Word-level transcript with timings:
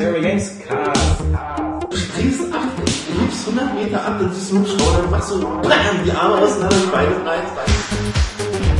Harry 0.00 0.20
Games 0.20 0.52
Cast. 0.64 1.20
Du 1.90 1.96
springst 1.96 2.54
ab, 2.54 2.62
du 2.76 3.20
hebst 3.20 3.48
100 3.48 3.74
Meter 3.74 4.06
ab, 4.06 4.16
dann 4.20 4.32
siehst 4.32 4.52
du 4.52 4.56
einen 4.56 4.64
Hubschrauber, 4.64 5.02
dann 5.02 5.10
machst 5.10 5.30
du 5.32 5.40
BAM, 5.40 6.04
die 6.04 6.12
Arme 6.12 6.36
auseinander, 6.36 6.76
die 6.76 6.90
Beine 6.92 7.16
rein. 7.26 7.42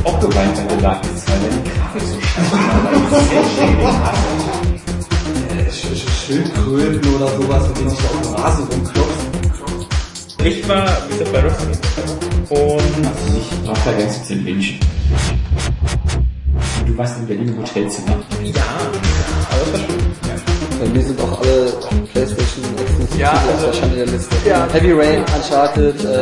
Ob 0.04 0.21
du 0.21 0.29
weiter 0.29 0.62
in 0.62 0.69
der 0.69 0.81
Lage 0.81 1.09
bist, 1.12 1.29
weil 1.29 1.41
deine 1.41 1.62
Grafik 1.65 2.03
so 2.03 2.21
scheiße 2.21 2.53
war, 2.53 2.93
du 2.93 3.01
sehr 5.59 5.73
schön 5.73 5.96
Schildkröten 6.25 7.14
oder 7.16 7.29
sowas, 7.37 7.69
mit 7.69 7.79
denen 7.79 7.91
sich 7.91 7.98
da 7.98 8.05
auf 8.07 8.21
dem 8.23 8.35
Rasen 8.35 8.64
rumklopft. 8.69 9.27
Ich 10.45 10.69
war 10.69 10.87
mit 11.11 11.19
der 11.19 11.27
Barrowski 11.32 11.66
und 12.50 13.07
ich 13.37 13.66
war 13.66 13.77
da 13.85 13.93
ganz 13.93 14.30
in 14.30 14.45
München. 14.45 14.79
Du 16.87 16.96
warst 16.96 17.19
in 17.19 17.27
Berlin 17.27 17.48
im 17.48 17.59
Hotelzimmer. 17.59 18.16
Ja, 18.45 18.62
aber 19.50 19.66
das 19.66 19.73
war 19.73 19.79
schön. 19.79 19.98
Ja. 20.29 20.38
Bei 20.79 20.86
mir 20.86 21.02
sind 21.02 21.20
auch 21.20 21.40
alle 21.40 21.72
Playstation 22.12 22.64
exklusiv 22.78 23.19
Ja, 23.19 23.32
also- 23.32 23.66
der 23.66 23.73
Schande 23.73 23.96
der 23.96 24.06
Liste. 24.06 24.36
Ja. 24.46 24.66
Heavy 24.73 24.92
Rain, 24.92 25.24
Uncharted, 25.34 26.05
äh, 26.05 26.12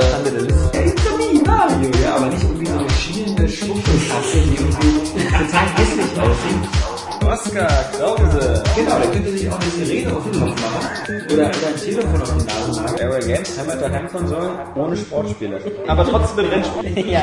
Ja, 0.75 0.81
ist 0.81 0.99
doch 0.99 1.19
wie 1.19 1.43
Mario, 1.47 1.91
ja, 2.03 2.17
aber 2.17 2.27
nicht 2.27 2.43
irgendwie 2.43 2.67
so 2.67 2.79
eine 2.79 2.91
schielende 2.91 3.49
Schwuchtelkasse, 3.49 4.39
die 4.45 4.55
irgendwie 4.55 5.25
total 5.27 5.67
hässlich 5.77 6.21
aussieht. 6.21 6.87
Oskar 7.27 7.69
Krause. 7.99 8.63
Genau, 8.77 8.99
der 8.99 9.11
könnte 9.11 9.31
sich 9.33 9.51
auch 9.51 9.59
eine 9.59 9.85
Sirene 9.85 10.17
auf 10.17 10.23
den 10.23 10.41
Kopf 10.41 10.55
machen. 10.63 11.23
Oder, 11.27 11.35
oder 11.35 11.49
ein 11.49 11.81
Telefon 11.85 12.23
auf 12.23 12.33
die 12.39 12.45
Nase 12.47 12.81
machen. 12.83 12.97
Aero 13.01 13.27
Games 13.27 13.59
haben 13.59 13.69
wir 13.69 13.77
da 13.77 13.91
Heimkonsolen 13.91 14.51
ohne 14.77 14.97
Sportspiele. 14.97 15.61
Aber 15.89 16.05
trotzdem 16.09 16.45
mit 16.45 16.53
Rennspielen. 16.55 17.09
ja. 17.11 17.23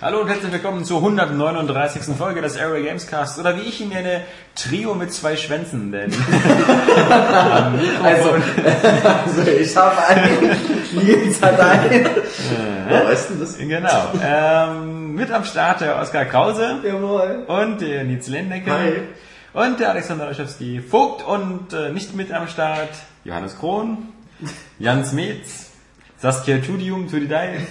Hallo 0.00 0.20
und 0.20 0.28
herzlich 0.28 0.52
willkommen 0.52 0.84
zur 0.84 0.98
139. 0.98 2.16
Folge 2.16 2.40
des 2.40 2.56
Aero 2.56 2.80
Games 2.80 3.08
Cast. 3.08 3.36
Oder 3.40 3.56
wie 3.56 3.62
ich 3.62 3.80
ihn 3.80 3.88
nenne, 3.88 4.20
Trio 4.54 4.94
mit 4.94 5.12
zwei 5.12 5.36
Schwänzen, 5.36 5.90
denn 5.90 6.12
also, 8.04 8.30
also 8.30 9.50
ich 9.50 9.76
habe 9.76 10.06
einen, 10.06 10.56
Nils 10.92 11.42
hat 11.42 11.58
einen. 11.58 12.06
Woher 12.86 13.06
weißt 13.06 13.30
du 13.30 13.34
das? 13.40 13.58
Genau. 13.58 14.12
Ähm, 14.24 15.16
mit 15.16 15.32
am 15.32 15.44
Start 15.44 15.80
der 15.80 16.00
Oskar 16.00 16.26
Krause 16.26 16.76
Jawohl. 16.84 17.44
und 17.48 17.80
der 17.80 18.04
Nils 18.04 18.28
Lendecke 18.28 18.70
Hi. 18.70 18.92
und 19.52 19.80
der 19.80 19.90
Alexander 19.90 20.26
Laschewski 20.26 20.80
Vogt 20.80 21.26
und 21.26 21.72
äh, 21.72 21.90
nicht 21.90 22.14
mit 22.14 22.32
am 22.32 22.46
Start 22.46 22.90
Johannes 23.24 23.58
Krohn, 23.58 24.10
Jan 24.78 25.04
Smets, 25.04 25.70
Saskia 26.18 26.58
Tudium, 26.58 27.10
Tudidei. 27.10 27.66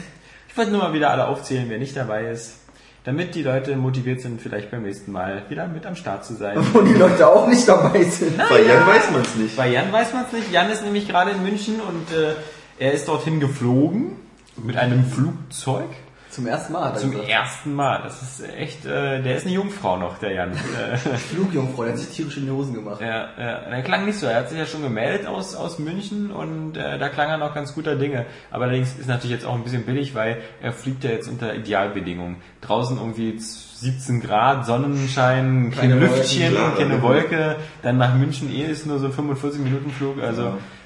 Ich 0.58 0.59
wollte 0.59 0.72
nur 0.72 0.81
mal 0.81 0.94
wieder 0.94 1.11
alle 1.11 1.27
aufzählen, 1.27 1.69
wer 1.69 1.77
nicht 1.77 1.95
dabei 1.95 2.31
ist, 2.31 2.55
damit 3.03 3.36
die 3.36 3.44
Leute 3.44 3.75
motiviert 3.75 4.22
sind, 4.22 4.41
vielleicht 4.41 4.72
beim 4.72 4.81
nächsten 4.81 5.11
Mal 5.11 5.44
wieder 5.50 5.67
mit 5.67 5.86
am 5.86 5.95
Start 5.95 6.25
zu 6.25 6.33
sein. 6.33 6.58
Wo 6.73 6.81
die 6.81 6.95
Leute 6.95 7.27
auch 7.27 7.45
nicht 7.47 7.67
dabei 7.67 8.03
sind. 8.03 8.36
Bei 8.39 8.63
Jan 8.63 8.88
weiß 8.88 9.11
man 9.11 9.22
es 9.22 9.35
nicht. 9.35 9.55
Bei 9.55 9.69
Jan 9.69 9.94
weiß 9.94 10.13
man 10.13 10.25
es 10.25 10.33
nicht. 10.33 10.52
Jan 10.52 10.72
ist 10.72 10.83
nämlich 10.83 11.08
gerade 11.08 11.30
in 11.30 11.44
München 11.44 11.75
und 11.80 12.11
äh, 12.11 12.33
er 12.80 12.91
ist 12.91 13.08
dorthin 13.08 13.39
geflogen 13.39 14.13
mit 14.55 14.78
einem 14.78 15.05
Flugzeug. 15.05 15.89
Zum 16.38 16.46
ersten 16.46 16.74
Mal. 16.74 16.96
Zum 16.96 17.10
gesagt. 17.10 17.30
ersten 17.30 17.74
Mal. 17.74 18.02
Das 18.04 18.22
ist 18.22 18.48
echt, 18.56 18.86
äh, 18.86 19.24
der 19.24 19.38
ist 19.38 19.48
eine 19.48 19.56
Jungfrau 19.56 19.98
noch, 19.98 20.20
der 20.20 20.34
Jan. 20.34 20.52
Äh, 20.78 20.96
Flugjungfrau, 20.98 21.84
der 21.84 21.94
hat 21.94 22.00
sich 22.00 22.10
tierisch 22.10 22.38
in 22.38 22.46
die 22.46 22.52
Hosen 22.52 22.76
gemacht. 22.76 23.02
ja, 23.02 23.30
ja, 23.40 23.70
der 23.70 23.82
klang 23.82 24.06
nicht 24.06 24.20
so. 24.20 24.28
Er 24.28 24.38
hat 24.38 24.50
sich 24.50 24.60
ja 24.60 24.68
schon 24.68 24.84
gemeldet 24.84 25.26
aus, 25.26 25.56
aus 25.56 25.80
München 25.80 26.30
und 26.30 26.78
äh, 26.78 27.00
da 27.00 27.10
klang 27.10 27.30
er 27.30 27.38
noch 27.38 27.56
ganz 27.56 27.74
guter 27.74 27.96
Dinge. 27.96 28.28
Aber 28.52 28.66
allerdings 28.66 28.96
ist 29.00 29.08
natürlich 29.08 29.32
jetzt 29.32 29.46
auch 29.46 29.56
ein 29.56 29.64
bisschen 29.64 29.84
billig, 29.84 30.14
weil 30.14 30.38
er 30.62 30.74
fliegt 30.74 31.04
ja 31.04 31.10
jetzt 31.10 31.28
unter 31.28 31.56
Idealbedingungen. 31.56 32.36
Draußen 32.62 32.98
irgendwie 32.98 33.40
17 33.40 34.22
Grad, 34.22 34.68
Sonnenschein, 34.68 35.72
kein 35.72 35.90
Keine 35.90 36.00
Lüftchen, 36.02 36.54
Wolken, 36.54 36.78
keine 36.78 37.02
Wolke. 37.02 37.56
Dann 37.82 37.98
nach 37.98 38.14
München 38.14 38.54
eh 38.54 38.66
ist 38.66 38.86
nur 38.86 39.00
so 39.00 39.08
ein 39.08 39.14
45 39.14 39.60
Minuten 39.60 39.90
Flug. 39.90 40.22
Also 40.22 40.44
Rechnen 40.44 40.77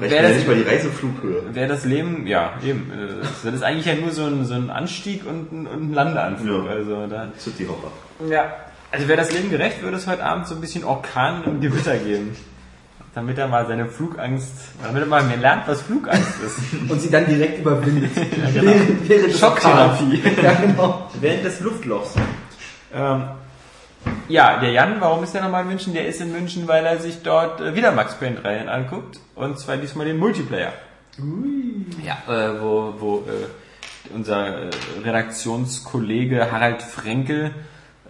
Wer 0.00 0.08
ja 0.10 0.22
das- 0.22 0.36
nicht 0.36 0.46
mal 0.46 0.56
die 0.56 0.62
Reiseflughöhe. 0.62 1.42
wäre 1.54 1.68
das 1.68 1.84
Leben, 1.84 2.26
ja, 2.26 2.52
eben. 2.64 2.90
äh, 2.92 3.24
Das 3.44 3.54
ist 3.54 3.62
eigentlich 3.62 3.86
ja 3.86 3.94
nur 3.94 4.10
so 4.12 4.24
ein, 4.24 4.44
so 4.44 4.54
ein 4.54 4.70
Anstieg 4.70 5.26
und 5.26 5.52
ein, 5.52 5.66
und 5.66 5.90
ein 5.90 5.92
Landeanflug. 5.94 6.66
Ja. 6.66 6.70
Also 6.72 7.06
da, 7.06 7.28
City 7.38 7.66
Hopper. 7.66 7.90
ja. 8.30 8.52
Also 8.92 9.08
wäre 9.08 9.18
das 9.18 9.32
Leben 9.32 9.50
gerecht, 9.50 9.82
würde 9.82 9.96
es 9.96 10.06
heute 10.06 10.24
Abend 10.24 10.46
so 10.46 10.54
ein 10.54 10.60
bisschen 10.60 10.84
Orkan 10.84 11.42
und 11.42 11.60
Gewitter 11.60 11.96
geben. 11.96 12.36
Damit 13.12 13.38
er 13.38 13.48
mal 13.48 13.66
seine 13.66 13.86
Flugangst, 13.86 14.52
damit 14.82 15.02
er 15.02 15.06
mal 15.08 15.22
mehr 15.24 15.36
lernt, 15.36 15.66
was 15.66 15.82
Flugangst 15.82 16.34
ist. 16.44 16.58
Und 16.90 17.00
sie 17.00 17.10
dann 17.10 17.26
direkt 17.26 17.58
überwindet. 17.60 18.10
genau. 18.54 18.64
während, 18.72 19.08
während 19.08 19.26
des 19.32 19.38
Schocktherapie. 19.40 20.20
Ja, 20.42 20.52
genau. 20.54 21.10
Während 21.20 21.44
des 21.44 21.60
Luftlochs. 21.60 22.14
Ähm, 22.92 23.22
ja, 24.28 24.58
der 24.58 24.70
Jan, 24.70 25.00
warum 25.00 25.22
ist 25.24 25.34
der 25.34 25.42
nochmal 25.42 25.62
in 25.62 25.68
München? 25.68 25.92
Der 25.94 26.06
ist 26.06 26.20
in 26.20 26.32
München, 26.32 26.66
weil 26.66 26.84
er 26.86 26.98
sich 26.98 27.22
dort 27.22 27.60
äh, 27.60 27.74
wieder 27.74 27.92
Max 27.92 28.14
Payne 28.14 28.36
3 28.36 28.68
anguckt. 28.68 29.20
Und 29.34 29.58
zwar 29.58 29.76
diesmal 29.76 30.06
den 30.06 30.18
Multiplayer. 30.18 30.72
Ja, 32.04 32.22
äh, 32.26 32.60
wo, 32.60 32.94
wo 32.98 33.16
äh, 33.18 34.12
unser 34.14 34.64
äh, 34.64 34.70
Redaktionskollege 35.04 36.50
Harald 36.50 36.82
Frenkel 36.82 37.52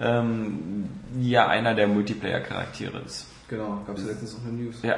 ähm, 0.00 0.88
ja 1.20 1.46
einer 1.48 1.74
der 1.74 1.86
Multiplayer-Charaktere 1.88 2.98
ist. 3.04 3.26
Genau, 3.48 3.82
gab 3.86 3.96
es 3.96 4.04
ja 4.04 4.10
letztens 4.10 4.38
noch 4.38 4.44
eine 4.44 4.52
News. 4.52 4.76
Ja. 4.82 4.96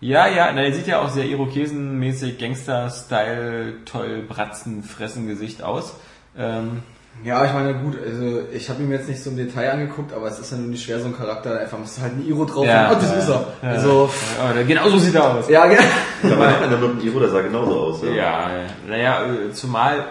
Ja, 0.00 0.26
ja, 0.26 0.52
na, 0.52 0.60
der 0.60 0.74
sieht 0.74 0.86
ja 0.86 1.00
auch 1.00 1.08
sehr 1.08 1.24
Irokesenmäßig, 1.24 2.36
Gangster-Style, 2.36 3.84
toll, 3.86 4.22
Bratzen, 4.28 4.82
Fressen-Gesicht 4.82 5.62
aus. 5.62 5.94
Ähm, 6.36 6.82
Ja, 7.22 7.44
ich 7.46 7.52
meine, 7.54 7.74
gut, 7.74 7.96
also 8.04 8.40
ich 8.52 8.68
habe 8.68 8.82
ihn 8.82 8.88
mir 8.88 8.96
jetzt 8.96 9.08
nicht 9.08 9.22
so 9.22 9.30
im 9.30 9.36
Detail 9.36 9.70
angeguckt, 9.70 10.12
aber 10.12 10.26
es 10.26 10.38
ist 10.38 10.50
ja 10.52 10.58
nun 10.58 10.70
nicht 10.70 10.84
schwer, 10.84 10.98
so 11.00 11.06
ein 11.06 11.16
Charakter, 11.16 11.54
da 11.54 11.60
einfach 11.60 11.78
musst 11.78 11.96
du 11.96 12.02
halt 12.02 12.12
ein 12.12 12.26
Iro 12.26 12.44
drauf 12.44 12.66
Ja, 12.66 12.90
und, 12.90 12.96
oh, 12.96 13.00
das 13.00 13.10
ja, 13.10 13.16
ist 13.16 13.28
er. 13.28 13.46
ja. 13.62 13.68
Also, 13.70 14.10
ja, 14.38 14.62
genau 14.62 14.88
so 14.90 14.98
sieht 14.98 15.14
er 15.14 15.34
aus. 15.34 15.48
ja, 15.48 15.66
genau. 15.66 15.82
Da 16.22 16.38
war 16.38 16.48
einer 16.62 16.76
mit 16.76 17.00
dem 17.02 17.06
Iro, 17.08 17.20
der 17.20 17.30
sah 17.30 17.40
genauso 17.40 17.80
aus. 17.80 18.02
Ja. 18.02 18.14
Ja, 18.14 18.50
naja, 18.88 19.22
äh, 19.24 19.52
zumal 19.52 20.04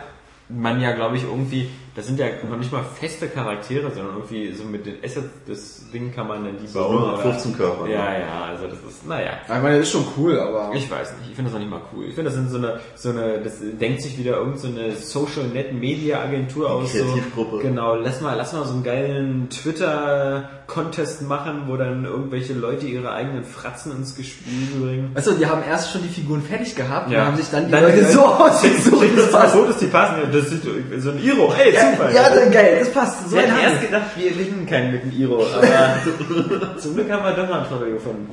man 0.49 0.81
ja, 0.81 0.91
glaube 0.93 1.17
ich, 1.17 1.23
irgendwie, 1.23 1.69
das 1.95 2.07
sind 2.07 2.19
ja 2.19 2.25
noch 2.49 2.57
nicht 2.57 2.71
mal 2.71 2.83
feste 2.83 3.27
Charaktere, 3.27 3.91
sondern 3.91 4.15
irgendwie 4.15 4.51
so 4.53 4.63
mit 4.63 4.85
den 4.85 4.95
Assets, 5.03 5.27
das 5.47 5.81
Ding 5.93 6.11
kann 6.13 6.27
man 6.27 6.43
dann 6.43 6.55
die 6.57 6.77
auch 6.79 6.91
nur 6.91 7.17
15 7.19 7.55
Körper. 7.55 7.85
ne? 7.85 7.93
Ja, 7.93 8.17
ja, 8.17 8.45
also 8.49 8.65
das 8.67 8.79
ist, 8.79 9.07
naja. 9.07 9.31
Ich 9.43 9.49
meine, 9.49 9.77
das 9.77 9.87
ist 9.87 9.91
schon 9.91 10.05
cool, 10.17 10.39
aber 10.39 10.71
Ich 10.73 10.89
weiß 10.89 11.11
nicht, 11.19 11.29
ich 11.29 11.35
finde 11.35 11.51
das 11.51 11.53
noch 11.53 11.59
nicht 11.59 11.69
mal 11.69 11.81
cool. 11.95 12.05
Ich 12.05 12.15
finde, 12.15 12.31
das 12.31 12.33
sind 12.39 12.49
so 12.49 12.57
eine, 12.57 12.79
so 12.95 13.09
eine, 13.09 13.39
das 13.43 13.57
denkt 13.61 14.01
sich 14.01 14.17
wieder 14.17 14.37
irgendeine 14.37 14.95
so 14.95 15.25
Social 15.25 15.47
Net 15.49 15.73
Media 15.73 16.21
Agentur 16.21 16.69
aus. 16.71 16.91
Kreativgruppe. 16.91 17.57
So, 17.57 17.61
genau, 17.61 17.95
lass 17.95 18.21
mal, 18.21 18.33
lass 18.35 18.53
mal 18.53 18.65
so 18.65 18.73
einen 18.73 18.83
geilen 18.83 19.49
Twitter-Contest 19.49 21.21
machen, 21.23 21.63
wo 21.67 21.77
dann 21.77 22.05
irgendwelche 22.05 22.53
Leute 22.53 22.85
ihre 22.87 23.11
eigenen 23.11 23.43
Fratzen 23.43 23.91
ins 23.95 24.15
Gespiel 24.15 24.67
bringen. 24.81 25.15
Du, 25.23 25.31
die 25.33 25.45
haben 25.45 25.61
erst 25.67 25.91
schon 25.91 26.01
die 26.03 26.09
Figuren 26.09 26.41
fertig 26.41 26.75
gehabt 26.75 27.11
Ja. 27.11 27.21
und 27.21 27.27
haben 27.27 27.37
sich 27.37 27.49
dann 27.49 27.65
die 27.67 27.71
Dann- 27.71 27.83
Leute 27.83 28.05
so 28.11 28.21
ausgesucht. 28.25 29.05
Das 29.15 29.15
Das 29.15 29.21
sind 29.23 29.31
zwei 29.31 29.39
passt. 29.39 29.55
Fotos, 29.55 29.77
die 29.77 29.85
passen. 29.87 30.15
Das 30.31 30.45
ist 30.51 31.03
so 31.03 31.09
ein 31.11 31.23
Iro. 31.23 31.53
Ey, 31.53 31.73
Ja, 31.73 31.82
super. 31.91 32.11
ja, 32.11 32.29
dann 32.29 32.51
geil, 32.51 32.77
das 32.79 32.91
passt. 32.91 33.29
So 33.29 33.35
Wir 33.35 33.43
ein 33.43 33.55
hätten 33.55 33.71
erst 33.71 33.81
gedacht, 33.81 34.05
wir 34.15 34.31
gewinnen 34.31 34.65
keinen 34.65 34.91
mit 34.91 35.03
dem 35.03 35.11
Iro, 35.11 35.45
aber 35.45 36.77
zum 36.77 36.95
Glück 36.95 37.11
haben 37.11 37.23
wir 37.23 37.31
doch 37.31 37.49
mal 37.49 37.59
einen 37.59 37.67
Trottel 37.67 37.93
gefunden. 37.93 38.29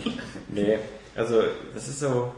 Nee, 0.49 0.79
also 1.15 1.43
das 1.75 1.89
ist 1.89 2.01
so. 2.01 2.33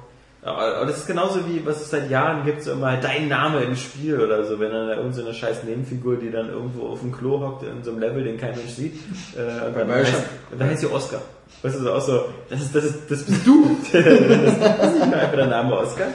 Aber 0.44 0.84
das 0.86 0.98
ist 0.98 1.06
genauso 1.06 1.46
wie, 1.48 1.64
was 1.64 1.82
es 1.82 1.90
seit 1.90 2.10
Jahren 2.10 2.44
gibt, 2.44 2.64
so 2.64 2.72
immer 2.72 2.96
dein 2.96 3.28
Name 3.28 3.60
im 3.60 3.76
Spiel 3.76 4.20
oder 4.20 4.44
so, 4.44 4.58
wenn 4.58 4.72
dann 4.72 4.88
da 4.88 4.96
irgendeine 4.96 5.14
so 5.14 5.28
eine 5.28 5.34
scheiß 5.34 5.62
Nebenfigur, 5.62 6.16
die 6.16 6.32
dann 6.32 6.48
irgendwo 6.48 6.88
auf 6.88 6.98
dem 6.98 7.12
Klo 7.12 7.38
hockt 7.38 7.62
in 7.62 7.84
so 7.84 7.92
einem 7.92 8.00
Level, 8.00 8.24
den 8.24 8.38
kein 8.38 8.56
Mensch 8.56 8.72
sieht, 8.72 8.94
äh, 9.36 9.68
und 9.68 9.76
dann, 9.76 9.88
heißt, 9.88 10.14
und 10.50 10.60
dann 10.60 10.68
heißt 10.68 10.80
sie 10.80 10.90
Oscar. 10.90 11.22
Weißt 11.62 11.76
du, 11.76 11.80
so 11.80 11.92
auch 11.92 12.00
so, 12.00 12.24
das 12.50 12.60
ist, 12.60 12.74
das 12.74 12.84
ist, 12.84 12.98
das 13.08 13.22
bist 13.22 13.46
du. 13.46 13.76
das 13.92 14.00
ist 14.00 14.94
nicht 14.94 15.06
nur 15.06 15.16
einfach 15.16 15.36
der 15.36 15.46
Name 15.46 15.76
Oscar. 15.76 16.08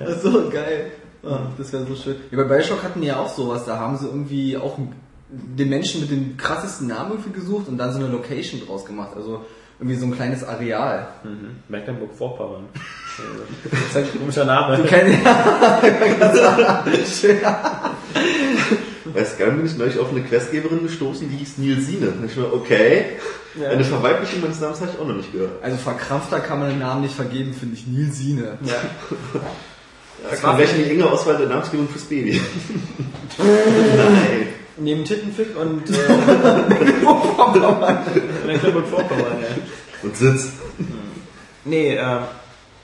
Das 0.00 0.16
ist 0.16 0.22
so 0.22 0.50
geil. 0.50 0.90
Ja, 1.30 1.52
das 1.56 1.72
wäre 1.72 1.86
so 1.86 1.94
schön. 1.96 2.16
Ja, 2.30 2.36
bei 2.36 2.44
Bioshock 2.44 2.82
hatten 2.82 3.00
die 3.00 3.08
ja 3.08 3.18
auch 3.18 3.28
sowas, 3.28 3.64
da 3.64 3.78
haben 3.78 3.96
sie 3.96 4.06
irgendwie 4.06 4.56
auch 4.56 4.78
den 5.30 5.68
Menschen 5.68 6.00
mit 6.00 6.10
dem 6.10 6.36
krassesten 6.36 6.88
Namen 6.88 7.12
irgendwie 7.12 7.32
gesucht 7.32 7.68
und 7.68 7.78
dann 7.78 7.92
so 7.92 7.98
eine 7.98 8.08
Location 8.08 8.60
draus 8.66 8.84
gemacht. 8.84 9.10
Also 9.14 9.44
irgendwie 9.78 9.96
so 9.96 10.06
ein 10.06 10.12
kleines 10.12 10.42
Areal. 10.42 11.08
Mhm. 11.22 11.56
Mecklenburg-Vorpommern. 11.68 12.64
Das 13.64 13.80
ist 13.80 13.94
halt 13.94 14.06
ein 14.12 14.18
komischer 14.18 14.44
Name. 14.44 14.82
Kein, 14.84 15.06
Weißt 19.14 19.40
du, 19.40 19.46
bin 19.46 19.66
ich 19.66 19.76
neulich 19.76 19.98
auf 19.98 20.10
eine 20.10 20.22
Questgeberin 20.22 20.82
gestoßen, 20.82 21.28
die 21.30 21.36
hieß 21.36 21.58
Nilsine. 21.58 22.08
Und 22.10 22.24
ich 22.26 22.36
war, 22.36 22.52
okay. 22.52 23.16
Ja. 23.60 23.70
Eine 23.70 23.84
Verweiblichung 23.84 24.40
meines 24.40 24.60
Namens 24.60 24.80
habe 24.80 24.90
ich 24.92 24.98
auch 25.00 25.06
noch 25.06 25.16
nicht 25.16 25.32
gehört. 25.32 25.62
also 25.62 25.76
verkrampfter 25.76 26.40
kann 26.40 26.60
man 26.60 26.68
den 26.70 26.78
Namen 26.78 27.02
nicht 27.02 27.14
vergeben, 27.14 27.54
finde 27.54 27.74
ich. 27.74 27.86
Nilsine. 27.86 28.58
Ja. 28.64 28.74
Ja, 30.24 30.42
war 30.42 30.56
gleich 30.56 30.74
eine 30.74 30.86
enge 30.90 31.10
Auswahl 31.10 31.36
der 31.36 31.48
Namensgebung 31.48 31.88
fürs 31.88 32.04
Baby. 32.04 32.40
Nein. 33.38 34.48
Neben 34.80 35.04
Tittenfick 35.04 35.56
und 35.56 35.90
äh, 35.90 35.92
Mecklenburg-Vorpommern, 38.46 39.40
ja. 39.42 39.48
Und 40.04 40.16
Sitz. 40.16 40.52
Nee, 41.64 41.96
ähm, 41.96 42.20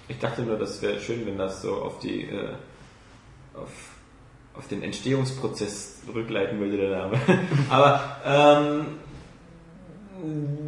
ich 0.09 0.19
dachte 0.19 0.43
nur, 0.43 0.59
das 0.59 0.83
wäre 0.83 0.99
schön, 1.01 1.25
wenn 1.25 1.39
das 1.39 1.63
so 1.63 1.77
auf 1.77 2.01
die, 2.01 2.23
äh, 2.23 2.49
auf, 3.55 3.71
auf 4.55 4.67
den 4.67 4.83
Entstehungsprozess 4.83 6.03
rückleiten 6.13 6.59
würde, 6.59 6.77
der 6.79 6.91
Name. 6.99 7.21
Aber, 7.71 8.19
ähm, 8.27 8.87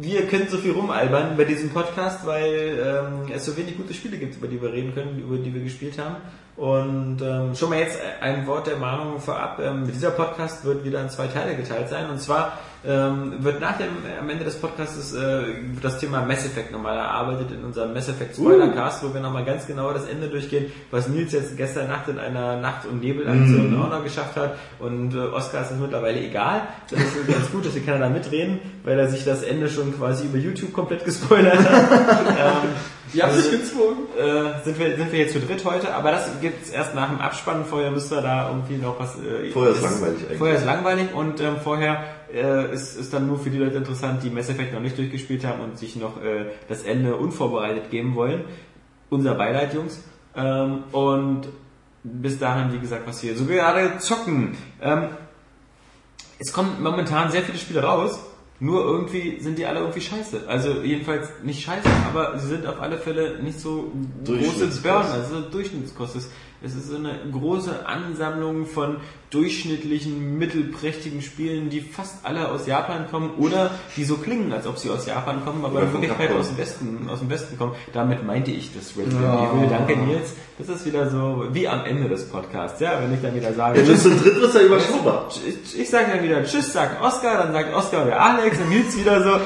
wir 0.01 0.27
können 0.27 0.47
so 0.49 0.57
viel 0.57 0.71
rumalbern 0.71 1.35
bei 1.35 1.43
diesem 1.43 1.69
Podcast, 1.69 2.25
weil 2.25 2.79
ähm, 2.79 3.31
es 3.33 3.45
so 3.45 3.57
wenig 3.57 3.77
gute 3.77 3.93
Spiele 3.93 4.17
gibt, 4.17 4.35
über 4.35 4.47
die 4.47 4.61
wir 4.61 4.71
reden 4.71 4.93
können, 4.93 5.19
über 5.19 5.37
die 5.37 5.53
wir 5.53 5.61
gespielt 5.61 5.97
haben. 5.97 6.17
Und 6.57 7.21
ähm, 7.21 7.55
schon 7.55 7.69
mal 7.69 7.77
jetzt 7.77 7.99
ein 8.19 8.47
Wort 8.47 8.65
der 8.65 8.77
Mahnung 8.77 9.19
vorab. 9.19 9.59
Ähm, 9.59 9.85
dieser 9.93 10.09
Podcast 10.09 10.65
wird 10.65 10.83
wieder 10.83 10.99
in 11.01 11.09
zwei 11.09 11.27
Teile 11.27 11.55
geteilt 11.55 11.87
sein. 11.87 12.09
Und 12.09 12.19
zwar 12.19 12.57
ähm, 12.83 13.43
wird 13.43 13.61
nach 13.61 13.77
dem, 13.77 13.89
am 14.19 14.27
Ende 14.27 14.43
des 14.43 14.59
Podcasts 14.59 15.13
äh, 15.13 15.43
das 15.83 15.99
Thema 15.99 16.21
Mass 16.25 16.47
Effect 16.47 16.71
nochmal 16.71 16.97
erarbeitet 16.97 17.51
in 17.51 17.63
unserem 17.63 17.93
Mass 17.93 18.09
Effect 18.09 18.35
Spoilercast, 18.35 19.03
uh. 19.03 19.09
wo 19.09 19.13
wir 19.13 19.21
nochmal 19.21 19.45
ganz 19.45 19.67
genau 19.67 19.93
das 19.93 20.05
Ende 20.05 20.29
durchgehen, 20.29 20.71
was 20.89 21.07
Nils 21.07 21.31
jetzt 21.31 21.55
gestern 21.57 21.89
Nacht 21.89 22.07
in 22.07 22.17
einer 22.17 22.59
Nacht- 22.59 22.87
und 22.87 23.01
Nebelaktion 23.01 23.77
mm. 23.77 23.81
auch 23.83 23.91
noch 23.91 24.03
geschafft 24.03 24.35
hat. 24.35 24.55
Und 24.79 25.13
äh, 25.13 25.19
Oscar 25.19 25.61
ist 25.61 25.71
es 25.71 25.77
mittlerweile 25.77 26.19
egal. 26.19 26.63
Das 26.89 26.99
ist 26.99 27.27
ganz 27.27 27.51
gut, 27.51 27.67
dass 27.67 27.73
hier 27.73 27.85
keiner 27.85 27.99
da 27.99 28.09
mitreden, 28.09 28.59
weil 28.83 28.97
er 28.97 29.09
sich 29.09 29.23
das 29.23 29.43
Ende 29.43 29.69
schon 29.69 29.95
quasi 29.95 30.25
über 30.25 30.39
YouTube 30.39 30.73
komplett 30.73 31.05
gespoilert 31.05 31.59
hat. 31.59 31.91
ähm, 32.29 32.69
Ihr 33.13 33.23
habt 33.23 33.33
also, 33.33 33.51
gezwungen. 33.51 34.07
Äh, 34.17 34.63
sind, 34.63 34.79
wir, 34.79 34.97
sind 34.97 35.11
wir 35.11 35.19
jetzt 35.19 35.33
zu 35.33 35.39
dritt 35.39 35.63
heute, 35.65 35.93
aber 35.93 36.11
das 36.11 36.29
gibt's 36.41 36.69
erst 36.69 36.93
nach 36.95 37.09
dem 37.09 37.19
Abspann. 37.19 37.65
Vorher 37.65 37.91
müsst 37.91 38.11
ihr 38.11 38.21
da 38.21 38.49
irgendwie 38.49 38.77
noch 38.77 38.99
was. 38.99 39.15
Äh, 39.15 39.51
vorher 39.51 39.71
ist, 39.71 39.77
ist 39.77 39.83
langweilig 39.83 40.21
eigentlich. 40.23 40.37
Vorher 40.37 40.57
ist 40.57 40.65
langweilig 40.65 41.13
und 41.13 41.41
ähm, 41.41 41.55
vorher 41.63 42.03
äh, 42.33 42.73
ist, 42.73 42.97
ist 42.97 43.13
dann 43.13 43.27
nur 43.27 43.39
für 43.39 43.49
die 43.49 43.57
Leute 43.57 43.77
interessant, 43.77 44.23
die 44.23 44.29
Mass 44.29 44.49
Effect 44.49 44.73
noch 44.73 44.81
nicht 44.81 44.97
durchgespielt 44.97 45.45
haben 45.45 45.61
und 45.61 45.77
sich 45.77 45.95
noch 45.95 46.21
äh, 46.21 46.47
das 46.67 46.83
Ende 46.83 47.15
unvorbereitet 47.15 47.89
geben 47.89 48.15
wollen. 48.15 48.43
Unser 49.09 49.35
Beileid, 49.35 49.73
Jungs. 49.73 50.03
Ähm, 50.35 50.83
und 50.91 51.47
bis 52.03 52.39
dahin, 52.39 52.73
wie 52.73 52.79
gesagt, 52.79 53.07
was 53.07 53.23
wir 53.23 53.35
so 53.35 53.45
gerade 53.45 53.97
zocken. 53.99 54.57
Ähm, 54.81 55.09
es 56.39 56.53
kommen 56.53 56.81
momentan 56.81 57.31
sehr 57.31 57.41
viele 57.41 57.57
Spiele 57.57 57.83
raus 57.83 58.19
nur 58.59 58.83
irgendwie 58.83 59.39
sind 59.39 59.57
die 59.59 59.65
alle 59.65 59.79
irgendwie 59.79 60.01
scheiße. 60.01 60.41
Also 60.47 60.81
jedenfalls 60.81 61.29
nicht 61.43 61.63
scheiße, 61.63 61.87
aber 62.07 62.39
sie 62.39 62.47
sind 62.47 62.65
auf 62.65 62.81
alle 62.81 62.97
Fälle 62.97 63.41
nicht 63.43 63.59
so 63.59 63.91
große 64.25 64.67
Burner, 64.81 65.13
also 65.13 65.41
Durchschnittskost. 65.41 66.29
Es 66.63 66.73
ist 66.73 66.89
so 66.89 66.95
eine 66.95 67.13
große 67.31 67.85
Ansammlung 67.85 68.65
von 68.65 68.97
durchschnittlichen, 69.29 70.39
mittelprächtigen 70.39 71.21
Spielen, 71.21 71.69
die 71.69 71.81
fast 71.81 72.25
alle 72.25 72.49
aus 72.49 72.65
Japan 72.65 73.07
kommen 73.11 73.31
oder 73.37 73.69
die 73.95 74.03
so 74.03 74.17
klingen, 74.17 74.51
als 74.51 74.65
ob 74.65 74.79
sie 74.79 74.89
aus 74.89 75.05
Japan 75.05 75.45
kommen, 75.45 75.63
aber 75.63 75.83
in 75.83 75.93
Wirklichkeit 75.93 76.31
aus 76.31 76.47
dem 76.47 76.57
Westen, 76.57 77.09
aus 77.11 77.19
dem 77.19 77.29
Westen 77.29 77.59
kommen. 77.59 77.75
Damit 77.93 78.25
meinte 78.25 78.49
ich 78.49 78.73
das 78.73 78.97
Resident 78.97 79.21
ja. 79.21 79.51
Evil. 79.51 79.67
Danke 79.69 79.97
Nils. 79.97 80.33
Das 80.57 80.69
ist 80.69 80.85
wieder 80.87 81.11
so 81.11 81.45
wie 81.51 81.67
am 81.67 81.85
Ende 81.85 82.09
des 82.09 82.27
Podcasts, 82.27 82.79
ja, 82.79 82.99
wenn 83.03 83.13
ich 83.13 83.21
dann 83.21 83.35
wieder 83.35 83.53
sage. 83.53 83.79
Ja, 83.81 83.85
tschüss, 83.85 84.01
zu 84.01 84.09
dritt 84.15 84.37
ist 84.37 84.55
ja 84.55 84.61
überschaubar. 84.61 85.29
Ich, 85.47 85.79
ich 85.79 85.89
sage 85.89 86.07
dann 86.11 86.23
wieder 86.23 86.43
Tschüss, 86.43 86.73
sagt 86.73 86.99
Oscar, 87.03 87.37
dann 87.43 87.53
sagt 87.53 87.71
Oscar 87.75 88.05
der 88.05 88.19
Alex 88.19 88.57
und 88.57 88.69
Nils 88.69 88.97
wieder 88.97 89.21
so, 89.21 89.29
äh, 89.29 89.39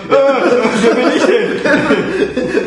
wo 0.83 0.95
bin 0.95 1.07
ich 1.17 1.25
hin? 1.25 1.61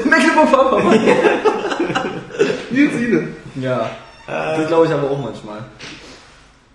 Mecklenburg-Vorpommern. 0.10 0.98
Nils 2.70 2.94
Ine. 2.94 3.28
Ja. 3.54 3.90
Das 4.26 4.66
glaube 4.66 4.86
ich 4.86 4.92
aber 4.92 5.10
auch 5.10 5.18
manchmal. 5.18 5.64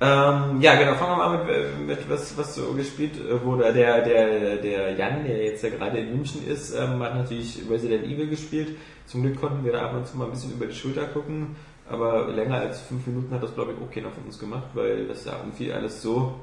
Ähm, 0.02 0.62
ja, 0.62 0.76
genau, 0.76 0.94
fangen 0.94 1.18
wir 1.18 1.28
mal 1.28 1.46
mit, 1.46 1.88
mit 1.88 2.10
was, 2.10 2.38
was 2.38 2.56
so 2.56 2.72
gespielt 2.74 3.20
wurde. 3.44 3.74
Der, 3.74 4.02
der, 4.02 4.56
der 4.58 4.94
Jan, 4.94 5.26
der 5.26 5.44
jetzt 5.44 5.62
ja 5.62 5.70
gerade 5.70 5.98
in 5.98 6.16
München 6.16 6.48
ist, 6.48 6.74
ähm, 6.74 7.04
hat 7.04 7.16
natürlich 7.16 7.60
Resident 7.70 8.06
Evil 8.06 8.30
gespielt. 8.30 8.78
Zum 9.08 9.24
Glück 9.24 9.42
konnten 9.42 9.66
wir 9.66 9.74
da 9.74 9.82
ab 9.82 9.96
und 9.96 10.08
zu 10.08 10.16
mal 10.16 10.26
ein 10.26 10.32
bisschen 10.32 10.54
über 10.54 10.68
die 10.68 10.76
Schulter 10.76 11.06
gucken, 11.08 11.56
aber 11.90 12.28
länger 12.28 12.60
als 12.60 12.80
fünf 12.82 13.06
Minuten 13.08 13.34
hat 13.34 13.44
das, 13.44 13.54
glaube 13.54 13.74
ich, 13.74 13.78
auch 13.84 13.94
keiner 13.94 14.12
von 14.12 14.24
uns 14.24 14.40
gemacht, 14.40 14.68
weil 14.74 15.08
das 15.08 15.26
ja 15.26 15.34
irgendwie 15.38 15.74
alles 15.74 16.02
so, 16.02 16.36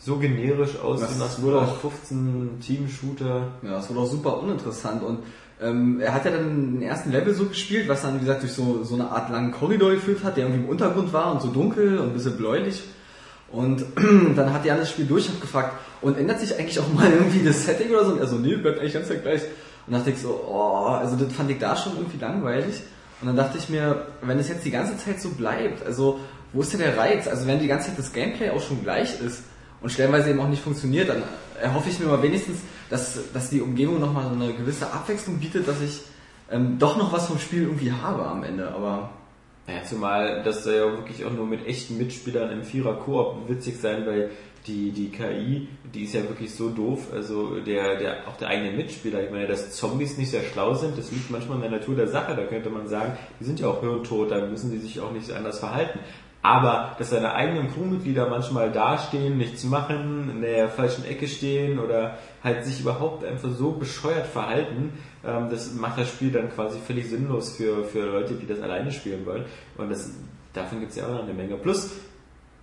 so 0.00 0.16
generisch 0.16 0.78
aussieht 0.78 1.18
nach 1.18 1.76
15 1.76 2.60
Team-Shooter. 2.60 3.48
Ja, 3.62 3.70
das 3.72 3.90
wurde 3.90 4.00
auch 4.00 4.10
super 4.10 4.42
uninteressant 4.42 5.02
und 5.02 5.18
ähm, 5.60 6.00
er 6.00 6.14
hat 6.14 6.24
ja 6.24 6.30
dann 6.30 6.72
den 6.72 6.82
ersten 6.82 7.12
Level 7.12 7.34
so 7.34 7.44
gespielt, 7.44 7.86
was 7.86 8.00
dann, 8.00 8.16
wie 8.16 8.20
gesagt, 8.20 8.42
durch 8.42 8.52
so, 8.52 8.82
so 8.82 8.94
eine 8.94 9.10
Art 9.10 9.30
langen 9.30 9.52
Korridor 9.52 9.90
geführt 9.90 10.24
hat, 10.24 10.38
der 10.38 10.44
irgendwie 10.44 10.64
im 10.64 10.70
Untergrund 10.70 11.12
war 11.12 11.32
und 11.32 11.42
so 11.42 11.48
dunkel 11.48 11.98
und 11.98 12.08
ein 12.08 12.12
bisschen 12.14 12.38
bläulich. 12.38 12.82
Und 13.52 13.84
dann 14.36 14.54
hat 14.54 14.64
Jan 14.64 14.78
das 14.78 14.90
Spiel 14.90 15.04
durch 15.04 15.28
und 15.28 15.40
gefragt, 15.40 15.74
und 16.00 16.16
ändert 16.16 16.40
sich 16.40 16.58
eigentlich 16.58 16.78
auch 16.80 16.90
mal 16.94 17.12
irgendwie 17.12 17.44
das 17.44 17.66
Setting 17.66 17.90
oder 17.90 18.06
so? 18.06 18.12
Und 18.12 18.20
er 18.20 18.26
so, 18.26 18.36
nee, 18.36 18.56
bleibt 18.56 18.78
eigentlich 18.78 18.94
ganz 18.94 19.08
gleich. 19.08 19.42
Und 19.86 19.92
dachte 19.92 20.10
ich 20.10 20.18
so, 20.18 20.40
oh, 20.48 20.86
also 20.92 21.16
das 21.16 21.30
fand 21.34 21.50
ich 21.50 21.58
da 21.58 21.76
schon 21.76 21.96
irgendwie 21.96 22.18
langweilig. 22.18 22.80
Und 23.20 23.26
dann 23.26 23.36
dachte 23.36 23.58
ich 23.58 23.68
mir, 23.68 24.06
wenn 24.22 24.38
es 24.38 24.48
jetzt 24.48 24.64
die 24.64 24.70
ganze 24.70 24.96
Zeit 24.96 25.20
so 25.20 25.28
bleibt, 25.30 25.84
also 25.84 26.20
wo 26.54 26.62
ist 26.62 26.72
denn 26.72 26.80
der 26.80 26.96
Reiz? 26.96 27.28
Also 27.28 27.46
wenn 27.46 27.60
die 27.60 27.66
ganze 27.66 27.88
Zeit 27.88 27.98
das 27.98 28.14
Gameplay 28.14 28.48
auch 28.48 28.62
schon 28.62 28.82
gleich 28.82 29.20
ist 29.20 29.42
und 29.80 29.90
stellenweise 29.90 30.30
eben 30.30 30.40
auch 30.40 30.48
nicht 30.48 30.62
funktioniert, 30.62 31.08
dann 31.08 31.22
erhoffe 31.60 31.90
ich 31.90 31.98
mir 31.98 32.06
mal 32.06 32.22
wenigstens, 32.22 32.58
dass, 32.88 33.32
dass 33.32 33.50
die 33.50 33.60
Umgebung 33.60 34.00
nochmal 34.00 34.24
so 34.24 34.34
eine 34.34 34.52
gewisse 34.52 34.92
Abwechslung 34.92 35.38
bietet, 35.38 35.68
dass 35.68 35.80
ich 35.80 36.02
ähm, 36.50 36.78
doch 36.78 36.96
noch 36.96 37.12
was 37.12 37.28
vom 37.28 37.38
Spiel 37.38 37.62
irgendwie 37.62 37.92
habe 37.92 38.26
am 38.26 38.42
Ende, 38.42 38.68
aber. 38.72 39.10
Naja, 39.66 39.84
zumal 39.84 40.42
das 40.42 40.64
soll 40.64 40.74
ja 40.74 40.84
wirklich 40.86 41.24
auch 41.24 41.32
nur 41.32 41.46
mit 41.46 41.64
echten 41.64 41.96
Mitspielern 41.96 42.50
im 42.50 42.64
Vierer-Koop 42.64 43.48
witzig 43.48 43.76
sein, 43.76 44.04
weil 44.04 44.30
die, 44.66 44.90
die 44.90 45.10
KI, 45.10 45.68
die 45.94 46.04
ist 46.04 46.14
ja 46.14 46.22
wirklich 46.22 46.54
so 46.54 46.70
doof, 46.70 47.08
also 47.12 47.60
der, 47.60 47.96
der, 47.96 48.28
auch 48.28 48.36
der 48.36 48.48
eigene 48.48 48.72
Mitspieler, 48.72 49.22
ich 49.22 49.30
meine, 49.30 49.46
dass 49.46 49.72
Zombies 49.72 50.18
nicht 50.18 50.30
sehr 50.30 50.42
schlau 50.42 50.74
sind, 50.74 50.98
das 50.98 51.10
liegt 51.12 51.30
manchmal 51.30 51.56
in 51.56 51.62
der 51.62 51.70
Natur 51.70 51.96
der 51.96 52.08
Sache, 52.08 52.34
da 52.36 52.44
könnte 52.44 52.68
man 52.68 52.88
sagen, 52.88 53.16
die 53.38 53.44
sind 53.44 53.60
ja 53.60 53.68
auch 53.68 53.80
hirntot, 53.80 54.30
da 54.30 54.44
müssen 54.46 54.70
die 54.70 54.78
sich 54.78 55.00
auch 55.00 55.12
nicht 55.12 55.30
anders 55.30 55.60
verhalten. 55.60 56.00
Aber 56.42 56.96
dass 56.98 57.10
seine 57.10 57.34
eigenen 57.34 57.70
Crewmitglieder 57.70 58.28
manchmal 58.28 58.72
dastehen, 58.72 59.36
nichts 59.36 59.64
machen, 59.64 60.30
in 60.30 60.40
der 60.40 60.70
falschen 60.70 61.04
Ecke 61.04 61.28
stehen 61.28 61.78
oder 61.78 62.16
halt 62.42 62.64
sich 62.64 62.80
überhaupt 62.80 63.24
einfach 63.24 63.50
so 63.50 63.72
bescheuert 63.72 64.26
verhalten, 64.26 64.94
ähm, 65.22 65.50
das 65.50 65.74
macht 65.74 65.98
das 65.98 66.08
Spiel 66.08 66.30
dann 66.30 66.50
quasi 66.50 66.78
völlig 66.78 67.10
sinnlos 67.10 67.56
für, 67.56 67.84
für 67.84 68.06
Leute, 68.06 68.34
die 68.34 68.46
das 68.46 68.60
alleine 68.60 68.90
spielen 68.90 69.26
wollen. 69.26 69.44
Und 69.76 69.90
das, 69.90 70.14
davon 70.54 70.80
gibt 70.80 70.92
es 70.92 70.96
ja 70.96 71.06
auch 71.06 71.12
noch 71.12 71.24
eine 71.24 71.34
Menge. 71.34 71.56
Plus 71.56 71.90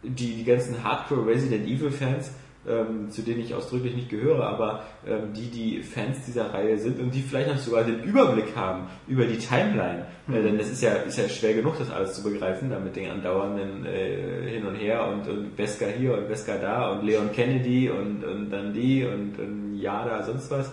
die, 0.02 0.36
die 0.36 0.44
ganzen 0.44 0.84
Hardcore 0.84 1.28
Resident 1.28 1.68
Evil 1.68 1.92
Fans, 1.92 2.32
ähm, 2.68 3.10
zu 3.10 3.22
denen 3.22 3.40
ich 3.40 3.54
ausdrücklich 3.54 3.96
nicht 3.96 4.10
gehöre, 4.10 4.46
aber 4.46 4.84
ähm, 5.06 5.34
die, 5.34 5.50
die 5.50 5.84
Fans 5.84 6.26
dieser 6.26 6.54
Reihe 6.54 6.78
sind 6.78 7.00
und 7.00 7.14
die 7.14 7.22
vielleicht 7.22 7.50
noch 7.50 7.58
sogar 7.58 7.84
den 7.84 8.04
Überblick 8.04 8.56
haben 8.56 8.88
über 9.08 9.26
die 9.26 9.38
Timeline. 9.38 10.06
Mhm. 10.28 10.36
Äh, 10.36 10.44
denn 10.44 10.58
das 10.58 10.70
ist 10.70 10.82
ja, 10.82 10.94
ist 10.94 11.18
ja 11.18 11.30
schwer 11.30 11.54
genug, 11.54 11.78
das 11.80 11.90
alles 11.90 12.14
zu 12.14 12.24
begreifen, 12.24 12.70
da 12.70 12.80
mit 12.80 12.96
den 12.96 13.10
andauernden 13.10 13.86
äh, 13.86 14.50
Hin 14.50 14.66
und 14.66 14.76
Her 14.76 15.08
und, 15.08 15.28
und 15.28 15.56
Beskar 15.56 15.90
hier 15.90 16.18
und 16.18 16.28
Beskar 16.28 16.58
da 16.58 16.92
und 16.92 17.06
Leon 17.06 17.32
Kennedy 17.32 17.90
und, 17.90 18.24
und 18.24 18.50
dann 18.50 18.74
die 18.74 19.06
und, 19.06 19.40
und 19.40 19.78
Yada, 19.78 20.24
sonst 20.24 20.52
was. 20.52 20.72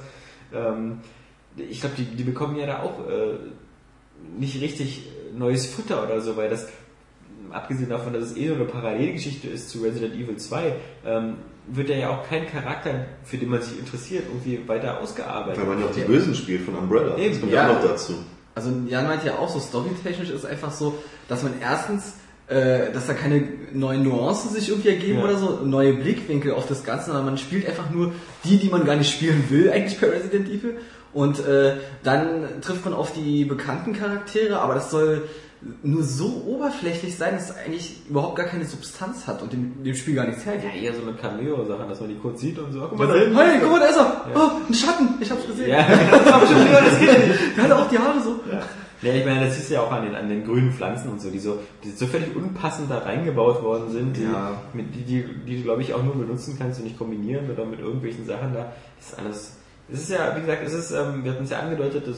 Ähm, 0.52 1.00
ich 1.56 1.80
glaube, 1.80 1.94
die, 1.96 2.04
die 2.04 2.24
bekommen 2.24 2.56
ja 2.56 2.66
da 2.66 2.82
auch 2.82 3.08
äh, 3.08 3.34
nicht 4.38 4.60
richtig 4.60 5.08
neues 5.36 5.66
Futter 5.66 6.02
oder 6.04 6.20
so, 6.20 6.36
weil 6.36 6.48
das 6.48 6.68
abgesehen 7.50 7.88
davon, 7.88 8.12
dass 8.12 8.24
es 8.24 8.36
eh 8.36 8.46
nur 8.46 8.56
eine 8.56 8.64
Parallelgeschichte 8.64 9.48
ist 9.48 9.70
zu 9.70 9.82
Resident 9.82 10.14
Evil 10.14 10.36
2, 10.36 10.74
ähm, 11.06 11.36
wird 11.66 11.90
er 11.90 11.98
ja 11.98 12.10
auch 12.10 12.28
kein 12.28 12.46
Charakter, 12.46 13.06
für 13.24 13.36
den 13.38 13.48
man 13.48 13.62
sich 13.62 13.78
interessiert, 13.78 14.24
irgendwie 14.28 14.66
weiter 14.68 15.00
ausgearbeitet. 15.00 15.60
Weil 15.60 15.68
man 15.68 15.80
ja 15.80 15.86
auch 15.86 15.94
die 15.94 16.02
Bösen 16.02 16.34
spielt 16.34 16.62
von 16.62 16.74
Umbrella. 16.74 17.16
Eben, 17.16 17.32
das 17.32 17.40
kommt 17.40 17.52
ja 17.52 17.68
auch 17.68 17.74
noch 17.74 17.88
dazu. 17.88 18.14
Also 18.54 18.70
Jan 18.86 19.06
meint 19.06 19.24
ja 19.24 19.38
auch 19.38 19.48
so, 19.48 19.58
storytechnisch 19.58 20.30
ist 20.30 20.44
einfach 20.44 20.70
so, 20.70 20.94
dass 21.28 21.42
man 21.42 21.54
erstens 21.60 22.14
äh, 22.46 22.92
dass 22.92 23.06
da 23.06 23.14
keine 23.14 23.48
neuen 23.72 24.02
Nuancen 24.02 24.50
sich 24.50 24.68
irgendwie 24.68 24.90
ergeben 24.90 25.20
ja. 25.20 25.24
oder 25.24 25.38
so, 25.38 25.60
neue 25.64 25.94
Blickwinkel 25.94 26.52
auf 26.52 26.66
das 26.66 26.84
Ganze, 26.84 27.06
sondern 27.06 27.24
man 27.24 27.38
spielt 27.38 27.66
einfach 27.66 27.90
nur 27.90 28.12
die, 28.44 28.58
die 28.58 28.68
man 28.68 28.84
gar 28.84 28.96
nicht 28.96 29.10
spielen 29.10 29.44
will, 29.48 29.70
eigentlich 29.70 29.98
bei 29.98 30.08
Resident 30.08 30.48
Evil. 30.48 30.76
Und 31.14 31.38
äh, 31.46 31.76
dann 32.02 32.60
trifft 32.60 32.84
man 32.84 32.92
auf 32.92 33.12
die 33.12 33.44
bekannten 33.44 33.92
Charaktere, 33.92 34.60
aber 34.60 34.74
das 34.74 34.90
soll 34.90 35.28
nur 35.82 36.02
so 36.02 36.44
oberflächlich 36.46 37.16
sein, 37.16 37.34
dass 37.34 37.50
es 37.50 37.56
eigentlich 37.56 38.00
überhaupt 38.08 38.36
gar 38.36 38.46
keine 38.46 38.64
Substanz 38.64 39.26
hat 39.26 39.42
und 39.42 39.52
dem, 39.52 39.82
dem 39.82 39.94
Spiel 39.94 40.14
gar 40.14 40.26
nichts 40.26 40.44
hergibt. 40.44 40.74
Ja, 40.74 40.80
eher 40.80 40.94
so 40.94 41.02
eine 41.02 41.16
Cameo-Sache, 41.16 41.86
dass 41.88 42.00
man 42.00 42.10
die 42.10 42.16
kurz 42.16 42.40
sieht 42.40 42.58
und 42.58 42.72
so. 42.72 42.80
Guck 42.88 42.98
mal 42.98 43.08
da 43.08 43.14
hinten. 43.14 43.36
Hey, 43.36 43.58
guck 43.62 43.72
mal, 43.72 43.80
da 43.80 43.86
ist 43.86 43.96
er. 43.96 44.02
Ja. 44.02 44.34
Oh, 44.34 44.50
ein 44.68 44.74
Schatten. 44.74 45.08
Ich 45.20 45.30
hab's 45.30 45.46
gesehen. 45.46 45.70
Ja, 45.70 45.86
das 46.10 46.32
hab 46.32 46.42
ich 46.42 46.50
schon 46.50 46.58
früher 46.66 46.80
das 46.80 46.98
gesehen. 46.98 47.32
Der 47.56 47.64
hat 47.64 47.72
auch 47.72 47.88
die 47.88 47.98
Haare 47.98 48.20
so. 48.20 48.40
Ja. 48.50 48.62
Ja, 49.02 49.12
ich 49.12 49.24
meine, 49.24 49.46
das 49.46 49.58
ist 49.58 49.70
ja 49.70 49.82
auch 49.82 49.92
an 49.92 50.04
den, 50.04 50.14
an 50.14 50.28
den 50.30 50.44
grünen 50.44 50.72
Pflanzen 50.72 51.10
und 51.10 51.20
so, 51.20 51.28
die 51.28 51.38
so, 51.38 51.58
die 51.82 51.90
so 51.90 52.06
völlig 52.06 52.34
unpassend 52.34 52.90
da 52.90 52.98
reingebaut 52.98 53.62
worden 53.62 53.90
sind, 53.90 54.16
die, 54.16 54.22
ja. 54.22 54.62
mit, 54.72 54.94
die, 54.94 55.02
die, 55.02 55.24
die 55.46 55.56
du, 55.58 55.62
glaube 55.62 55.82
ich, 55.82 55.92
auch 55.92 56.02
nur 56.02 56.14
benutzen 56.14 56.56
kannst 56.58 56.78
und 56.78 56.86
nicht 56.86 56.96
kombinieren 56.96 57.50
oder 57.50 57.66
mit 57.66 57.80
irgendwelchen 57.80 58.24
Sachen 58.24 58.54
da. 58.54 58.72
Das 58.96 59.08
ist 59.08 59.18
alles, 59.18 59.56
es 59.92 60.00
ist 60.00 60.10
ja, 60.10 60.34
wie 60.36 60.40
gesagt, 60.40 60.62
es 60.64 60.72
ist, 60.72 60.90
ähm, 60.92 61.22
wir 61.22 61.32
hatten 61.32 61.44
es 61.44 61.50
ja 61.50 61.58
angedeutet, 61.58 62.06
das 62.06 62.16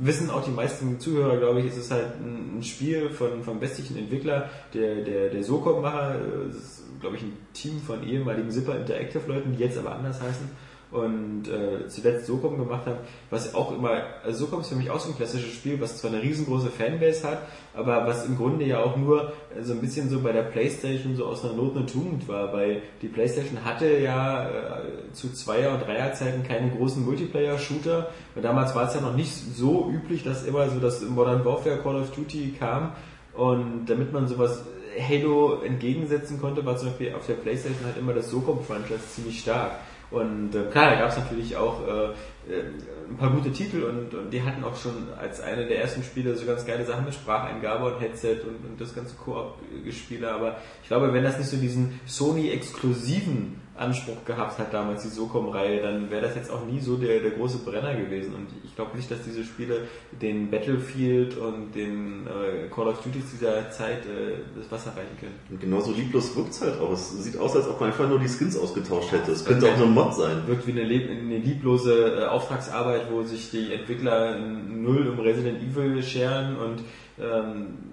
wissen 0.00 0.30
auch 0.30 0.44
die 0.44 0.50
meisten 0.50 0.98
Zuhörer, 1.00 1.36
glaube 1.36 1.60
ich, 1.60 1.66
ist 1.66 1.76
es 1.76 1.90
halt 1.90 2.20
ein, 2.20 2.62
Spiel 2.62 3.10
von, 3.10 3.42
vom 3.44 3.60
westlichen 3.60 3.96
Entwickler, 3.96 4.50
der, 4.74 4.96
der, 4.96 5.30
der 5.30 5.44
Socom-Macher, 5.44 6.16
das 6.48 6.56
ist, 6.56 6.82
glaube 7.00 7.16
ich, 7.16 7.22
ein 7.22 7.36
Team 7.52 7.80
von 7.80 8.02
ehemaligen 8.02 8.50
Zipper 8.50 8.76
Interactive 8.76 9.22
Leuten, 9.28 9.56
die 9.56 9.62
jetzt 9.62 9.78
aber 9.78 9.94
anders 9.94 10.20
heißen. 10.20 10.48
Und 10.90 11.48
äh, 11.48 11.86
zuletzt 11.88 12.26
SOCOM 12.26 12.56
gemacht 12.56 12.86
haben, 12.86 12.98
was 13.28 13.54
auch 13.54 13.76
immer, 13.76 14.02
also 14.24 14.46
SOCOM 14.46 14.60
ist 14.60 14.68
für 14.68 14.76
mich 14.76 14.90
auch 14.90 14.98
so 14.98 15.10
ein 15.10 15.16
klassisches 15.16 15.52
Spiel, 15.52 15.80
was 15.80 15.98
zwar 15.98 16.10
eine 16.10 16.22
riesengroße 16.22 16.70
Fanbase 16.70 17.28
hat, 17.28 17.42
aber 17.74 18.06
was 18.06 18.24
im 18.24 18.36
Grunde 18.38 18.64
ja 18.64 18.82
auch 18.82 18.96
nur 18.96 19.32
äh, 19.54 19.62
so 19.62 19.74
ein 19.74 19.80
bisschen 19.80 20.08
so 20.08 20.20
bei 20.20 20.32
der 20.32 20.42
Playstation 20.42 21.14
so 21.14 21.26
aus 21.26 21.44
einer 21.44 21.54
Not 21.54 21.76
eine 21.76 21.86
Tugend 21.86 22.26
war, 22.26 22.52
weil 22.54 22.82
die 23.02 23.08
Playstation 23.08 23.64
hatte 23.64 23.98
ja 23.98 24.48
äh, 24.48 25.12
zu 25.12 25.32
Zweier- 25.32 25.74
und 25.74 25.86
Dreierzeiten 25.86 26.42
keine 26.42 26.70
großen 26.70 27.04
Multiplayer-Shooter, 27.04 28.08
und 28.34 28.42
damals 28.42 28.74
war 28.74 28.88
es 28.88 28.94
ja 28.94 29.00
noch 29.02 29.14
nicht 29.14 29.32
so 29.32 29.90
üblich, 29.90 30.24
dass 30.24 30.46
immer 30.46 30.70
so 30.70 30.80
das 30.80 31.02
Modern 31.02 31.44
Warfare 31.44 31.78
Call 31.82 31.96
of 31.96 32.10
Duty 32.12 32.54
kam 32.58 32.92
und 33.34 33.86
damit 33.86 34.12
man 34.12 34.26
sowas 34.26 34.64
Halo 34.98 35.60
entgegensetzen 35.62 36.40
konnte, 36.40 36.64
war 36.64 36.76
zum 36.76 36.88
Beispiel 36.88 37.14
auf 37.14 37.26
der 37.26 37.34
Playstation 37.34 37.84
halt 37.84 37.98
immer 37.98 38.14
das 38.14 38.30
SOCOM-Franchise 38.30 39.06
ziemlich 39.14 39.40
stark. 39.40 39.72
Und 40.10 40.54
äh, 40.54 40.64
klar, 40.70 40.90
da 40.90 41.00
gab 41.00 41.10
es 41.10 41.18
natürlich 41.18 41.56
auch 41.56 41.86
äh, 41.86 42.04
äh, 42.50 42.64
ein 43.08 43.16
paar 43.18 43.30
gute 43.30 43.52
Titel 43.52 43.82
und, 43.82 44.14
und, 44.14 44.30
die 44.30 44.42
hatten 44.42 44.64
auch 44.64 44.76
schon 44.76 45.08
als 45.18 45.40
eine 45.40 45.66
der 45.66 45.82
ersten 45.82 46.02
Spiele 46.02 46.34
so 46.34 46.46
ganz 46.46 46.64
geile 46.64 46.84
Sachen 46.84 47.04
mit 47.04 47.14
Spracheingabe 47.14 47.94
und 47.94 48.00
Headset 48.00 48.40
und, 48.44 48.68
und 48.68 48.80
das 48.80 48.94
ganze 48.94 49.14
Koop-Gespiele. 49.16 50.30
Aber 50.30 50.56
ich 50.82 50.88
glaube, 50.88 51.12
wenn 51.12 51.24
das 51.24 51.38
nicht 51.38 51.50
so 51.50 51.56
diesen 51.56 52.00
Sony-exklusiven 52.06 53.60
Anspruch 53.78 54.24
gehabt 54.24 54.58
hat, 54.58 54.74
damals 54.74 55.02
die 55.02 55.08
SOCOM-Reihe, 55.08 55.82
dann 55.82 56.10
wäre 56.10 56.22
das 56.22 56.34
jetzt 56.34 56.50
auch 56.50 56.64
nie 56.66 56.80
so 56.80 56.96
der, 56.96 57.20
der 57.20 57.30
große 57.32 57.58
Brenner 57.58 57.94
gewesen. 57.94 58.34
Und 58.34 58.48
ich 58.64 58.74
glaube 58.74 58.96
nicht, 58.96 59.10
dass 59.10 59.22
diese 59.22 59.44
Spiele 59.44 59.82
den 60.20 60.50
Battlefield 60.50 61.36
und 61.36 61.74
den 61.74 62.26
äh, 62.26 62.68
Call 62.68 62.88
of 62.88 63.02
Duty 63.02 63.22
dieser 63.32 63.70
Zeit 63.70 64.04
äh, 64.06 64.38
das 64.56 64.70
Wasser 64.70 64.90
reichen 64.90 65.16
können. 65.18 65.38
Und 65.50 65.60
genauso 65.60 65.92
lieblos 65.92 66.36
wirkt 66.36 66.50
es 66.50 66.60
halt 66.60 66.80
auch. 66.80 66.92
Es 66.92 67.22
sieht 67.22 67.38
aus, 67.38 67.54
als 67.56 67.68
ob 67.68 67.80
man 67.80 67.90
einfach 67.90 68.08
nur 68.08 68.18
die 68.18 68.28
Skins 68.28 68.56
ausgetauscht 68.56 69.12
hätte. 69.12 69.32
Es 69.32 69.44
könnte 69.44 69.70
auch 69.72 69.76
nur 69.76 69.86
ein 69.86 69.94
Mod 69.94 70.14
sein. 70.14 70.42
Wirkt 70.46 70.66
wie 70.66 70.72
eine, 70.72 70.82
eine 70.82 71.38
lieblose 71.38 72.22
äh, 72.22 72.24
Auftragsarbeit, 72.26 73.10
wo 73.10 73.22
sich 73.22 73.50
die 73.50 73.72
Entwickler 73.72 74.38
null 74.38 75.08
um 75.08 75.20
Resident 75.20 75.62
Evil 75.62 76.02
scheren 76.02 76.56
und 76.56 76.82
ähm, 77.20 77.87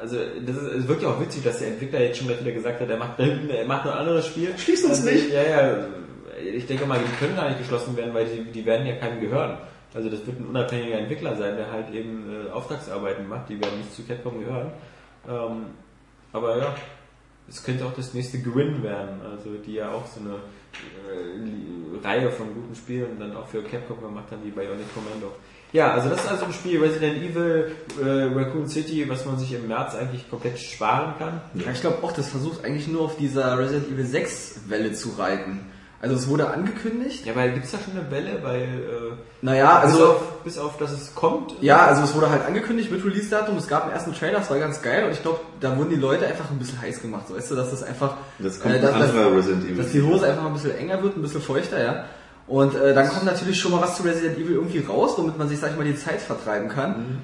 also 0.00 0.16
das 0.44 0.56
ist, 0.56 0.88
wirkt 0.88 1.02
ja 1.02 1.08
auch 1.08 1.20
witzig, 1.20 1.44
dass 1.44 1.58
der 1.58 1.68
Entwickler 1.68 2.00
jetzt 2.00 2.18
schon 2.18 2.28
wieder 2.28 2.52
gesagt 2.52 2.80
hat, 2.80 2.88
er 2.88 2.96
macht, 2.96 3.18
er 3.18 3.66
macht 3.66 3.84
noch 3.84 3.92
ein 3.92 3.98
anderes 3.98 4.26
Spiel. 4.26 4.56
Schließt 4.56 4.84
uns 4.84 5.00
also, 5.00 5.10
nicht! 5.10 5.32
Ja, 5.32 5.42
ja. 5.42 5.86
Ich 6.54 6.66
denke 6.66 6.86
mal, 6.86 6.98
die 6.98 7.24
können 7.24 7.34
gar 7.34 7.48
nicht 7.48 7.58
geschlossen 7.58 7.96
werden, 7.96 8.12
weil 8.12 8.26
die, 8.26 8.44
die 8.52 8.66
werden 8.66 8.86
ja 8.86 8.96
keinem 8.96 9.20
gehören. 9.20 9.58
Also 9.94 10.10
das 10.10 10.26
wird 10.26 10.38
ein 10.38 10.46
unabhängiger 10.46 10.98
Entwickler 10.98 11.36
sein, 11.36 11.56
der 11.56 11.72
halt 11.72 11.92
eben 11.94 12.46
äh, 12.48 12.50
Auftragsarbeiten 12.50 13.26
macht, 13.26 13.48
die 13.48 13.58
werden 13.60 13.78
nicht 13.78 13.94
zu 13.94 14.02
Capcom 14.02 14.40
gehören. 14.40 14.70
Ähm, 15.26 15.66
aber 16.32 16.58
ja, 16.58 16.74
es 17.48 17.62
könnte 17.62 17.86
auch 17.86 17.94
das 17.94 18.12
nächste 18.12 18.38
Gwyn 18.40 18.82
werden, 18.82 19.20
also 19.24 19.54
die 19.64 19.74
ja 19.74 19.90
auch 19.90 20.06
so 20.06 20.20
eine 20.20 20.34
äh, 20.34 22.06
Reihe 22.06 22.30
von 22.30 22.52
guten 22.52 22.74
Spielen 22.74 23.18
dann 23.18 23.34
auch 23.34 23.46
für 23.46 23.62
Capcom 23.62 24.00
gemacht 24.02 24.26
haben, 24.30 24.44
wie 24.44 24.50
Bionic 24.50 24.92
Commando. 24.92 25.32
Ja, 25.72 25.92
also 25.92 26.08
das 26.08 26.24
ist 26.24 26.30
also 26.30 26.46
ein 26.46 26.52
Spiel 26.52 26.80
Resident 26.82 27.16
Evil 27.16 27.72
äh, 28.02 28.24
Raccoon 28.34 28.68
City, 28.68 29.08
was 29.08 29.26
man 29.26 29.38
sich 29.38 29.52
im 29.52 29.68
März 29.68 29.94
eigentlich 29.94 30.28
komplett 30.30 30.58
sparen 30.58 31.14
kann. 31.18 31.40
Ja, 31.54 31.70
ich 31.72 31.80
glaube 31.80 31.98
auch, 32.02 32.12
das 32.12 32.28
versucht 32.28 32.64
eigentlich 32.64 32.88
nur 32.88 33.02
auf 33.02 33.16
dieser 33.16 33.58
Resident 33.58 33.90
Evil 33.92 34.06
6 34.06 34.60
Welle 34.68 34.92
zu 34.92 35.10
reiten. 35.18 35.60
Also 36.00 36.14
es 36.14 36.28
wurde 36.28 36.48
angekündigt. 36.50 37.24
Ja, 37.24 37.34
weil 37.34 37.52
gibt's 37.52 37.70
da 37.72 37.78
schon 37.78 37.98
eine 37.98 38.10
Welle, 38.10 38.38
weil 38.42 38.62
äh, 38.62 39.16
naja, 39.40 39.80
bis, 39.80 39.92
also 39.92 40.06
auf, 40.06 40.42
bis 40.44 40.58
auf, 40.58 40.76
dass 40.76 40.92
es 40.92 41.14
kommt. 41.14 41.54
ja, 41.62 41.86
also 41.86 42.02
es 42.02 42.14
wurde 42.14 42.30
halt 42.30 42.44
angekündigt 42.46 42.92
mit 42.92 43.04
Release-Datum. 43.04 43.56
Es 43.56 43.66
gab 43.66 43.84
einen 43.84 43.92
ersten 43.92 44.12
Trailer, 44.12 44.38
das 44.38 44.50
war 44.50 44.58
ganz 44.58 44.82
geil 44.82 45.04
und 45.06 45.12
ich 45.12 45.22
glaube, 45.22 45.40
da 45.60 45.76
wurden 45.76 45.90
die 45.90 45.96
Leute 45.96 46.26
einfach 46.26 46.50
ein 46.50 46.58
bisschen 46.58 46.80
heiß 46.80 47.00
gemacht. 47.00 47.28
So, 47.28 47.34
weißt 47.36 47.50
du, 47.50 47.54
dass 47.56 47.70
das 47.70 47.82
einfach, 47.82 48.18
Das 48.38 48.60
kommt 48.60 48.74
äh, 48.74 48.80
dass, 48.80 48.92
ein 48.92 49.00
dass, 49.00 49.10
anderer 49.10 49.36
Resident 49.36 49.64
Evil. 49.64 49.76
dass 49.76 49.92
die 49.92 50.02
Hose 50.02 50.26
einfach 50.26 50.42
mal 50.42 50.48
ein 50.48 50.54
bisschen 50.54 50.76
enger 50.76 51.02
wird, 51.02 51.16
ein 51.16 51.22
bisschen 51.22 51.42
feuchter, 51.42 51.82
ja. 51.82 52.04
Und 52.46 52.74
äh, 52.76 52.94
dann 52.94 53.08
kommt 53.08 53.24
natürlich 53.24 53.58
schon 53.58 53.72
mal 53.72 53.80
was 53.82 53.96
zu 53.96 54.04
Resident 54.04 54.38
Evil 54.38 54.52
irgendwie 54.54 54.78
raus, 54.78 55.14
womit 55.16 55.36
man 55.36 55.48
sich, 55.48 55.58
sag 55.58 55.72
ich 55.72 55.76
mal, 55.76 55.84
die 55.84 55.96
Zeit 55.96 56.20
vertreiben 56.20 56.68
kann. 56.68 57.18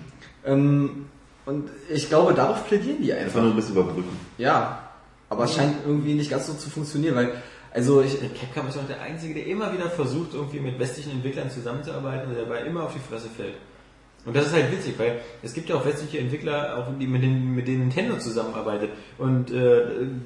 Ähm, 0.45 1.07
und 1.47 1.71
ich 1.89 2.09
glaube, 2.09 2.35
darauf 2.35 2.67
plädieren 2.67 3.03
die 3.03 3.13
Einfach 3.13 3.27
einfach. 3.27 3.43
nur 3.43 3.51
ein 3.51 3.57
bisschen 3.57 3.75
überbrücken. 3.77 4.17
Ja, 4.39 4.91
aber 5.29 5.45
es 5.45 5.55
scheint 5.55 5.77
irgendwie 5.87 6.15
nicht 6.15 6.31
ganz 6.31 6.47
so 6.47 6.55
zu 6.55 6.71
funktionieren, 6.71 7.15
weil, 7.15 7.33
also 7.73 8.03
ich, 8.03 8.19
Capcom 8.39 8.69
ist 8.69 8.79
auch 8.79 8.87
der 8.87 9.01
Einzige, 9.01 9.35
der 9.35 9.47
immer 9.47 9.73
wieder 9.73 9.91
versucht, 9.91 10.35
irgendwie 10.35 10.61
mit 10.61 10.79
westlichen 10.79 11.13
Entwicklern 11.13 11.51
zusammenzuarbeiten 11.51 12.31
und 12.31 12.37
dabei 12.37 12.61
immer 12.63 12.85
auf 12.85 12.93
die 12.93 13.01
Fresse 13.01 13.29
fällt. 13.29 13.55
Und 14.25 14.37
das 14.37 14.47
ist 14.47 14.53
halt 14.53 14.71
witzig, 14.71 14.95
weil 14.99 15.21
es 15.43 15.53
gibt 15.53 15.69
ja 15.69 15.75
auch 15.75 15.85
westliche 15.85 16.19
Entwickler, 16.19 16.79
auch 16.79 16.87
die 16.99 17.07
mit, 17.07 17.23
den, 17.23 17.55
mit 17.55 17.67
denen 17.67 17.81
Nintendo 17.81 18.17
zusammenarbeitet. 18.19 18.91
Und 19.19 19.51
äh, 19.51 19.83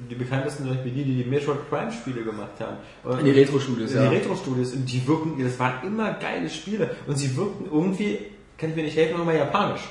die 0.09 0.15
bekanntesten 0.15 0.65
zum 0.65 0.75
Beispiel 0.75 0.91
die, 0.91 1.03
die 1.03 1.23
die 1.23 1.29
Metroid 1.29 1.67
Prime 1.69 1.91
Spiele 1.91 2.23
gemacht 2.23 2.51
haben. 2.59 2.77
Und 3.03 3.25
die 3.25 3.31
Retro-Studios, 3.31 3.91
die 3.91 3.97
ja. 3.97 4.09
Retro-Studios, 4.09 4.73
und 4.73 4.85
die 4.85 5.07
wirken, 5.07 5.43
das 5.43 5.57
waren 5.59 5.87
immer 5.87 6.13
geile 6.13 6.49
Spiele. 6.49 6.91
Und 7.07 7.17
sie 7.17 7.35
wirkten 7.35 7.65
irgendwie, 7.71 8.19
kann 8.57 8.69
ich 8.69 8.75
mir 8.75 8.83
nicht 8.83 8.97
helfen, 8.97 9.19
immer 9.19 9.33
japanisch. 9.33 9.81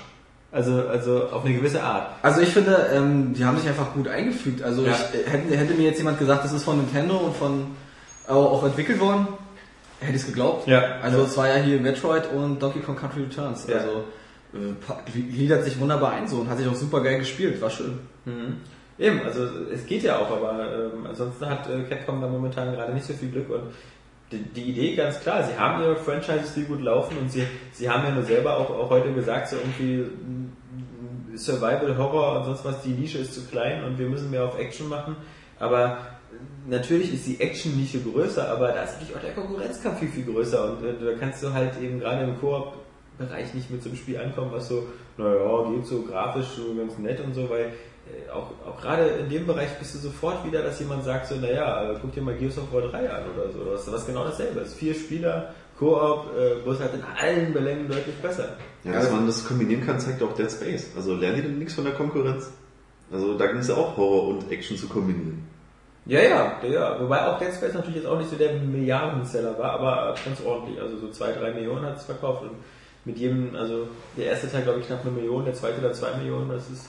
Also, 0.52 0.86
also 0.86 1.24
auf 1.30 1.44
eine 1.44 1.54
gewisse 1.54 1.82
Art. 1.82 2.12
Also 2.22 2.40
ich 2.40 2.48
finde, 2.50 2.88
ähm, 2.94 3.34
die 3.34 3.44
haben 3.44 3.58
sich 3.58 3.68
einfach 3.68 3.92
gut 3.92 4.06
eingefügt. 4.06 4.62
Also 4.62 4.86
Ja. 4.86 4.92
ich, 4.92 5.20
äh, 5.20 5.28
hätte, 5.28 5.56
hätte 5.56 5.74
mir 5.74 5.82
jetzt 5.82 5.98
jemand 5.98 6.18
gesagt, 6.18 6.44
das 6.44 6.52
ist 6.52 6.62
von 6.62 6.76
Nintendo 6.76 7.16
und 7.16 7.36
von 7.36 7.66
auch, 8.28 8.52
auch 8.52 8.64
entwickelt 8.64 9.00
worden, 9.00 9.26
hätte 10.00 10.12
ich 10.12 10.22
es 10.22 10.26
geglaubt. 10.26 10.66
Ja. 10.66 10.98
Also 11.02 11.22
es 11.22 11.36
war 11.36 11.48
ja 11.48 11.56
hier 11.56 11.80
Metroid 11.80 12.30
und 12.32 12.62
Donkey 12.62 12.80
Kong 12.80 12.96
Country 12.96 13.22
Returns. 13.22 13.66
Ja. 13.66 13.76
Also 13.76 14.04
äh, 14.54 15.20
gliedert 15.32 15.64
sich 15.64 15.78
wunderbar 15.78 16.12
ein 16.12 16.28
so 16.28 16.38
und 16.38 16.50
hat 16.50 16.58
sich 16.58 16.68
auch 16.68 16.74
super 16.74 17.02
geil 17.02 17.18
gespielt. 17.18 17.60
War 17.60 17.70
schön. 17.70 17.98
Mhm. 18.24 18.56
Eben, 18.98 19.22
also 19.22 19.44
es 19.72 19.84
geht 19.86 20.02
ja 20.02 20.18
auch, 20.18 20.30
aber 20.30 20.90
ähm, 20.94 21.06
ansonsten 21.06 21.46
hat 21.46 21.68
äh, 21.68 21.82
Capcom 21.82 22.20
da 22.20 22.28
momentan 22.28 22.72
gerade 22.72 22.94
nicht 22.94 23.04
so 23.04 23.12
viel 23.12 23.30
Glück 23.30 23.50
und 23.50 23.62
die, 24.32 24.42
die 24.42 24.70
Idee 24.70 24.96
ganz 24.96 25.20
klar, 25.20 25.42
sie 25.44 25.56
haben 25.56 25.82
ihre 25.82 25.96
Franchises, 25.96 26.54
die 26.54 26.64
gut 26.64 26.80
laufen 26.80 27.16
und 27.18 27.30
sie, 27.30 27.46
sie 27.72 27.88
haben 27.88 28.04
ja 28.04 28.10
nur 28.10 28.24
selber 28.24 28.56
auch, 28.56 28.70
auch 28.70 28.90
heute 28.90 29.12
gesagt, 29.12 29.48
so 29.48 29.56
irgendwie 29.56 29.98
mm, 29.98 31.36
Survival, 31.36 31.96
Horror 31.96 32.38
und 32.38 32.44
sonst 32.46 32.64
was, 32.64 32.82
die 32.82 32.90
Nische 32.90 33.18
ist 33.18 33.34
zu 33.34 33.44
klein 33.46 33.84
und 33.84 33.98
wir 33.98 34.08
müssen 34.08 34.30
mehr 34.30 34.44
auf 34.44 34.58
Action 34.58 34.88
machen, 34.88 35.16
aber 35.58 35.98
natürlich 36.68 37.14
ist 37.14 37.26
die 37.26 37.40
Action-Nische 37.40 38.00
größer, 38.00 38.48
aber 38.48 38.68
da 38.68 38.82
ist 38.82 38.94
natürlich 38.94 39.16
auch 39.16 39.20
der 39.20 39.34
Konkurrenzkampf 39.34 40.00
viel, 40.00 40.08
viel 40.08 40.24
größer 40.24 40.72
und 40.72 40.84
äh, 40.84 40.94
da 41.04 41.18
kannst 41.18 41.42
du 41.42 41.52
halt 41.52 41.80
eben 41.80 42.00
gerade 42.00 42.24
im 42.24 42.38
Koop 42.40 42.74
Bereich 43.18 43.54
nicht 43.54 43.70
mit 43.70 43.82
so 43.82 43.88
einem 43.88 43.96
Spiel 43.96 44.18
ankommen, 44.18 44.50
was 44.52 44.68
so, 44.68 44.86
naja, 45.16 45.70
geht 45.70 45.86
so 45.86 46.02
grafisch 46.02 46.48
so 46.56 46.74
ganz 46.74 46.98
nett 46.98 47.18
und 47.20 47.34
so, 47.34 47.48
weil 47.48 47.72
äh, 48.06 48.30
auch, 48.30 48.50
auch 48.66 48.80
gerade 48.80 49.04
in 49.06 49.30
dem 49.30 49.46
Bereich 49.46 49.70
bist 49.78 49.94
du 49.94 49.98
sofort 49.98 50.44
wieder, 50.44 50.62
dass 50.62 50.78
jemand 50.80 51.04
sagt 51.04 51.26
so, 51.26 51.36
naja, 51.36 51.92
äh, 51.92 51.96
guck 52.00 52.12
dir 52.12 52.20
mal 52.20 52.34
Gears 52.34 52.58
of 52.58 52.72
War 52.72 52.82
3 52.82 53.10
an 53.10 53.22
oder 53.34 53.50
so, 53.50 53.70
was, 53.72 53.90
was 53.90 54.06
genau 54.06 54.24
dasselbe 54.24 54.60
ist. 54.60 54.74
Vier 54.74 54.94
Spieler, 54.94 55.54
Koop, 55.78 56.26
äh, 56.36 56.64
wo 56.64 56.72
es 56.72 56.80
halt 56.80 56.92
in 56.94 57.02
allen 57.02 57.52
Belängen 57.52 57.88
deutlich 57.88 58.16
besser. 58.16 58.56
Ja, 58.84 58.92
dass 58.92 59.10
man 59.10 59.26
das 59.26 59.46
kombinieren 59.46 59.84
kann, 59.84 59.98
zeigt 59.98 60.22
auch 60.22 60.34
Dead 60.34 60.50
Space. 60.50 60.90
Also 60.94 61.14
lernen 61.14 61.36
die 61.36 61.42
denn 61.42 61.58
nichts 61.58 61.74
von 61.74 61.84
der 61.84 61.94
Konkurrenz? 61.94 62.50
Also 63.10 63.38
da 63.38 63.46
ging 63.46 63.58
es 63.58 63.68
ja 63.68 63.76
auch 63.76 63.96
Horror 63.96 64.28
und 64.28 64.50
Action 64.50 64.76
zu 64.76 64.88
kombinieren. 64.88 65.55
Ja, 66.06 66.20
ja, 66.20 66.60
ja, 66.62 67.00
wobei 67.00 67.26
auch 67.26 67.38
Dead 67.38 67.52
Space 67.52 67.74
natürlich 67.74 67.96
jetzt 67.96 68.06
auch 68.06 68.18
nicht 68.18 68.30
so 68.30 68.36
der 68.36 68.52
Milliardenseller 68.54 69.58
war, 69.58 69.72
aber 69.72 70.14
ganz 70.24 70.40
ordentlich, 70.44 70.80
also 70.80 70.98
so 70.98 71.10
zwei, 71.10 71.32
drei 71.32 71.52
Millionen 71.52 71.84
hat 71.84 71.96
es 71.96 72.04
verkauft 72.04 72.42
und 72.42 72.52
mit 73.04 73.18
jedem, 73.18 73.56
also 73.56 73.88
der 74.16 74.26
erste 74.26 74.50
Teil 74.50 74.62
glaube 74.62 74.80
ich 74.80 74.86
knapp 74.86 75.00
eine 75.02 75.10
Million, 75.10 75.44
der 75.44 75.54
zweite 75.54 75.80
dann 75.80 75.94
zwei 75.94 76.14
Millionen, 76.16 76.50
das 76.50 76.70
ist 76.70 76.86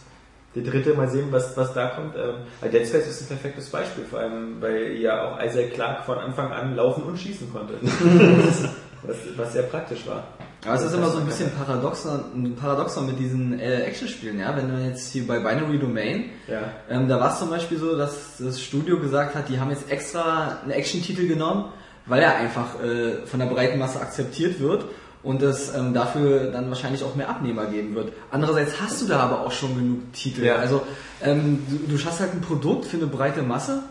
der 0.54 0.64
dritte, 0.64 0.94
mal 0.94 1.10
sehen, 1.10 1.28
was, 1.32 1.56
was 1.58 1.74
da 1.74 1.88
kommt. 1.88 2.16
Ähm, 2.16 2.72
Dead 2.72 2.88
Space 2.88 3.08
ist 3.08 3.22
ein 3.22 3.28
perfektes 3.28 3.70
Beispiel, 3.70 4.06
vor 4.06 4.20
allem, 4.20 4.62
weil 4.62 4.94
ja 4.94 5.32
auch 5.32 5.44
Isaac 5.44 5.74
Clarke 5.74 6.04
von 6.04 6.18
Anfang 6.18 6.52
an 6.52 6.76
laufen 6.76 7.04
und 7.04 7.18
schießen 7.18 7.52
konnte. 7.52 7.74
was, 9.04 9.18
was 9.36 9.54
sehr 9.54 9.64
praktisch 9.64 10.06
war. 10.08 10.24
Aber 10.66 10.76
es 10.76 10.82
ist 10.84 10.94
immer 10.94 11.10
so 11.10 11.20
ein 11.20 11.26
bisschen 11.26 11.52
paradoxer, 11.52 12.26
ein 12.36 12.56
Paradoxon 12.56 13.06
mit 13.06 13.20
diesen 13.20 13.60
äh, 13.60 13.82
Actionspielen, 13.84 14.40
ja. 14.40 14.56
Wenn 14.58 14.70
du 14.70 14.84
jetzt 14.84 15.12
hier 15.12 15.26
bei 15.28 15.38
Binary 15.40 15.78
Domain, 15.80 16.26
Ja. 16.48 16.72
ähm, 16.90 17.08
da 17.08 17.20
war 17.20 17.32
es 17.34 17.40
zum 17.40 17.50
Beispiel 17.50 17.78
so, 17.78 17.96
dass 17.98 18.38
das 18.40 18.62
Studio 18.62 19.00
gesagt 19.00 19.36
hat, 19.36 19.50
die 19.50 19.60
haben 19.60 19.70
jetzt 19.70 19.90
extra 19.92 20.58
einen 20.64 20.72
Action-Titel 20.72 21.28
genommen, 21.28 21.66
weil 22.06 22.22
er 22.24 22.36
einfach 22.38 22.82
äh, 22.84 23.26
von 23.26 23.40
der 23.40 23.48
breiten 23.48 23.78
Masse 23.80 24.00
akzeptiert 24.02 24.60
wird 24.60 24.86
und 25.24 25.42
es 25.44 25.74
ähm, 25.76 25.94
dafür 25.94 26.52
dann 26.52 26.70
wahrscheinlich 26.70 27.04
auch 27.04 27.16
mehr 27.16 27.30
Abnehmer 27.30 27.66
geben 27.68 27.96
wird. 27.96 28.14
Andererseits 28.32 28.82
hast 28.82 29.02
du 29.02 29.08
da 29.08 29.20
aber 29.20 29.42
auch 29.46 29.52
schon 29.52 29.76
genug 29.76 30.14
Titel. 30.14 30.44
Ja. 30.44 30.56
Also 30.56 30.82
ähm, 31.22 31.66
du, 31.70 31.92
du 31.92 31.98
schaffst 31.98 32.20
halt 32.20 32.34
ein 32.34 32.42
Produkt 32.42 32.86
für 32.86 32.98
eine 32.98 33.08
breite 33.08 33.42
Masse, 33.44 33.84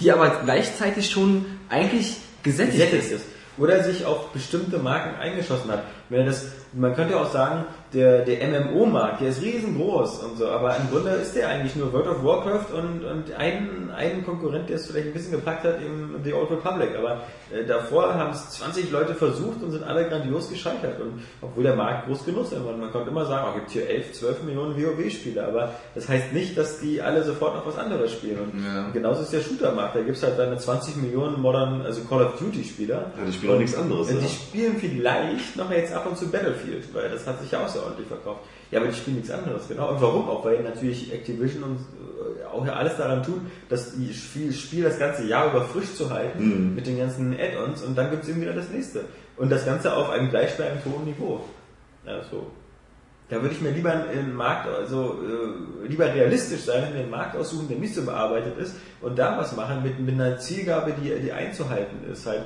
die 0.00 0.10
aber 0.12 0.40
gleichzeitig 0.44 1.10
schon 1.10 1.44
eigentlich 1.68 2.16
gesättigt 2.42 2.78
Gesättigt 2.90 3.12
ist. 3.12 3.24
Oder 3.58 3.82
sich 3.82 4.04
auf 4.06 4.32
bestimmte 4.32 4.78
Marken 4.78 5.20
eingeschossen 5.20 5.70
hat. 5.70 5.84
meine, 6.08 6.24
das, 6.24 6.46
man 6.72 6.94
könnte 6.94 7.18
auch 7.18 7.30
sagen, 7.30 7.64
der, 7.94 8.24
der 8.24 8.48
MMO-Markt, 8.48 9.20
der 9.20 9.28
ist 9.28 9.42
riesengroß 9.42 10.20
und 10.20 10.38
so, 10.38 10.48
aber 10.48 10.76
im 10.76 10.90
Grunde 10.90 11.10
ist 11.10 11.36
der 11.36 11.48
eigentlich 11.48 11.76
nur 11.76 11.92
World 11.92 12.06
of 12.06 12.24
Warcraft 12.24 12.72
und, 12.74 13.04
und 13.04 13.34
einen, 13.34 13.90
einen 13.90 14.24
Konkurrent, 14.24 14.68
der 14.68 14.76
es 14.76 14.86
vielleicht 14.86 15.08
ein 15.08 15.12
bisschen 15.12 15.32
gepackt 15.32 15.64
hat, 15.64 15.80
eben 15.82 16.20
The 16.24 16.32
Old 16.32 16.50
Republic. 16.50 16.96
Aber 16.96 17.22
äh, 17.52 17.64
davor 17.66 18.14
haben 18.14 18.30
es 18.30 18.50
20 18.50 18.90
Leute 18.90 19.14
versucht 19.14 19.62
und 19.62 19.72
sind 19.72 19.84
alle 19.84 20.08
grandios 20.08 20.48
gescheitert. 20.48 21.00
Und 21.00 21.22
obwohl 21.42 21.64
der 21.64 21.76
Markt 21.76 22.06
groß 22.06 22.24
genug 22.24 22.44
ist, 22.44 22.52
man, 22.52 22.80
man 22.80 22.90
konnte 22.90 23.10
immer 23.10 23.26
sagen, 23.26 23.48
es 23.48 23.54
oh, 23.54 23.58
gibt 23.58 23.70
hier 23.72 23.88
11, 23.88 24.12
12 24.12 24.42
Millionen 24.44 24.76
WoW-Spieler, 24.76 25.48
aber 25.48 25.74
das 25.94 26.08
heißt 26.08 26.32
nicht, 26.32 26.56
dass 26.56 26.80
die 26.80 27.02
alle 27.02 27.22
sofort 27.22 27.56
noch 27.56 27.66
was 27.66 27.76
anderes 27.76 28.12
spielen. 28.12 28.38
Und 28.38 28.64
ja. 28.64 28.88
genauso 28.92 29.22
ist 29.22 29.32
der 29.32 29.40
Shooter-Markt. 29.40 29.96
Da 29.96 30.00
gibt 30.00 30.16
es 30.16 30.22
halt 30.22 30.38
dann 30.38 30.58
20 30.58 30.96
Millionen 30.96 31.40
modern, 31.40 31.82
also 31.82 32.02
Call 32.04 32.24
of 32.24 32.38
Duty-Spieler. 32.38 33.12
Ja, 33.18 33.24
die 33.26 33.32
spielen 33.32 33.52
auch 33.52 33.58
nichts 33.58 33.76
anderes. 33.76 34.08
Die 34.08 34.28
spielen 34.28 34.76
vielleicht 34.78 35.56
noch 35.56 35.70
jetzt 35.70 35.92
ab 35.92 36.06
und 36.06 36.16
zu 36.16 36.30
Battlefield, 36.30 36.94
weil 36.94 37.10
das 37.10 37.26
hat 37.26 37.40
sich 37.40 37.50
ja 37.50 37.62
auch 37.64 37.68
so 37.68 37.81
ordentlich 37.82 38.08
verkauft. 38.08 38.40
Ja, 38.70 38.80
aber 38.80 38.88
die 38.88 38.94
spielen 38.94 39.16
nichts 39.16 39.30
anderes, 39.30 39.68
genau. 39.68 39.90
Und 39.90 40.00
warum 40.00 40.28
auch? 40.28 40.44
Weil 40.44 40.62
natürlich 40.62 41.12
Activision 41.12 41.62
und 41.62 41.76
äh, 41.76 42.44
auch 42.46 42.66
ja 42.66 42.74
alles 42.74 42.96
daran 42.96 43.22
tun, 43.22 43.50
das 43.68 43.92
Spiel 44.12 44.82
das 44.82 44.98
ganze 44.98 45.26
Jahr 45.26 45.50
über 45.50 45.62
frisch 45.64 45.94
zu 45.94 46.10
halten 46.10 46.68
mhm. 46.68 46.74
mit 46.74 46.86
den 46.86 46.98
ganzen 46.98 47.34
Add-ons 47.34 47.82
und 47.82 47.96
dann 47.96 48.10
gibt 48.10 48.24
es 48.24 48.30
eben 48.30 48.40
wieder 48.40 48.54
das 48.54 48.70
nächste. 48.70 49.04
Und 49.36 49.50
das 49.50 49.64
Ganze 49.64 49.94
auf 49.94 50.10
einem 50.10 50.30
gleichbleibend 50.30 50.84
hohen 50.84 51.04
Niveau. 51.04 51.40
Ja, 52.06 52.22
so. 52.30 52.46
Da 53.28 53.40
würde 53.40 53.54
ich 53.54 53.62
mir 53.62 53.70
lieber 53.70 53.92
einen 53.92 54.34
Markt, 54.34 54.68
also 54.68 55.18
äh, 55.22 55.86
lieber 55.88 56.12
realistisch 56.12 56.60
sein 56.62 56.92
und 56.92 56.98
einen 56.98 57.10
Markt 57.10 57.34
aussuchen, 57.34 57.66
der 57.68 57.78
nicht 57.78 57.94
so 57.94 58.02
bearbeitet 58.04 58.58
ist 58.58 58.74
und 59.00 59.18
da 59.18 59.38
was 59.38 59.56
machen 59.56 59.82
mit, 59.82 59.98
mit 59.98 60.14
einer 60.14 60.38
Zielgabe, 60.38 60.92
die, 60.92 61.18
die 61.18 61.32
einzuhalten 61.32 62.10
ist. 62.12 62.26
Halt 62.26 62.42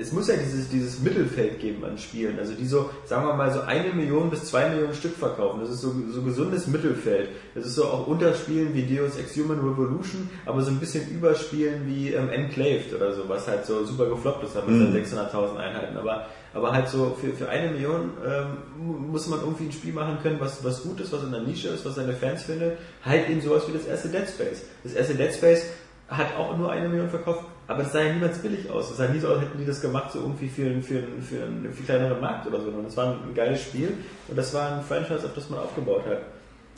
es 0.00 0.12
muss 0.12 0.28
ja 0.28 0.36
dieses, 0.36 0.68
dieses 0.68 1.00
Mittelfeld 1.00 1.60
geben 1.60 1.84
an 1.84 1.98
Spielen, 1.98 2.38
also 2.38 2.54
die 2.54 2.66
so, 2.66 2.90
sagen 3.04 3.26
wir 3.26 3.34
mal, 3.34 3.52
so 3.52 3.60
eine 3.60 3.92
Million 3.92 4.30
bis 4.30 4.44
zwei 4.44 4.68
Millionen 4.68 4.94
Stück 4.94 5.16
verkaufen. 5.16 5.60
Das 5.60 5.70
ist 5.70 5.80
so, 5.80 5.92
so 6.10 6.22
gesundes 6.22 6.66
Mittelfeld. 6.66 7.30
Das 7.54 7.66
ist 7.66 7.74
so 7.74 7.84
auch 7.84 8.06
Unterspielen 8.06 8.74
wie 8.74 8.82
Deus 8.82 9.16
Ex 9.16 9.36
Human 9.36 9.58
Revolution, 9.58 10.30
aber 10.46 10.62
so 10.62 10.70
ein 10.70 10.78
bisschen 10.78 11.08
Überspielen 11.10 11.86
wie 11.86 12.12
ähm, 12.12 12.30
Enclaved 12.30 12.94
oder 12.94 13.14
so, 13.14 13.28
was 13.28 13.48
halt 13.48 13.66
so 13.66 13.84
super 13.84 14.06
gefloppt 14.06 14.44
ist, 14.44 14.56
aber 14.56 14.70
mhm. 14.70 14.94
600.000 14.94 15.56
Einheiten. 15.56 15.96
Aber, 15.96 16.26
aber 16.54 16.72
halt 16.72 16.88
so 16.88 17.16
für, 17.20 17.32
für 17.32 17.48
eine 17.48 17.70
Million 17.70 18.10
ähm, 18.26 19.10
muss 19.10 19.26
man 19.26 19.40
irgendwie 19.40 19.64
ein 19.64 19.72
Spiel 19.72 19.92
machen 19.92 20.18
können, 20.22 20.38
was, 20.40 20.64
was 20.64 20.82
gut 20.82 21.00
ist, 21.00 21.12
was 21.12 21.24
in 21.24 21.32
der 21.32 21.42
Nische 21.42 21.68
ist, 21.68 21.84
was 21.84 21.96
seine 21.96 22.14
Fans 22.14 22.44
findet. 22.44 22.78
Halt 23.04 23.28
eben 23.28 23.40
sowas 23.40 23.64
wie 23.68 23.72
das 23.72 23.86
erste 23.86 24.08
Dead 24.08 24.28
Space. 24.28 24.62
Das 24.84 24.94
erste 24.94 25.14
Dead 25.14 25.32
Space 25.32 25.64
hat 26.08 26.36
auch 26.36 26.56
nur 26.56 26.70
eine 26.70 26.88
Million 26.88 27.10
verkauft, 27.10 27.44
aber 27.68 27.82
das 27.82 27.92
sah 27.92 28.00
ja 28.00 28.14
niemals 28.14 28.38
billig 28.38 28.68
aus. 28.70 28.88
Das 28.88 28.96
sah 28.96 29.08
nie 29.08 29.20
so 29.20 29.28
aus, 29.28 29.34
als 29.34 29.44
hätten 29.44 29.58
die 29.58 29.66
das 29.66 29.80
gemacht, 29.80 30.10
so 30.10 30.20
irgendwie 30.20 30.48
für, 30.48 30.62
einen, 30.62 30.82
für, 30.82 30.98
einen, 30.98 31.22
für 31.22 31.44
einen 31.44 31.72
viel 31.74 31.84
kleineren 31.84 32.18
Markt 32.18 32.46
oder 32.46 32.60
so. 32.60 32.68
Und 32.68 32.84
das 32.84 32.96
war 32.96 33.12
ein 33.12 33.34
geiles 33.34 33.60
Spiel 33.60 33.92
und 34.26 34.36
das 34.36 34.54
war 34.54 34.72
ein 34.72 34.82
Franchise, 34.82 35.26
auf 35.26 35.34
das 35.34 35.50
man 35.50 35.60
aufgebaut 35.60 36.04
hat. 36.06 36.22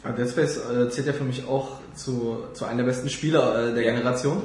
Aber 0.02 0.14
Dead 0.14 0.28
Space 0.28 0.58
äh, 0.58 0.90
zählt 0.90 1.06
ja 1.06 1.12
für 1.12 1.24
mich 1.24 1.46
auch 1.46 1.78
zu, 1.94 2.44
zu 2.54 2.64
einem 2.64 2.78
der 2.78 2.84
besten 2.84 3.08
Spieler 3.08 3.68
äh, 3.68 3.74
der 3.74 3.84
ja. 3.84 3.92
Generation. 3.92 4.42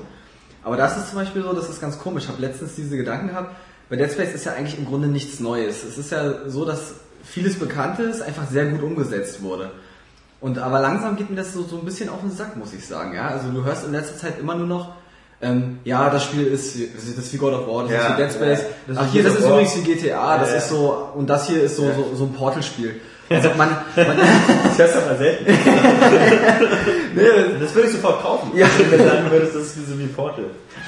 Aber 0.64 0.78
das 0.78 0.98
ist 0.98 1.10
zum 1.10 1.20
Beispiel 1.20 1.42
so, 1.42 1.54
das 1.54 1.70
ist 1.70 1.82
ganz 1.82 1.98
komisch. 1.98 2.26
Ich 2.26 2.30
habe 2.30 2.42
letztens 2.42 2.76
diese 2.76 2.96
Gedanken 2.96 3.30
gehabt. 3.30 3.56
Bei 3.90 3.96
Dead 3.96 4.12
Space 4.12 4.36
ist 4.36 4.46
ja 4.46 4.54
eigentlich 4.54 4.78
im 4.78 4.86
Grunde 4.86 5.08
nichts 5.08 5.40
Neues. 5.40 5.84
Es 5.84 5.98
ist 5.98 6.12
ja 6.12 6.48
so, 6.48 6.66
dass 6.66 6.96
vieles 7.24 7.58
Bekanntes 7.58 8.22
einfach 8.22 8.48
sehr 8.48 8.66
gut 8.68 8.84
umgesetzt 8.84 9.42
wurde. 9.42 9.72
Und 10.42 10.60
aber 10.60 10.80
langsam 10.80 11.16
geht 11.16 11.32
mir 11.32 11.38
das 11.38 11.54
so, 11.54 11.64
so 11.64 11.80
ein 11.80 11.86
bisschen 11.86 12.10
auf 12.10 12.22
den 12.22 12.30
Sack, 12.30 12.56
muss 12.56 12.72
ich 12.74 12.86
sagen. 12.86 13.16
Ja, 13.16 13.30
also 13.30 13.50
du 13.50 13.64
hörst 13.64 13.86
in 13.86 13.94
letzter 13.94 14.18
Zeit 14.18 14.40
immer 14.40 14.54
nur 14.54 14.68
noch, 14.68 14.96
ähm, 15.42 15.80
ja, 15.84 16.10
das 16.10 16.24
Spiel 16.24 16.48
ist, 16.48 16.76
das 16.96 17.04
ist 17.04 17.34
wie 17.34 17.38
God 17.38 17.54
of 17.54 17.68
War, 17.68 17.84
das 17.84 17.92
ja, 17.92 18.08
ist 18.08 18.18
wie 18.18 18.22
Dead 18.22 18.32
Space. 18.32 18.66
Ja, 18.88 18.94
Ach 18.98 19.12
hier, 19.12 19.24
das 19.24 19.36
ist 19.36 19.46
übrigens 19.46 19.76
wie 19.78 19.94
GTA, 19.94 20.38
das 20.38 20.54
ist 20.54 20.70
so, 20.70 21.10
und 21.14 21.30
das 21.30 21.48
hier 21.48 21.64
ist 21.64 21.76
so, 21.76 21.84
so, 21.92 22.16
so 22.16 22.24
ein 22.26 22.34
Portal-Spiel. 22.34 23.00
Also 23.28 23.50
man, 23.58 23.70
man 23.96 24.18
das 24.68 24.78
hörst 24.78 24.96
du 24.96 25.00
aber 25.00 25.18
selten. 25.18 25.46
nee, 27.16 27.24
das 27.60 27.74
würde 27.74 27.88
ich 27.88 27.96
sofort 27.96 28.22
kaufen. 28.22 28.52
Ja. 28.56 28.68
Wenn 28.78 29.00
du 29.00 29.04
sagen 29.04 29.32
würdest, 29.32 29.56
das 29.56 29.64
ist 29.64 29.90
so 29.90 29.98
wie 29.98 30.06
Portal. 30.06 30.46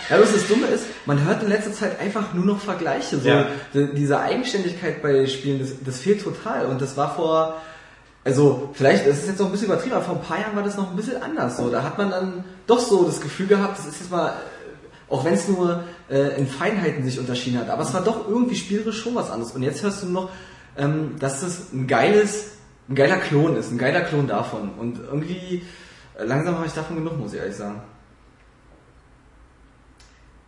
Ja, 0.07 0.21
was 0.21 0.33
das 0.33 0.47
Dumme 0.47 0.67
ist, 0.67 0.85
man 1.07 1.25
hört 1.25 1.41
in 1.41 1.49
letzter 1.49 1.73
Zeit 1.73 1.99
einfach 1.99 2.35
nur 2.35 2.45
noch 2.45 2.59
Vergleiche. 2.59 3.17
So, 3.17 3.27
ja. 3.27 3.47
diese 3.73 4.19
Eigenständigkeit 4.19 5.01
bei 5.01 5.25
Spielen, 5.25 5.59
das, 5.59 5.69
das 5.83 5.97
fehlt 5.97 6.23
total. 6.23 6.67
Und 6.67 6.79
das 6.79 6.95
war 6.95 7.15
vor, 7.15 7.59
also 8.27 8.71
vielleicht, 8.73 9.07
das 9.07 9.19
ist 9.19 9.27
jetzt 9.27 9.39
noch 9.39 9.45
ein 9.45 9.53
bisschen 9.53 9.67
übertrieben, 9.67 9.95
aber 9.95 10.03
vor 10.03 10.15
ein 10.15 10.21
paar 10.21 10.37
Jahren 10.37 10.53
war 10.53 10.63
das 10.63 10.75
noch 10.75 10.89
ein 10.89 10.97
bisschen 10.97 11.23
anders. 11.23 11.55
So, 11.55 11.69
da 11.69 11.81
hat 11.81 11.97
man 11.97 12.09
dann 12.09 12.43
doch 12.67 12.79
so 12.79 13.05
das 13.05 13.21
Gefühl 13.21 13.47
gehabt, 13.47 13.77
das 13.79 13.85
ist 13.85 14.01
jetzt 14.01 14.11
mal, 14.11 14.31
äh, 14.31 14.33
auch 15.09 15.23
wenn 15.23 15.33
es 15.33 15.47
nur 15.47 15.85
äh, 16.09 16.37
in 16.37 16.45
Feinheiten 16.45 17.05
sich 17.05 17.21
unterschieden 17.21 17.57
hat, 17.57 17.69
aber 17.69 17.83
es 17.83 17.93
war 17.93 18.03
doch 18.03 18.27
irgendwie 18.27 18.57
spielerisch 18.57 19.01
schon 19.01 19.15
was 19.15 19.31
anderes. 19.31 19.53
Und 19.53 19.63
jetzt 19.63 19.81
hörst 19.81 20.03
du 20.03 20.07
noch, 20.07 20.29
ähm, 20.77 21.15
dass 21.19 21.39
das 21.39 21.71
ein 21.71 21.87
geiles, 21.87 22.51
ein 22.89 22.95
geiler 22.95 23.15
Klon 23.15 23.55
ist, 23.55 23.71
ein 23.71 23.77
geiler 23.77 24.01
Klon 24.01 24.27
davon. 24.27 24.71
Und 24.77 24.99
irgendwie 24.99 25.63
äh, 26.19 26.25
langsam 26.25 26.55
habe 26.55 26.67
ich 26.67 26.73
davon 26.73 26.97
genug, 26.97 27.17
muss 27.17 27.31
ich 27.31 27.39
ehrlich 27.39 27.55
sagen. 27.55 27.81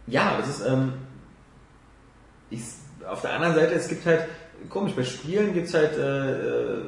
Ja, 0.05 0.36
das 0.38 0.50
ist 0.50 0.67
ähm, 0.67 0.95
ich, 2.50 2.59
auf 3.09 3.21
der 3.21 3.31
anderen 3.31 3.55
Seite, 3.55 3.74
es 3.74 3.88
gibt 3.88 4.05
halt 4.05 4.25
komisch, 4.67 4.91
bei 4.98 5.05
Spielen 5.05 5.53
gibt 5.53 5.67
es 5.67 5.74
halt 5.74 5.98
äh, 5.98 6.31
äh 6.31 6.81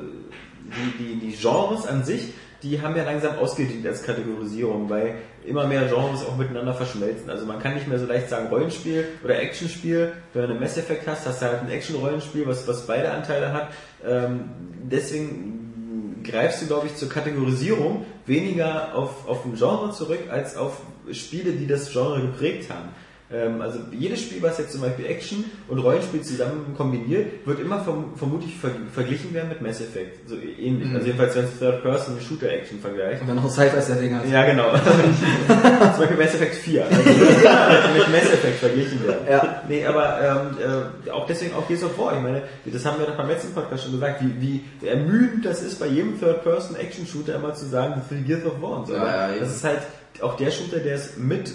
die, 0.72 1.04
die, 1.04 1.20
die 1.20 1.36
Genres 1.36 1.86
an 1.86 2.04
sich, 2.04 2.34
die 2.64 2.82
haben 2.82 2.96
ja 2.96 3.04
langsam 3.04 3.38
ausgedient 3.38 3.86
als 3.88 4.04
Kategorisierung, 4.04 4.90
weil 4.90 5.16
immer 5.46 5.66
mehr 5.66 5.88
Genres 5.88 6.24
auch 6.26 6.38
miteinander 6.38 6.74
verschmelzen. 6.74 7.30
Also 7.30 7.46
man 7.46 7.60
kann 7.60 7.74
nicht 7.74 7.88
mehr 7.88 7.98
so 7.98 8.06
leicht 8.06 8.30
sagen 8.30 8.48
Rollenspiel 8.48 9.08
oder 9.24 9.40
Actionspiel. 9.40 10.14
Wenn 10.34 10.44
du 10.44 10.50
einen 10.50 10.60
Mass 10.60 10.78
Effect 10.78 11.08
hast, 11.08 11.26
hast 11.26 11.42
du 11.42 11.46
halt 11.48 11.62
ein 11.62 11.70
Action-Rollenspiel, 11.70 12.46
was, 12.46 12.68
was 12.68 12.86
beide 12.86 13.12
Anteile 13.12 13.52
hat. 13.52 13.70
Ähm, 14.06 14.50
deswegen 14.84 16.22
greifst 16.24 16.62
du, 16.62 16.68
glaube 16.68 16.88
ich, 16.88 16.96
zur 16.96 17.10
Kategorisierung 17.10 18.06
weniger 18.28 18.94
auf, 18.96 19.28
auf 19.28 19.44
ein 19.46 19.56
Genre 19.56 19.92
zurück, 19.92 20.20
als 20.30 20.56
auf 20.56 20.82
Spiele, 21.12 21.54
die 21.54 21.66
das 21.66 21.92
Genre 21.92 22.22
geprägt 22.22 22.70
haben. 22.70 22.90
Ähm, 23.34 23.62
also 23.62 23.80
jedes 23.92 24.22
Spiel, 24.22 24.42
was 24.42 24.58
jetzt 24.58 24.72
zum 24.74 24.82
Beispiel 24.82 25.06
Action 25.06 25.46
und 25.68 25.80
Rollenspiel 25.80 26.22
zusammen 26.22 26.74
kombiniert, 26.76 27.46
wird 27.46 27.60
immer 27.60 27.80
verm 27.84 28.14
vermutlich 28.16 28.58
ver 28.58 28.72
verglichen 28.94 29.34
werden 29.34 29.50
mit 29.50 29.62
Mass 29.62 29.80
Effect. 29.82 30.30
So 30.30 30.36
ähnlich. 30.36 30.90
Mhm. 30.90 30.96
Also 30.96 31.08
jedenfalls 31.08 31.36
wenn 31.36 31.46
es 31.46 31.60
Third-Person-Shooter-Action 31.60 32.80
vergleicht. 32.80 33.22
Und 33.22 33.28
dann 33.28 33.38
noch 33.38 33.50
Sci-Fi-Setting 33.50 34.16
hast. 34.16 34.30
Ja, 34.30 34.46
genau. 34.46 34.72
zum 34.78 36.00
Beispiel 36.00 36.18
Mass 36.18 36.36
Effect 36.36 36.56
4. 36.56 36.86
Also 36.86 36.96
mit 37.98 38.10
Mass 38.10 38.34
Effect 38.34 38.60
verglichen 38.60 39.08
werden. 39.08 39.26
Ja. 39.30 39.64
Nee, 39.68 39.86
aber 39.86 40.52
ähm, 40.60 41.08
äh, 41.08 41.12
auch 41.12 41.26
deswegen 41.26 41.56
auch 41.56 41.68
Gears 41.68 41.84
of 41.84 41.98
War. 41.98 42.16
Ich 42.16 42.22
meine, 42.22 42.44
das 42.66 42.86
haben 42.86 43.00
wir 43.00 43.06
doch 43.06 43.16
beim 43.16 43.30
letzten 43.30 43.54
Podcast 43.54 43.84
schon 43.84 43.94
gesagt, 43.94 44.22
wie, 44.22 44.64
wie 44.82 44.88
ermüdend 44.88 45.46
das 45.46 45.62
ist, 45.62 45.80
bei 45.80 45.88
jedem 45.88 46.20
Third-Person-Action-Shooter 46.20 47.36
immer 47.36 47.54
zu 47.54 47.66
sagen, 47.66 47.96
das 47.96 48.18
ist 48.18 48.26
Gears 48.26 48.46
of 48.46 48.62
War 48.62 48.80
und 48.80 48.88
so. 48.88 48.94
Ja, 48.94 49.32
ja, 49.32 49.40
das 49.40 49.56
ist 49.56 49.64
halt 49.64 49.80
auch 50.22 50.36
der 50.36 50.52
Shooter, 50.52 50.80
der 50.80 50.96
es 50.96 51.18
mit 51.18 51.54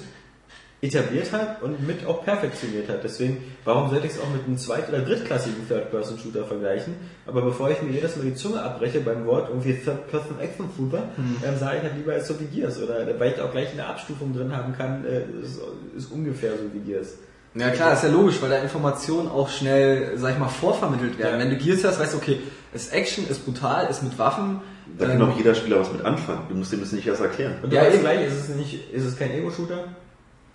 etabliert 0.82 1.32
hat 1.32 1.62
und 1.62 1.86
mit 1.86 2.06
auch 2.06 2.24
perfektioniert 2.24 2.88
hat. 2.88 3.02
Deswegen, 3.02 3.42
warum 3.64 3.88
sollte 3.88 4.06
ich 4.06 4.12
es 4.12 4.20
auch 4.20 4.28
mit 4.30 4.44
einem 4.44 4.58
zweit- 4.58 4.88
oder 4.88 5.00
drittklassigen 5.00 5.66
Third-Person-Shooter 5.66 6.44
vergleichen? 6.44 6.94
Aber 7.26 7.42
bevor 7.42 7.70
ich 7.70 7.80
mir 7.80 7.92
jedes 7.92 8.16
Mal 8.16 8.24
die 8.24 8.34
Zunge 8.34 8.62
abbreche 8.62 9.00
beim 9.00 9.24
Wort 9.24 9.48
irgendwie 9.48 9.74
Third-Person-Action-Shooter, 9.74 11.02
mhm. 11.16 11.36
ähm, 11.46 11.58
sage 11.58 11.78
ich 11.78 11.82
halt 11.82 11.96
lieber 11.96 12.12
als 12.12 12.28
so 12.28 12.38
wie 12.38 12.44
Gears. 12.44 12.80
Oder 12.82 13.06
weil 13.18 13.32
ich 13.32 13.40
auch 13.40 13.50
gleich 13.52 13.72
eine 13.72 13.86
Abstufung 13.86 14.34
drin 14.34 14.54
haben 14.54 14.74
kann, 14.76 15.04
äh, 15.06 15.22
ist, 15.42 15.60
ist 15.96 16.12
ungefähr 16.12 16.52
so 16.52 16.72
wie 16.74 16.80
Gears. 16.80 17.14
Ja 17.54 17.70
klar, 17.70 17.94
ist 17.94 18.02
ja 18.02 18.10
logisch, 18.10 18.42
weil 18.42 18.50
da 18.50 18.58
Informationen 18.58 19.28
auch 19.28 19.48
schnell, 19.48 20.18
sag 20.18 20.34
ich 20.34 20.38
mal, 20.38 20.48
vorvermittelt 20.48 21.18
werden. 21.18 21.40
Ja. 21.40 21.46
Wenn 21.46 21.50
du 21.50 21.56
Gears 21.56 21.84
hast, 21.84 21.98
weißt 21.98 22.12
du, 22.12 22.18
okay, 22.18 22.38
ist 22.74 22.92
Action, 22.92 23.26
ist 23.30 23.46
brutal, 23.46 23.86
ist 23.88 24.02
mit 24.02 24.18
Waffen. 24.18 24.60
Da 24.98 25.06
kann 25.06 25.20
ähm, 25.20 25.30
auch 25.30 25.36
jeder 25.38 25.54
Spieler 25.54 25.80
was 25.80 25.90
mit 25.90 26.04
anfangen. 26.04 26.42
Du 26.50 26.54
musst 26.54 26.70
dem 26.70 26.80
das 26.80 26.92
nicht 26.92 27.06
erst 27.06 27.22
erklären. 27.22 27.54
Und 27.62 27.72
ja, 27.72 27.86
eben. 27.86 28.00
gleich, 28.00 28.26
ist 28.26 28.50
es 28.50 28.56
nicht, 28.56 28.92
ist 28.92 29.04
es 29.06 29.18
kein 29.18 29.30
Ego-Shooter? 29.30 29.84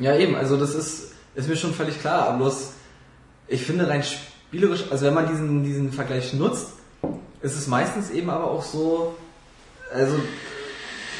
Ja, 0.01 0.15
eben, 0.15 0.35
also 0.35 0.57
das 0.57 0.75
ist, 0.75 1.13
ist 1.35 1.47
mir 1.47 1.55
schon 1.55 1.73
völlig 1.73 1.99
klar, 1.99 2.27
aber 2.27 2.37
bloß, 2.39 2.71
ich 3.47 3.63
finde 3.63 3.87
rein 3.87 4.03
spielerisch, 4.03 4.85
also 4.89 5.05
wenn 5.05 5.13
man 5.13 5.27
diesen, 5.27 5.63
diesen 5.63 5.91
Vergleich 5.91 6.33
nutzt, 6.33 6.67
ist 7.41 7.55
es 7.55 7.67
meistens 7.67 8.09
eben 8.09 8.29
aber 8.29 8.45
auch 8.45 8.63
so, 8.63 9.15
also, 9.93 10.15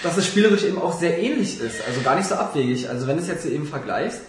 dass 0.04 0.18
es 0.18 0.26
spielerisch 0.26 0.64
eben 0.64 0.80
auch 0.80 0.94
sehr 0.94 1.20
ähnlich 1.20 1.60
ist, 1.62 1.86
also 1.88 2.02
gar 2.02 2.16
nicht 2.16 2.28
so 2.28 2.36
abwegig. 2.36 2.90
Also 2.90 3.06
wenn 3.06 3.18
du 3.18 3.22
es 3.22 3.28
jetzt 3.28 3.46
eben 3.46 3.68
vergleichst, 3.68 4.22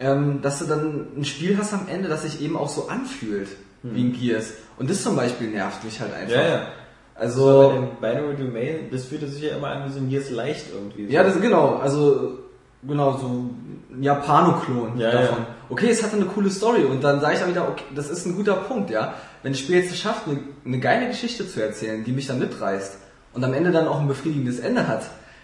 ähm, 0.00 0.40
dass 0.42 0.58
du 0.58 0.64
dann 0.64 1.06
ein 1.16 1.24
Spiel 1.24 1.56
hast 1.56 1.72
am 1.72 1.86
Ende, 1.88 2.08
das 2.08 2.22
sich 2.22 2.40
eben 2.42 2.56
auch 2.56 2.68
so 2.68 2.88
anfühlt, 2.88 3.48
hm. 3.82 3.94
wie 3.94 4.04
ein 4.04 4.12
Gears. 4.12 4.54
Und 4.78 4.90
das 4.90 5.02
zum 5.02 5.14
Beispiel 5.14 5.48
nervt 5.48 5.84
mich 5.84 6.00
halt 6.00 6.12
einfach. 6.12 6.36
Ja, 6.36 6.48
ja. 6.48 6.66
Also, 7.14 7.40
so, 7.40 7.68
bei 8.00 8.12
dem 8.14 8.18
Binary 8.18 8.36
Domain, 8.36 8.90
das 8.90 9.04
fühlte 9.04 9.28
sich 9.28 9.42
ja 9.42 9.56
immer 9.56 9.68
an 9.68 9.88
wie 9.88 9.92
so 9.92 9.98
ein 9.98 10.08
Gears 10.08 10.30
leicht 10.30 10.66
irgendwie. 10.72 11.06
So. 11.06 11.12
Ja, 11.12 11.22
das 11.22 11.38
genau, 11.40 11.76
also 11.76 12.38
Genau, 12.82 13.18
so 13.18 13.26
ein 13.26 14.02
Japano-Klon 14.02 14.98
ja, 14.98 15.10
davon. 15.10 15.38
Ja. 15.38 15.46
Okay, 15.68 15.90
es 15.90 16.02
hatte 16.02 16.16
eine 16.16 16.24
coole 16.24 16.50
Story 16.50 16.84
und 16.84 17.04
dann 17.04 17.20
sage 17.20 17.36
ich 17.36 17.42
auch 17.42 17.48
wieder, 17.48 17.68
okay, 17.68 17.84
das 17.94 18.08
ist 18.08 18.24
ein 18.26 18.34
guter 18.36 18.54
Punkt, 18.54 18.90
ja. 18.90 19.14
Wenn 19.42 19.52
das 19.52 19.60
Spiel 19.60 19.76
jetzt 19.76 19.96
schafft, 19.98 20.26
eine, 20.26 20.38
eine 20.64 20.80
geile 20.80 21.08
Geschichte 21.08 21.46
zu 21.46 21.62
erzählen, 21.62 22.04
die 22.04 22.12
mich 22.12 22.26
dann 22.26 22.38
mitreißt 22.38 22.96
und 23.34 23.44
am 23.44 23.52
Ende 23.52 23.70
dann 23.70 23.86
auch 23.86 24.00
ein 24.00 24.08
befriedigendes 24.08 24.60
Ende 24.60 24.88
hat, 24.88 25.02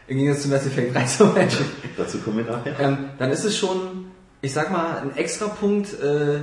im 0.09 0.19
Gegensatz 0.19 0.45
zu 0.45 0.49
Mass 0.49 0.67
Effect 0.67 0.95
3 0.95 1.05
zum 1.05 1.35
Beispiel. 1.35 1.67
Dazu 1.97 2.19
kommen 2.19 2.39
wir 2.39 2.45
nachher. 2.45 2.81
Ähm, 2.81 3.11
dann 3.19 3.31
ist 3.31 3.45
es 3.45 3.57
schon, 3.57 4.07
ich 4.41 4.53
sag 4.53 4.71
mal, 4.71 4.99
ein 4.99 5.17
extra 5.17 5.49
Punkt, 5.49 5.93
äh, 6.01 6.41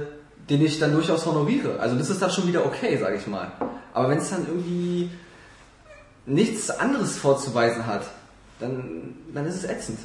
den 0.49 0.63
ich 0.63 0.79
dann 0.79 0.93
durchaus 0.93 1.25
honoriere. 1.25 1.79
Also 1.79 1.95
das 1.95 2.09
ist 2.09 2.21
dann 2.21 2.29
schon 2.29 2.47
wieder 2.47 2.65
okay, 2.65 2.97
sage 2.97 3.15
ich 3.15 3.25
mal. 3.25 3.51
Aber 3.93 4.09
wenn 4.09 4.17
es 4.17 4.29
dann 4.29 4.45
irgendwie 4.47 5.09
nichts 6.25 6.69
anderes 6.69 7.17
vorzuweisen 7.17 7.87
hat, 7.87 8.03
dann, 8.59 9.15
dann 9.33 9.45
ist 9.45 9.55
es 9.55 9.63
ätzend. 9.63 9.99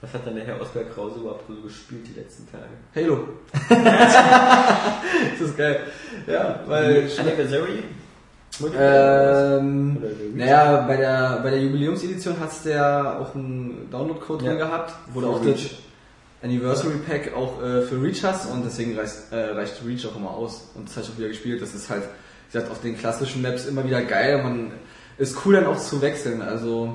Was 0.00 0.14
hat 0.14 0.26
denn 0.26 0.36
der 0.36 0.44
Herr 0.44 0.60
Oskar 0.60 0.84
Krause 0.84 1.18
überhaupt 1.18 1.44
so 1.48 1.54
gespielt 1.60 2.06
die 2.08 2.20
letzten 2.20 2.46
Tage? 2.50 2.68
Halo. 2.94 3.28
das 3.68 5.40
ist 5.40 5.56
geil. 5.56 5.80
Ja, 6.26 6.60
weil... 6.66 7.08
Anniversary? 7.18 7.82
Ähm, 8.78 9.98
naja, 10.34 10.84
bei 10.86 10.96
der, 10.96 11.40
bei 11.42 11.50
der 11.50 11.60
Jubiläumsedition 11.60 12.38
hat's 12.40 12.62
der 12.62 13.20
auch 13.20 13.34
einen 13.34 13.88
Download-Code 13.90 14.44
Ja. 14.44 14.50
drin 14.50 14.58
gehabt, 14.58 14.94
wo 15.12 15.20
du 15.20 15.28
auch 15.28 15.44
Reach. 15.44 15.70
das 15.70 15.78
Anniversary 16.42 16.98
Pack 17.06 17.34
auch 17.34 17.62
äh, 17.62 17.82
für 17.82 18.00
Reach 18.02 18.22
hast 18.24 18.50
und 18.50 18.64
deswegen 18.64 18.96
reicht, 18.96 19.32
äh, 19.32 19.50
reicht 19.50 19.84
Reach 19.84 20.06
auch 20.06 20.16
immer 20.16 20.30
aus. 20.30 20.70
Und 20.74 20.88
das 20.88 20.96
habe 20.96 21.06
ich 21.06 21.12
auch 21.12 21.18
wieder 21.18 21.28
gespielt. 21.28 21.60
Das 21.62 21.74
ist 21.74 21.90
halt, 21.90 22.02
wie 22.02 22.52
gesagt, 22.52 22.70
auf 22.70 22.80
den 22.80 22.96
klassischen 22.96 23.42
Maps 23.42 23.66
immer 23.66 23.84
wieder 23.84 24.02
geil. 24.02 24.42
Man 24.42 24.72
ist 25.18 25.36
cool 25.44 25.54
dann 25.54 25.66
auch 25.66 25.78
zu 25.78 26.00
wechseln. 26.00 26.42
Also, 26.42 26.94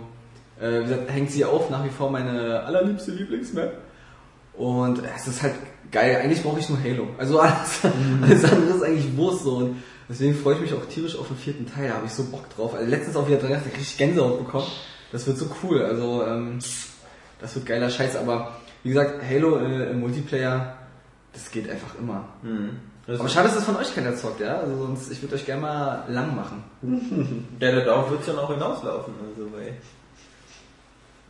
äh, 0.59 0.79
wie 0.79 0.83
gesagt, 0.83 1.11
hängt 1.11 1.31
sie 1.31 1.45
auf, 1.45 1.69
nach 1.69 1.83
wie 1.83 1.89
vor 1.89 2.09
meine 2.11 2.63
allerliebste 2.63 3.11
Lieblingsmap. 3.11 3.73
Und 4.53 5.01
es 5.15 5.27
ist 5.27 5.41
halt 5.41 5.55
geil. 5.91 6.19
Eigentlich 6.23 6.43
brauche 6.43 6.59
ich 6.59 6.69
nur 6.69 6.81
Halo. 6.83 7.07
Also 7.17 7.39
alles, 7.39 7.81
alles 8.21 8.45
andere 8.45 8.77
ist 8.77 8.83
eigentlich 8.83 9.17
Wurst 9.17 9.43
so. 9.43 9.57
Und 9.57 9.83
deswegen 10.07 10.35
freue 10.35 10.55
ich 10.55 10.61
mich 10.61 10.73
auch 10.73 10.85
tierisch 10.85 11.17
auf 11.17 11.27
den 11.27 11.37
vierten 11.37 11.65
Teil. 11.65 11.89
Da 11.89 11.95
habe 11.95 12.05
ich 12.05 12.11
so 12.11 12.25
Bock 12.25 12.49
drauf. 12.55 12.75
Also 12.75 12.89
letztens 12.89 13.15
auch 13.15 13.27
wieder 13.27 13.37
dran 13.37 13.49
gedacht, 13.49 13.65
da 13.65 13.71
krieg 13.71 13.81
ich 13.81 13.97
Gänsehaut 13.97 14.39
bekommen. 14.45 14.67
Das 15.11 15.25
wird 15.25 15.37
so 15.37 15.47
cool. 15.63 15.83
Also 15.83 16.23
ähm, 16.25 16.59
das 17.39 17.55
wird 17.55 17.65
geiler 17.65 17.89
Scheiß. 17.89 18.15
Aber 18.15 18.57
wie 18.83 18.89
gesagt, 18.89 19.21
Halo 19.27 19.57
äh, 19.57 19.91
im 19.91 20.01
Multiplayer, 20.01 20.77
das 21.31 21.49
geht 21.49 21.69
einfach 21.69 21.97
immer. 21.97 22.25
Mhm. 22.43 22.79
Aber 23.07 23.27
schade, 23.27 23.47
dass 23.47 23.55
das 23.55 23.65
von 23.65 23.75
euch 23.75 23.93
keiner 23.93 24.15
zockt, 24.15 24.39
ja? 24.39 24.59
Also 24.59 24.77
sonst, 24.77 25.11
ich 25.11 25.21
würde 25.21 25.35
euch 25.35 25.45
gerne 25.45 25.61
mal 25.61 26.05
lang 26.07 26.35
machen. 26.35 26.63
Ja, 27.59 27.71
darauf 27.81 28.09
wird 28.09 28.21
es 28.21 28.27
ja 28.27 28.33
noch 28.33 28.51
hinauslaufen. 28.51 29.13
Also, 29.19 29.51
weil 29.51 29.75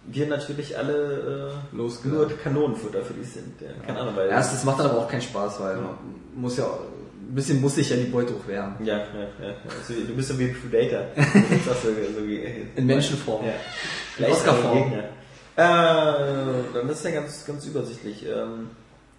wir 0.06 0.28
natürlich 0.28 0.78
alle 0.78 1.52
äh, 1.74 1.76
Los 1.76 2.04
nur. 2.04 2.28
Kanonenfutter 2.44 3.02
für 3.04 3.14
die 3.14 3.24
sind. 3.24 3.60
Ja, 3.62 3.68
keine 3.86 4.00
Ahnung, 4.02 4.16
weil. 4.16 4.30
Das 4.30 4.52
das 4.52 4.64
macht 4.64 4.80
dann 4.80 4.88
aber 4.88 5.00
auch 5.00 5.08
keinen 5.08 5.22
Spaß, 5.22 5.60
weil 5.60 5.76
man 5.78 5.98
muss 6.36 6.58
ja, 6.58 6.66
ein 6.66 7.36
bisschen 7.36 7.62
muss 7.62 7.76
sich 7.76 7.90
ja 7.90 7.96
die 7.96 8.04
Beute 8.06 8.34
auch 8.34 8.48
wehren. 8.48 8.76
ja, 8.84 8.98
ja, 8.98 9.04
ja. 9.46 9.54
Also, 9.80 9.94
du 10.06 10.16
bist 10.16 10.30
so 10.30 10.38
wie 10.40 10.46
ein 10.46 10.56
Predator. 10.60 11.06
Du 11.16 11.58
so, 11.64 11.74
so, 11.74 12.26
In 12.76 12.86
Menschenform. 12.86 13.46
Ja. 13.46 13.54
In 14.26 14.32
Oscar-Form. 14.32 14.94
Äh, 15.56 15.64
dann 16.74 16.90
ist 16.90 17.06
ja 17.06 17.12
ganz, 17.12 17.46
ganz 17.46 17.66
übersichtlich. 17.66 18.26
Ähm, 18.26 18.70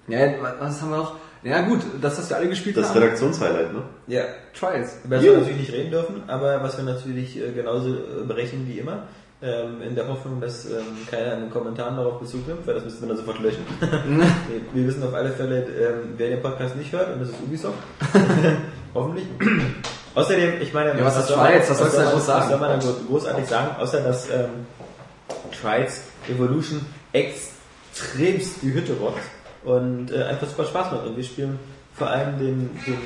Ja, 0.08 0.32
was 0.60 0.82
haben 0.82 0.90
wir 0.90 0.96
noch? 0.98 1.16
Ja 1.44 1.60
gut, 1.60 1.80
das, 2.00 2.18
was 2.18 2.30
wir 2.30 2.36
alle 2.38 2.48
gespielt 2.48 2.76
Das 2.76 2.88
haben. 2.88 2.98
Redaktionshighlight, 3.00 3.72
ne? 3.74 3.82
ja, 4.06 4.24
Trials. 4.58 4.96
Über 5.04 5.16
das 5.16 5.24
wir 5.24 5.32
natürlich 5.38 5.58
nicht 5.58 5.72
reden 5.72 5.90
dürfen, 5.90 6.22
aber 6.26 6.62
was 6.62 6.76
wir 6.78 6.84
natürlich 6.84 7.36
äh, 7.38 7.52
genauso 7.52 7.94
äh, 7.94 8.24
berechnen 8.26 8.66
wie 8.66 8.78
immer, 8.78 9.04
ähm, 9.44 9.82
in 9.82 9.94
der 9.94 10.08
Hoffnung, 10.08 10.40
dass 10.40 10.64
ähm, 10.66 10.82
keiner 11.10 11.34
in 11.34 11.40
den 11.42 11.50
Kommentaren 11.50 11.96
darauf 11.96 12.18
Bezug 12.20 12.46
nimmt, 12.48 12.66
weil 12.66 12.74
das 12.74 12.84
müssen 12.84 13.00
wir 13.02 13.08
dann 13.08 13.16
sofort 13.18 13.40
löschen. 13.40 13.64
wir, 13.80 14.60
wir 14.72 14.88
wissen 14.88 15.02
auf 15.02 15.12
alle 15.14 15.30
Fälle, 15.30 15.62
ähm, 15.64 16.14
wer 16.16 16.30
den 16.30 16.42
Podcast 16.42 16.76
nicht 16.76 16.92
hört, 16.92 17.12
und 17.12 17.20
das 17.20 17.28
ist 17.28 17.40
Ubisoft. 17.42 17.78
Hoffentlich. 18.94 19.26
Außerdem, 20.14 20.60
ich 20.62 20.72
meine, 20.72 20.96
Ja, 20.98 21.04
was 21.04 21.16
ist 21.18 21.28
soll 21.28 21.36
man-? 21.36 21.52
Was 21.54 21.68
du 21.68 21.74
soll 21.74 21.84
man- 21.90 22.20
sagen? 22.20 22.40
Was 22.42 22.48
soll 22.48 22.58
man 22.58 22.68
da 22.70 22.76
gro- 22.78 22.96
großartig 23.08 23.46
sagen, 23.46 23.76
außer 23.80 24.00
dass 24.00 24.30
ähm, 24.30 24.66
Trials 25.60 26.02
Evolution 26.28 26.80
extremst 27.12 28.62
die 28.62 28.72
Hütte 28.72 28.92
rockt 28.94 29.22
und 29.64 30.10
äh, 30.12 30.22
einfach 30.24 30.46
super 30.48 30.64
Spaß 30.64 30.92
macht. 30.92 31.06
Und 31.06 31.16
wir 31.16 31.24
spielen 31.24 31.58
vor 31.94 32.08
allem 32.08 32.38
den, 32.38 32.70
den 32.86 32.98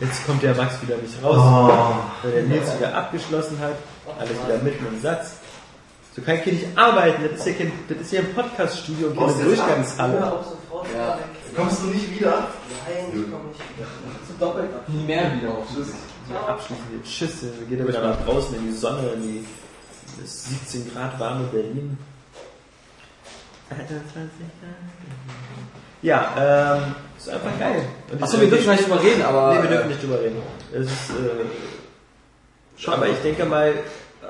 jetzt 0.00 0.24
kommt 0.26 0.42
der 0.42 0.54
Max 0.54 0.80
wieder 0.82 0.96
nicht 0.96 1.14
raus, 1.22 2.04
weil 2.22 2.32
der 2.32 2.42
Nils 2.44 2.76
wieder 2.78 2.94
abgeschlossen 2.94 3.58
hat, 3.60 3.74
alles 4.18 4.30
wieder 4.46 4.58
mitten 4.62 4.86
im 4.86 5.00
Satz. 5.00 5.37
So 6.18 6.24
kann 6.24 6.34
ich 6.34 6.42
hier 6.42 6.52
nicht 6.54 6.66
arbeiten, 6.76 7.22
das 7.22 7.38
ist 7.38 7.44
hier, 7.44 7.54
kein, 7.54 7.72
das 7.86 7.98
ist 7.98 8.10
hier 8.10 8.20
ein 8.20 8.34
Podcast-Studio 8.34 9.08
und 9.08 9.18
keine 9.18 9.32
du 9.34 9.44
Durchgangshalle. 9.44 10.14
Ja. 10.94 11.18
Kommst 11.54 11.82
du 11.82 11.86
nicht 11.86 12.18
wieder? 12.18 12.48
Nie 14.88 15.04
mehr 15.04 15.32
wieder 15.36 15.50
auf. 15.50 15.66
Abschließend 16.48 16.86
jetzt 16.96 17.12
Schüsse, 17.12 17.52
wir 17.56 17.66
gehen 17.68 17.86
wieder 17.86 18.02
nach 18.02 18.24
draußen 18.24 18.56
in 18.56 18.66
die 18.66 18.72
Sonne, 18.72 19.10
in 19.14 19.22
die 19.22 19.46
das 20.20 20.46
17 20.46 20.92
Grad 20.92 21.20
warme 21.20 21.44
Berlin. 21.52 21.96
Ja, 26.02 26.34
ähm, 26.36 26.94
ist 27.16 27.28
einfach 27.30 27.58
geil. 27.60 27.84
Achso, 28.20 28.40
wir 28.40 28.50
dürfen 28.50 28.70
nicht 28.70 28.84
drüber 28.84 29.02
reden, 29.02 29.22
aber. 29.22 29.54
Nee, 29.54 29.62
wir 29.62 29.70
dürfen 29.70 29.88
nicht 29.88 30.02
drüber 30.02 30.20
reden. 30.20 30.42
Es 30.72 30.86
ist, 30.86 31.10
äh, 31.10 32.90
aber 32.90 33.08
ich 33.08 33.18
denke 33.18 33.44
mal, 33.44 33.74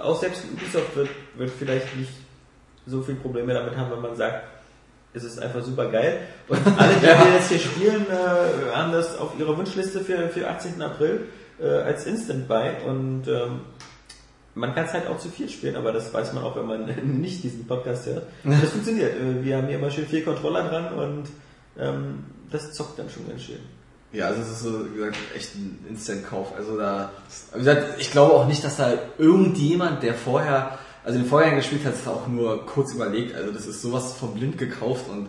auch 0.02 0.20
selbst 0.20 0.44
Ubisoft 0.52 0.94
wird, 0.96 1.08
wird 1.38 1.50
vielleicht 1.50 1.96
nicht 1.96 2.10
so 2.86 3.02
viel 3.02 3.14
Probleme 3.16 3.54
damit 3.54 3.76
haben, 3.76 3.90
wenn 3.90 4.00
man 4.00 4.16
sagt, 4.16 4.44
es 5.14 5.24
ist 5.24 5.40
einfach 5.40 5.62
super 5.62 5.90
geil. 5.90 6.20
Und 6.48 6.60
alle, 6.78 6.94
die 6.96 7.02
wir 7.02 7.34
jetzt 7.34 7.48
hier 7.48 7.58
spielen, 7.58 8.06
äh, 8.10 8.74
haben 8.74 8.92
das 8.92 9.16
auf 9.16 9.38
ihrer 9.38 9.56
Wunschliste 9.56 10.00
für, 10.00 10.28
für 10.28 10.48
18. 10.48 10.80
April 10.82 11.26
äh, 11.60 11.66
als 11.66 12.06
Instant 12.06 12.48
bei 12.48 12.82
und 12.84 13.26
ähm, 13.28 13.60
man 14.54 14.74
kann 14.74 14.86
es 14.86 14.92
halt 14.92 15.06
auch 15.06 15.18
zu 15.18 15.28
viel 15.28 15.48
spielen, 15.48 15.76
aber 15.76 15.92
das 15.92 16.12
weiß 16.12 16.32
man 16.32 16.42
auch, 16.42 16.56
wenn 16.56 16.66
man 16.66 16.86
nicht 17.20 17.42
diesen 17.42 17.66
Podcast 17.66 18.06
hört. 18.06 18.24
Das 18.44 18.70
funktioniert. 18.70 19.14
Äh, 19.14 19.44
Wir 19.44 19.56
haben 19.56 19.68
hier 19.68 19.78
immer 19.78 19.90
schön 19.90 20.06
vier 20.06 20.24
Controller 20.24 20.68
dran 20.68 20.92
und 20.92 21.24
ähm, 21.78 22.24
das 22.50 22.72
zockt 22.72 22.98
dann 22.98 23.08
schon 23.08 23.28
ganz 23.28 23.42
schön. 23.42 23.60
Ja, 24.12 24.28
also 24.28 24.40
es 24.40 24.48
ist 24.48 24.60
so, 24.60 24.90
wie 24.90 24.96
gesagt, 24.96 25.16
echt 25.36 25.54
ein 25.54 25.84
Instant-Kauf. 25.90 26.54
Also 26.56 26.78
da, 26.78 27.10
wie 27.52 27.58
gesagt, 27.58 28.00
ich 28.00 28.10
glaube 28.10 28.32
auch 28.34 28.46
nicht, 28.46 28.64
dass 28.64 28.78
da 28.78 28.94
irgendjemand, 29.18 30.02
der 30.02 30.14
vorher, 30.14 30.78
also 31.08 31.20
den 31.20 31.26
Vorgänger 31.26 31.56
gespielt 31.56 31.86
hat, 31.86 31.94
das 31.94 32.06
auch 32.06 32.28
nur 32.28 32.66
kurz 32.66 32.92
überlegt. 32.92 33.34
Also 33.34 33.50
das 33.50 33.66
ist 33.66 33.80
sowas 33.80 34.12
von 34.12 34.34
blind 34.34 34.58
gekauft 34.58 35.06
und 35.10 35.28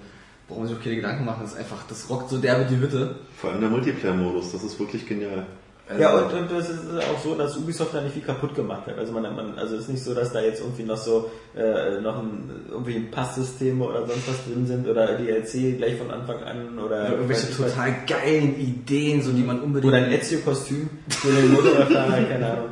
brauchen 0.50 0.68
sich 0.68 0.76
auch 0.76 0.84
keine 0.84 0.98
Gedanken 0.98 1.24
machen. 1.24 1.40
Das 1.44 1.54
ist 1.54 1.58
einfach, 1.58 1.88
das 1.88 2.10
rockt 2.10 2.30
so 2.30 2.38
derbe 2.38 2.66
die 2.66 2.78
Hütte. 2.78 3.16
Vor 3.38 3.52
allem 3.52 3.62
der 3.62 3.70
Multiplayer-Modus, 3.70 4.52
das 4.52 4.64
ist 4.64 4.78
wirklich 4.78 5.08
genial. 5.08 5.46
Also, 5.88 6.02
Ja, 6.02 6.18
und, 6.18 6.34
und 6.34 6.52
es 6.52 6.70
ist 6.70 6.82
auch 7.00 7.24
so, 7.24 7.34
dass 7.36 7.56
Ubisoft 7.56 7.94
da 7.94 8.02
nicht 8.02 8.12
viel 8.12 8.24
kaputt 8.24 8.56
gemacht 8.56 8.88
hat. 8.88 8.98
Also 8.98 9.14
man, 9.14 9.24
man 9.34 9.58
also 9.58 9.76
es 9.76 9.84
ist 9.84 9.90
nicht 9.90 10.04
so, 10.04 10.14
dass 10.14 10.34
da 10.34 10.42
jetzt 10.42 10.60
irgendwie 10.60 10.84
noch 10.84 10.98
so 10.98 11.32
äh, 11.56 12.02
noch 12.02 12.20
ein, 12.20 12.50
irgendwie 12.70 12.96
ein 12.96 13.10
Passsysteme 13.10 13.86
oder 13.86 14.06
sonst 14.06 14.28
was 14.28 14.46
drin 14.46 14.68
sind 14.68 14.86
oder 14.86 15.18
DLC 15.18 15.78
gleich 15.78 15.96
von 15.98 16.12
Anfang 16.12 16.44
an 16.44 16.78
oder 16.78 16.86
oder 16.88 17.10
irgendwelche 17.12 17.44
weiß 17.44 17.50
ich 17.52 17.60
was. 17.60 17.72
total 17.74 17.96
geilen 18.06 18.60
Ideen, 18.60 19.22
so 19.22 19.32
die 19.32 19.44
man 19.44 19.62
unbedingt. 19.62 19.94
oder 19.94 20.04
ein 20.04 20.12
Ezio-Kostüm 20.12 20.90
für 21.08 21.32
den 21.32 21.54
Motorradfahrer, 21.54 22.24
keine 22.24 22.52
Ahnung. 22.52 22.70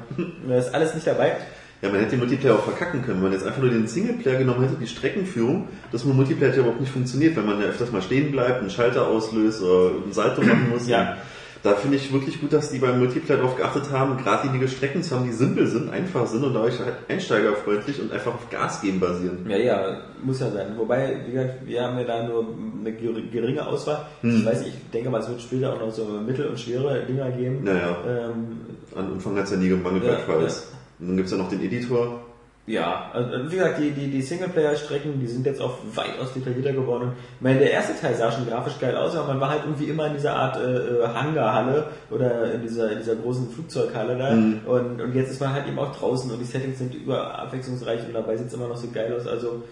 Das 0.50 0.68
ist 0.68 0.74
alles 0.76 0.94
nicht 0.94 1.08
dabei. 1.08 1.38
Ja, 1.82 1.90
man 1.90 2.00
hätte 2.00 2.12
den 2.12 2.20
Multiplayer 2.20 2.56
auch 2.56 2.64
verkacken 2.64 3.04
können, 3.04 3.18
wenn 3.18 3.26
man 3.30 3.34
jetzt 3.34 3.46
einfach 3.46 3.62
nur 3.62 3.70
den 3.70 3.86
Singleplayer 3.88 4.40
genommen 4.40 4.62
hätte, 4.62 4.76
die 4.82 4.88
Streckenführung, 4.88 5.68
dass 5.92 6.06
man 6.06 6.16
Multiplayer 6.16 6.50
hat 6.50 6.56
ja 6.58 6.62
überhaupt 6.64 6.82
nicht 6.82 6.92
funktioniert, 6.92 7.36
wenn 7.36 7.46
man 7.46 7.62
ja 7.62 7.68
öfters 7.68 7.92
mal 7.92 8.02
stehen 8.02 8.32
bleibt, 8.32 8.62
einen 8.62 8.70
Schalter 8.72 9.06
auslöst 9.08 9.62
oder 9.62 9.92
einen 10.04 10.12
Salto 10.12 10.42
machen 10.42 10.70
muss. 10.72 10.88
Ja. 10.88 11.18
Da 11.64 11.74
finde 11.76 11.98
ich 11.98 12.14
wirklich 12.14 12.40
gut, 12.40 12.54
dass 12.54 12.70
die 12.72 12.78
beim 12.80 13.00
Multiplayer 13.00 13.38
darauf 13.40 13.56
geachtet 13.58 13.92
haben, 13.92 14.16
geradlinige 14.18 14.68
Strecken 14.68 15.04
zu 15.04 15.16
haben, 15.16 15.26
die 15.26 15.34
simpel 15.34 15.68
sind, 15.68 15.90
einfach 15.92 16.26
sind 16.28 16.44
und 16.44 16.54
dadurch 16.54 16.80
halt 16.80 16.94
einsteigerfreundlich 17.10 18.00
und 18.02 18.12
einfach 18.12 18.34
auf 18.36 18.50
Gas 18.50 18.82
geben 18.82 19.00
basieren. 19.00 19.46
Ja, 19.50 19.58
ja, 19.58 19.98
muss 20.24 20.40
ja 20.40 20.50
sein. 20.50 20.68
Wobei, 20.78 21.18
wie 21.28 21.32
gesagt, 21.34 21.66
wir 21.66 21.82
haben 21.84 21.98
ja 21.98 22.04
da 22.06 22.28
nur 22.28 22.46
eine 22.80 22.92
ger- 22.92 23.30
geringe 23.32 23.66
Auswahl. 23.66 24.06
Ich 24.24 24.46
weiß 24.46 24.60
nicht, 24.62 24.74
ich 24.76 24.92
denke 24.92 25.10
mal, 25.10 25.20
es 25.20 25.30
wird 25.30 25.42
später 25.42 25.74
auch 25.74 25.80
noch 25.80 25.92
so 25.92 26.06
mittel- 26.26 26.48
und 26.48 26.60
schwere 26.60 27.02
Dinger 27.08 27.30
geben. 27.32 27.64
Naja, 27.64 27.98
Ähm, 28.08 28.62
an 28.96 29.12
Umfang 29.12 29.36
hat 29.36 29.46
es 29.46 29.52
ja 29.52 29.58
nie 29.58 29.70
gemangelt 29.70 30.06
Ja, 30.06 30.14
bei 30.28 30.34
Trials. 30.34 30.72
Und 31.00 31.08
dann 31.08 31.18
gibt's 31.18 31.32
ja 31.32 31.38
noch 31.38 31.50
den 31.50 31.62
Editor. 31.62 32.22
Ja, 32.68 33.12
also 33.14 33.50
wie 33.50 33.56
gesagt, 33.56 33.80
die, 33.80 33.92
die, 33.92 34.12
die 34.12 34.22
Singleplayer-Strecken, 34.22 35.22
die 35.22 35.28
sind 35.28 35.46
jetzt 35.46 35.62
auch 35.62 35.78
weitaus 35.96 36.34
detaillierter 36.34 36.74
geworden. 36.74 37.14
Ich 37.38 37.42
meine, 37.42 37.60
der 37.60 37.72
erste 37.72 37.98
Teil 37.98 38.14
sah 38.14 38.30
schon 38.30 38.46
grafisch 38.46 38.78
geil 38.78 38.94
aus, 38.98 39.16
aber 39.16 39.30
man 39.30 39.40
war 39.40 39.52
halt 39.52 39.62
irgendwie 39.64 39.86
immer 39.86 40.08
in 40.08 40.16
dieser 40.16 40.36
Art 40.36 40.58
äh, 40.58 40.76
äh, 40.76 41.08
Hangarhalle 41.08 41.88
oder 42.12 42.54
in 42.54 42.62
dieser, 42.62 42.92
in 42.92 43.00
dieser 43.00 43.16
großen 43.16 43.50
Flugzeughalle 43.52 44.18
da. 44.18 44.32
Und, 44.70 45.00
und 45.02 45.16
jetzt 45.16 45.32
ist 45.32 45.40
man 45.40 45.54
halt 45.54 45.66
eben 45.66 45.80
auch 45.80 45.96
draußen 45.96 46.30
und 46.30 46.40
die 46.40 46.46
Settings 46.46 46.78
sind 46.78 46.94
über 46.94 47.40
abwechslungsreich 47.40 48.06
und 48.06 48.14
dabei 48.14 48.36
sieht 48.36 48.48
es 48.48 48.54
immer 48.54 48.68
noch 48.68 48.76
so 48.78 48.90
geil 48.94 49.16
aus. 49.18 49.26
Also 49.28 49.64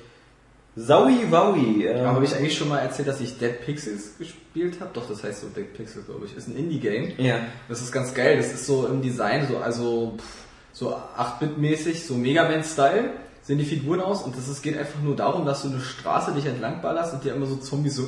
Saui 0.78 1.30
Waui. 1.30 1.86
Ähm, 1.86 2.06
habe 2.06 2.24
ich 2.24 2.34
eigentlich 2.34 2.58
schon 2.58 2.70
mal 2.70 2.80
erzählt, 2.80 3.10
dass 3.10 3.20
ich 3.20 3.38
Dead 3.38 3.60
Pixels 3.66 4.18
gespielt 4.18 4.80
habe? 4.80 4.92
Doch, 4.94 5.08
das 5.08 5.22
heißt 5.22 5.42
so 5.42 5.48
Dead 5.48 5.74
Pixels, 5.74 6.06
glaube 6.06 6.26
ich. 6.26 6.36
Ist 6.36 6.48
ein 6.48 6.56
Indie-Game. 6.56 7.14
ja. 7.18 7.40
Das 7.68 7.82
ist 7.82 7.92
ganz 7.92 8.14
geil. 8.14 8.38
Das 8.38 8.54
ist 8.54 8.66
so 8.66 8.88
im 8.88 9.02
Design, 9.02 9.48
so, 9.50 9.58
also 9.58 10.14
pff, 10.18 10.45
so 10.76 10.94
8-Bit-mäßig, 10.94 12.06
so 12.06 12.16
Mega 12.16 12.44
Man-Style 12.50 13.12
sehen 13.44 13.58
die 13.60 13.66
Figuren 13.66 14.02
aus 14.02 14.24
und 14.24 14.36
ist, 14.38 14.62
geht 14.62 14.78
einfach 14.78 15.00
nur 15.02 15.16
darum, 15.16 15.46
dass 15.46 15.62
du 15.62 15.70
eine 15.70 15.80
Straße 15.80 16.34
dich 16.34 16.46
entlang 16.48 16.82
ballerst 16.82 17.14
und 17.14 17.24
dir 17.24 17.34
immer 17.34 17.46
so 17.46 17.56
Zombies 17.56 17.96
so 17.96 18.04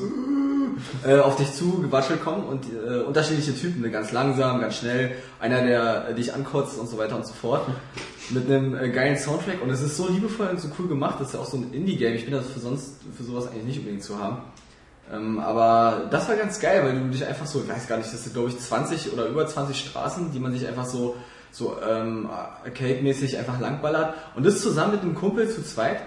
äh, 1.05 1.17
auf 1.19 1.37
dich 1.37 1.53
zu 1.53 1.79
gewatschelt 1.81 2.21
kommen 2.21 2.43
und 2.43 2.65
äh, 2.65 3.03
unterschiedliche 3.03 3.55
Typen, 3.55 3.81
ne, 3.81 3.89
ganz 3.89 4.11
langsam, 4.11 4.59
ganz 4.59 4.75
schnell, 4.75 5.15
einer, 5.39 5.61
der 5.61 6.09
äh, 6.09 6.13
dich 6.13 6.33
ankotzt 6.33 6.77
und 6.77 6.89
so 6.89 6.97
weiter 6.97 7.15
und 7.15 7.25
so 7.25 7.33
fort. 7.33 7.67
Mit 8.31 8.47
einem 8.47 8.75
äh, 8.75 8.89
geilen 8.89 9.15
Soundtrack 9.15 9.61
und 9.61 9.69
es 9.69 9.81
ist 9.81 9.95
so 9.95 10.09
liebevoll 10.09 10.47
und 10.47 10.59
so 10.59 10.67
cool 10.77 10.89
gemacht, 10.89 11.21
das 11.21 11.29
ist 11.29 11.33
ja 11.35 11.39
auch 11.39 11.45
so 11.45 11.55
ein 11.55 11.71
Indie-Game. 11.71 12.15
Ich 12.15 12.25
bin 12.25 12.33
das 12.33 12.47
für 12.47 12.59
sonst 12.59 12.95
für 13.15 13.23
sowas 13.23 13.47
eigentlich 13.47 13.63
nicht 13.63 13.79
unbedingt 13.79 14.03
zu 14.03 14.19
haben. 14.19 14.39
Ähm, 15.13 15.39
aber 15.39 16.07
das 16.11 16.27
war 16.27 16.35
ganz 16.35 16.59
geil, 16.59 16.83
weil 16.83 16.99
du 16.99 17.07
dich 17.09 17.25
einfach 17.25 17.45
so, 17.45 17.61
ich 17.61 17.69
weiß 17.69 17.87
gar 17.87 17.97
nicht, 17.97 18.11
das 18.11 18.23
sind 18.23 18.33
glaube 18.33 18.49
ich 18.49 18.59
20 18.59 19.13
oder 19.13 19.27
über 19.27 19.47
20 19.47 19.79
Straßen, 19.79 20.33
die 20.33 20.39
man 20.39 20.51
sich 20.51 20.67
einfach 20.67 20.85
so, 20.85 21.15
so 21.57 21.75
ähm, 21.81 22.29
Arcade-mäßig 22.63 23.37
einfach 23.39 23.59
langballert. 23.59 24.13
Und 24.35 24.45
das 24.45 24.61
zusammen 24.61 24.91
mit 24.91 25.01
einem 25.01 25.15
Kumpel 25.15 25.49
zu 25.49 25.63
zweit, 25.63 26.01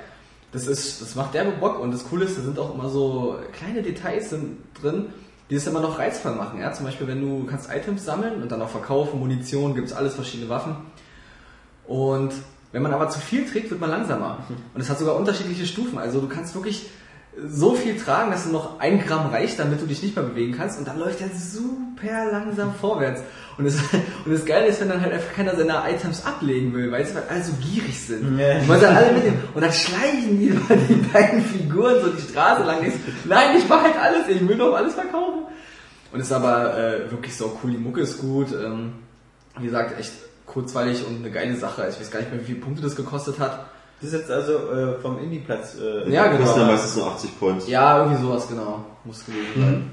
das 0.52 0.68
ist, 0.68 1.02
das 1.02 1.16
macht 1.16 1.34
derbe 1.34 1.50
Bock. 1.52 1.80
Und 1.80 1.92
das 1.92 2.08
Coole 2.08 2.24
ist, 2.24 2.38
da 2.38 2.42
sind 2.42 2.56
auch 2.58 2.72
immer 2.72 2.88
so 2.88 3.36
kleine 3.52 3.82
Details 3.82 4.30
sind 4.30 4.58
drin, 4.80 5.06
die 5.48 5.56
es 5.56 5.66
immer 5.66 5.80
noch 5.80 5.98
reizvoll 5.98 6.36
machen. 6.36 6.60
Ja? 6.60 6.72
Zum 6.72 6.86
Beispiel, 6.86 7.08
wenn 7.08 7.20
du 7.20 7.46
kannst 7.46 7.68
Items 7.68 8.04
sammeln 8.04 8.40
und 8.40 8.52
dann 8.52 8.62
auch 8.62 8.68
verkaufen, 8.68 9.18
Munition, 9.18 9.74
gibt's 9.74 9.92
alles 9.92 10.14
verschiedene 10.14 10.48
Waffen. 10.48 10.76
Und 11.84 12.32
wenn 12.70 12.82
man 12.82 12.94
aber 12.94 13.08
zu 13.08 13.18
viel 13.18 13.44
trägt, 13.44 13.70
wird 13.70 13.80
man 13.80 13.90
langsamer. 13.90 14.38
Und 14.72 14.80
es 14.80 14.88
hat 14.88 15.00
sogar 15.00 15.16
unterschiedliche 15.16 15.66
Stufen. 15.66 15.98
Also 15.98 16.20
du 16.20 16.28
kannst 16.28 16.54
wirklich 16.54 16.88
so 17.36 17.74
viel 17.74 17.96
tragen, 17.96 18.30
dass 18.30 18.44
du 18.44 18.50
noch 18.50 18.80
ein 18.80 19.04
Gramm 19.04 19.30
reicht, 19.30 19.58
damit 19.58 19.80
du 19.80 19.86
dich 19.86 20.02
nicht 20.02 20.16
mehr 20.16 20.24
bewegen 20.24 20.54
kannst. 20.56 20.78
Und 20.78 20.88
dann 20.88 20.98
läuft 20.98 21.20
er 21.20 21.28
super 21.28 22.30
langsam 22.30 22.74
vorwärts. 22.74 23.22
Und 23.56 23.64
das, 23.64 23.74
und 24.24 24.32
das 24.32 24.44
Geile 24.44 24.66
ist, 24.66 24.80
wenn 24.80 24.88
dann 24.88 25.00
halt 25.00 25.12
einfach 25.12 25.32
keiner 25.32 25.54
seine 25.54 25.82
Items 25.88 26.24
ablegen 26.26 26.74
will, 26.74 26.90
weil 26.90 27.04
sie 27.06 27.14
halt 27.14 27.30
alle 27.30 27.42
so 27.42 27.52
gierig 27.60 27.98
sind. 27.98 28.38
Ja. 28.38 28.58
Und, 28.58 28.68
man 28.68 28.80
dann 28.80 28.96
alle 28.96 29.12
mitnehmen. 29.12 29.42
und 29.54 29.60
dann 29.62 29.72
schleichen 29.72 30.38
die, 30.38 30.50
die 30.88 30.94
beiden 31.12 31.44
Figuren 31.44 32.00
so 32.02 32.08
die 32.10 32.22
Straße 32.22 32.64
lang. 32.64 32.80
Denkst, 32.80 32.98
Nein, 33.24 33.56
ich 33.58 33.68
mach 33.68 33.82
halt 33.82 33.96
alles, 34.00 34.28
ich 34.28 34.46
will 34.46 34.58
doch 34.58 34.74
alles 34.74 34.94
verkaufen. 34.94 35.44
Und 36.12 36.20
es 36.20 36.26
ist 36.26 36.32
aber 36.32 36.76
äh, 36.76 37.10
wirklich 37.10 37.36
so 37.36 37.58
cool, 37.62 37.70
die 37.70 37.78
Mucke 37.78 38.00
ist 38.00 38.18
gut. 38.18 38.48
Ähm, 38.52 38.94
wie 39.58 39.66
gesagt, 39.66 39.98
echt 39.98 40.12
kurzweilig 40.46 41.06
und 41.06 41.18
eine 41.18 41.30
geile 41.30 41.56
Sache. 41.56 41.86
Ich 41.88 42.00
weiß 42.00 42.10
gar 42.10 42.20
nicht 42.20 42.32
mehr, 42.32 42.40
wie 42.40 42.46
viele 42.46 42.60
Punkte 42.60 42.82
das 42.82 42.96
gekostet 42.96 43.38
hat. 43.38 43.66
Das 44.00 44.12
ist 44.12 44.18
jetzt 44.20 44.30
also 44.30 44.52
äh, 44.70 44.98
vom 45.00 45.18
Indie-Platz. 45.18 45.76
Äh, 45.78 46.10
Ja, 46.10 46.28
genau. 46.28 46.40
Das 46.44 46.54
sind 46.54 46.62
ja 46.62 46.68
meistens 46.72 46.96
nur 46.96 47.06
80 47.08 47.38
Points. 47.38 47.68
Ja, 47.68 48.02
irgendwie 48.02 48.22
sowas, 48.22 48.48
genau. 48.48 48.84
Muss 49.04 49.24
gewesen 49.26 49.46
sein. 49.56 49.90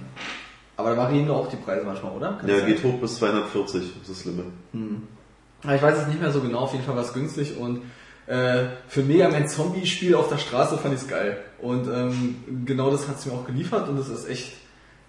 Aber 0.77 0.91
da 0.91 0.97
variieren 0.97 1.29
auch 1.31 1.47
die 1.49 1.55
Preise 1.57 1.85
manchmal, 1.85 2.11
oder? 2.13 2.33
Kann 2.39 2.47
Ja, 2.49 2.59
geht 2.65 2.83
hoch 2.83 2.99
bis 3.01 3.15
240, 3.17 3.81
das 3.99 4.09
ist 4.09 4.09
das 4.09 4.25
Limit. 4.25 4.45
Ja, 5.63 5.75
Ich 5.75 5.81
weiß 5.81 5.97
es 5.99 6.07
nicht 6.07 6.21
mehr 6.21 6.31
so 6.31 6.39
genau, 6.39 6.59
auf 6.59 6.71
jeden 6.73 6.85
Fall 6.85 6.95
war 6.95 7.03
es 7.03 7.13
günstig 7.13 7.57
und 7.57 7.81
äh, 8.27 8.65
für 8.87 9.01
Mega 9.01 9.27
Man 9.29 9.47
Zombie-Spiel 9.47 10.13
auf 10.15 10.29
der 10.29 10.37
Straße 10.37 10.77
fand 10.77 10.93
ich 10.93 11.01
es 11.01 11.07
geil. 11.07 11.37
Und 11.61 11.87
ähm, 11.87 12.35
genau 12.65 12.91
das 12.91 13.07
hat 13.07 13.17
es 13.17 13.25
mir 13.25 13.33
auch 13.33 13.45
geliefert 13.45 13.89
und 13.89 13.97
das 13.97 14.07
ist 14.09 14.29
echt, 14.29 14.53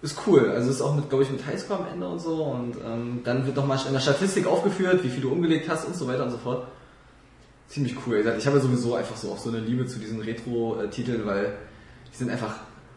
ist 0.01 0.17
cool. 0.25 0.49
Also 0.49 0.69
es 0.71 0.77
ist 0.77 0.81
auch 0.81 0.95
mit, 0.95 1.07
glaube 1.09 1.23
ich, 1.23 1.29
mit 1.29 1.45
Highscore 1.45 1.81
am 1.81 1.85
Ende 1.93 2.07
und 2.07 2.19
so 2.19 2.43
und 2.45 2.75
ähm, 2.83 3.21
dann 3.23 3.45
wird 3.45 3.55
nochmal 3.55 3.77
in 3.85 3.93
der 3.93 3.99
Statistik 3.99 4.47
aufgeführt, 4.47 5.03
wie 5.03 5.09
viel 5.09 5.21
du 5.21 5.31
umgelegt 5.31 5.69
hast 5.69 5.85
und 5.85 5.95
so 5.95 6.07
weiter 6.07 6.23
und 6.23 6.31
so 6.31 6.37
fort. 6.37 6.67
Ziemlich 7.69 7.95
cool. 8.05 8.25
Ich 8.37 8.47
habe 8.47 8.57
ja 8.57 8.63
sowieso 8.63 8.95
einfach 8.95 9.15
so 9.15 9.31
auch 9.31 9.37
so 9.37 9.49
eine 9.49 9.59
Liebe 9.59 9.85
zu 9.85 9.99
diesen 9.99 10.21
Retro-Titeln, 10.21 11.25
weil 11.25 11.53
die 12.11 12.17
sind 12.17 12.31
einfach, 12.31 12.55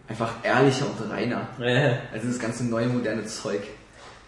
einfach 0.08 0.32
ehrlicher 0.42 0.86
und 0.86 1.10
reiner. 1.10 1.46
Ja. 1.58 1.98
Also 2.10 2.28
das 2.28 2.38
ganze 2.38 2.64
neue, 2.64 2.86
moderne 2.86 3.26
Zeug. 3.26 3.60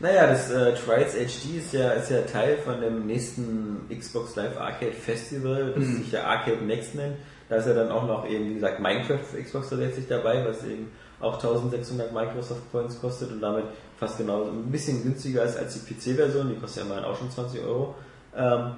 Naja, 0.00 0.26
das 0.26 0.50
äh, 0.50 0.74
Trials 0.74 1.14
HD 1.14 1.57
ist 1.59 1.72
ja, 1.72 1.92
ist 1.92 2.11
ja 2.11 2.20
Teil 2.22 2.59
von 2.59 2.78
dem 2.80 3.07
nächsten 3.07 3.88
Xbox 3.88 4.37
Live 4.37 4.59
Arcade 4.59 4.92
Festival, 4.92 5.72
das 5.74 5.87
sich 5.87 6.12
ja 6.12 6.24
Arcade 6.24 6.62
Next 6.62 6.94
nennt. 6.94 7.16
Da 7.48 7.57
ist 7.57 7.66
ja 7.66 7.72
dann 7.72 7.90
auch 7.90 8.07
noch 8.07 8.28
eben, 8.28 8.50
wie 8.50 8.54
gesagt, 8.54 8.80
Minecraft 8.80 9.24
für 9.24 9.42
Xbox 9.42 9.70
tatsächlich 9.70 10.07
dabei, 10.09 10.44
was 10.44 10.62
eben 10.64 10.90
auch 11.20 11.35
1600 11.35 12.12
Microsoft 12.12 12.70
Points 12.70 13.00
kostet 13.00 13.33
und 13.33 13.40
damit 13.40 13.64
fast 13.96 14.18
genauso 14.18 14.50
ein 14.50 14.70
bisschen 14.70 15.02
günstiger 15.02 15.44
ist 15.44 15.57
als 15.57 15.74
die 15.74 15.94
PC-Version, 15.94 16.50
die 16.50 16.61
kostet 16.61 16.83
ja 16.83 16.90
immerhin 16.90 17.04
auch 17.04 17.16
schon 17.16 17.30
20 17.30 17.62
Euro. 17.62 17.94
Ähm, 18.37 18.72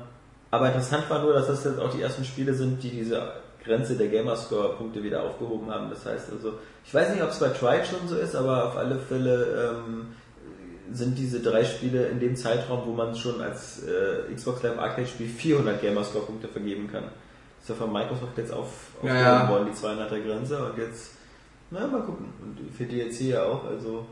aber 0.50 0.66
interessant 0.68 1.08
war 1.10 1.22
nur, 1.22 1.32
dass 1.32 1.46
das 1.48 1.64
jetzt 1.64 1.78
auch 1.80 1.92
die 1.92 2.02
ersten 2.02 2.24
Spiele 2.24 2.54
sind, 2.54 2.82
die 2.82 2.90
diese 2.90 3.32
Grenze 3.64 3.96
der 3.96 4.08
Gamerscore-Punkte 4.08 5.02
wieder 5.02 5.22
aufgehoben 5.24 5.70
haben. 5.70 5.90
Das 5.90 6.06
heißt 6.06 6.30
also, 6.32 6.54
ich 6.84 6.94
weiß 6.94 7.10
nicht, 7.12 7.22
ob 7.22 7.30
es 7.30 7.38
bei 7.40 7.48
Trial 7.48 7.84
schon 7.84 8.08
so 8.08 8.16
ist, 8.16 8.36
aber 8.36 8.66
auf 8.68 8.76
alle 8.76 8.96
Fälle 8.98 9.74
ähm, 9.74 10.06
sind 10.92 11.18
diese 11.18 11.40
drei 11.40 11.64
Spiele 11.64 12.06
in 12.06 12.20
dem 12.20 12.36
Zeitraum, 12.36 12.82
wo 12.86 12.92
man 12.92 13.16
schon 13.16 13.40
als 13.40 13.82
äh, 13.84 14.32
Xbox 14.32 14.62
Live 14.62 14.78
Arcade 14.78 15.06
Spiel 15.08 15.28
400 15.28 15.80
Gamerscore-Punkte 15.80 16.46
vergeben 16.48 16.88
kann. 16.90 17.02
Das 17.02 17.62
ist 17.64 17.68
ja 17.70 17.74
von 17.74 17.92
Microsoft 17.92 18.38
jetzt 18.38 18.52
auf, 18.52 18.68
Ja, 19.02 19.10
aufgehoben 19.10 19.18
ja. 19.18 19.48
worden, 19.48 19.68
die 19.72 19.86
200er 19.86 20.22
Grenze 20.24 20.64
und 20.64 20.78
jetzt, 20.78 21.10
na 21.72 21.86
mal 21.88 22.02
gucken. 22.02 22.26
Und 22.40 22.72
für 22.76 22.84
DLC 22.84 23.22
ja 23.22 23.42
auch, 23.42 23.64
also 23.64 24.06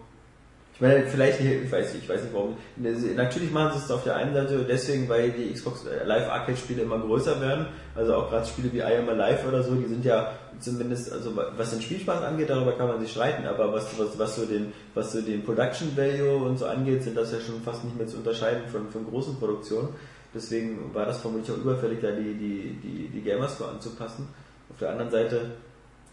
ich 0.75 0.81
meine, 0.81 1.07
vielleicht, 1.07 1.41
ich 1.41 1.71
weiß 1.71 1.95
nicht, 1.95 2.03
ich 2.03 2.09
weiß 2.09 2.23
nicht 2.23 2.35
warum. 2.35 2.57
Natürlich 2.77 3.53
machen 3.53 3.79
sie 3.79 3.85
es 3.85 3.91
auf 3.93 4.03
der 4.03 4.17
einen 4.17 4.35
Seite 4.35 4.67
deswegen, 4.69 5.09
weil 5.09 5.31
die 5.31 5.53
Xbox 5.53 5.85
Live 6.05 6.29
Arcade 6.29 6.57
Spiele 6.57 6.83
immer 6.83 6.99
größer 6.99 7.41
werden. 7.41 7.67
Also 7.95 8.17
auch 8.17 8.29
gerade 8.29 8.45
Spiele 8.45 8.73
wie 8.73 8.79
I 8.79 8.97
Am 8.99 9.09
Alive 9.09 9.47
oder 9.47 9.63
so, 9.63 9.77
die 9.77 9.87
sind 9.87 10.05
ja 10.05 10.33
zumindest, 10.59 11.13
also 11.13 11.31
was 11.57 11.71
den 11.71 11.81
Spielspaß 11.81 12.23
angeht, 12.23 12.51
darüber 12.51 12.73
kann 12.73 12.89
man 12.89 13.01
sich 13.01 13.13
streiten, 13.13 13.47
aber 13.47 13.73
was, 13.73 13.97
was, 13.99 14.19
was 14.19 14.35
so 14.35 14.47
den, 14.47 14.73
was 14.95 15.13
so 15.13 15.23
den 15.23 15.45
Production 15.45 15.97
Value 15.97 16.39
und 16.39 16.59
so 16.59 16.67
angeht, 16.67 17.05
sind 17.05 17.17
das 17.17 17.31
ja 17.31 17.39
schon 17.39 17.63
fast 17.63 17.85
nicht 17.85 17.97
mehr 17.97 18.09
zu 18.09 18.17
unterscheiden 18.17 18.63
von, 18.67 18.89
von 18.91 19.07
großen 19.07 19.37
Produktionen. 19.37 19.91
Deswegen 20.35 20.93
war 20.93 21.07
das 21.07 21.21
vermutlich 21.21 21.53
auch 21.53 21.61
überfällig, 21.61 22.01
da 22.03 22.11
die, 22.11 22.35
die, 22.35 22.77
die, 22.83 23.09
die 23.15 23.23
Gamerscore 23.23 23.71
anzupassen. 23.71 24.27
Auf 24.71 24.79
der 24.81 24.91
anderen 24.91 25.13
Seite 25.13 25.53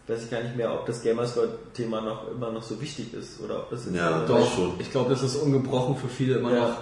weiß 0.08 0.24
ich 0.24 0.30
gar 0.30 0.42
nicht 0.42 0.56
mehr, 0.56 0.72
ob 0.72 0.86
das 0.86 1.02
Gamerscore-Thema 1.02 2.00
noch 2.00 2.30
immer 2.30 2.50
noch 2.50 2.62
so 2.62 2.80
wichtig 2.80 3.14
ist 3.14 3.40
oder 3.40 3.58
ob 3.58 3.70
das 3.70 3.84
jetzt 3.86 3.94
Ja, 3.94 4.24
doch. 4.26 4.54
schon. 4.54 4.72
Ich 4.78 4.90
glaube, 4.90 5.10
das 5.10 5.22
ist 5.22 5.36
ungebrochen 5.36 5.96
für 5.96 6.08
viele 6.08 6.38
immer 6.38 6.52
Ja. 6.54 6.60
noch 6.68 6.76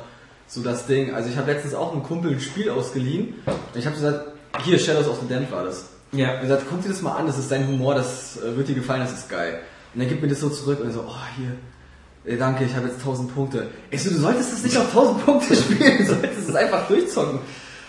so 0.49 0.63
das 0.63 0.87
Ding. 0.87 1.15
Also 1.15 1.29
ich 1.29 1.37
habe 1.37 1.53
letztens 1.53 1.75
auch 1.75 1.93
einem 1.93 2.03
Kumpel 2.03 2.33
ein 2.33 2.41
Spiel 2.41 2.71
ausgeliehen. 2.71 3.35
Und 3.47 3.55
ich 3.79 3.85
habe 3.87 3.95
gesagt, 3.95 4.33
hier 4.65 4.79
Shadows 4.79 5.07
of 5.09 5.19
the 5.21 5.29
Damned 5.33 5.53
war 5.53 5.65
das. 5.65 5.85
Ja. 6.13 6.27
Er 6.29 6.35
hat 6.35 6.41
gesagt, 6.43 6.63
guck 6.69 6.83
dir 6.83 6.89
das 6.89 7.03
mal 7.03 7.13
an, 7.17 7.27
das 7.27 7.39
ist 7.39 7.51
dein 7.53 7.67
Humor, 7.69 7.95
das 7.95 8.39
äh, 8.43 8.57
wird 8.57 8.67
dir 8.69 8.75
gefallen, 8.75 9.01
das 9.03 9.13
ist 9.13 9.29
geil. 9.29 9.61
Und 9.95 10.01
er 10.01 10.07
gibt 10.09 10.23
mir 10.23 10.29
das 10.29 10.41
so 10.41 10.49
zurück 10.49 10.81
und 10.81 10.91
so, 10.93 11.05
oh 11.07 11.15
hier, 11.37 12.33
äh, 12.33 12.37
danke, 12.37 12.65
ich 12.65 12.75
habe 12.75 12.87
jetzt 12.89 12.99
1000 13.01 13.33
Punkte. 13.33 13.69
Ich 13.91 14.03
so, 14.03 14.11
du 14.11 14.17
solltest 14.17 14.53
das 14.53 14.65
nicht 14.65 14.77
auf 14.77 14.89
1000 14.89 15.25
Punkte 15.25 15.55
spielen, 15.57 15.99
du 15.99 16.05
solltest 16.07 16.49
es 16.49 16.55
einfach 16.55 16.89
durchzocken. 16.89 17.39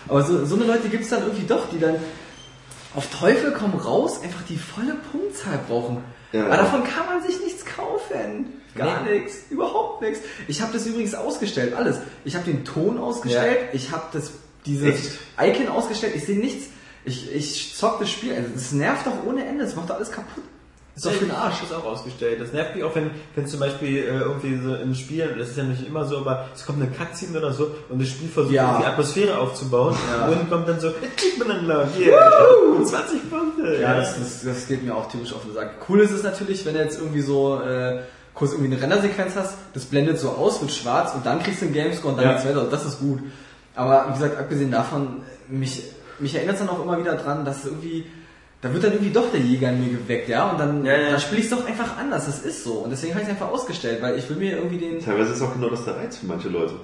Aber 0.08 0.22
so, 0.22 0.44
so 0.44 0.54
eine 0.56 0.64
Leute 0.66 0.88
gibt 0.88 1.02
es 1.04 1.10
dann 1.10 1.22
irgendwie 1.22 1.46
doch, 1.46 1.68
die 1.70 1.80
dann 1.80 1.96
auf 2.94 3.08
Teufel 3.10 3.52
komm 3.52 3.74
raus 3.74 4.20
einfach 4.22 4.42
die 4.48 4.56
volle 4.58 4.94
Punktzahl 5.10 5.58
brauchen. 5.66 6.04
Ja. 6.32 6.46
Aber 6.46 6.56
davon 6.56 6.84
kann 6.84 7.06
man 7.06 7.22
sich 7.22 7.40
nichts 7.40 7.64
kaufen. 7.64 8.60
Gar 8.74 9.02
Nee. 9.04 9.18
nichts, 9.20 9.50
überhaupt 9.50 10.00
nichts. 10.02 10.20
Ich 10.48 10.62
habe 10.62 10.72
das 10.72 10.86
übrigens 10.86 11.14
ausgestellt, 11.14 11.74
alles. 11.74 11.98
Ich 12.24 12.34
habe 12.34 12.44
den 12.50 12.64
Ton 12.64 12.98
ausgestellt, 12.98 13.68
ich 13.74 13.90
habe 13.90 14.04
das 14.12 14.30
dieses 14.64 15.18
Echt? 15.38 15.60
Icon 15.60 15.68
ausgestellt, 15.68 16.14
ich 16.16 16.24
sehe 16.24 16.38
nichts. 16.38 16.66
Ich, 17.04 17.34
ich 17.34 17.74
zock 17.76 17.98
das 17.98 18.10
Spiel, 18.10 18.32
also 18.34 18.48
das 18.54 18.72
nervt 18.72 19.06
doch 19.06 19.26
ohne 19.26 19.44
Ende, 19.44 19.64
das 19.64 19.74
macht 19.76 19.90
doch 19.90 19.96
alles 19.96 20.10
kaputt. 20.12 20.44
Ist 20.94 21.06
doch 21.06 21.10
für 21.12 21.24
den 21.24 21.34
Arsch. 21.34 21.60
Das 21.60 21.70
ist 21.70 21.74
auch 21.76 21.84
ausgestellt. 21.86 22.38
Das 22.40 22.52
nervt 22.52 22.74
mich 22.74 22.84
auch, 22.84 22.94
wenn, 22.94 23.10
wenn 23.34 23.46
zum 23.46 23.60
Beispiel 23.60 23.96
äh, 23.98 24.18
irgendwie 24.20 24.58
so 24.62 24.74
im 24.74 24.94
Spiel, 24.94 25.34
das 25.38 25.48
ist 25.48 25.56
ja 25.56 25.64
nicht 25.64 25.86
immer 25.86 26.04
so, 26.04 26.18
aber 26.18 26.48
es 26.54 26.66
kommt 26.66 26.82
eine 26.82 26.90
Cutscene 26.90 27.38
oder 27.38 27.52
so 27.52 27.70
und 27.88 27.98
das 28.00 28.08
Spiel 28.08 28.28
versucht 28.28 28.52
Ja. 28.54 28.78
die 28.78 28.84
Atmosphäre 28.84 29.38
aufzubauen 29.38 29.96
Ja. 30.10 30.26
und 30.28 30.50
kommt 30.50 30.68
dann 30.68 30.78
so, 30.80 30.90
kriegt 31.16 31.38
man 31.38 31.48
dann 31.48 31.66
laut, 31.66 31.86
yeah, 31.98 32.20
20 32.84 33.30
Punkte. 33.30 33.78
Ja, 33.80 33.94
das, 33.96 34.18
das, 34.18 34.42
das 34.44 34.66
geht 34.68 34.82
mir 34.84 34.94
auch 34.94 35.10
tierisch 35.10 35.32
auf 35.32 35.42
den 35.44 35.54
Sack. 35.54 35.70
Cool 35.88 36.00
ist 36.00 36.10
es 36.10 36.22
natürlich, 36.22 36.64
wenn 36.66 36.74
du 36.74 36.80
jetzt 36.80 36.98
irgendwie 37.00 37.22
so 37.22 37.60
äh, 37.62 38.00
kurz 38.34 38.52
irgendwie 38.52 38.72
eine 38.72 38.82
Rendersequenz 38.82 39.34
hast, 39.34 39.54
das 39.72 39.86
blendet 39.86 40.18
so 40.18 40.28
aus, 40.30 40.60
wird 40.60 40.72
schwarz 40.72 41.14
und 41.14 41.24
dann 41.24 41.42
kriegst 41.42 41.62
du 41.62 41.66
einen 41.66 41.74
Gamescore 41.74 42.12
und 42.12 42.18
dann 42.18 42.26
Ja. 42.26 42.32
geht's 42.34 42.46
weiter. 42.46 42.64
Das 42.70 42.84
ist 42.84 42.98
gut. 42.98 43.20
Aber 43.74 44.08
wie 44.08 44.12
gesagt, 44.12 44.38
abgesehen 44.38 44.70
davon, 44.70 45.22
mich, 45.48 45.84
mich 46.18 46.34
erinnert 46.34 46.54
es 46.56 46.60
dann 46.60 46.68
auch 46.68 46.82
immer 46.82 46.98
wieder 46.98 47.14
dran, 47.14 47.46
dass 47.46 47.64
irgendwie, 47.64 48.04
da 48.62 48.72
wird 48.72 48.84
dann 48.84 48.92
irgendwie 48.92 49.12
doch 49.12 49.30
der 49.30 49.40
Jäger 49.40 49.70
in 49.70 49.80
mir 49.84 49.98
geweckt, 49.98 50.28
ja, 50.30 50.48
und 50.50 50.58
dann, 50.58 50.84
Ja, 50.86 50.96
ja. 50.96 51.10
dann 51.10 51.20
spiele 51.20 51.40
ich 51.40 51.46
es 51.46 51.50
doch 51.50 51.66
einfach 51.66 51.98
anders. 51.98 52.24
Das 52.26 52.38
ist 52.40 52.64
so. 52.64 52.74
Und 52.74 52.90
deswegen 52.90 53.12
habe 53.12 53.22
ich 53.22 53.28
es 53.28 53.34
einfach 53.34 53.50
ausgestellt, 53.50 54.00
weil 54.00 54.16
ich 54.18 54.28
will 54.30 54.36
mir 54.38 54.56
irgendwie 54.56 54.78
den. 54.78 55.00
Teilweise 55.04 55.32
ist 55.34 55.42
auch 55.42 55.52
genau 55.52 55.68
das 55.68 55.84
der 55.84 55.96
Reiz 55.96 56.16
für 56.16 56.26
manche 56.26 56.48
Leute. 56.48 56.74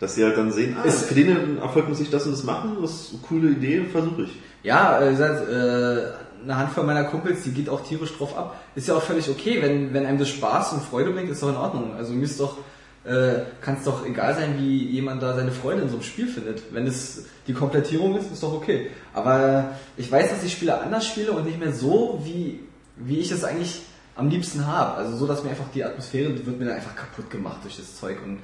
Dass 0.00 0.14
sie 0.14 0.24
halt 0.24 0.36
dann 0.36 0.52
sehen, 0.52 0.76
ah, 0.80 0.84
Ist- 0.86 1.06
für 1.06 1.14
den 1.14 1.58
Erfolg 1.58 1.88
muss 1.88 1.98
ich 2.00 2.10
das 2.10 2.24
und 2.26 2.32
das 2.32 2.44
machen, 2.44 2.76
das 2.82 2.90
ist 2.92 3.10
eine 3.14 3.22
coole 3.28 3.50
Idee, 3.50 3.84
versuche 3.90 4.22
ich. 4.24 4.30
Ja, 4.62 5.00
äh, 5.00 5.06
wie 5.06 5.10
gesagt, 5.12 5.48
äh, 5.48 6.42
eine 6.44 6.56
Handvoll 6.56 6.84
meiner 6.84 7.04
Kumpels, 7.04 7.42
die 7.42 7.50
geht 7.50 7.68
auch 7.68 7.82
tierisch 7.82 8.16
drauf 8.16 8.36
ab. 8.36 8.56
Ist 8.76 8.86
ja 8.88 8.94
auch 8.94 9.02
völlig 9.02 9.28
okay, 9.28 9.58
wenn, 9.60 9.92
wenn 9.94 10.06
einem 10.06 10.18
das 10.18 10.28
Spaß 10.28 10.72
und 10.74 10.82
Freude 10.84 11.10
bringt, 11.10 11.28
ist 11.30 11.42
doch 11.42 11.48
in 11.48 11.56
Ordnung. 11.56 11.94
Also 11.96 12.12
mir 12.12 12.24
ist 12.24 12.38
doch, 12.38 12.58
äh, 13.04 13.42
kann 13.60 13.76
es 13.78 13.84
doch 13.84 14.04
egal 14.04 14.34
sein, 14.34 14.56
wie 14.58 14.84
jemand 14.86 15.22
da 15.22 15.34
seine 15.34 15.52
Freude 15.52 15.82
in 15.82 15.88
so 15.88 15.94
einem 15.94 16.02
Spiel 16.02 16.28
findet. 16.28 16.62
Wenn 16.72 16.86
es 16.86 17.24
die 17.46 17.54
Komplettierung 17.54 18.16
ist, 18.16 18.30
ist 18.30 18.42
doch 18.42 18.52
okay. 18.52 18.90
Aber 19.14 19.76
ich 19.96 20.10
weiß, 20.10 20.30
dass 20.30 20.44
ich 20.44 20.52
Spiele 20.52 20.80
anders 20.80 21.06
spiele 21.06 21.32
und 21.32 21.46
nicht 21.46 21.58
mehr 21.58 21.72
so, 21.72 22.20
wie, 22.24 22.60
wie 22.96 23.18
ich 23.18 23.30
es 23.30 23.44
eigentlich 23.44 23.82
am 24.16 24.28
liebsten 24.28 24.66
habe. 24.66 24.94
Also 24.94 25.16
so, 25.16 25.26
dass 25.26 25.44
mir 25.44 25.50
einfach 25.50 25.68
die 25.72 25.84
Atmosphäre 25.84 26.34
wird 26.44 26.58
mir 26.58 26.66
dann 26.66 26.74
einfach 26.74 26.96
kaputt 26.96 27.30
gemacht 27.30 27.58
durch 27.62 27.76
das 27.76 27.96
Zeug. 27.96 28.18
Und 28.24 28.40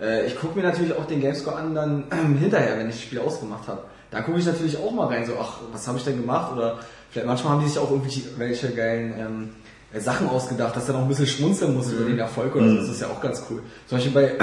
äh, 0.00 0.26
ich 0.26 0.36
gucke 0.36 0.56
mir 0.56 0.64
natürlich 0.64 0.94
auch 0.96 1.06
den 1.06 1.20
Gamescore 1.20 1.56
an 1.56 1.74
dann 1.74 2.04
ähm, 2.12 2.36
hinterher, 2.38 2.78
wenn 2.78 2.88
ich 2.88 2.96
das 2.96 3.04
Spiel 3.04 3.18
ausgemacht 3.20 3.66
habe. 3.66 3.84
Da 4.10 4.20
gucke 4.20 4.38
ich 4.38 4.46
natürlich 4.46 4.76
auch 4.76 4.92
mal 4.92 5.06
rein, 5.06 5.26
so, 5.26 5.32
ach, 5.40 5.60
was 5.72 5.88
habe 5.88 5.98
ich 5.98 6.04
denn 6.04 6.20
gemacht? 6.20 6.52
Oder 6.52 6.78
vielleicht 7.10 7.26
manchmal 7.26 7.54
haben 7.54 7.62
die 7.62 7.68
sich 7.68 7.78
auch 7.78 7.90
irgendwelche 7.90 8.22
welche 8.38 8.70
geilen 8.70 9.14
ähm, 9.18 9.50
äh, 9.50 9.63
Sachen 10.00 10.28
ausgedacht, 10.28 10.74
dass 10.76 10.86
du 10.86 10.92
noch 10.92 11.02
ein 11.02 11.08
bisschen 11.08 11.26
schmunzeln 11.26 11.74
musst 11.74 11.92
über 11.92 12.04
den 12.04 12.18
Erfolg 12.18 12.54
oder 12.56 12.68
so. 12.68 12.76
Das 12.76 12.88
ist 12.88 13.00
ja 13.00 13.08
auch 13.08 13.20
ganz 13.20 13.42
cool. 13.50 13.62
Zum 13.86 13.98
Beispiel 13.98 14.12
bei 14.12 14.38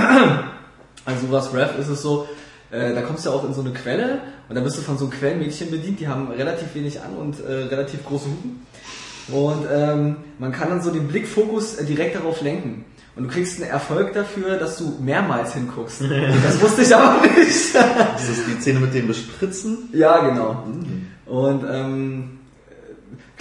also 1.05 1.31
was 1.31 1.53
Rev 1.53 1.79
ist 1.79 1.87
es 1.87 2.01
so, 2.01 2.27
äh, 2.69 2.93
da 2.93 3.01
kommst 3.01 3.25
du 3.25 3.29
ja 3.29 3.35
auch 3.35 3.43
in 3.43 3.53
so 3.53 3.61
eine 3.61 3.71
Quelle 3.71 4.19
und 4.49 4.55
da 4.55 4.61
bist 4.61 4.77
du 4.77 4.81
von 4.81 4.97
so 4.97 5.05
einem 5.05 5.13
Quellenmädchen 5.13 5.71
bedient, 5.71 5.99
die 5.99 6.07
haben 6.07 6.29
relativ 6.29 6.73
wenig 6.75 7.01
an 7.01 7.15
und 7.15 7.39
äh, 7.39 7.51
relativ 7.65 8.05
große 8.05 8.25
Hupen. 8.25 8.65
Und 9.31 9.65
ähm, 9.71 10.17
man 10.39 10.51
kann 10.51 10.69
dann 10.69 10.81
so 10.81 10.91
den 10.91 11.07
Blickfokus 11.07 11.75
äh, 11.75 11.85
direkt 11.85 12.15
darauf 12.15 12.41
lenken. 12.41 12.85
Und 13.15 13.23
du 13.23 13.29
kriegst 13.29 13.61
einen 13.61 13.69
Erfolg 13.69 14.13
dafür, 14.13 14.57
dass 14.57 14.77
du 14.77 14.97
mehrmals 15.01 15.53
hinguckst. 15.53 16.01
das 16.43 16.61
wusste 16.61 16.81
ich 16.81 16.95
aber 16.95 17.21
nicht. 17.21 17.75
Das 17.75 18.29
ist 18.29 18.47
die 18.47 18.61
Szene 18.61 18.79
mit 18.79 18.93
dem 18.93 19.07
Bespritzen. 19.07 19.89
ja, 19.93 20.19
genau. 20.19 20.63
Und 21.25 21.63
ähm, 21.69 22.39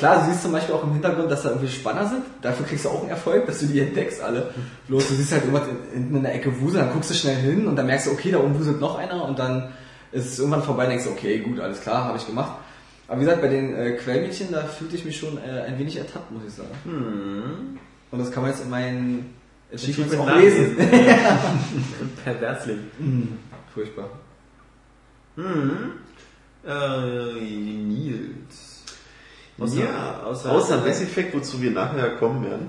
klar, 0.00 0.24
du 0.24 0.30
siehst 0.32 0.42
zum 0.42 0.50
Beispiel 0.52 0.74
auch 0.74 0.82
im 0.82 0.92
Hintergrund, 0.94 1.30
dass 1.30 1.42
da 1.42 1.50
irgendwie 1.50 1.68
Spanner 1.68 2.08
sind. 2.08 2.22
Dafür 2.42 2.66
kriegst 2.66 2.84
du 2.84 2.88
auch 2.88 3.00
einen 3.02 3.10
Erfolg, 3.10 3.46
dass 3.46 3.60
du 3.60 3.66
die 3.66 3.78
entdeckst 3.80 4.20
alle. 4.20 4.52
Bloß 4.88 5.06
du 5.06 5.14
siehst 5.14 5.30
halt 5.32 5.44
irgendwas 5.44 5.68
in- 5.68 5.92
hinten 5.94 6.16
in 6.16 6.22
der 6.24 6.34
Ecke 6.34 6.60
wuseln, 6.60 6.84
dann 6.84 6.92
guckst 6.92 7.10
du 7.10 7.14
schnell 7.14 7.36
hin 7.36 7.66
und 7.68 7.76
dann 7.76 7.86
merkst 7.86 8.08
du, 8.08 8.10
okay, 8.10 8.32
da 8.32 8.38
oben 8.40 8.58
wuselt 8.58 8.80
noch 8.80 8.98
einer 8.98 9.24
und 9.24 9.38
dann 9.38 9.68
ist 10.12 10.26
es 10.32 10.38
irgendwann 10.40 10.64
vorbei 10.64 10.84
und 10.84 10.90
denkst, 10.90 11.04
du, 11.04 11.10
okay, 11.12 11.38
gut, 11.38 11.60
alles 11.60 11.80
klar, 11.80 12.04
habe 12.04 12.18
ich 12.18 12.26
gemacht. 12.26 12.52
Aber 13.06 13.20
wie 13.20 13.24
gesagt, 13.24 13.42
bei 13.42 13.48
den 13.48 13.74
äh, 13.76 13.92
Quellmädchen, 13.92 14.50
da 14.52 14.62
fühlte 14.64 14.96
ich 14.96 15.04
mich 15.04 15.16
schon 15.16 15.38
äh, 15.38 15.62
ein 15.68 15.78
wenig 15.78 15.96
ertappt, 15.96 16.30
muss 16.32 16.42
ich 16.46 16.52
sagen. 16.54 17.78
Und 18.10 18.18
das 18.18 18.30
kann 18.32 18.42
man 18.42 18.50
jetzt 18.52 18.62
in 18.62 18.70
meinen 18.70 19.34
Achievements 19.72 20.16
auch 20.16 20.36
lesen. 20.36 20.76
Perversling. 22.24 22.78
Furchtbar. 23.74 24.08
Äh, 26.66 27.40
Nils. 27.40 28.69
Außer- 29.60 29.78
ja, 29.80 30.20
außer- 30.26 30.48
außer, 30.48 30.76
Mass 30.78 31.00
Effect, 31.02 31.34
wozu 31.34 31.60
wir 31.62 31.70
nachher 31.72 32.10
kommen 32.16 32.44
werden, 32.44 32.68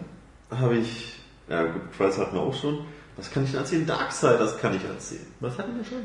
habe 0.49 0.75
ich, 0.77 1.19
ja 1.49 1.63
gut, 1.63 1.81
Trials 1.97 2.17
hatten 2.17 2.35
wir 2.35 2.41
auch 2.41 2.53
schon. 2.53 2.79
Was 3.17 3.31
kann 3.31 3.43
ich 3.43 3.51
denn 3.51 3.59
erzählen? 3.61 3.85
Darksiders 3.85 4.57
kann 4.59 4.75
ich 4.75 4.83
erzählen. 4.83 5.25
Was 5.39 5.57
hatten 5.57 5.75
wir 5.77 5.83
schon? 5.85 5.99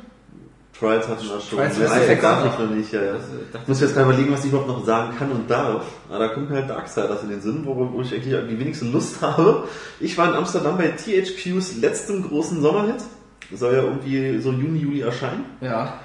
Trials 0.78 1.08
hatten 1.08 1.22
wir 1.22 1.40
schon. 1.40 1.58
Trials 1.58 1.78
Mass 1.78 1.92
Effect 1.96 2.22
darf 2.22 2.52
ich 2.52 2.58
noch 2.66 2.70
nicht, 2.74 2.92
ja, 2.92 3.02
ja. 3.02 3.12
Das, 3.14 3.22
äh, 3.22 3.58
Ich 3.62 3.68
muss 3.68 3.80
jetzt 3.80 3.96
mal 3.96 4.02
überlegen, 4.02 4.32
was 4.32 4.40
ich 4.44 4.50
überhaupt 4.50 4.68
noch 4.68 4.84
sagen 4.84 5.16
kann 5.18 5.30
und 5.30 5.50
darf. 5.50 5.84
Aber 6.10 6.18
da 6.18 6.28
kommt 6.28 6.50
mir 6.50 6.56
halt 6.56 6.68
Darksiders 6.68 7.22
in 7.22 7.30
den 7.30 7.40
Sinn, 7.40 7.62
wo, 7.64 7.74
wo 7.92 8.00
ich 8.02 8.12
eigentlich 8.12 8.34
die 8.50 8.58
wenigste 8.60 8.84
Lust 8.84 9.20
habe. 9.22 9.64
Ich 10.00 10.18
war 10.18 10.28
in 10.28 10.34
Amsterdam 10.34 10.76
bei 10.76 10.88
THQs 10.88 11.76
letztem 11.80 12.28
großen 12.28 12.60
Sommerhit. 12.60 13.02
Das 13.50 13.60
soll 13.60 13.72
ja 13.74 13.82
irgendwie 13.82 14.38
so 14.40 14.50
Juni, 14.50 14.80
Juli 14.80 15.00
erscheinen. 15.00 15.44
Ja. 15.60 16.00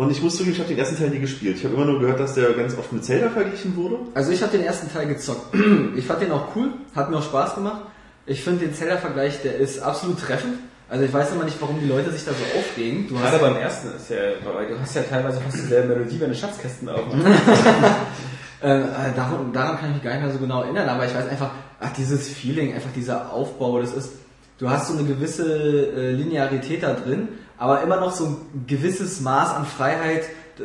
Und 0.00 0.10
ich 0.10 0.22
muss 0.22 0.34
zugeben, 0.34 0.54
ich 0.54 0.58
habe 0.58 0.70
den 0.70 0.78
ersten 0.78 0.96
Teil 0.96 1.10
nie 1.10 1.18
gespielt. 1.18 1.58
Ich 1.58 1.64
habe 1.64 1.74
immer 1.74 1.84
nur 1.84 2.00
gehört, 2.00 2.18
dass 2.18 2.32
der 2.32 2.54
ganz 2.54 2.74
oft 2.74 2.90
mit 2.90 3.04
Zelda 3.04 3.28
verglichen 3.28 3.76
wurde. 3.76 3.98
Also 4.14 4.32
ich 4.32 4.40
habe 4.40 4.50
den 4.50 4.64
ersten 4.64 4.90
Teil 4.90 5.06
gezockt. 5.06 5.54
Ich 5.94 6.06
fand 6.06 6.22
den 6.22 6.32
auch 6.32 6.56
cool, 6.56 6.70
hat 6.96 7.10
mir 7.10 7.18
auch 7.18 7.22
Spaß 7.22 7.56
gemacht. 7.56 7.82
Ich 8.24 8.42
finde 8.42 8.64
den 8.64 8.72
Zelda-Vergleich, 8.72 9.42
der 9.42 9.58
ist 9.58 9.80
absolut 9.80 10.18
treffend. 10.18 10.54
Also 10.88 11.04
ich 11.04 11.12
weiß 11.12 11.32
immer 11.32 11.44
nicht, 11.44 11.60
warum 11.60 11.78
die 11.80 11.86
Leute 11.86 12.10
sich 12.12 12.24
da 12.24 12.30
so 12.30 12.58
aufregen. 12.58 13.08
Du 13.08 13.14
Gerade 13.16 13.32
hast, 13.32 13.40
beim 13.42 13.56
ersten 13.56 13.88
ist 13.94 14.08
ja, 14.08 14.16
weil 14.42 14.68
du 14.68 14.80
hast 14.80 14.96
ja 14.96 15.02
teilweise 15.02 15.38
fast 15.38 15.56
dieselbe 15.58 15.94
Melodie, 15.94 16.18
wenn 16.18 16.30
du 16.30 16.34
Schatzkästen 16.34 16.88
aufmachst. 16.88 17.26
äh, 18.62 18.80
äh, 18.80 18.86
daran, 19.14 19.52
daran 19.52 19.78
kann 19.78 19.90
ich 19.90 19.96
mich 19.96 20.02
gar 20.02 20.12
nicht 20.12 20.22
mehr 20.22 20.32
so 20.32 20.38
genau 20.38 20.62
erinnern, 20.62 20.88
aber 20.88 21.04
ich 21.04 21.14
weiß 21.14 21.28
einfach, 21.28 21.50
ach, 21.78 21.92
dieses 21.92 22.26
Feeling, 22.30 22.72
einfach 22.72 22.92
dieser 22.96 23.34
Aufbau, 23.34 23.78
das 23.82 23.92
ist, 23.92 24.12
du 24.56 24.70
hast 24.70 24.88
so 24.88 24.98
eine 24.98 25.06
gewisse 25.06 25.44
äh, 25.44 26.12
Linearität 26.12 26.84
da 26.84 26.94
drin, 26.94 27.28
aber 27.60 27.82
immer 27.82 28.00
noch 28.00 28.12
so 28.12 28.24
ein 28.24 28.64
gewisses 28.66 29.20
Maß 29.20 29.54
an 29.54 29.66
Freiheit, 29.66 30.24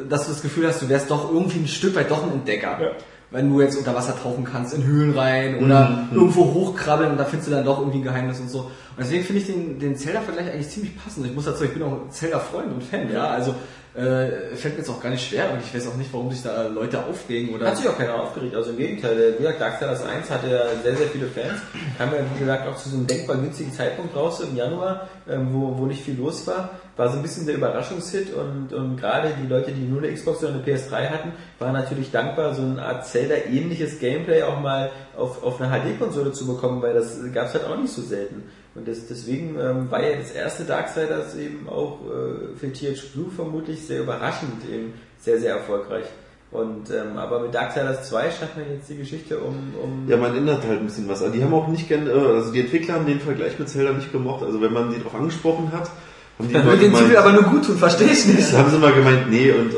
dass 0.09 0.25
du 0.25 0.31
das 0.31 0.41
Gefühl 0.41 0.65
hast, 0.65 0.81
du 0.81 0.87
wärst 0.87 1.11
doch 1.11 1.29
irgendwie 1.31 1.59
ein 1.59 1.67
Stück 1.67 1.93
weit 1.93 2.09
doch 2.09 2.23
ein 2.23 2.31
Entdecker. 2.31 2.77
Ja. 2.81 2.91
Wenn 3.31 3.49
du 3.49 3.59
jetzt 3.59 3.77
unter 3.77 3.93
Wasser 3.93 4.15
tauchen 4.17 4.45
kannst, 4.45 4.73
in 4.73 4.85
Höhlen 4.85 5.11
rein 5.11 5.61
oder 5.61 6.07
irgendwo 6.13 6.53
hochkrabbeln 6.53 7.11
und 7.11 7.17
da 7.17 7.25
findest 7.25 7.49
du 7.49 7.55
dann 7.55 7.65
doch 7.65 7.79
irgendwie 7.79 7.97
ein 7.97 8.03
Geheimnis 8.03 8.39
und 8.39 8.49
so. 8.49 8.59
Und 8.59 8.71
deswegen 8.97 9.25
finde 9.25 9.41
ich 9.41 9.47
den, 9.47 9.77
den 9.77 9.97
Zelda-Vergleich 9.97 10.49
eigentlich 10.49 10.69
ziemlich 10.69 10.97
passend. 10.97 11.25
Ich 11.25 11.35
muss 11.35 11.43
dazu, 11.43 11.65
ich 11.65 11.73
bin 11.73 11.83
auch 11.83 12.09
Zelda-Freund 12.09 12.71
und 12.71 12.81
Fan, 12.81 13.11
ja. 13.11 13.27
Also 13.27 13.55
äh, 13.95 14.55
fällt 14.55 14.73
mir 14.73 14.79
jetzt 14.79 14.89
auch 14.89 15.01
gar 15.01 15.09
nicht 15.09 15.25
schwer 15.25 15.51
und 15.53 15.59
ich 15.61 15.73
weiß 15.73 15.87
auch 15.87 15.95
nicht, 15.95 16.11
warum 16.11 16.29
sich 16.29 16.43
da 16.43 16.67
Leute 16.67 17.05
aufregen 17.05 17.55
oder. 17.55 17.67
Hat 17.67 17.77
sich 17.77 17.87
auch 17.87 17.97
keiner 17.97 18.21
aufgeregt, 18.21 18.53
also 18.53 18.71
im 18.71 18.77
Gegenteil. 18.77 19.35
Wie 19.37 19.43
gesagt, 19.43 19.61
Darksiders 19.61 20.03
1 20.03 20.29
hatte 20.29 20.49
ja 20.49 20.61
sehr, 20.83 20.97
sehr 20.97 21.07
viele 21.07 21.27
Fans. 21.27 21.61
Kam 21.97 22.11
ja, 22.11 22.19
wie 22.33 22.39
gesagt, 22.39 22.67
auch 22.67 22.75
zu 22.75 22.89
so 22.89 22.97
einem 22.97 23.07
denkbar 23.07 23.37
günstigen 23.37 23.71
Zeitpunkt 23.71 24.13
raus 24.13 24.41
im 24.41 24.55
Januar, 24.55 25.07
ähm, 25.29 25.47
wo, 25.53 25.77
wo 25.77 25.85
nicht 25.85 26.03
viel 26.03 26.17
los 26.17 26.45
war. 26.45 26.71
War 26.97 27.09
so 27.09 27.17
ein 27.17 27.21
bisschen 27.21 27.45
der 27.45 27.55
Überraschungshit 27.55 28.33
und, 28.33 28.73
und 28.73 28.97
gerade 28.97 29.31
die 29.41 29.47
Leute, 29.47 29.71
die 29.71 29.81
nur 29.81 30.03
eine 30.03 30.13
Xbox 30.13 30.43
oder 30.43 30.53
eine 30.53 30.63
PS3 30.63 31.09
hatten, 31.09 31.31
waren 31.59 31.73
natürlich 31.73 32.11
dankbar, 32.11 32.53
so 32.53 32.63
eine 32.63 32.81
Art 32.81 33.05
Zelda-ähnliches 33.07 33.99
Gameplay 33.99 34.43
auch 34.43 34.59
mal 34.59 34.91
auf, 35.15 35.41
auf 35.41 35.61
einer 35.61 35.71
HD-Konsole 35.71 36.33
zu 36.33 36.47
bekommen, 36.47 36.81
weil 36.81 36.93
das 36.93 37.17
gab 37.33 37.47
es 37.47 37.53
halt 37.53 37.65
auch 37.65 37.77
nicht 37.77 37.93
so 37.93 38.01
selten. 38.01 38.43
Und 38.75 38.87
das, 38.87 39.07
deswegen 39.07 39.57
ähm, 39.57 39.89
war 39.89 40.03
ja 40.03 40.17
das 40.17 40.31
erste 40.31 40.65
Darksiders 40.65 41.35
eben 41.37 41.67
auch 41.69 41.99
äh, 42.05 42.57
für 42.57 42.71
TH 42.71 43.13
Blue 43.13 43.31
vermutlich 43.33 43.85
sehr 43.87 44.01
überraschend 44.01 44.69
eben 44.69 44.93
sehr, 45.19 45.39
sehr 45.39 45.55
erfolgreich. 45.55 46.05
Und 46.51 46.89
ähm, 46.91 47.17
aber 47.17 47.39
mit 47.39 47.53
Darksiders 47.53 48.09
2 48.09 48.23
schafft 48.31 48.57
man 48.57 48.65
jetzt 48.71 48.89
die 48.89 48.97
Geschichte 48.97 49.39
um, 49.39 49.55
um 49.81 50.07
Ja, 50.07 50.17
man 50.17 50.35
ändert 50.35 50.63
halt 50.67 50.79
ein 50.79 50.85
bisschen 50.85 51.07
was. 51.07 51.23
Die 51.31 51.43
haben 51.43 51.53
auch 51.53 51.67
nicht 51.67 51.87
gern, 51.87 52.07
äh, 52.07 52.11
also 52.11 52.51
die 52.51 52.61
Entwickler 52.61 52.95
haben 52.95 53.05
den 53.05 53.19
Vergleich 53.19 53.57
mit 53.57 53.67
Zelda 53.69 53.93
nicht 53.93 54.11
gemocht. 54.11 54.43
Also 54.43 54.61
wenn 54.61 54.71
man 54.71 54.91
die 54.91 54.97
darauf 54.99 55.15
angesprochen 55.15 55.71
hat, 55.71 55.89
haben 56.37 56.47
die 56.47 56.53
Dann 56.53 56.63
immer 56.67 56.75
den 56.75 56.91
gemeint, 56.91 57.05
Titel 57.07 57.17
aber 57.17 57.31
nur 57.31 57.43
gut 57.43 57.65
tun, 57.65 57.77
verstehe 57.77 58.09
ich 58.09 58.25
nicht. 58.25 58.53
haben 58.53 58.69
sie 58.69 58.75
immer 58.75 58.91
gemeint, 58.91 59.29
nee, 59.29 59.51
und 59.51 59.73
äh, 59.73 59.77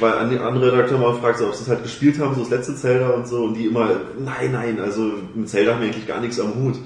weil 0.00 0.12
an 0.14 0.30
die 0.30 0.38
andere 0.38 0.72
Redakteur 0.72 0.98
mal 0.98 1.12
gefragt, 1.12 1.38
so, 1.38 1.46
ob 1.46 1.54
sie 1.54 1.62
es 1.62 1.68
halt 1.68 1.82
gespielt 1.82 2.18
haben, 2.18 2.34
so 2.34 2.40
das 2.40 2.50
letzte 2.50 2.74
Zelda 2.76 3.10
und 3.10 3.28
so, 3.28 3.44
und 3.44 3.54
die 3.54 3.66
immer, 3.66 3.90
nein, 4.18 4.52
nein, 4.52 4.80
also 4.80 5.10
mit 5.34 5.48
Zelda 5.48 5.74
haben 5.74 5.80
wir 5.82 5.88
eigentlich 5.88 6.06
gar 6.06 6.20
nichts 6.20 6.40
am 6.40 6.54
Hut. 6.54 6.76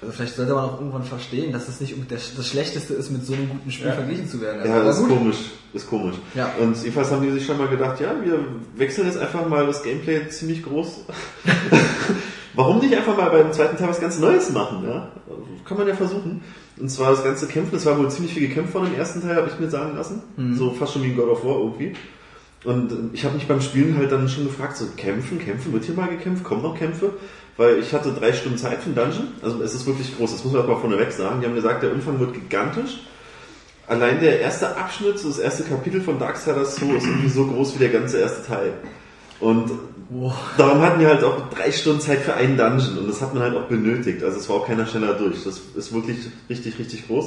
Also 0.00 0.12
vielleicht 0.12 0.36
sollte 0.36 0.54
man 0.54 0.64
auch 0.64 0.78
irgendwann 0.78 1.02
verstehen, 1.02 1.52
dass 1.52 1.66
es 1.68 1.80
nicht 1.80 1.92
um- 1.94 2.06
das, 2.08 2.34
das 2.36 2.46
Schlechteste 2.46 2.94
ist, 2.94 3.10
mit 3.10 3.26
so 3.26 3.32
einem 3.34 3.48
guten 3.48 3.70
Spiel 3.70 3.88
Ja. 3.88 3.94
verglichen 3.94 4.28
zu 4.28 4.40
werden. 4.40 4.60
Also, 4.60 4.72
Ja, 4.72 4.84
das 4.84 4.96
ist 4.98 5.02
gut. 5.08 5.18
komisch, 5.18 5.36
ist 5.74 5.88
komisch. 5.90 6.14
Ja. 6.34 6.52
Und 6.60 6.76
jedenfalls 6.80 7.10
haben 7.10 7.22
die 7.22 7.32
sich 7.32 7.44
schon 7.44 7.58
mal 7.58 7.66
gedacht, 7.66 8.00
ja, 8.00 8.14
wir 8.24 8.38
wechseln 8.76 9.06
jetzt 9.08 9.18
einfach 9.18 9.48
mal 9.48 9.66
das 9.66 9.82
Gameplay 9.82 10.28
ziemlich 10.28 10.62
groß. 10.62 11.00
Warum 12.54 12.78
nicht 12.80 12.94
einfach 12.96 13.16
mal 13.16 13.30
beim 13.30 13.52
zweiten 13.52 13.76
Teil 13.76 13.88
was 13.88 14.00
ganz 14.00 14.18
Neues 14.18 14.50
machen, 14.52 14.84
ja? 14.84 15.12
Kann 15.64 15.78
man 15.78 15.86
ja 15.86 15.94
versuchen. 15.94 16.42
Und 16.78 16.88
zwar 16.90 17.10
das 17.12 17.22
ganze 17.22 17.46
Kämpfen, 17.46 17.76
es 17.76 17.86
war 17.86 17.98
wohl 17.98 18.10
ziemlich 18.10 18.34
viel 18.34 18.48
gekämpft 18.48 18.72
von 18.72 18.84
dem 18.84 18.94
ersten 18.94 19.20
Teil, 19.20 19.36
habe 19.36 19.48
ich 19.52 19.58
mir 19.60 19.68
sagen 19.70 19.96
lassen. 19.96 20.22
So 20.56 20.70
fast 20.72 20.92
schon 20.94 21.02
wie 21.02 21.08
in 21.10 21.16
God 21.16 21.28
of 21.28 21.44
War 21.44 21.56
irgendwie. 21.58 21.92
Und 22.64 23.10
ich 23.12 23.24
habe 23.24 23.34
mich 23.36 23.46
beim 23.46 23.60
Spielen 23.60 23.96
halt 23.96 24.10
dann 24.10 24.28
schon 24.28 24.44
gefragt, 24.44 24.76
so 24.76 24.86
kämpfen, 24.96 25.38
kämpfen, 25.38 25.72
wird 25.72 25.84
hier 25.84 25.94
mal 25.94 26.08
gekämpft, 26.08 26.42
kommen 26.42 26.62
noch 26.62 26.76
Kämpfe? 26.76 27.12
Weil 27.58 27.80
ich 27.80 27.92
hatte 27.92 28.12
drei 28.12 28.32
Stunden 28.32 28.56
Zeit 28.56 28.78
für 28.78 28.90
den 28.90 28.94
Dungeon, 28.94 29.28
also 29.42 29.60
es 29.62 29.74
ist 29.74 29.84
wirklich 29.84 30.16
groß, 30.16 30.30
das 30.30 30.44
muss 30.44 30.52
man 30.52 30.66
mal 30.66 30.76
vorneweg 30.76 31.10
sagen. 31.12 31.40
Die 31.40 31.46
haben 31.46 31.56
gesagt, 31.56 31.82
der 31.82 31.92
Umfang 31.92 32.18
wird 32.20 32.32
gigantisch. 32.32 33.00
Allein 33.88 34.20
der 34.20 34.40
erste 34.40 34.76
Abschnitt, 34.76 35.18
so 35.18 35.28
das 35.28 35.38
erste 35.38 35.64
Kapitel 35.64 36.00
von 36.00 36.20
Darksiders 36.20 36.76
2 36.76 36.86
ist 36.94 37.06
irgendwie 37.06 37.28
so 37.28 37.46
groß 37.46 37.74
wie 37.74 37.78
der 37.80 37.88
ganze 37.88 38.20
erste 38.20 38.46
Teil. 38.46 38.74
Und 39.40 39.72
darum 40.56 40.80
hatten 40.82 41.00
wir 41.00 41.08
halt 41.08 41.24
auch 41.24 41.48
drei 41.50 41.72
Stunden 41.72 42.00
Zeit 42.00 42.20
für 42.20 42.34
einen 42.34 42.56
Dungeon 42.56 42.98
und 42.98 43.08
das 43.08 43.20
hat 43.20 43.34
man 43.34 43.42
halt 43.42 43.56
auch 43.56 43.64
benötigt. 43.64 44.22
Also 44.22 44.38
es 44.38 44.48
war 44.48 44.56
auch 44.56 44.66
keiner 44.66 44.86
schneller 44.86 45.14
durch. 45.14 45.42
Das 45.42 45.60
ist 45.74 45.92
wirklich 45.92 46.18
richtig, 46.48 46.78
richtig 46.78 47.08
groß. 47.08 47.26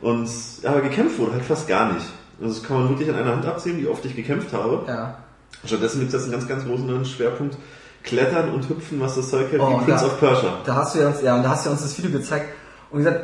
Und 0.00 0.28
ja, 0.62 0.70
aber 0.70 0.82
gekämpft 0.82 1.18
wurde 1.18 1.32
halt 1.32 1.44
fast 1.44 1.66
gar 1.66 1.92
nicht. 1.92 2.06
Also 2.40 2.54
das 2.54 2.62
kann 2.62 2.78
man 2.78 2.88
wirklich 2.88 3.08
an 3.08 3.16
einer 3.16 3.32
Hand 3.32 3.46
abzählen, 3.46 3.80
wie 3.80 3.88
oft 3.88 4.04
ich 4.04 4.14
gekämpft 4.14 4.52
habe. 4.52 4.84
Ja. 4.86 5.18
Stattdessen 5.64 5.98
gibt 5.98 6.14
es 6.14 6.20
jetzt 6.20 6.22
einen 6.24 6.32
ganz, 6.32 6.46
ganz 6.46 6.64
großen 6.64 7.04
Schwerpunkt. 7.04 7.56
Klettern 8.02 8.50
und 8.52 8.68
Hüpfen, 8.68 9.00
was 9.00 9.14
das 9.16 9.30
Zeug 9.30 9.50
hält, 9.50 9.60
Oh, 9.62 9.80
wie 9.80 9.84
Prince 9.84 10.04
da- 10.04 10.10
of 10.10 10.18
Persia. 10.20 10.52
Da 10.64 10.74
hast 10.76 10.94
du 10.94 11.00
ja 11.00 11.08
uns, 11.08 11.22
ja, 11.22 11.34
und 11.36 11.42
da 11.42 11.50
hast 11.50 11.64
du 11.64 11.68
ja 11.68 11.72
uns 11.72 11.82
das 11.82 11.96
Video 11.98 12.10
gezeigt 12.10 12.46
und 12.90 12.98
gesagt, 12.98 13.20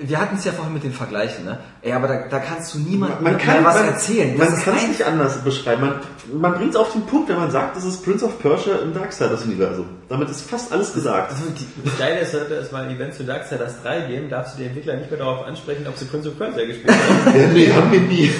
wir 0.00 0.18
hatten 0.18 0.36
es 0.36 0.44
ja 0.46 0.52
vorhin 0.52 0.72
mit 0.72 0.84
den 0.84 0.92
Vergleichen, 0.94 1.44
ne? 1.44 1.58
Ey, 1.82 1.92
aber 1.92 2.08
da, 2.08 2.22
da 2.30 2.38
kannst 2.38 2.72
du 2.72 2.78
niemandem 2.78 3.22
Man 3.22 3.36
kann 3.36 3.56
mehr 3.56 3.64
was 3.66 3.74
man, 3.74 3.88
erzählen. 3.88 4.38
Man 4.38 4.46
Das 4.48 4.56
ist 4.58 4.64
kann 4.64 4.76
es 4.76 4.88
nicht 4.88 5.04
anders 5.04 5.36
beschreiben. 5.44 5.82
Man, 5.82 5.94
man 6.40 6.54
bringt 6.54 6.70
es 6.70 6.76
auf 6.76 6.92
den 6.92 7.02
Punkt, 7.04 7.28
wenn 7.28 7.36
man 7.36 7.50
sagt, 7.50 7.76
das 7.76 7.84
ist 7.84 8.02
Prince 8.02 8.24
of 8.24 8.38
Persia 8.40 8.76
im 8.76 8.94
Darksiders-Universum. 8.94 9.84
Damit 10.08 10.30
ist 10.30 10.48
fast 10.48 10.72
alles 10.72 10.94
gesagt. 10.94 11.32
Also 11.32 11.42
die, 11.50 11.66
Das 11.84 11.98
Geile 11.98 12.20
ist, 12.20 12.32
sollte 12.32 12.54
es 12.54 12.72
mal 12.72 12.84
ein 12.84 12.96
Event 12.96 13.12
zu 13.12 13.24
Darksiders 13.24 13.82
3 13.82 14.00
geben, 14.06 14.30
darfst 14.30 14.54
du 14.54 14.62
die 14.62 14.68
Entwickler 14.68 14.96
nicht 14.96 15.10
mehr 15.10 15.18
darauf 15.18 15.44
ansprechen, 15.46 15.84
ob 15.86 15.94
sie 15.98 16.06
Prince 16.06 16.28
of 16.30 16.38
Persia 16.38 16.64
gespielt 16.64 16.90
haben. 16.94 17.38
Ja, 17.38 17.46
nee, 17.48 17.70
haben 17.70 17.92
wir 17.92 18.00
nie. 18.00 18.30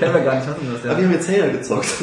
kennen 0.00 0.14
wir 0.14 0.20
gar 0.22 0.36
nicht, 0.36 0.46
hatten 0.48 0.66
wir 0.66 0.72
das, 0.72 0.80
Aber 0.84 0.92
ja. 0.92 0.98
wir 1.00 1.04
haben 1.04 1.12
jetzt 1.12 1.26
Zelda 1.26 1.48
gezockt. 1.48 1.86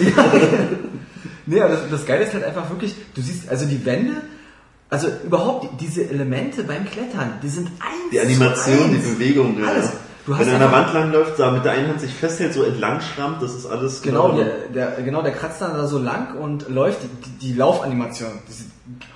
Nee, 1.45 1.61
aber 1.61 1.73
das, 1.73 1.81
das 1.89 2.05
Geile 2.05 2.23
ist 2.23 2.33
halt 2.33 2.43
einfach 2.43 2.69
wirklich, 2.69 2.95
du 3.15 3.21
siehst, 3.21 3.49
also 3.49 3.65
die 3.65 3.83
Wände, 3.85 4.13
also 4.89 5.07
überhaupt 5.25 5.63
die- 5.65 5.85
diese 5.85 6.09
Elemente 6.09 6.63
beim 6.63 6.85
Klettern, 6.85 7.33
die 7.41 7.49
sind 7.49 7.67
eins 7.79 8.11
Die 8.11 8.19
Animation, 8.19 8.91
die. 8.91 8.97
Bewegung. 8.97 9.59
Ja. 9.59 9.67
Alles. 9.67 9.91
Du 10.23 10.33
hast 10.33 10.41
Wenn 10.41 10.49
er 10.49 10.53
an 10.55 10.59
der 10.59 10.71
Wand 10.71 10.93
langläuft, 10.93 11.39
da 11.39 11.49
mit 11.49 11.65
der 11.65 11.71
einen 11.71 11.87
Hand 11.87 11.99
sich 12.01 12.13
festhält, 12.13 12.53
so 12.53 12.61
entlang 12.61 12.99
schrammt, 13.01 13.41
das 13.41 13.55
ist 13.55 13.65
alles 13.65 14.03
Genau, 14.03 14.33
der, 14.33 14.67
der, 14.71 15.01
genau, 15.03 15.23
der 15.23 15.31
kratzt 15.31 15.61
dann 15.61 15.73
da 15.73 15.87
so 15.87 15.97
lang 15.97 16.37
und 16.37 16.69
läuft, 16.69 16.99
die, 17.25 17.47
die 17.47 17.53
Laufanimation, 17.57 18.29
die 18.47 18.53
sieht 18.53 18.67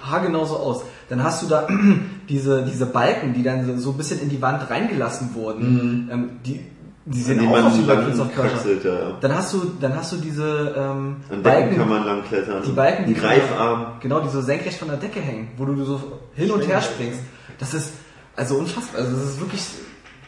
haargenau 0.02 0.46
so 0.46 0.56
aus. 0.58 0.82
Dann 1.10 1.24
hast 1.24 1.44
du 1.44 1.48
da 1.48 1.68
diese, 2.30 2.64
diese 2.64 2.88
Balken, 2.88 3.34
die 3.36 3.44
dann 3.44 3.78
so 3.78 3.92
ein 3.92 3.98
bisschen 3.98 4.20
in 4.20 4.30
die 4.30 4.42
Wand 4.42 4.68
reingelassen 4.68 5.36
wurden. 5.36 6.10
Ähm, 6.12 6.30
die, 6.44 6.62
die 7.06 7.24
die 7.24 7.48
auch 7.48 7.64
aus 7.66 7.78
lang 7.86 8.04
Prince 8.04 8.22
of 8.22 8.34
Persia. 8.34 8.72
ja. 8.84 9.18
Dann 9.22 9.36
hast 9.36 9.54
du, 9.54 9.72
dann 9.80 9.96
hast 9.96 10.12
du 10.14 10.18
diese 10.18 10.74
ähm, 10.76 11.18
An 11.30 11.44
Decken 11.44 11.78
kann 11.78 11.90
man 11.90 12.06
lang 12.06 12.24
klettern. 12.24 12.64
die 12.66 12.72
Balken, 12.72 13.06
die 13.06 13.14
Greifarm. 13.14 14.00
genau, 14.00 14.20
die 14.22 14.30
so 14.30 14.42
senkrecht 14.42 14.80
von 14.80 14.88
der 14.88 14.98
Decke 14.98 15.20
hängen, 15.20 15.50
wo 15.58 15.66
du 15.66 15.84
so 15.84 16.02
hin 16.34 16.50
und 16.52 16.68
her 16.68 16.82
springst. 16.82 17.20
Das 17.60 17.74
ist 17.74 17.92
also 18.36 18.56
unfassbar. 18.56 19.02
Also 19.02 19.16
das 19.16 19.26
ist 19.30 19.40
wirklich. 19.40 19.62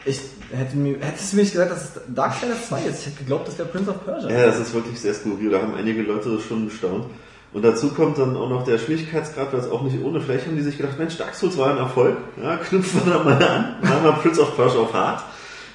Ich 0.04 0.20
hätte 0.52 0.76
mir, 0.76 0.96
hättest 1.00 1.32
du 1.32 1.36
mir 1.36 1.42
nicht 1.42 1.52
gesagt, 1.52 1.70
dass 1.72 1.84
es 1.84 2.00
Darksiders 2.14 2.68
2 2.68 2.80
ist. 2.82 3.00
Ich 3.00 3.06
hätte 3.08 3.18
geglaubt, 3.18 3.48
das 3.48 3.58
wäre 3.58 3.68
Prince 3.68 3.90
of 3.90 4.04
Persia. 4.04 4.30
Ja, 4.30 4.46
das 4.46 4.60
ist 4.60 4.72
wirklich 4.72 4.98
sehr 5.00 5.12
skurril. 5.12 5.50
Da 5.50 5.60
haben 5.60 5.74
einige 5.74 6.02
Leute 6.02 6.38
schon 6.40 6.66
gestaunt. 6.68 7.06
Und 7.52 7.62
dazu 7.64 7.88
kommt 7.88 8.18
dann 8.18 8.36
auch 8.36 8.48
noch 8.48 8.64
der 8.64 8.78
Schwierigkeitsgrad, 8.78 9.52
weil 9.52 9.60
es 9.60 9.70
auch 9.70 9.82
nicht 9.82 10.02
ohne 10.02 10.20
Fläche 10.20 10.46
haben 10.46 10.56
die 10.56 10.62
sich 10.62 10.76
gedacht, 10.76 10.98
Mensch, 10.98 11.16
Dark 11.16 11.34
Souls 11.34 11.56
war 11.58 11.70
ein 11.70 11.78
Erfolg, 11.78 12.16
ja, 12.42 12.56
knüpfen 12.56 13.00
wir 13.06 13.12
da 13.14 13.24
mal 13.24 13.42
an, 13.42 13.74
machen 13.80 14.04
wir 14.04 14.12
Prince 14.12 14.40
of 14.42 14.54
Persia 14.54 14.80
auf 14.80 14.92
Hard. 14.92 15.22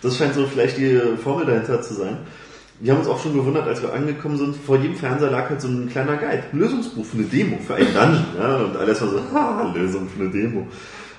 Das 0.04 0.18
scheint 0.18 0.36
so 0.36 0.46
vielleicht 0.46 0.78
die 0.78 1.00
Formel 1.24 1.46
dahinter 1.46 1.82
zu 1.82 1.94
sein. 1.94 2.18
Wir 2.80 2.92
haben 2.92 3.00
uns 3.00 3.08
auch 3.08 3.22
schon 3.22 3.34
gewundert, 3.34 3.66
als 3.66 3.82
wir 3.82 3.94
angekommen 3.94 4.38
sind, 4.38 4.56
vor 4.58 4.78
jedem 4.78 4.98
Fernseher 4.98 5.32
lag 5.32 5.50
halt 5.50 5.62
so 5.62 5.70
ein 5.70 5.88
kleiner 5.90 6.18
Guide, 6.18 6.44
ein 6.52 6.60
Lösungsbuch 6.60 7.06
für 7.06 7.18
eine 7.18 7.28
Demo, 7.28 7.58
für 7.66 7.76
einen 7.76 7.94
Dungeon, 7.94 8.26
ja, 8.38 8.58
und 8.58 8.76
alles 8.76 9.00
war 9.00 9.08
so, 9.08 9.22
ha, 9.34 9.72
Lösung 9.74 10.10
für 10.10 10.22
eine 10.22 10.32
Demo. 10.32 10.68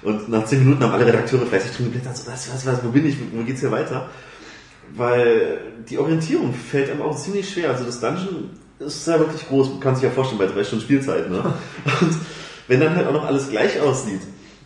Und 0.02 0.28
nach 0.28 0.44
zehn 0.44 0.58
Minuten 0.58 0.82
haben 0.82 0.92
alle 0.92 1.06
Redakteure 1.06 1.46
fleißig 1.46 1.76
drin 1.76 1.86
geblättert, 1.86 2.16
so, 2.16 2.30
was, 2.30 2.52
was, 2.52 2.66
was, 2.66 2.84
wo 2.84 2.90
bin 2.90 3.06
ich, 3.06 3.16
wo 3.32 3.42
geht's 3.44 3.60
hier 3.60 3.70
weiter? 3.70 4.10
Weil 4.94 5.58
die 5.88 5.96
Orientierung 5.96 6.52
fällt 6.52 6.90
einem 6.90 7.00
auch 7.00 7.16
ziemlich 7.16 7.48
schwer. 7.50 7.70
Also 7.70 7.84
das 7.84 8.00
Dungeon 8.00 8.50
ist 8.80 9.06
ja 9.06 9.18
wirklich 9.18 9.48
groß, 9.48 9.70
man 9.70 9.80
kann 9.80 9.94
sich 9.94 10.04
ja 10.04 10.10
vorstellen, 10.10 10.38
bei 10.38 10.46
drei 10.46 10.62
Stunden 10.62 10.84
Spielzeit, 10.84 11.30
ne? 11.30 11.38
Und 12.02 12.16
wenn 12.68 12.80
dann 12.80 12.94
halt 12.94 13.06
auch 13.06 13.14
noch 13.14 13.24
alles 13.24 13.48
gleich 13.48 13.80
aussieht 13.80 14.20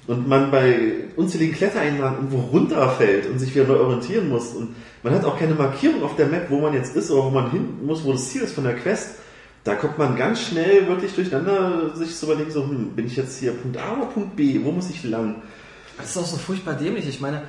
und 0.09 0.27
man 0.27 0.51
bei 0.51 0.95
unzähligen 1.15 1.55
Klettereinlagen 1.55 2.17
irgendwo 2.17 2.39
runterfällt 2.39 3.27
und 3.27 3.39
sich 3.39 3.55
wieder 3.55 3.67
neu 3.67 3.79
orientieren 3.79 4.29
muss 4.29 4.49
und 4.55 4.75
man 5.05 5.15
hat 5.15 5.25
auch 5.25 5.39
keine 5.39 5.55
Markierung 5.55 6.03
auf 6.03 6.17
der 6.17 6.27
Map, 6.27 6.47
wo 6.51 6.59
man 6.59 6.75
jetzt 6.75 6.97
ist 6.97 7.11
oder 7.13 7.27
wo 7.27 7.31
man 7.31 7.51
hin 7.53 7.87
muss, 7.87 8.05
wo 8.05 8.13
das 8.13 8.29
Ziel 8.29 8.43
ist 8.43 8.55
von 8.55 8.65
der 8.65 8.75
Quest, 8.75 9.11
da 9.65 9.75
kommt 9.75 9.99
man 9.99 10.17
ganz 10.17 10.41
schnell 10.41 10.89
wirklich 10.89 11.15
durcheinander, 11.15 11.95
sich 11.95 12.17
zu 12.17 12.27
überlegen, 12.27 12.51
so, 12.51 12.65
hm, 12.65 12.97
bin 12.97 13.07
ich 13.07 13.17
jetzt 13.17 13.39
hier 13.39 13.53
Punkt 13.53 13.77
A 13.77 13.97
oder 13.97 14.07
Punkt 14.07 14.35
B, 14.35 14.61
wo 14.65 14.73
muss 14.73 14.89
ich 14.91 15.05
lang? 15.05 15.43
Das 15.99 16.11
ist 16.11 16.17
auch 16.17 16.27
so 16.27 16.37
furchtbar 16.37 16.75
dämlich. 16.75 17.07
Ich 17.07 17.21
meine, 17.21 17.43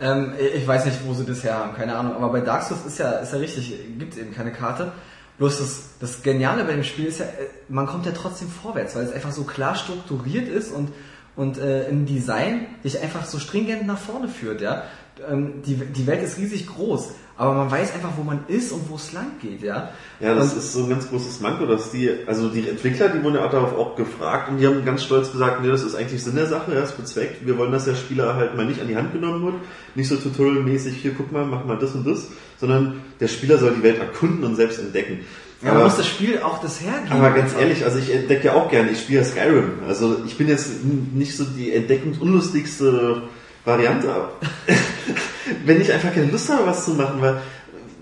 ähm, 0.00 0.32
ich 0.54 0.66
weiß 0.66 0.86
nicht, 0.86 0.98
wo 1.06 1.14
sie 1.14 1.24
das 1.24 1.44
her 1.44 1.58
haben, 1.58 1.74
keine 1.74 1.94
Ahnung. 1.94 2.14
Aber 2.14 2.30
bei 2.30 2.40
Dark 2.40 2.64
Souls 2.64 2.86
ist 2.86 2.98
ja, 2.98 3.12
ist 3.12 3.32
ja 3.32 3.38
richtig, 3.38 3.72
gibt 3.98 4.16
eben 4.16 4.34
keine 4.34 4.52
Karte. 4.52 4.92
Bloß 5.38 5.58
das, 5.58 5.82
das 6.00 6.22
Geniale 6.22 6.64
bei 6.64 6.72
dem 6.72 6.82
Spiel 6.82 7.06
ist 7.06 7.20
ja, 7.20 7.26
äh, 7.26 7.48
man 7.68 7.86
kommt 7.86 8.04
ja 8.04 8.12
trotzdem 8.12 8.48
vorwärts, 8.48 8.96
weil 8.96 9.04
es 9.04 9.12
einfach 9.12 9.32
so 9.32 9.44
klar 9.44 9.74
strukturiert 9.74 10.48
ist 10.48 10.72
und, 10.72 10.88
und 11.36 11.58
äh, 11.58 11.88
im 11.88 12.06
Design 12.06 12.66
dich 12.84 13.00
einfach 13.00 13.24
so 13.24 13.38
stringent 13.38 13.86
nach 13.86 13.98
vorne 13.98 14.28
führt, 14.28 14.60
ja. 14.60 14.84
Ähm, 15.28 15.62
die, 15.66 15.74
die 15.74 16.06
Welt 16.06 16.22
ist 16.22 16.38
riesig 16.38 16.66
groß, 16.66 17.10
aber 17.36 17.54
man 17.54 17.70
weiß 17.70 17.94
einfach, 17.94 18.10
wo 18.16 18.22
man 18.22 18.44
ist 18.48 18.72
und 18.72 18.88
wo 18.88 18.96
es 18.96 19.12
lang 19.12 19.32
geht, 19.40 19.62
ja. 19.62 19.90
Ja, 20.18 20.34
das 20.34 20.52
und, 20.52 20.58
ist 20.58 20.72
so 20.72 20.84
ein 20.84 20.90
ganz 20.90 21.08
großes 21.08 21.40
Manko, 21.40 21.66
dass 21.66 21.90
die, 21.90 22.10
also 22.26 22.48
die 22.48 22.68
Entwickler, 22.68 23.08
die 23.08 23.22
wurden 23.22 23.36
ja 23.36 23.46
auch 23.46 23.50
darauf 23.50 23.76
auch 23.76 23.96
gefragt 23.96 24.50
und 24.50 24.58
die 24.58 24.66
haben 24.66 24.84
ganz 24.84 25.02
stolz 25.02 25.32
gesagt, 25.32 25.62
nee, 25.62 25.68
das 25.68 25.82
ist 25.82 25.94
eigentlich 25.94 26.22
Sinn 26.22 26.36
der 26.36 26.46
Sache, 26.46 26.74
ja, 26.74 26.82
ist 26.82 26.96
bezweckt. 26.96 27.46
Wir 27.46 27.56
wollen, 27.58 27.72
dass 27.72 27.84
der 27.84 27.94
Spieler 27.94 28.34
halt 28.34 28.56
mal 28.56 28.66
nicht 28.66 28.80
an 28.80 28.88
die 28.88 28.96
Hand 28.96 29.12
genommen 29.12 29.44
wird, 29.44 29.54
nicht 29.94 30.08
so 30.08 30.16
tutorialmäßig, 30.16 30.96
hier 30.96 31.12
guck 31.16 31.32
mal, 31.32 31.44
mach 31.44 31.64
mal 31.64 31.78
das 31.78 31.94
und 31.94 32.06
das, 32.06 32.28
sondern 32.58 33.02
der 33.20 33.28
Spieler 33.28 33.58
soll 33.58 33.74
die 33.74 33.82
Welt 33.82 33.98
erkunden 33.98 34.44
und 34.44 34.56
selbst 34.56 34.78
entdecken. 34.78 35.20
Ja, 35.62 35.72
aber 35.72 35.84
muss 35.84 35.96
das 35.96 36.06
Spiel 36.06 36.40
auch 36.40 36.60
das 36.62 36.80
hergeben. 36.80 37.12
Aber 37.12 37.30
ganz 37.32 37.54
ehrlich, 37.54 37.84
also 37.84 37.98
ich 37.98 38.14
entdecke 38.14 38.46
ja 38.46 38.54
auch 38.54 38.70
gerne, 38.70 38.90
ich 38.90 39.00
spiele 39.00 39.20
ja 39.20 39.24
Skyrim. 39.24 39.72
Also 39.86 40.22
ich 40.26 40.38
bin 40.38 40.48
jetzt 40.48 40.84
nicht 40.84 41.36
so 41.36 41.44
die 41.44 41.74
entdeckungsunlustigste 41.74 43.22
Variante. 43.64 44.08
Wenn 45.66 45.80
ich 45.80 45.92
einfach 45.92 46.14
keine 46.14 46.30
Lust 46.30 46.48
habe, 46.48 46.66
was 46.66 46.86
zu 46.86 46.92
machen, 46.92 47.20
weil 47.20 47.42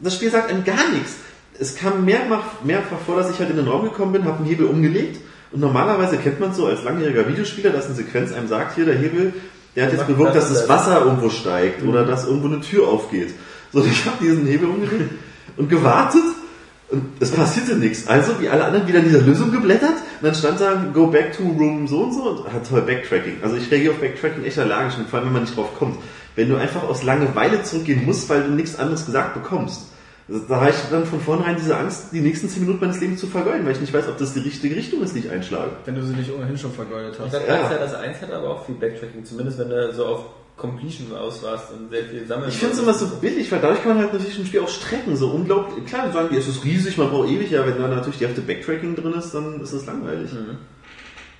das 0.00 0.14
Spiel 0.14 0.30
sagt 0.30 0.50
einem 0.50 0.64
gar 0.64 0.88
nichts. 0.92 1.16
Es 1.58 1.74
kam 1.74 2.04
mehrfach, 2.04 2.62
mehrfach 2.62 3.00
vor, 3.04 3.16
dass 3.16 3.30
ich 3.30 3.38
halt 3.40 3.50
in 3.50 3.56
den 3.56 3.66
Raum 3.66 3.82
gekommen 3.82 4.12
bin, 4.12 4.24
habe 4.24 4.38
einen 4.38 4.46
Hebel 4.46 4.66
umgelegt 4.66 5.20
und 5.50 5.60
normalerweise 5.60 6.18
kennt 6.18 6.38
man 6.38 6.54
so 6.54 6.66
als 6.66 6.84
langjähriger 6.84 7.26
Videospieler, 7.26 7.70
dass 7.70 7.86
eine 7.86 7.94
Sequenz 7.94 8.32
einem 8.32 8.46
sagt, 8.46 8.76
hier 8.76 8.84
der 8.84 8.96
Hebel, 8.96 9.32
der 9.74 9.86
hat 9.86 9.92
jetzt 9.92 10.06
bewirkt, 10.06 10.36
dass 10.36 10.48
das 10.48 10.68
Wasser 10.68 11.04
irgendwo 11.04 11.30
steigt 11.30 11.82
oder 11.84 12.04
dass 12.04 12.26
irgendwo 12.26 12.46
eine 12.46 12.60
Tür 12.60 12.86
aufgeht. 12.86 13.34
So, 13.72 13.84
ich 13.84 14.04
habe 14.06 14.16
diesen 14.20 14.46
Hebel 14.46 14.68
umgelegt 14.68 15.10
und 15.56 15.68
gewartet 15.68 16.22
und 16.90 17.04
es 17.20 17.30
passierte 17.30 17.76
nichts. 17.76 18.08
Also, 18.08 18.40
wie 18.40 18.48
alle 18.48 18.64
anderen, 18.64 18.88
wieder 18.88 19.00
in 19.00 19.04
dieser 19.04 19.20
Lösung 19.20 19.52
geblättert. 19.52 19.96
Und 20.20 20.22
dann 20.22 20.34
stand 20.34 20.60
da, 20.60 20.84
go 20.92 21.08
back 21.08 21.36
to 21.36 21.42
room 21.42 21.86
so 21.86 22.00
und 22.04 22.14
so. 22.14 22.22
Und 22.22 22.52
hat 22.52 22.66
toll 22.66 22.80
Backtracking. 22.82 23.38
Also, 23.42 23.56
ich 23.56 23.70
reagiere 23.70 23.92
auf 23.92 24.00
Backtracking 24.00 24.44
echt 24.44 24.58
allergisch. 24.58 24.96
Und 24.96 25.08
vor 25.08 25.18
allem, 25.18 25.26
wenn 25.26 25.34
man 25.34 25.42
nicht 25.42 25.56
drauf 25.56 25.76
kommt. 25.78 25.98
Wenn 26.34 26.48
du 26.48 26.56
einfach 26.56 26.84
aus 26.84 27.02
Langeweile 27.02 27.62
zurückgehen 27.62 28.06
musst, 28.06 28.28
weil 28.30 28.44
du 28.44 28.50
nichts 28.50 28.78
anderes 28.78 29.04
gesagt 29.04 29.34
bekommst. 29.34 29.88
Also, 30.28 30.40
da 30.48 30.60
habe 30.60 30.70
ich 30.70 30.76
dann 30.90 31.04
von 31.04 31.20
vornherein 31.20 31.56
diese 31.56 31.76
Angst, 31.76 32.06
die 32.12 32.20
nächsten 32.20 32.48
10 32.48 32.62
Minuten 32.62 32.80
meines 32.80 33.00
Lebens 33.00 33.20
zu 33.20 33.26
vergeuden, 33.26 33.66
weil 33.66 33.72
ich 33.72 33.80
nicht 33.80 33.92
weiß, 33.92 34.08
ob 34.08 34.16
das 34.16 34.32
die 34.32 34.40
richtige 34.40 34.74
Richtung 34.74 35.02
ist, 35.02 35.14
die 35.14 35.20
ich 35.20 35.30
einschlage. 35.30 35.72
Wenn 35.84 35.94
du 35.94 36.02
sie 36.02 36.14
nicht 36.14 36.32
ohnehin 36.32 36.56
schon 36.56 36.72
vergeudet 36.72 37.18
hast. 37.18 37.34
Ich 37.34 37.44
glaube, 37.44 37.74
ja. 37.74 37.78
das 37.78 37.94
1 37.94 38.22
hat 38.22 38.32
aber 38.32 38.48
auch 38.48 38.64
viel 38.64 38.76
Backtracking. 38.76 39.26
Zumindest 39.26 39.58
wenn 39.58 39.68
du 39.68 39.92
so 39.92 40.06
auf 40.06 40.24
Completion 40.58 41.16
aus 41.16 41.42
warst 41.42 41.72
und 41.72 41.90
sehr 41.90 42.04
viel 42.04 42.26
sammeln. 42.26 42.48
Ich 42.50 42.58
finde 42.58 42.74
es 42.74 42.80
immer 42.80 42.92
so 42.92 43.06
billig, 43.06 43.50
weil 43.50 43.60
dadurch 43.60 43.82
kann 43.82 43.94
man 43.94 44.02
halt 44.02 44.12
natürlich 44.12 44.38
ein 44.38 44.46
Spiel 44.46 44.60
auch 44.60 44.68
strecken, 44.68 45.16
so 45.16 45.30
unglaublich. 45.30 45.86
Klar, 45.86 46.08
die 46.08 46.12
sagen, 46.12 46.36
es 46.36 46.48
ist 46.48 46.64
riesig, 46.64 46.98
man 46.98 47.10
braucht 47.10 47.28
ewig, 47.28 47.50
ja, 47.50 47.66
wenn 47.66 47.78
da 47.78 47.88
natürlich 47.88 48.18
die 48.18 48.26
Hälfte 48.26 48.42
Backtracking 48.42 48.96
drin 48.96 49.14
ist, 49.14 49.32
dann 49.32 49.60
ist 49.60 49.72
das 49.72 49.86
langweilig. 49.86 50.32
Mhm. 50.32 50.58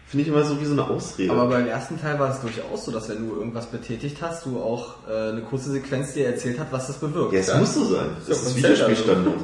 Finde 0.07 0.23
ich 0.23 0.29
immer 0.29 0.43
so 0.43 0.59
wie 0.59 0.64
so 0.64 0.73
eine 0.73 0.89
Ausrede. 0.89 1.31
Aber 1.31 1.49
beim 1.49 1.66
ersten 1.66 2.01
Teil 2.01 2.19
war 2.19 2.31
es 2.31 2.41
durchaus 2.41 2.87
so, 2.87 2.93
dass 2.93 3.11
wenn 3.11 3.29
du 3.29 3.35
irgendwas 3.35 3.66
betätigt 3.66 4.16
hast, 4.23 4.47
du 4.47 4.59
auch 4.59 5.07
äh, 5.07 5.33
eine 5.33 5.43
kurze 5.43 5.71
Sequenz 5.71 6.14
dir 6.14 6.27
erzählt 6.27 6.59
hat, 6.59 6.69
was 6.71 6.87
das 6.87 6.97
bewirkt. 6.97 7.35
Ja, 7.35 7.41
es 7.41 7.49
ja. 7.49 7.59
muss 7.59 7.75
so 7.75 7.85
sein. 7.85 8.09
Das, 8.27 8.43
das 8.43 8.49
ist 8.49 8.57
Videospielstandard. 8.57 9.35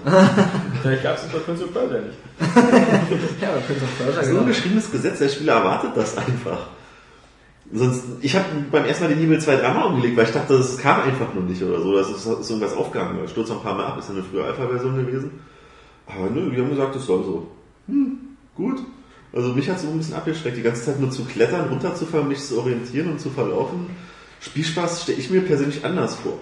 Vielleicht 0.80 1.02
gab 1.02 1.16
es 1.18 1.24
es 1.24 1.32
bei 1.32 1.38
Prince 1.40 1.64
of 1.64 1.72
Persia 1.74 1.98
nicht. 1.98 2.18
ja, 3.42 3.48
bei 3.52 3.60
Prince 3.60 3.84
of 3.84 3.98
Persia. 3.98 4.16
Das 4.16 4.26
ist 4.26 4.32
ein 4.32 4.38
ungeschriebenes 4.38 4.90
Gesetz, 4.90 5.18
der 5.18 5.28
Spieler 5.28 5.52
erwartet 5.52 5.90
das 5.96 6.16
einfach. 6.16 6.68
Sonst, 7.76 8.04
ich 8.20 8.36
habe 8.36 8.44
beim 8.70 8.84
ersten 8.84 9.02
Mal 9.02 9.10
den 9.10 9.18
Hebel 9.18 9.40
zwei, 9.40 9.56
dreimal 9.56 9.88
umgelegt, 9.88 10.16
weil 10.16 10.26
ich 10.26 10.32
dachte, 10.32 10.56
das 10.56 10.78
kam 10.78 11.02
einfach 11.02 11.34
nur 11.34 11.42
nicht 11.42 11.60
oder 11.60 11.80
so. 11.80 11.92
Das 11.96 12.08
ist, 12.08 12.24
ist 12.24 12.48
irgendwas 12.48 12.76
aufgegangen. 12.76 13.18
Ich 13.24 13.32
stürzt 13.32 13.50
ein 13.50 13.60
paar 13.60 13.74
Mal 13.74 13.86
ab, 13.86 13.98
ist 13.98 14.08
ja 14.08 14.14
eine 14.14 14.22
frühe 14.22 14.44
Alpha-Version 14.44 14.94
gewesen. 14.94 15.32
Aber 16.06 16.30
nö, 16.30 16.54
die 16.54 16.62
haben 16.62 16.70
gesagt, 16.70 16.94
es 16.94 17.04
soll 17.04 17.24
so. 17.24 17.48
Hm, 17.88 18.36
gut. 18.54 18.80
Also 19.32 19.52
mich 19.52 19.68
hat 19.68 19.78
es 19.78 19.84
ein 19.84 19.98
bisschen 19.98 20.14
abgeschreckt, 20.14 20.56
die 20.56 20.62
ganze 20.62 20.84
Zeit 20.84 21.00
nur 21.00 21.10
zu 21.10 21.24
klettern, 21.24 21.68
runterzufahren, 21.68 22.28
mich 22.28 22.40
zu 22.40 22.60
orientieren 22.60 23.10
und 23.10 23.20
zu 23.20 23.30
verlaufen. 23.30 23.86
Spielspaß 24.40 25.02
stelle 25.02 25.18
ich 25.18 25.30
mir 25.30 25.40
persönlich 25.40 25.84
anders 25.84 26.14
vor. 26.14 26.38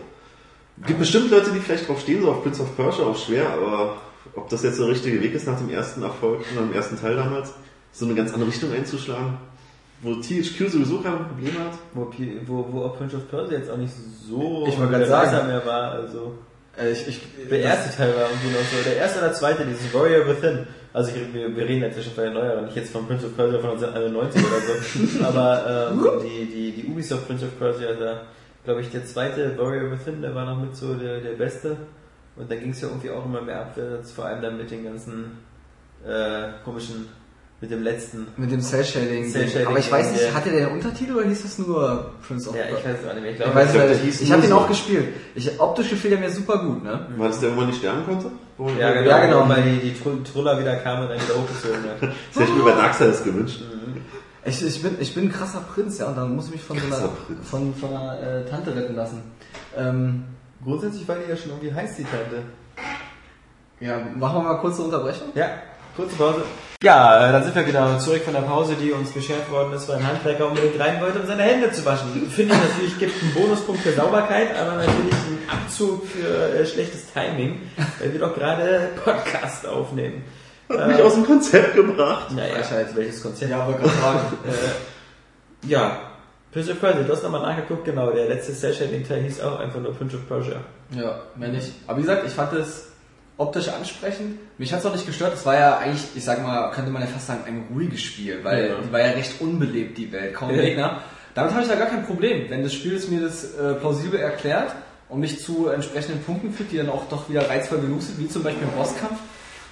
Gibt 0.87 0.99
bestimmt 0.99 1.30
Leute, 1.30 1.51
die 1.53 1.61
vielleicht 1.61 1.89
drauf 1.89 2.01
stehen, 2.01 2.20
so 2.20 2.30
auf 2.30 2.43
Prince 2.43 2.62
of 2.62 2.76
Persia, 2.76 3.07
auch 3.07 3.16
schwer, 3.16 3.49
aber 3.49 4.03
ob 4.35 4.51
das 4.51 4.62
jetzt 4.62 4.78
der 4.78 4.89
richtige 4.89 5.22
Weg 5.22 5.33
ist 5.33 5.47
nach 5.47 5.59
dem 5.59 5.70
ersten 5.70 6.03
Erfolg, 6.03 6.41
nach 6.55 6.62
dem 6.62 6.74
ersten 6.74 7.01
Teil 7.01 7.16
damals, 7.16 7.55
so 7.93 8.05
eine 8.05 8.14
ganz 8.14 8.35
andere 8.35 8.51
Richtung 8.51 8.72
einzuschlagen, 8.72 9.39
wo 10.03 10.14
THQ 10.14 10.68
sowieso 10.68 11.00
kein 11.00 11.16
Problem 11.26 11.55
hat. 11.59 11.78
Wo, 11.94 12.11
wo, 12.46 12.66
wo 12.72 12.82
auch 12.84 12.98
Prince 12.98 13.16
of 13.16 13.30
Persia 13.30 13.59
jetzt 13.59 13.70
auch 13.70 13.76
nicht 13.76 13.92
so 14.28 14.66
ich 14.66 14.76
gerade 14.76 15.07
sagen 15.07 15.46
mehr 15.46 15.64
war, 15.64 15.92
also. 15.92 16.38
Äh, 16.76 16.90
ich, 16.90 17.07
ich, 17.07 17.20
der 17.48 17.61
erste 17.61 17.96
Teil 17.96 18.14
war 18.16 18.28
irgendwie 18.28 18.48
noch 18.48 18.64
so. 18.64 18.82
Der 18.84 18.96
erste 18.96 19.20
oder 19.20 19.32
zweite, 19.32 19.64
dieses 19.64 19.94
Warrior 19.94 20.26
Within. 20.26 20.66
Also 20.92 21.12
ich, 21.14 21.32
wir, 21.32 21.57
wir 21.57 21.68
reden 21.68 21.84
inzwischen 21.84 22.12
von 22.12 22.24
den 22.24 22.34
neueren, 22.34 22.64
nicht 22.64 22.76
jetzt 22.76 22.92
von 22.92 23.07
Prince 23.07 23.26
of 23.26 23.36
Persia 23.36 23.61
von 23.61 23.70
1991 23.70 24.42
oder 24.44 24.61
so. 24.61 25.24
Aber 25.24 25.90
ähm, 25.92 26.07
die, 26.22 26.46
die, 26.46 26.82
die 26.82 26.88
Ubisoft 26.88 27.26
Prince 27.26 27.46
of 27.46 27.59
Persia, 27.59 27.92
da 27.94 28.22
glaube 28.64 28.80
ich 28.80 28.90
der 28.90 29.07
zweite 29.07 29.57
Warrior 29.57 29.90
Within, 29.92 30.20
der 30.20 30.34
war 30.34 30.44
noch 30.44 30.61
mit 30.61 30.76
so 30.76 30.94
der, 30.94 31.20
der 31.20 31.32
beste. 31.32 31.76
Und 32.36 32.50
da 32.50 32.57
ging 32.57 32.70
es 32.70 32.80
ja 32.80 32.88
irgendwie 32.88 33.11
auch 33.11 33.24
immer 33.24 33.40
mehr 33.40 33.61
abwärts, 33.61 34.12
vor 34.12 34.24
allem 34.24 34.42
dann 34.42 34.57
mit 34.57 34.70
den 34.70 34.84
ganzen 34.84 35.38
äh, 36.05 36.48
komischen 36.64 37.09
mit 37.62 37.70
dem 37.70 37.82
letzten. 37.84 38.26
Mit 38.36 38.50
dem 38.50 38.60
Cell 38.60 38.84
Shading. 38.84 39.30
Cell 39.30 39.46
-Shading 39.46 39.68
Aber 39.68 39.78
ich 39.78 39.90
weiß 39.90 40.10
nicht, 40.10 40.34
hatte 40.34 40.50
der 40.50 40.66
einen 40.66 40.76
Untertitel 40.76 41.14
oder 41.14 41.26
hieß 41.26 41.42
das 41.42 41.58
nur 41.58 42.10
Prince 42.26 42.50
of 42.50 42.56
Ja, 42.56 42.64
ich 42.64 42.84
weiß 42.84 42.96
es 43.00 43.08
auch 43.08 43.14
nicht 43.14 43.22
mehr. 43.22 43.30
Ich, 43.30 43.36
glaub, 43.36 43.50
ich, 43.50 43.54
weiß, 43.54 43.98
ich, 44.02 44.08
ich, 44.08 44.22
ich 44.22 44.32
habe 44.32 44.42
den 44.42 44.52
auch 44.52 44.66
gespielt. 44.66 45.14
Ich, 45.36 45.60
optisch 45.60 45.90
gefiel 45.90 46.10
der 46.10 46.18
mir 46.18 46.30
super 46.30 46.58
gut, 46.58 46.82
ne? 46.82 47.06
War 47.16 47.28
das 47.28 47.38
der, 47.38 47.52
wo 47.52 47.54
man 47.54 47.68
nicht 47.68 47.78
sterben 47.78 48.04
konnte? 48.04 48.32
Ja, 48.80 48.92
genau, 48.92 49.08
ja, 49.08 49.24
genau. 49.24 49.48
Weil 49.48 49.62
die, 49.62 49.92
die 49.92 50.24
Truller 50.24 50.58
wieder 50.58 50.74
kamen 50.76 51.04
und 51.04 51.10
dann 51.10 51.20
wieder 51.22 51.36
hochgezogen 51.36 51.84
hat. 51.84 52.02
das 52.02 52.42
hätte 52.42 52.50
ich 52.50 52.58
mir 52.58 52.64
bei 52.64 52.72
Darksiders 52.72 53.22
gewünscht. 53.22 53.60
Mhm. 53.60 54.00
Ich, 54.44 54.66
ich, 54.66 54.82
bin, 54.82 54.96
ich 54.98 55.14
bin 55.14 55.26
ein 55.26 55.32
krasser 55.32 55.60
Prinz, 55.60 55.98
ja, 55.98 56.08
und 56.08 56.16
dann 56.16 56.34
muss 56.34 56.46
ich 56.46 56.52
mich 56.52 56.62
von 56.62 56.76
so 56.76 56.86
einer, 56.86 57.10
von, 57.44 57.74
von 57.76 57.90
einer 57.90 58.20
äh, 58.20 58.44
Tante 58.44 58.74
retten 58.74 58.96
lassen. 58.96 59.22
Ähm, 59.76 60.24
Grundsätzlich 60.64 61.06
war 61.06 61.16
die 61.16 61.30
ja 61.30 61.36
schon 61.36 61.52
irgendwie 61.52 61.72
heiß, 61.72 61.96
die 61.96 62.04
Tante. 62.04 62.42
Ja, 63.78 64.00
machen 64.16 64.38
wir 64.38 64.42
mal 64.42 64.60
kurze 64.60 64.82
Unterbrechung? 64.82 65.28
Ja. 65.34 65.46
Kurze 65.97 66.16
Pause. 66.16 66.43
Ja, 66.82 67.28
äh, 67.28 67.32
dann 67.32 67.45
sind 67.45 67.55
wir 67.55 67.66
wieder 67.66 67.99
zurück 67.99 68.22
von 68.22 68.32
der 68.32 68.40
Pause, 68.40 68.74
die 68.80 68.93
uns 68.93 69.11
beschert 69.12 69.51
worden 69.51 69.74
ist, 69.74 69.88
weil 69.88 69.99
ein 69.99 70.07
Handwerker 70.07 70.49
unbedingt 70.49 70.80
rein 70.80 71.01
wollte, 71.01 71.20
um 71.20 71.26
seine 71.26 71.43
Hände 71.43 71.70
zu 71.70 71.84
waschen. 71.84 72.09
Finde 72.30 72.55
ich 72.55 72.61
natürlich, 72.61 72.99
gibt 72.99 73.22
einen 73.22 73.34
Bonuspunkt 73.34 73.82
für 73.82 73.93
Sauberkeit, 73.93 74.57
aber 74.59 74.76
natürlich 74.76 75.14
einen 75.26 75.49
Abzug 75.49 76.07
für 76.07 76.55
äh, 76.55 76.66
schlechtes 76.66 77.12
Timing, 77.12 77.61
weil 78.01 78.12
wir 78.12 78.20
doch 78.20 78.34
gerade 78.34 78.88
Podcast 79.05 79.66
aufnehmen. 79.66 80.24
Hat 80.70 80.80
äh, 80.80 80.86
mich 80.88 81.03
aus 81.03 81.14
dem 81.14 81.26
Konzept 81.26 81.74
gebracht. 81.74 82.32
Naja, 82.32 82.55
Frechheit, 82.55 82.97
welches 82.97 83.22
Konzept? 83.22 83.51
Ja, 83.51 83.66
wollte 83.66 83.82
gerade 83.82 83.95
fragen. 83.95 84.20
äh, 84.47 85.68
ja, 85.68 85.99
Prince 86.53 86.72
of 86.72 86.80
Persia, 86.80 87.03
du 87.03 87.12
hast 87.12 87.22
nochmal 87.22 87.43
nachgeguckt, 87.43 87.84
genau, 87.84 88.11
der 88.11 88.28
letzte 88.28 88.55
Cell-Shading-Teil 88.55 89.22
hieß 89.22 89.43
auch 89.43 89.61
einfach 89.61 89.80
nur 89.80 89.95
Prince 89.95 90.16
of 90.16 90.26
Persia. 90.26 90.57
Ja, 90.90 91.20
mehr 91.36 91.51
nicht. 91.51 91.72
Aber 91.86 91.99
wie 91.99 92.03
gesagt, 92.03 92.26
ich 92.26 92.32
fand 92.32 92.55
es 92.55 92.91
optisch 93.43 93.68
ansprechend. 93.68 94.38
Mich 94.59 94.72
hat 94.72 94.80
es 94.80 94.86
auch 94.86 94.93
nicht 94.93 95.07
gestört. 95.07 95.34
Es 95.34 95.45
war 95.45 95.59
ja 95.59 95.78
eigentlich, 95.78 96.05
ich 96.14 96.24
sag 96.24 96.43
mal, 96.43 96.70
könnte 96.70 96.90
man 96.90 97.03
ja 97.03 97.09
fast 97.09 97.26
sagen, 97.26 97.43
ein 97.47 97.66
ruhiges 97.74 98.01
Spiel, 98.01 98.43
weil 98.43 98.68
ja. 98.68 98.74
die 98.76 98.93
war 98.93 99.01
ja 99.01 99.12
recht 99.12 99.40
unbelebt, 99.40 99.99
die 99.99 100.11
Welt, 100.12 100.34
kaum 100.34 100.51
Gegner. 100.51 101.03
Damit 101.34 101.53
habe 101.53 101.62
ich 101.62 101.68
ja 101.68 101.76
gar 101.76 101.86
kein 101.86 102.07
Problem, 102.07 102.49
wenn 102.51 102.62
das 102.62 102.74
Spiel 102.74 102.95
es 102.95 103.09
mir 103.09 103.20
das 103.20 103.55
äh, 103.55 103.74
plausibel 103.74 104.20
erklärt 104.20 104.74
und 105.09 105.20
mich 105.20 105.43
zu 105.43 105.68
entsprechenden 105.68 106.22
Punkten 106.22 106.53
führt, 106.53 106.72
die 106.72 106.76
dann 106.76 106.90
auch 106.90 107.09
doch 107.09 107.28
wieder 107.28 107.49
reizvoll 107.49 107.80
genug 107.80 108.03
sind, 108.03 108.18
wie 108.18 108.28
zum 108.28 108.43
Beispiel 108.43 108.64
im 108.64 108.70
Bosskampf. 108.70 109.18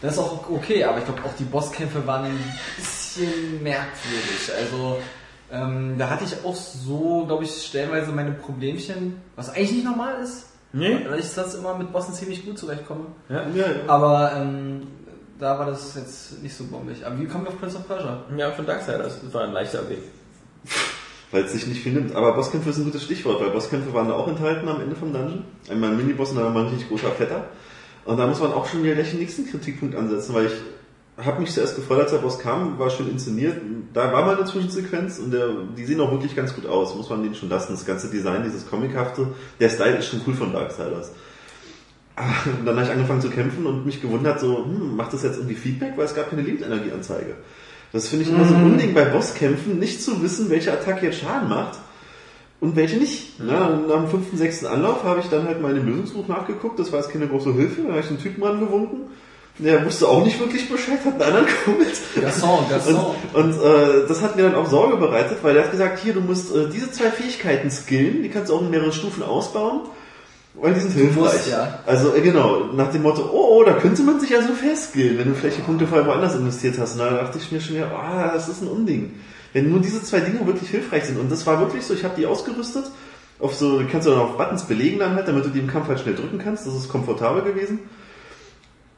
Das 0.02 0.14
ist 0.14 0.18
auch 0.18 0.48
okay, 0.50 0.84
aber 0.84 0.98
ich 0.98 1.04
glaube 1.04 1.22
auch 1.24 1.34
die 1.38 1.44
Bosskämpfe 1.44 2.06
waren 2.06 2.24
ein 2.24 2.38
bisschen 2.76 3.62
merkwürdig. 3.62 4.50
Also 4.58 4.98
ähm, 5.52 5.96
da 5.98 6.08
hatte 6.08 6.24
ich 6.24 6.44
auch 6.44 6.54
so, 6.54 7.24
glaube 7.26 7.44
ich, 7.44 7.66
stellenweise 7.66 8.12
meine 8.12 8.32
Problemchen, 8.32 9.20
was 9.36 9.50
eigentlich 9.50 9.72
nicht 9.72 9.84
normal 9.84 10.22
ist. 10.22 10.46
Nee. 10.72 11.04
Weil 11.08 11.18
ich 11.18 11.26
sonst 11.26 11.54
immer 11.54 11.76
mit 11.76 11.92
Bossen 11.92 12.14
ziemlich 12.14 12.44
gut 12.44 12.58
zurechtkomme. 12.58 13.06
Ja. 13.28 13.48
Ja, 13.48 13.66
ja. 13.66 13.88
Aber 13.88 14.32
ähm, 14.36 14.82
da 15.38 15.58
war 15.58 15.66
das 15.66 15.96
jetzt 15.96 16.42
nicht 16.42 16.54
so 16.54 16.64
bombig. 16.64 17.04
Aber 17.04 17.18
wie 17.18 17.26
kommen 17.26 17.44
wir 17.44 17.50
auf 17.50 17.58
Prince 17.58 17.76
of 17.76 17.88
Persia? 17.88 18.22
Ja, 18.36 18.52
von 18.52 18.66
Darksiders. 18.66 19.20
Das 19.22 19.34
war 19.34 19.44
ein 19.44 19.52
leichter 19.52 19.88
Weg. 19.88 19.98
Weil 21.30 21.44
es 21.44 21.52
sich 21.52 21.66
nicht 21.66 21.82
viel 21.82 21.92
nimmt. 21.92 22.14
Aber 22.14 22.34
Bosskämpfe 22.34 22.70
ist 22.70 22.78
ein 22.78 22.84
gutes 22.84 23.04
Stichwort, 23.04 23.40
weil 23.40 23.50
Bosskämpfe 23.50 23.92
waren 23.94 24.08
da 24.08 24.14
auch 24.14 24.28
enthalten 24.28 24.68
am 24.68 24.80
Ende 24.80 24.96
vom 24.96 25.12
Dungeon. 25.12 25.44
Einmal 25.68 25.90
ein 25.90 25.96
Miniboss 25.96 26.30
und 26.30 26.38
dann 26.38 26.52
mal 26.52 26.64
ein 26.64 26.68
richtig 26.68 26.88
großer 26.88 27.10
Fetter. 27.12 27.44
Und 28.04 28.18
da 28.18 28.26
muss 28.26 28.40
man 28.40 28.52
auch 28.52 28.66
schon 28.66 28.82
wieder 28.82 28.94
gleich 28.94 29.10
den 29.10 29.20
nächsten 29.20 29.46
Kritikpunkt 29.46 29.94
ansetzen, 29.94 30.34
weil 30.34 30.46
ich 30.46 30.52
habe 31.24 31.40
mich 31.40 31.52
zuerst 31.52 31.76
gefreut, 31.76 32.00
als 32.00 32.10
der 32.10 32.18
Boss 32.18 32.38
kam, 32.38 32.78
war 32.78 32.90
schön 32.90 33.10
inszeniert. 33.10 33.56
Da 33.92 34.12
war 34.12 34.24
mal 34.24 34.36
eine 34.36 34.44
Zwischensequenz 34.44 35.18
und 35.18 35.32
der, 35.32 35.48
die 35.76 35.84
sehen 35.84 36.00
auch 36.00 36.10
wirklich 36.10 36.36
ganz 36.36 36.54
gut 36.54 36.66
aus, 36.66 36.94
muss 36.94 37.10
man 37.10 37.22
denen 37.22 37.34
schon 37.34 37.48
lassen. 37.48 37.72
Das 37.72 37.84
ganze 37.84 38.08
Design, 38.08 38.42
dieses 38.44 38.68
Comichafte, 38.68 39.28
der 39.58 39.68
Style 39.68 39.96
ist 39.96 40.06
schon 40.06 40.20
cool 40.26 40.34
von 40.34 40.52
Darksiders. 40.52 41.12
Und 42.58 42.66
dann 42.66 42.76
habe 42.76 42.86
ich 42.86 42.92
angefangen 42.92 43.20
zu 43.20 43.30
kämpfen 43.30 43.66
und 43.66 43.86
mich 43.86 44.02
gewundert, 44.02 44.40
so, 44.40 44.64
hm, 44.64 44.96
macht 44.96 45.12
das 45.12 45.22
jetzt 45.22 45.36
irgendwie 45.36 45.54
Feedback, 45.54 45.94
weil 45.96 46.04
es 46.04 46.14
gab 46.14 46.30
keine 46.30 46.42
Lebensenergieanzeige. 46.42 47.34
Das 47.92 48.08
finde 48.08 48.24
ich 48.24 48.30
immer 48.30 48.44
so 48.44 48.54
ein 48.54 48.64
Unding 48.64 48.94
bei 48.94 49.04
Bosskämpfen, 49.04 49.78
nicht 49.78 50.02
zu 50.02 50.22
wissen, 50.22 50.50
welche 50.50 50.72
Attacke 50.72 51.06
jetzt 51.06 51.20
Schaden 51.20 51.48
macht 51.48 51.78
und 52.60 52.76
welche 52.76 52.98
nicht. 52.98 53.40
Ja, 53.40 53.66
und 53.66 53.88
nach 53.88 53.96
dem 53.96 54.08
fünften, 54.08 54.36
sechsten 54.36 54.66
Anlauf 54.66 55.02
habe 55.02 55.20
ich 55.20 55.26
dann 55.26 55.46
halt 55.46 55.60
mal 55.60 55.70
in 55.70 55.76
dem 55.76 55.86
Lösungsbuch 55.86 56.28
nachgeguckt, 56.28 56.78
das 56.78 56.92
war 56.92 57.00
jetzt 57.00 57.10
keine 57.10 57.26
große 57.26 57.52
Hilfe, 57.54 57.82
da 57.82 57.90
habe 57.90 58.00
ich 58.00 58.08
den 58.08 58.20
Typen 58.20 58.44
angewunken. 58.44 59.10
Der 59.62 59.84
wusste 59.84 60.08
auch 60.08 60.24
nicht 60.24 60.40
wirklich 60.40 60.68
Bescheid, 60.70 60.98
hat 61.04 61.14
einen 61.14 61.22
anderen 61.22 61.46
geholt. 61.46 62.00
Gasson, 62.20 62.64
Gasson. 62.68 62.94
Und, 63.32 63.44
und 63.44 63.62
äh, 63.62 64.06
das 64.08 64.22
hat 64.22 64.36
mir 64.36 64.42
dann 64.42 64.54
auch 64.54 64.68
Sorge 64.68 64.96
bereitet, 64.96 65.38
weil 65.42 65.54
der 65.54 65.64
hat 65.64 65.70
gesagt, 65.70 65.98
hier, 66.00 66.14
du 66.14 66.20
musst 66.20 66.54
äh, 66.54 66.68
diese 66.72 66.90
zwei 66.90 67.10
Fähigkeiten 67.10 67.70
skillen, 67.70 68.22
die 68.22 68.30
kannst 68.30 68.50
du 68.50 68.56
auch 68.56 68.62
in 68.62 68.70
mehreren 68.70 68.92
Stufen 68.92 69.22
ausbauen, 69.22 69.82
weil 70.54 70.72
die 70.72 70.80
sind 70.80 70.92
hilfreich. 70.92 71.14
musst, 71.14 71.50
ja. 71.50 71.80
Also 71.86 72.14
äh, 72.14 72.22
genau, 72.22 72.70
nach 72.74 72.90
dem 72.90 73.02
Motto, 73.02 73.28
oh, 73.30 73.58
oh, 73.58 73.64
da 73.64 73.74
könnte 73.74 74.02
man 74.02 74.18
sich 74.18 74.30
ja 74.30 74.40
so 74.40 74.54
festskillen, 74.54 75.18
wenn 75.18 75.28
du 75.28 75.34
vielleicht 75.34 75.58
die 75.58 75.62
Punkte 75.62 75.86
vorher 75.86 76.06
woanders 76.06 76.34
investiert 76.34 76.78
hast. 76.78 76.94
Und 76.94 77.00
da 77.00 77.10
dachte 77.10 77.38
ich 77.38 77.52
mir 77.52 77.60
schon 77.60 77.76
wieder, 77.76 77.90
ah, 77.92 78.30
das 78.32 78.48
ist 78.48 78.62
ein 78.62 78.68
Unding. 78.68 79.14
Wenn 79.52 79.70
nur 79.70 79.80
diese 79.80 80.02
zwei 80.02 80.20
Dinge 80.20 80.46
wirklich 80.46 80.70
hilfreich 80.70 81.04
sind. 81.04 81.18
Und 81.18 81.30
das 81.30 81.46
war 81.46 81.60
wirklich 81.60 81.84
so, 81.84 81.92
ich 81.92 82.04
habe 82.04 82.14
die 82.16 82.26
ausgerüstet, 82.26 82.84
auf 83.40 83.54
so, 83.54 83.82
kannst 83.90 84.06
du 84.06 84.12
dann 84.12 84.20
auf 84.20 84.36
Buttons 84.36 84.64
belegen 84.64 84.98
dann 84.98 85.14
halt, 85.14 85.26
damit 85.26 85.44
du 85.44 85.48
die 85.48 85.60
im 85.60 85.66
Kampf 85.66 85.88
halt 85.88 86.00
schnell 86.00 86.14
drücken 86.14 86.38
kannst. 86.38 86.66
Das 86.66 86.74
ist 86.74 86.88
komfortabel 86.88 87.42
gewesen. 87.42 87.80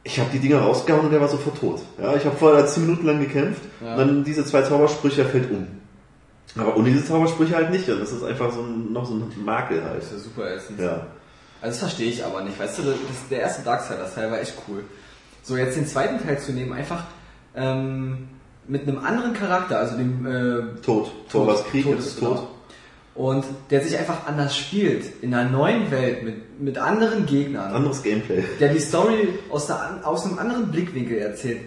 Ich 0.04 0.18
habe 0.18 0.30
die 0.32 0.40
Dinger 0.40 0.60
rausgehauen 0.60 1.04
und 1.06 1.12
der 1.12 1.20
war 1.20 1.28
sofort 1.28 1.58
tot. 1.58 1.80
Ja, 2.00 2.14
ich 2.16 2.24
habe 2.24 2.36
vorher 2.36 2.66
10 2.66 2.84
Minuten 2.86 3.06
lang 3.06 3.20
gekämpft 3.20 3.62
Ja. 3.80 3.92
und 3.92 3.98
dann 3.98 4.24
diese 4.24 4.44
zwei 4.44 4.62
Zaubersprüche 4.62 5.22
er 5.22 5.28
fällt 5.28 5.50
um. 5.50 5.66
Aber 6.56 6.76
ohne 6.76 6.90
diese 6.90 7.04
Zaubersprüche 7.06 7.54
halt 7.54 7.70
nicht. 7.70 7.88
Und 7.88 8.00
das 8.00 8.12
ist 8.12 8.22
einfach 8.24 8.52
so 8.52 8.60
ein, 8.62 8.92
noch 8.92 9.06
so 9.06 9.14
ein 9.14 9.32
Makel 9.44 9.82
halt. 9.82 9.98
Das 9.98 10.06
ist 10.06 10.12
ja 10.12 10.18
super 10.18 10.50
Essen. 10.50 10.76
Ja. 10.78 11.06
Also 11.60 11.74
das 11.74 11.78
verstehe 11.78 12.10
ich 12.10 12.24
aber 12.24 12.42
nicht. 12.42 12.58
Weißt 12.58 12.78
du, 12.78 12.82
das, 12.82 12.94
der 13.30 13.40
erste 13.40 13.62
Darksiders-Teil 13.62 14.30
war 14.30 14.40
echt 14.40 14.54
cool. 14.68 14.82
So, 15.42 15.56
jetzt 15.56 15.76
den 15.76 15.86
zweiten 15.86 16.22
Teil 16.22 16.38
zu 16.38 16.52
nehmen, 16.52 16.72
einfach 16.72 17.04
ähm, 17.54 18.28
mit 18.66 18.82
einem 18.82 18.98
anderen 18.98 19.32
Charakter, 19.34 19.78
also 19.78 19.96
dem 19.96 20.26
äh, 20.26 20.80
Tot. 20.82 21.10
Tor 21.30 21.46
was 21.46 21.64
Krieg, 21.64 21.84
Tod 21.84 21.98
ist 21.98 22.18
genau. 22.18 22.48
Und 23.14 23.44
der 23.70 23.82
sich 23.82 23.98
einfach 23.98 24.26
anders 24.26 24.56
spielt, 24.56 25.22
in 25.22 25.34
einer 25.34 25.50
neuen 25.50 25.90
Welt, 25.90 26.22
mit, 26.22 26.60
mit 26.60 26.78
anderen 26.78 27.26
Gegnern, 27.26 27.72
Anderes 27.72 28.02
Gameplay. 28.02 28.42
der 28.58 28.72
die 28.72 28.80
Story 28.80 29.28
aus, 29.50 29.66
der, 29.66 30.00
aus 30.04 30.24
einem 30.24 30.38
anderen 30.38 30.70
Blickwinkel 30.70 31.18
erzählt. 31.18 31.60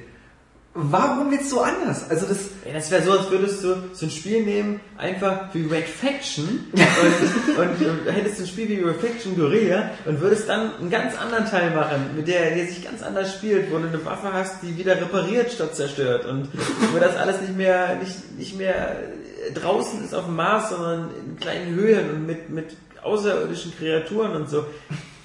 Warum 0.78 1.32
jetzt 1.32 1.50
so 1.50 1.62
anders? 1.62 2.10
Also 2.10 2.26
das, 2.26 2.50
das 2.70 2.92
wäre 2.92 3.02
so, 3.02 3.14
als 3.14 3.32
würdest 3.32 3.64
du 3.64 3.76
so 3.94 4.06
ein 4.08 4.10
Spiel 4.10 4.44
nehmen, 4.44 4.82
einfach 4.98 5.54
wie 5.54 5.66
Red 5.68 5.88
Faction 5.88 6.66
und, 6.74 7.58
und, 7.58 8.06
und 8.06 8.14
hättest 8.14 8.42
ein 8.42 8.48
Spiel 8.48 8.68
wie 8.68 8.82
Red 8.82 8.98
Faction 8.98 9.38
Guerilla 9.38 9.92
und 10.04 10.20
würdest 10.20 10.50
dann 10.50 10.76
einen 10.76 10.90
ganz 10.90 11.18
anderen 11.18 11.46
Teil 11.46 11.72
machen, 11.72 12.10
mit 12.18 12.28
der, 12.28 12.56
der 12.56 12.66
sich 12.68 12.84
ganz 12.84 13.04
anders 13.04 13.36
spielt, 13.36 13.72
wo 13.72 13.78
du 13.78 13.88
eine 13.88 14.04
Waffe 14.04 14.34
hast, 14.34 14.64
die 14.64 14.78
wieder 14.78 15.00
repariert 15.00 15.50
statt 15.50 15.78
zerstört 15.78 16.26
und 16.26 16.50
wo 16.92 17.00
das 17.00 17.16
alles 17.16 17.40
nicht 17.40 17.56
mehr, 17.56 17.96
nicht, 17.96 18.38
nicht 18.38 18.58
mehr 18.58 18.98
draußen 19.54 20.04
ist 20.04 20.14
auf 20.14 20.26
dem 20.26 20.36
Mars, 20.36 20.70
sondern 20.70 21.10
in 21.26 21.38
kleinen 21.40 21.76
Höhlen 21.76 22.10
und 22.10 22.26
mit, 22.26 22.50
mit 22.50 22.78
außerirdischen 23.04 23.74
Kreaturen 23.78 24.36
und 24.36 24.50
so. 24.50 24.66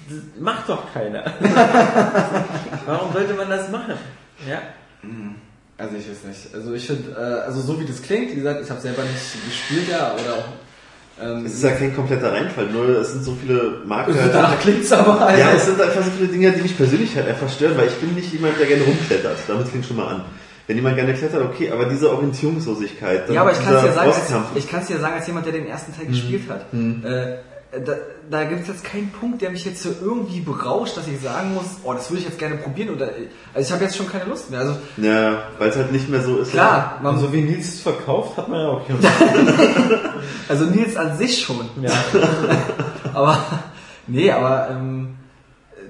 Das 0.09 0.19
macht 0.39 0.69
doch 0.69 0.93
keiner. 0.93 1.23
Warum 2.85 3.13
sollte 3.13 3.33
man 3.33 3.49
das 3.49 3.69
machen? 3.69 3.93
Ja. 4.47 4.61
also 5.77 5.95
ich 5.95 6.09
weiß 6.09 6.23
nicht. 6.25 6.53
Also 6.53 6.73
ich 6.73 6.85
finde, 6.85 7.11
äh, 7.11 7.45
also 7.45 7.61
so 7.61 7.79
wie 7.79 7.85
das 7.85 8.01
klingt, 8.01 8.31
wie 8.31 8.35
gesagt, 8.35 8.61
ich 8.63 8.69
habe 8.69 8.81
selber 8.81 9.03
nicht 9.03 9.45
gespielt 9.45 9.89
ja, 9.89 10.13
oder 10.13 10.33
auch 10.35 10.45
ähm, 11.21 11.45
Es 11.45 11.53
ist 11.53 11.63
ja 11.63 11.71
kein 11.71 11.95
kompletter 11.95 12.31
Reinfall, 12.33 12.67
nur 12.67 12.89
es 12.89 13.11
sind 13.13 13.23
so 13.23 13.35
viele 13.39 13.81
Marker. 13.85 14.13
danach 14.31 14.59
klingt's 14.59 14.91
aber 14.91 15.21
also, 15.21 15.39
Ja, 15.39 15.51
es 15.51 15.65
sind 15.65 15.79
einfach 15.79 16.03
so 16.03 16.11
viele 16.11 16.29
Dinge, 16.29 16.51
die 16.51 16.61
mich 16.61 16.75
persönlich 16.75 17.15
halt 17.15 17.27
einfach 17.27 17.49
stören, 17.49 17.77
weil 17.77 17.87
ich 17.87 17.95
bin 17.95 18.15
nicht 18.15 18.31
jemand, 18.33 18.59
der 18.59 18.67
gerne 18.67 18.83
rumklettert. 18.83 19.37
Damit 19.47 19.67
fängt 19.67 19.85
schon 19.85 19.97
mal 19.97 20.07
an. 20.07 20.25
Wenn 20.71 20.77
jemand 20.77 20.95
gerne 20.95 21.13
klettert, 21.13 21.43
okay, 21.43 21.69
aber 21.69 21.83
diese 21.83 22.09
Orientierungslosigkeit. 22.09 23.27
dann 23.27 23.35
Ja, 23.35 23.41
aber 23.41 23.51
ich 23.51 23.61
kann 23.61 23.75
es 23.75 23.81
dir 23.81 23.91
sagen, 23.91 24.09
als, 24.09 24.31
ich 24.55 24.71
kann's 24.71 24.87
dir 24.87 24.99
sagen, 24.99 25.15
als 25.15 25.27
jemand, 25.27 25.45
der 25.45 25.51
den 25.51 25.67
ersten 25.67 25.93
Teil 25.93 26.05
gespielt 26.05 26.43
hat. 26.47 26.73
Äh, 26.73 27.39
da, 27.85 27.93
da 28.29 28.43
gibt 28.45 28.61
es 28.61 28.67
jetzt 28.69 28.85
keinen 28.85 29.11
Punkt, 29.11 29.41
der 29.41 29.49
mich 29.49 29.65
jetzt 29.65 29.83
so 29.83 29.89
irgendwie 30.01 30.39
berauscht, 30.39 30.95
dass 30.95 31.09
ich 31.09 31.19
sagen 31.19 31.55
muss, 31.55 31.65
oh, 31.83 31.91
das 31.91 32.09
würde 32.09 32.21
ich 32.21 32.29
jetzt 32.29 32.39
gerne 32.39 32.55
probieren. 32.55 32.95
Oder, 32.95 33.07
also 33.53 33.67
ich 33.67 33.71
habe 33.73 33.83
jetzt 33.83 33.97
schon 33.97 34.07
keine 34.09 34.23
Lust 34.23 34.49
mehr. 34.49 34.61
Also 34.61 34.77
Ja, 34.95 35.43
weil 35.59 35.71
es 35.71 35.75
halt 35.75 35.91
nicht 35.91 36.07
mehr 36.07 36.21
so 36.21 36.37
ist. 36.37 36.51
klar, 36.51 37.01
man, 37.03 37.19
So 37.19 37.33
wie 37.33 37.41
Nils 37.41 37.67
es 37.67 37.81
verkauft, 37.81 38.37
hat 38.37 38.47
man 38.47 38.61
ja 38.61 38.67
auch 38.69 38.87
keine 38.87 38.99
also 40.47 40.63
Nils 40.67 40.95
an 40.95 41.17
sich 41.17 41.41
schon. 41.41 41.69
Ja. 41.81 41.91
Aber 43.13 43.37
nee, 44.07 44.31
aber 44.31 44.69
ähm, 44.71 45.17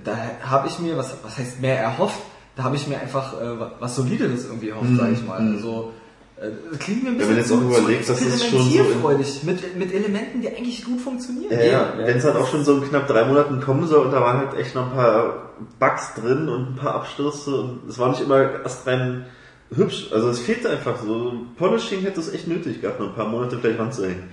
da 0.03 0.17
habe 0.43 0.67
ich 0.69 0.79
mir, 0.79 0.97
was, 0.97 1.13
was 1.23 1.37
heißt 1.37 1.61
mehr 1.61 1.79
erhofft, 1.79 2.17
da 2.55 2.63
habe 2.63 2.75
ich 2.75 2.87
mir 2.87 2.99
einfach 2.99 3.39
äh, 3.41 3.57
was 3.79 3.95
Solideres 3.95 4.45
irgendwie 4.45 4.69
erhofft, 4.69 4.95
sage 4.97 5.13
ich 5.13 5.25
mal. 5.25 5.37
Also 5.39 5.91
äh, 6.37 6.49
das 6.69 6.79
klingt 6.79 7.03
mir 7.03 7.09
ein 7.11 7.19
Wenn 7.19 7.27
bisschen 7.35 7.45
zu, 7.45 7.55
auch 7.55 7.79
überlegt, 7.79 8.05
zu 8.05 8.11
dass 8.13 8.21
es 8.21 8.27
schon 8.45 8.49
so 8.51 8.55
experimentierfreudig, 8.57 9.43
mit, 9.43 9.77
mit 9.77 9.93
Elementen, 9.93 10.41
die 10.41 10.49
eigentlich 10.49 10.83
gut 10.83 10.99
funktionieren. 10.99 11.51
Ja, 11.51 11.63
ja. 11.65 11.93
wenn 11.97 12.17
es 12.17 12.23
halt 12.25 12.35
auch 12.35 12.47
schon 12.47 12.63
so 12.65 12.77
in 12.77 12.83
knapp 12.83 13.07
drei 13.07 13.25
Monaten 13.25 13.61
kommen 13.61 13.87
soll 13.87 14.05
und 14.05 14.11
da 14.11 14.21
waren 14.21 14.37
halt 14.37 14.57
echt 14.57 14.75
noch 14.75 14.87
ein 14.91 14.95
paar 14.95 15.51
Bugs 15.79 16.13
drin 16.15 16.49
und 16.49 16.73
ein 16.73 16.75
paar 16.75 16.95
Abstürze 16.95 17.55
und 17.55 17.89
es 17.89 17.97
war 17.99 18.09
nicht 18.09 18.21
immer 18.21 18.61
erst 18.63 18.85
rein 18.87 19.25
hübsch. 19.73 20.09
Also 20.11 20.29
es 20.29 20.39
fehlte 20.39 20.69
einfach 20.69 21.01
so. 21.01 21.33
Polishing 21.57 22.01
hätte 22.01 22.19
es 22.19 22.33
echt 22.33 22.47
nötig 22.47 22.81
gehabt, 22.81 22.99
noch 22.99 23.09
ein 23.09 23.15
paar 23.15 23.27
Monate 23.27 23.57
vielleicht 23.59 23.79
ranzuhängen. 23.79 24.23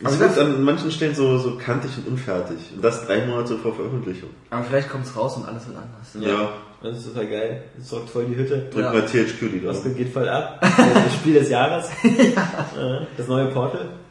Es 0.00 0.06
Also 0.06 0.24
das- 0.24 0.38
an 0.38 0.64
manchen 0.64 0.90
Stellen 0.90 1.14
so, 1.14 1.38
so 1.38 1.56
kantig 1.58 1.92
und 1.98 2.08
unfertig. 2.08 2.72
Und 2.74 2.82
das 2.82 3.06
drei 3.06 3.24
Monate 3.26 3.56
vor 3.58 3.74
Veröffentlichung. 3.74 4.30
Aber 4.50 4.64
vielleicht 4.64 4.90
kommt's 4.90 5.14
raus 5.16 5.36
und 5.36 5.46
alles 5.46 5.66
wird 5.68 5.76
anders. 5.76 6.28
Ja. 6.28 6.48
Das 6.82 6.96
ist 6.98 7.08
total 7.08 7.26
geil. 7.28 7.62
Das 7.78 7.88
sorgt 7.88 8.10
voll 8.10 8.24
die 8.26 8.36
Hütte. 8.36 8.66
Drück 8.72 8.82
Ja. 8.84 8.92
mal 8.92 9.02
THQ 9.02 9.40
die 9.52 9.64
drauf. 9.64 9.82
Das 9.84 9.94
geht 9.94 10.12
voll 10.12 10.28
ab. 10.28 10.58
Das 10.60 11.14
Spiel 11.14 11.34
des 11.34 11.48
Jahres. 11.48 11.88
Äh, 12.02 13.06
Das 13.16 13.28
neue 13.28 13.46
Portal. 13.46 13.88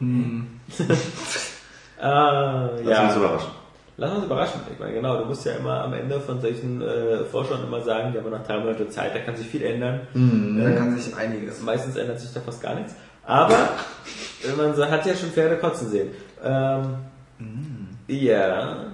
ah, 2.00 2.68
Lass 2.82 2.86
ja. 2.98 3.06
uns 3.08 3.16
überraschen. 3.16 3.50
Lass 3.96 4.12
uns 4.14 4.24
überraschen. 4.24 4.60
Ich 4.72 4.78
meine, 4.78 4.94
genau, 4.94 5.18
du 5.18 5.26
musst 5.26 5.44
ja 5.44 5.52
immer 5.52 5.82
am 5.84 5.92
Ende 5.92 6.18
von 6.20 6.40
solchen 6.40 6.80
äh, 6.80 7.24
Vorschauen 7.30 7.62
immer 7.64 7.80
sagen, 7.82 8.12
wir 8.14 8.22
haben 8.22 8.30
noch 8.30 8.42
drei 8.46 8.58
Monate 8.58 8.88
Zeit, 8.88 9.14
da 9.14 9.18
kann 9.20 9.36
sich 9.36 9.46
viel 9.46 9.62
ändern. 9.62 10.00
Da 10.14 10.70
kann 10.72 10.96
sich 10.98 11.14
einiges. 11.14 11.60
Meistens 11.60 11.96
ändert 11.96 12.18
sich 12.20 12.32
da 12.32 12.40
fast 12.40 12.62
gar 12.62 12.74
nichts. 12.74 12.94
Aber 13.24 13.54
äh, 13.54 14.56
man 14.56 14.74
so- 14.74 14.86
hat 14.86 15.04
ja 15.06 15.14
schon 15.14 15.30
Pferde 15.30 15.58
kotzen 15.58 15.88
sehen. 15.90 16.10
Ähm, 16.42 16.96
Ja, 18.08 18.86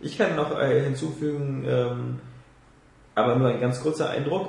ich 0.00 0.16
kann 0.16 0.36
noch 0.36 0.58
äh, 0.60 0.82
hinzufügen, 0.84 1.64
ähm, 1.68 2.18
aber 3.14 3.36
nur 3.36 3.48
ein 3.48 3.60
ganz 3.60 3.80
kurzer 3.80 4.10
Eindruck 4.10 4.48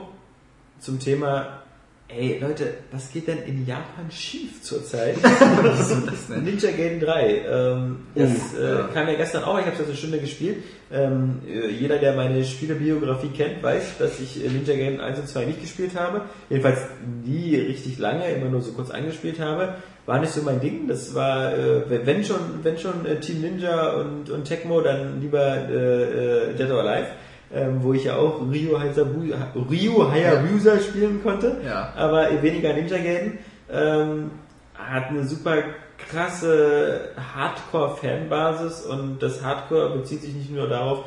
zum 0.80 1.00
Thema. 1.00 1.62
Ey 2.08 2.38
Leute, 2.40 2.76
was 2.92 3.12
geht 3.12 3.28
denn 3.28 3.40
in 3.48 3.66
Japan 3.66 4.12
schief 4.12 4.62
zurzeit? 4.62 5.16
Ninja 6.44 6.70
Gaiden 6.70 7.00
3. 7.00 7.42
Ähm, 7.50 7.98
das 8.14 8.30
Oh, 8.56 8.62
äh, 8.62 8.74
ja. 8.76 8.90
kam 8.94 9.08
ja 9.08 9.16
gestern 9.16 9.44
auch, 9.44 9.58
ich 9.58 9.66
habe 9.66 9.72
es 9.74 9.80
ja 9.80 9.86
so 9.86 9.90
eine 9.90 9.98
Stunde 9.98 10.20
gespielt. 10.20 10.58
Ähm, 10.92 11.42
äh, 11.48 11.68
jeder, 11.72 11.98
der 11.98 12.16
meine 12.16 12.46
Spielebiografie 12.46 13.30
kennt, 13.30 13.64
weiß, 13.64 13.98
dass 13.98 14.20
ich 14.20 14.46
äh, 14.46 14.50
Ninja 14.50 14.76
Gaiden 14.76 15.02
1 15.02 15.18
und 15.20 15.28
2 15.28 15.46
nicht 15.46 15.62
gespielt 15.62 15.96
habe. 15.96 16.22
Jedenfalls 16.50 16.80
nie 17.26 17.56
richtig 17.56 17.98
lange, 17.98 18.30
immer 18.30 18.50
nur 18.52 18.62
so 18.62 18.74
kurz 18.74 18.92
angespielt 18.92 19.40
habe. 19.40 19.74
War 20.06 20.20
nicht 20.20 20.32
so 20.32 20.44
mein 20.44 20.60
Ding. 20.62 20.88
Das 20.88 21.16
war, 21.16 21.54
äh, 21.58 22.06
wenn 22.06 22.24
schon, 22.24 22.38
wenn 22.62 22.78
schon 22.78 23.04
äh, 23.08 23.20
Team 23.20 23.42
Ninja 23.42 23.94
und, 23.94 24.30
und 24.30 24.44
Tecmo, 24.46 24.82
dann 24.82 25.22
lieber 25.22 25.56
äh, 25.68 26.54
Dead 26.54 26.70
or 26.70 26.82
Alive. 26.88 27.08
Ähm, 27.54 27.78
wo 27.82 27.94
ich 27.94 28.06
ja 28.06 28.16
auch 28.18 28.42
Ryu 28.42 28.78
Hayabusa, 28.80 29.52
Ryu 29.56 30.12
Hayabusa 30.12 30.80
spielen 30.80 31.22
konnte 31.22 31.58
Ja. 31.66 31.94
aber 31.96 32.42
weniger 32.42 32.74
Ninja 32.74 32.98
Gaiden. 32.98 33.38
Ähm, 33.72 34.32
hat 34.74 35.10
eine 35.10 35.24
super 35.26 35.56
krasse 35.98 37.10
Hardcore-Fanbasis 37.36 38.82
und 38.82 39.20
das 39.22 39.44
Hardcore 39.44 39.98
bezieht 39.98 40.22
sich 40.22 40.34
nicht 40.34 40.52
nur 40.52 40.68
darauf, 40.68 41.06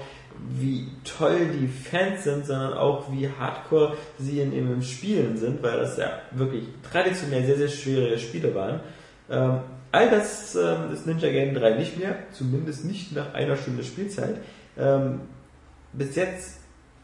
wie 0.49 0.87
toll 1.05 1.49
die 1.61 1.67
Fans 1.67 2.25
sind, 2.25 2.47
sondern 2.47 2.75
auch 2.75 3.11
wie 3.11 3.29
hardcore 3.29 3.95
sie 4.19 4.41
in 4.41 4.53
ihrem 4.53 4.83
Spielen 4.83 5.37
sind, 5.37 5.63
weil 5.63 5.79
das 5.79 5.97
ja 5.97 6.11
wirklich 6.31 6.65
traditionell 6.91 7.45
sehr, 7.45 7.57
sehr 7.57 7.69
schwere 7.69 8.19
Spiele 8.19 8.55
waren. 8.55 8.81
Ähm, 9.31 9.59
all 9.91 10.11
das 10.11 10.55
ähm, 10.55 10.93
ist 10.93 11.07
Ninja 11.07 11.29
Gaiden 11.31 11.55
3 11.55 11.71
nicht 11.73 11.99
mehr, 11.99 12.15
zumindest 12.33 12.85
nicht 12.85 13.15
nach 13.15 13.35
einer 13.35 13.57
Stunde 13.57 13.83
Spielzeit. 13.83 14.37
Ähm, 14.79 15.21
bis 15.99 16.15
jetzt 16.17 16.59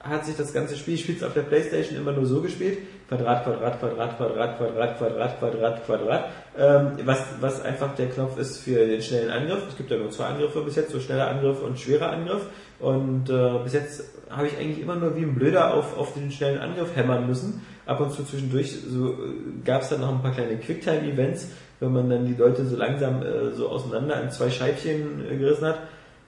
hat 0.05 0.27
sich 0.27 0.37
das 0.37 0.53
ganze 0.53 0.77
Spiel, 0.77 0.95
ich 0.95 1.03
spiele 1.03 1.27
auf 1.27 1.33
der 1.33 1.43
Playstation 1.43 1.99
immer 1.99 2.13
nur 2.13 2.27
so 2.27 2.43
gespielt, 2.43 2.79
Quadrat, 3.09 3.45
Quadrat, 3.45 3.81
Quadrat, 3.81 4.17
Quadrat, 4.19 4.59
Quadrat, 4.59 4.99
Quadrat, 4.99 5.39
Quadrat, 5.39 5.87
Quadrat, 5.87 6.25
ähm, 6.59 6.93
was, 7.05 7.25
was 7.41 7.63
einfach 7.63 7.95
der 7.95 8.09
Knopf 8.11 8.39
ist 8.39 8.59
für 8.59 8.87
den 8.87 9.01
schnellen 9.01 9.31
Angriff. 9.31 9.63
Es 9.69 9.77
gibt 9.77 9.91
ja 9.91 9.97
nur 9.97 10.11
zwei 10.11 10.27
Angriffe 10.27 10.61
bis 10.61 10.77
jetzt, 10.77 10.91
so 10.91 11.01
schneller 11.01 11.29
Angriff 11.29 11.63
und 11.63 11.79
schwerer 11.79 12.11
Angriff. 12.11 12.47
Und 12.81 13.31
äh, 13.31 13.59
bis 13.63 13.73
jetzt 13.73 14.05
habe 14.31 14.47
ich 14.47 14.59
eigentlich 14.59 14.81
immer 14.81 14.97
nur 14.97 15.17
wie 15.17 15.23
ein 15.23 15.35
Blöder 15.35 15.73
auf, 15.73 15.97
auf 15.97 16.13
den 16.15 16.31
schnellen 16.31 16.61
Angriff 16.61 16.95
hämmern 16.95 17.27
müssen. 17.27 17.63
Ab 17.87 18.01
und 18.01 18.13
zu 18.13 18.25
zwischendurch 18.25 18.73
so, 18.87 19.13
äh, 19.13 19.17
gab 19.65 19.83
es 19.83 19.89
dann 19.89 20.01
noch 20.01 20.13
ein 20.13 20.23
paar 20.23 20.33
kleine 20.33 20.57
Quicktime-Events, 20.57 21.49
wenn 21.81 21.93
man 21.93 22.11
dann 22.11 22.27
die 22.27 22.35
Leute 22.35 22.67
so 22.67 22.77
langsam 22.77 23.23
äh, 23.23 23.53
so 23.53 23.69
auseinander 23.69 24.23
in 24.23 24.31
zwei 24.31 24.51
Scheibchen 24.51 25.25
äh, 25.31 25.37
gerissen 25.37 25.67
hat. 25.67 25.79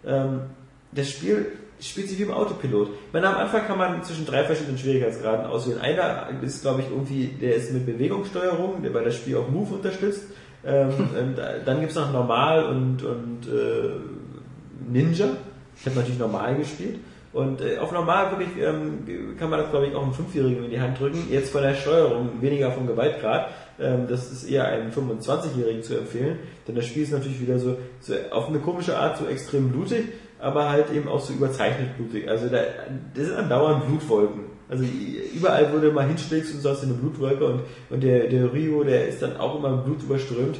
Ähm, 0.07 0.41
das 0.93 1.11
Spiel 1.11 1.47
spielt 1.81 2.09
sich 2.09 2.19
wie 2.19 2.23
im 2.23 2.33
Autopilot. 2.33 2.89
Ich 2.89 3.13
meine, 3.13 3.29
am 3.29 3.37
Anfang 3.37 3.67
kann 3.67 3.79
man 3.79 4.03
zwischen 4.03 4.27
drei 4.27 4.45
verschiedenen 4.45 4.79
Schwierigkeitsgraden 4.79 5.47
auswählen. 5.47 5.81
Einer 5.81 6.29
ist, 6.43 6.63
glaube 6.63 6.83
ich, 6.83 6.91
irgendwie, 6.91 7.27
der 7.27 7.57
ist 7.57 7.73
mit 7.73 7.87
Bewegungssteuerung, 7.87 8.83
der 8.83 8.91
bei 8.91 9.05
das 9.05 9.17
Spiel 9.17 9.37
auch 9.37 9.49
Move 9.49 9.75
unterstützt. 9.75 10.25
Ähm, 10.65 10.89
und 11.21 11.37
dann 11.65 11.81
gibt's 11.81 11.95
noch 11.95 12.13
Normal 12.13 12.67
und, 12.67 13.03
und 13.03 13.47
äh, 13.47 14.91
Ninja. 14.91 15.29
Ich 15.79 15.87
habe 15.87 15.97
natürlich 15.97 16.19
Normal 16.19 16.57
gespielt. 16.57 16.99
Und 17.33 17.61
äh, 17.61 17.77
auf 17.77 17.93
Normal 17.93 18.31
wirklich 18.31 18.49
ähm, 18.59 19.37
kann 19.39 19.51
man 19.51 19.61
das, 19.61 19.71
glaube 19.71 19.89
ich, 19.89 19.95
auch 19.95 20.03
einem 20.03 20.15
Fünfjährigen 20.15 20.65
in 20.65 20.71
die 20.71 20.81
Hand 20.81 20.99
drücken. 20.99 21.29
Jetzt 21.31 21.53
von 21.53 21.61
der 21.61 21.75
Steuerung 21.75 22.41
weniger 22.41 22.71
vom 22.71 22.87
Gewaltgrad. 22.87 23.51
Ähm, 23.79 24.07
das 24.09 24.33
ist 24.33 24.45
eher 24.45 24.65
einem 24.65 24.91
25-Jährigen 24.91 25.83
zu 25.83 25.99
empfehlen. 25.99 26.39
Denn 26.67 26.77
das 26.77 26.87
Spiel 26.87 27.03
ist 27.03 27.13
natürlich 27.13 27.39
wieder 27.39 27.59
so, 27.59 27.77
so 28.01 28.15
auf 28.31 28.49
eine 28.49 28.61
komische 28.61 28.97
Art 28.97 29.19
so 29.19 29.27
extrem 29.27 29.71
blutig 29.71 30.07
aber 30.39 30.71
halt 30.71 30.93
eben 30.93 31.09
auch 31.09 31.21
so 31.21 31.33
überzeichnet 31.33 31.97
blutig. 31.97 32.29
Also 32.29 32.49
da, 32.49 32.59
das 33.15 33.27
sind 33.27 33.37
andauernd 33.37 33.87
Blutwolken. 33.87 34.57
Also 34.69 34.85
überall, 35.35 35.73
wo 35.73 35.79
du 35.79 35.93
mal 35.93 36.09
hinschlägst 36.09 36.55
und 36.55 36.61
so 36.61 36.71
hast 36.71 36.83
du 36.83 36.87
eine 36.87 36.97
Blutwolke 36.97 37.45
und, 37.45 37.61
und 37.89 38.03
der, 38.03 38.27
der 38.27 38.53
Rio, 38.53 38.83
der 38.83 39.09
ist 39.09 39.23
dann 39.23 39.37
auch 39.37 39.57
immer 39.57 39.77
Blut 39.77 40.03
überströmt. 40.03 40.59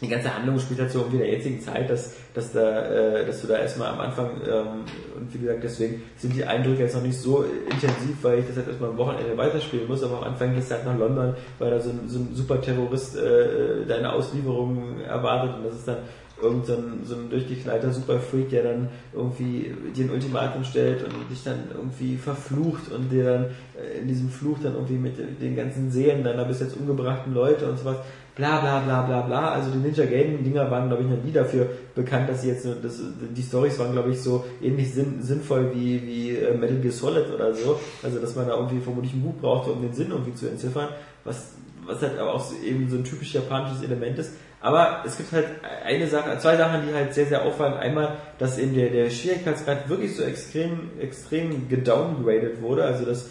Die 0.00 0.08
ganze 0.08 0.32
Handlung 0.32 0.58
spielt 0.60 0.80
halt 0.80 0.92
so 0.92 1.02
um 1.02 1.18
der 1.18 1.28
jetzigen 1.28 1.60
Zeit, 1.60 1.90
dass, 1.90 2.14
dass, 2.32 2.52
da, 2.52 2.86
äh, 2.86 3.26
dass 3.26 3.42
du 3.42 3.48
da 3.48 3.58
erstmal 3.58 3.88
am 3.88 4.00
Anfang, 4.00 4.30
ähm, 4.48 4.84
und 5.16 5.34
wie 5.34 5.38
gesagt, 5.38 5.64
deswegen 5.64 6.02
sind 6.16 6.36
die 6.36 6.44
Eindrücke 6.44 6.82
jetzt 6.82 6.94
noch 6.94 7.02
nicht 7.02 7.18
so 7.18 7.44
intensiv, 7.64 8.16
weil 8.22 8.38
ich 8.38 8.46
das 8.46 8.58
halt 8.58 8.68
erstmal 8.68 8.90
am 8.90 8.96
Wochenende 8.96 9.36
weiterspielen 9.36 9.88
muss, 9.88 10.04
aber 10.04 10.18
am 10.18 10.24
Anfang 10.24 10.54
gehst 10.54 10.70
du 10.70 10.76
halt 10.76 10.86
nach 10.86 10.96
London, 10.96 11.34
weil 11.58 11.70
da 11.70 11.80
so 11.80 11.90
ein, 11.90 12.02
so 12.06 12.20
ein 12.20 12.28
super 12.32 12.60
Terrorist 12.60 13.16
äh, 13.16 13.84
deine 13.86 14.12
Auslieferung 14.12 15.00
erwartet 15.00 15.56
und 15.56 15.64
das 15.64 15.74
ist 15.74 15.88
dann 15.88 15.98
irgend 16.40 16.66
so 16.66 16.74
ein, 16.74 17.00
so 17.04 17.16
ein 17.16 17.30
durchgeknallter 17.30 17.92
Superfreak, 17.92 18.50
der 18.50 18.62
dann 18.62 18.88
irgendwie 19.12 19.74
dir 19.96 20.04
ein 20.04 20.10
Ultimatum 20.10 20.64
stellt 20.64 21.02
und 21.02 21.12
dich 21.30 21.42
dann 21.42 21.64
irgendwie 21.74 22.16
verflucht 22.16 22.92
und 22.92 23.10
dir 23.10 23.24
dann 23.24 23.44
äh, 23.76 24.00
in 24.00 24.08
diesem 24.08 24.28
Fluch 24.28 24.58
dann 24.62 24.74
irgendwie 24.74 24.98
mit 24.98 25.18
den 25.18 25.56
ganzen 25.56 25.90
Seelen 25.90 26.22
deiner 26.22 26.44
bis 26.44 26.60
jetzt 26.60 26.76
umgebrachten 26.76 27.34
Leute 27.34 27.68
und 27.68 27.78
sowas, 27.78 27.96
bla 28.38 28.60
bla 28.60 28.78
bla 28.78 29.02
bla 29.02 29.20
bla. 29.22 29.50
Also 29.50 29.70
die 29.70 29.78
Ninja 29.78 30.04
Gaiden 30.04 30.44
Dinger 30.44 30.70
waren, 30.70 30.88
glaube 30.88 31.02
ich, 31.02 31.08
noch 31.08 31.22
nie 31.22 31.32
dafür 31.32 31.66
bekannt, 31.94 32.28
dass 32.28 32.42
sie 32.42 32.48
jetzt, 32.48 32.64
das, 32.64 33.00
die 33.36 33.42
Stories 33.42 33.78
waren, 33.78 33.92
glaube 33.92 34.10
ich, 34.10 34.22
so 34.22 34.44
ähnlich 34.62 34.94
sinn, 34.94 35.20
sinnvoll 35.20 35.72
wie, 35.74 36.00
wie 36.06 36.36
äh, 36.36 36.56
Metal 36.56 36.78
Gear 36.78 36.92
Solid 36.92 37.30
oder 37.34 37.52
so. 37.52 37.78
Also, 38.02 38.20
dass 38.20 38.36
man 38.36 38.46
da 38.46 38.54
irgendwie 38.54 38.80
vermutlich 38.80 39.12
ein 39.12 39.22
Buch 39.22 39.34
brauchte, 39.40 39.72
um 39.72 39.82
den 39.82 39.92
Sinn 39.92 40.10
irgendwie 40.10 40.34
zu 40.34 40.48
entziffern, 40.48 40.88
was, 41.24 41.54
was 41.84 42.00
halt 42.00 42.16
aber 42.16 42.34
auch 42.34 42.40
so 42.40 42.54
eben 42.64 42.88
so 42.88 42.96
ein 42.96 43.04
typisch 43.04 43.34
japanisches 43.34 43.82
Element 43.82 44.18
ist. 44.20 44.32
Aber 44.60 45.02
es 45.06 45.16
gibt 45.16 45.32
halt 45.32 45.46
eine 45.84 46.06
Sache, 46.08 46.36
zwei 46.38 46.56
Sachen, 46.56 46.86
die 46.86 46.92
halt 46.92 47.14
sehr, 47.14 47.26
sehr 47.26 47.42
auffallen. 47.42 47.74
Einmal, 47.74 48.16
dass 48.38 48.58
eben 48.58 48.74
der, 48.74 48.90
der 48.90 49.08
Schwierigkeitsgrad 49.08 49.88
wirklich 49.88 50.16
so 50.16 50.24
extrem, 50.24 50.90
extrem 51.00 51.68
gedowngradet 51.68 52.60
wurde. 52.60 52.84
Also 52.84 53.04
das, 53.04 53.30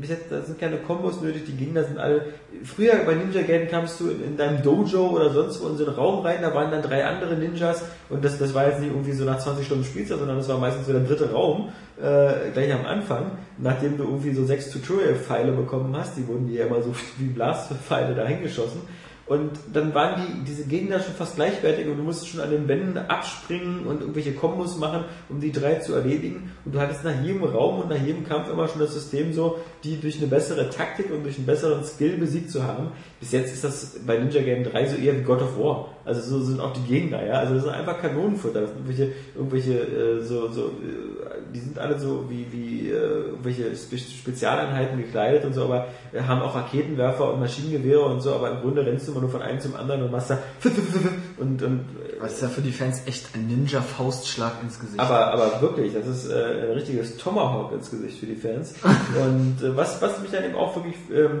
bis 0.00 0.10
jetzt, 0.10 0.30
da 0.30 0.40
sind 0.42 0.58
keine 0.58 0.78
Kombos 0.78 1.20
nötig, 1.20 1.44
die 1.46 1.56
Gegner 1.56 1.84
sind 1.84 1.98
alle, 1.98 2.26
früher 2.64 2.94
bei 3.04 3.14
Ninja 3.14 3.42
Gaiden 3.42 3.68
kamst 3.68 4.00
du 4.00 4.08
in, 4.08 4.24
in, 4.24 4.36
deinem 4.36 4.62
Dojo 4.62 5.08
oder 5.08 5.30
sonst 5.30 5.62
wo 5.62 5.68
in 5.68 5.76
so 5.76 5.86
einen 5.86 5.94
Raum 5.94 6.24
rein, 6.24 6.38
da 6.42 6.54
waren 6.54 6.70
dann 6.70 6.82
drei 6.82 7.04
andere 7.04 7.36
Ninjas 7.36 7.82
und 8.08 8.24
das, 8.24 8.38
das 8.38 8.54
war 8.54 8.66
jetzt 8.66 8.80
nicht 8.80 8.90
irgendwie 8.90 9.12
so 9.12 9.24
nach 9.24 9.38
20 9.38 9.66
Stunden 9.66 9.84
Spielzeit, 9.84 10.18
sondern 10.18 10.36
das 10.36 10.48
war 10.48 10.58
meistens 10.58 10.86
so 10.86 10.92
der 10.92 11.02
dritte 11.02 11.32
Raum, 11.32 11.70
äh, 12.00 12.50
gleich 12.52 12.72
am 12.72 12.86
Anfang, 12.86 13.32
nachdem 13.58 13.96
du 13.96 14.04
irgendwie 14.04 14.32
so 14.32 14.44
sechs 14.44 14.70
Tutorial-Pfeile 14.70 15.52
bekommen 15.52 15.94
hast, 15.96 16.16
die 16.16 16.26
wurden 16.26 16.48
dir 16.48 16.60
ja 16.60 16.66
immer 16.66 16.82
so 16.82 16.94
wie 17.18 17.26
Blastpfeile 17.26 18.14
dahingeschossen 18.14 18.82
und 19.26 19.52
dann 19.72 19.94
waren 19.94 20.20
die, 20.20 20.44
diese 20.44 20.66
Gegner 20.66 21.00
schon 21.00 21.14
fast 21.14 21.36
gleichwertig 21.36 21.86
und 21.86 21.96
du 21.96 22.02
musstest 22.02 22.28
schon 22.28 22.40
an 22.40 22.50
den 22.50 22.68
Wänden 22.68 22.98
abspringen 22.98 23.86
und 23.86 24.02
irgendwelche 24.02 24.34
Kombos 24.34 24.76
machen, 24.76 25.04
um 25.30 25.40
die 25.40 25.50
drei 25.50 25.76
zu 25.76 25.94
erledigen. 25.94 26.52
Und 26.64 26.74
du 26.74 26.80
hattest 26.80 27.04
nach 27.04 27.22
jedem 27.22 27.42
Raum 27.42 27.80
und 27.80 27.88
nach 27.88 28.00
jedem 28.00 28.26
Kampf 28.26 28.50
immer 28.50 28.68
schon 28.68 28.80
das 28.80 28.92
System 28.92 29.32
so, 29.32 29.58
die 29.82 29.98
durch 29.98 30.18
eine 30.18 30.26
bessere 30.26 30.68
Taktik 30.68 31.10
und 31.10 31.24
durch 31.24 31.38
einen 31.38 31.46
besseren 31.46 31.84
Skill 31.84 32.18
besiegt 32.18 32.50
zu 32.50 32.64
haben. 32.64 32.88
Bis 33.24 33.32
jetzt 33.32 33.54
ist 33.54 33.64
das 33.64 33.96
bei 34.06 34.18
Ninja 34.18 34.42
Game 34.42 34.64
3 34.64 34.86
so 34.86 34.96
eher 34.96 35.18
wie 35.18 35.22
God 35.22 35.40
of 35.40 35.58
War. 35.58 35.88
Also 36.04 36.20
so 36.20 36.44
sind 36.44 36.60
auch 36.60 36.74
die 36.74 36.82
Gegner, 36.82 37.24
ja. 37.24 37.32
Also 37.36 37.54
das 37.54 37.62
sind 37.62 37.72
einfach 37.72 37.98
Kanonenfutter. 37.98 38.60
Das 38.60 38.68
sind 38.68 38.86
irgendwelche, 38.86 39.12
irgendwelche 39.34 39.72
äh, 39.72 40.20
so, 40.20 40.50
so, 40.50 40.66
äh, 40.66 41.40
die 41.54 41.58
sind 41.58 41.78
alle 41.78 41.98
so 41.98 42.26
wie, 42.28 42.46
wie 42.52 42.90
äh, 42.90 42.92
irgendwelche 42.92 43.74
Spe 43.76 43.96
Spezialeinheiten 43.96 44.98
gekleidet 44.98 45.46
und 45.46 45.54
so, 45.54 45.64
aber 45.64 45.86
äh, 46.12 46.20
haben 46.20 46.42
auch 46.42 46.54
Raketenwerfer 46.54 47.32
und 47.32 47.40
Maschinengewehre 47.40 48.02
und 48.02 48.20
so, 48.20 48.34
aber 48.34 48.50
im 48.50 48.60
Grunde 48.60 48.84
rennst 48.84 49.08
du 49.08 49.12
immer 49.12 49.22
nur 49.22 49.30
von 49.30 49.40
einem 49.40 49.58
zum 49.58 49.74
anderen 49.74 50.02
und 50.02 50.12
machst 50.12 50.28
da 50.28 50.38
und, 51.38 51.62
und 51.62 51.80
Was 52.24 52.36
ist 52.36 52.42
ja 52.42 52.48
für 52.48 52.62
die 52.62 52.72
Fans 52.72 53.02
echt 53.04 53.34
ein 53.34 53.46
Ninja-Faustschlag 53.48 54.62
ins 54.62 54.80
Gesicht. 54.80 54.98
aber, 54.98 55.26
aber 55.26 55.60
wirklich, 55.60 55.92
das 55.92 56.06
ist 56.06 56.30
äh, 56.30 56.62
ein 56.62 56.70
richtiges 56.70 57.18
Tomahawk 57.18 57.72
ins 57.72 57.90
Gesicht 57.90 58.18
für 58.18 58.24
die 58.24 58.34
Fans. 58.34 58.74
Und 58.82 59.62
äh, 59.62 59.76
was, 59.76 60.00
was 60.00 60.20
mich 60.20 60.30
dann 60.30 60.42
eben 60.42 60.54
auch 60.54 60.74
wirklich 60.74 60.94
ähm, 61.12 61.40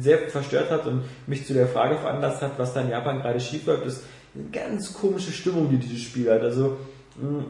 sehr 0.00 0.18
verstört 0.28 0.72
hat 0.72 0.86
und 0.86 1.02
mich 1.28 1.46
zu 1.46 1.54
der 1.54 1.68
Frage 1.68 1.96
veranlasst 1.98 2.42
hat, 2.42 2.58
was 2.58 2.74
da 2.74 2.80
in 2.80 2.90
Japan 2.90 3.20
gerade 3.20 3.38
schief 3.38 3.66
läuft, 3.66 3.86
ist 3.86 4.02
eine 4.34 4.50
ganz 4.50 4.92
komische 4.92 5.30
Stimmung, 5.30 5.70
die 5.70 5.76
dieses 5.76 6.02
Spiel 6.02 6.30
hat. 6.30 6.42
Also 6.42 6.78
mh, 7.16 7.44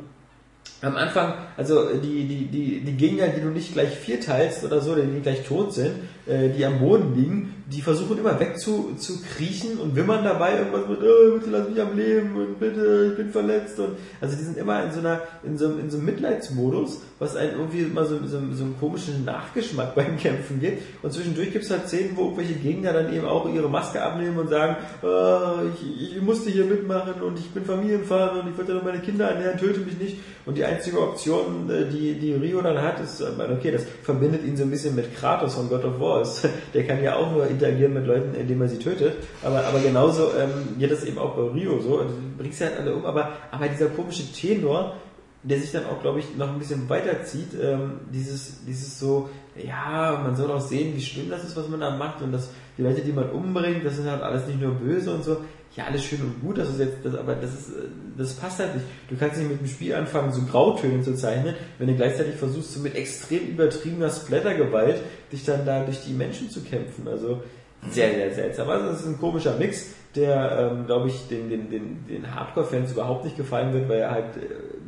am 0.83 0.97
Anfang, 0.97 1.35
also 1.57 1.95
die, 1.95 2.29
die, 2.29 2.47
die, 2.47 2.81
die 2.81 2.97
Gegner, 2.97 3.29
die 3.29 3.41
du 3.41 3.49
nicht 3.49 3.73
gleich 3.73 3.97
vierteilst 3.97 4.63
oder 4.63 4.83
so, 4.83 4.95
die 4.95 5.03
nicht 5.03 5.23
gleich 5.23 5.45
tot 5.45 5.73
sind, 5.73 5.93
äh, 6.29 6.51
die 6.51 6.65
am 6.65 6.79
Boden 6.79 7.15
liegen, 7.17 7.55
die 7.71 7.83
versuchen 7.83 8.19
immer 8.19 8.41
weg 8.41 8.59
zu, 8.59 8.95
zu 8.97 9.21
kriechen 9.23 9.79
und 9.79 9.95
wimmern 9.95 10.25
dabei 10.25 10.59
irgendwas 10.59 10.89
mit, 10.89 11.01
oh, 11.01 11.39
bitte 11.39 11.51
lass 11.51 11.69
mich 11.69 11.81
am 11.81 11.97
Leben 11.97 12.35
und 12.35 12.59
bitte, 12.59 13.09
ich 13.11 13.17
bin 13.17 13.31
verletzt. 13.31 13.79
Und 13.79 13.91
also 14.23 14.37
die 14.37 14.43
sind 14.43 14.57
immer 14.57 14.85
in 14.85 14.93
so 14.93 15.01
einer, 15.01 15.21
in 15.43 15.59
so, 15.59 15.73
in 15.73 15.91
so 15.91 15.99
einem 15.99 16.07
Mitleidsmodus, 16.07 17.03
was 17.19 17.37
einen 17.37 17.59
irgendwie 17.59 17.81
immer 17.81 18.07
so, 18.07 18.17
so, 18.25 18.41
so 18.53 18.65
einen 18.65 18.77
komischen 18.81 19.25
Nachgeschmack 19.27 19.95
beim 19.97 20.17
Kämpfen 20.17 20.61
gibt. 20.61 20.83
Und 21.03 21.13
zwischendurch 21.13 21.53
gibt 21.53 21.65
es 21.65 21.71
halt 21.71 21.89
Szenen, 21.89 22.17
wo 22.17 22.25
irgendwelche 22.25 22.55
Gegner 22.55 22.95
dann 22.95 23.13
eben 23.13 23.27
auch 23.27 23.53
ihre 23.53 23.69
Maske 23.69 24.03
abnehmen 24.03 24.39
und 24.39 24.49
sagen, 24.49 24.77
oh, 25.03 25.69
ich, 25.75 26.17
ich 26.17 26.23
musste 26.23 26.49
hier 26.51 26.65
mitmachen 26.65 27.21
und 27.21 27.39
ich 27.39 27.51
bin 27.51 27.67
Familienvater 27.67 28.41
und 28.43 28.51
ich 28.51 28.57
wollte 28.57 28.73
nur 28.73 28.83
meine 28.83 29.01
Kinder 29.01 29.29
ernähren, 29.31 29.59
töte 29.59 29.81
mich 29.81 29.99
nicht. 29.99 30.17
Und 30.47 30.57
die 30.57 30.65
einzige 30.65 30.99
Option, 31.03 31.69
äh, 31.69 31.85
die, 31.91 32.15
die 32.15 32.33
Rio 32.33 32.63
dann 32.63 32.81
hat, 32.81 32.99
ist, 33.01 33.23
okay, 33.23 33.73
das 33.73 33.85
verbindet 34.03 34.47
ihn 34.47 34.57
so 34.57 34.63
ein 34.63 34.71
bisschen 34.71 34.95
mit 34.95 35.15
Kratos 35.15 35.55
von 35.55 35.69
God 35.69 35.85
of 35.85 36.01
War. 36.01 36.18
Der 36.75 36.87
kann 36.87 37.03
ja 37.03 37.17
auch 37.17 37.33
nur 37.33 37.47
interagieren 37.47 37.95
mit 37.95 38.07
Leuten, 38.07 38.35
indem 38.35 38.63
er 38.63 38.69
sie 38.69 38.79
tötet. 38.79 39.15
Aber, 39.43 39.65
aber 39.65 39.81
genauso 39.81 40.31
ähm, 40.39 40.79
geht 40.79 40.91
das 40.91 41.05
eben 41.05 41.19
auch 41.19 41.35
bei 41.35 41.43
Rio 41.59 41.81
so. 41.81 41.99
Also, 41.99 42.15
du 42.15 42.37
bringst 42.37 42.61
ja 42.61 42.69
halt 42.69 42.81
alle 42.81 42.95
um, 42.95 43.05
aber, 43.05 43.33
aber 43.51 43.69
dieser 43.69 43.87
komische 43.87 44.33
Tenor, 44.33 44.95
der 45.43 45.61
sich 45.61 45.73
dann 45.73 45.87
auch, 45.87 46.01
glaube 46.01 46.19
ich, 46.19 46.37
noch 46.37 46.49
ein 46.49 46.59
bisschen 46.59 46.89
weiterzieht, 46.89 47.55
ähm, 47.61 48.01
dieses, 48.13 48.65
dieses 48.65 48.99
so, 48.99 49.29
ja, 49.57 50.21
man 50.23 50.37
soll 50.37 50.51
auch 50.51 50.61
sehen, 50.61 50.95
wie 50.97 51.01
schlimm 51.01 51.31
das 51.31 51.45
ist, 51.45 51.57
was 51.57 51.69
man 51.69 51.81
da 51.81 51.97
macht 51.97 52.23
und 52.23 52.33
dass 52.33 52.51
die 52.77 52.83
Leute, 52.83 53.01
die 53.03 53.13
man 53.13 53.31
umbringt, 53.31 53.85
das 53.85 53.97
sind 53.97 54.11
halt 54.11 54.23
alles 54.23 54.47
nicht 54.47 54.61
nur 54.61 54.73
böse 54.73 55.13
und 55.13 55.25
so. 55.25 55.39
Ja, 55.77 55.85
alles 55.85 56.05
schön 56.05 56.21
und 56.23 56.41
gut, 56.41 56.59
das 56.59 56.71
ist 56.71 56.81
jetzt, 56.81 56.97
das, 57.05 57.15
aber 57.15 57.35
das 57.37 57.53
ist, 57.53 57.71
das 58.17 58.35
passt 58.35 58.59
halt 58.59 58.75
nicht. 58.75 58.87
Du 59.09 59.17
kannst 59.17 59.39
nicht 59.39 59.51
mit 59.51 59.61
dem 59.61 59.69
Spiel 59.69 59.95
anfangen, 59.95 60.33
so 60.33 60.43
Grautöne 60.43 61.03
zu 61.03 61.15
zeichnen, 61.15 61.55
wenn 61.79 61.87
du 61.87 61.95
gleichzeitig 61.95 62.35
versuchst, 62.35 62.75
so 62.75 62.81
mit 62.81 62.97
extrem 62.97 63.49
übertriebener 63.49 64.11
Splattergewalt 64.11 65.01
dich 65.31 65.45
dann 65.45 65.65
da 65.65 65.85
durch 65.85 66.01
die 66.05 66.15
Menschen 66.15 66.51
zu 66.51 66.63
kämpfen. 66.63 67.07
Also, 67.07 67.43
sehr, 67.91 68.13
sehr 68.13 68.35
seltsam. 68.35 68.69
Also, 68.69 68.89
es 68.89 69.01
ist 69.01 69.07
ein 69.07 69.19
komischer 69.19 69.57
Mix, 69.57 69.87
der, 70.17 70.73
ähm, 70.73 70.87
glaube 70.87 71.09
ich, 71.09 71.29
den, 71.29 71.49
den, 71.49 71.71
den, 71.71 72.07
den 72.09 72.35
Hardcore-Fans 72.35 72.93
überhaupt 72.93 73.25
nicht 73.25 73.37
gefallen 73.37 73.73
wird, 73.73 73.89
weil 73.89 74.01
er 74.01 74.11
halt 74.11 74.37
äh, 74.37 74.41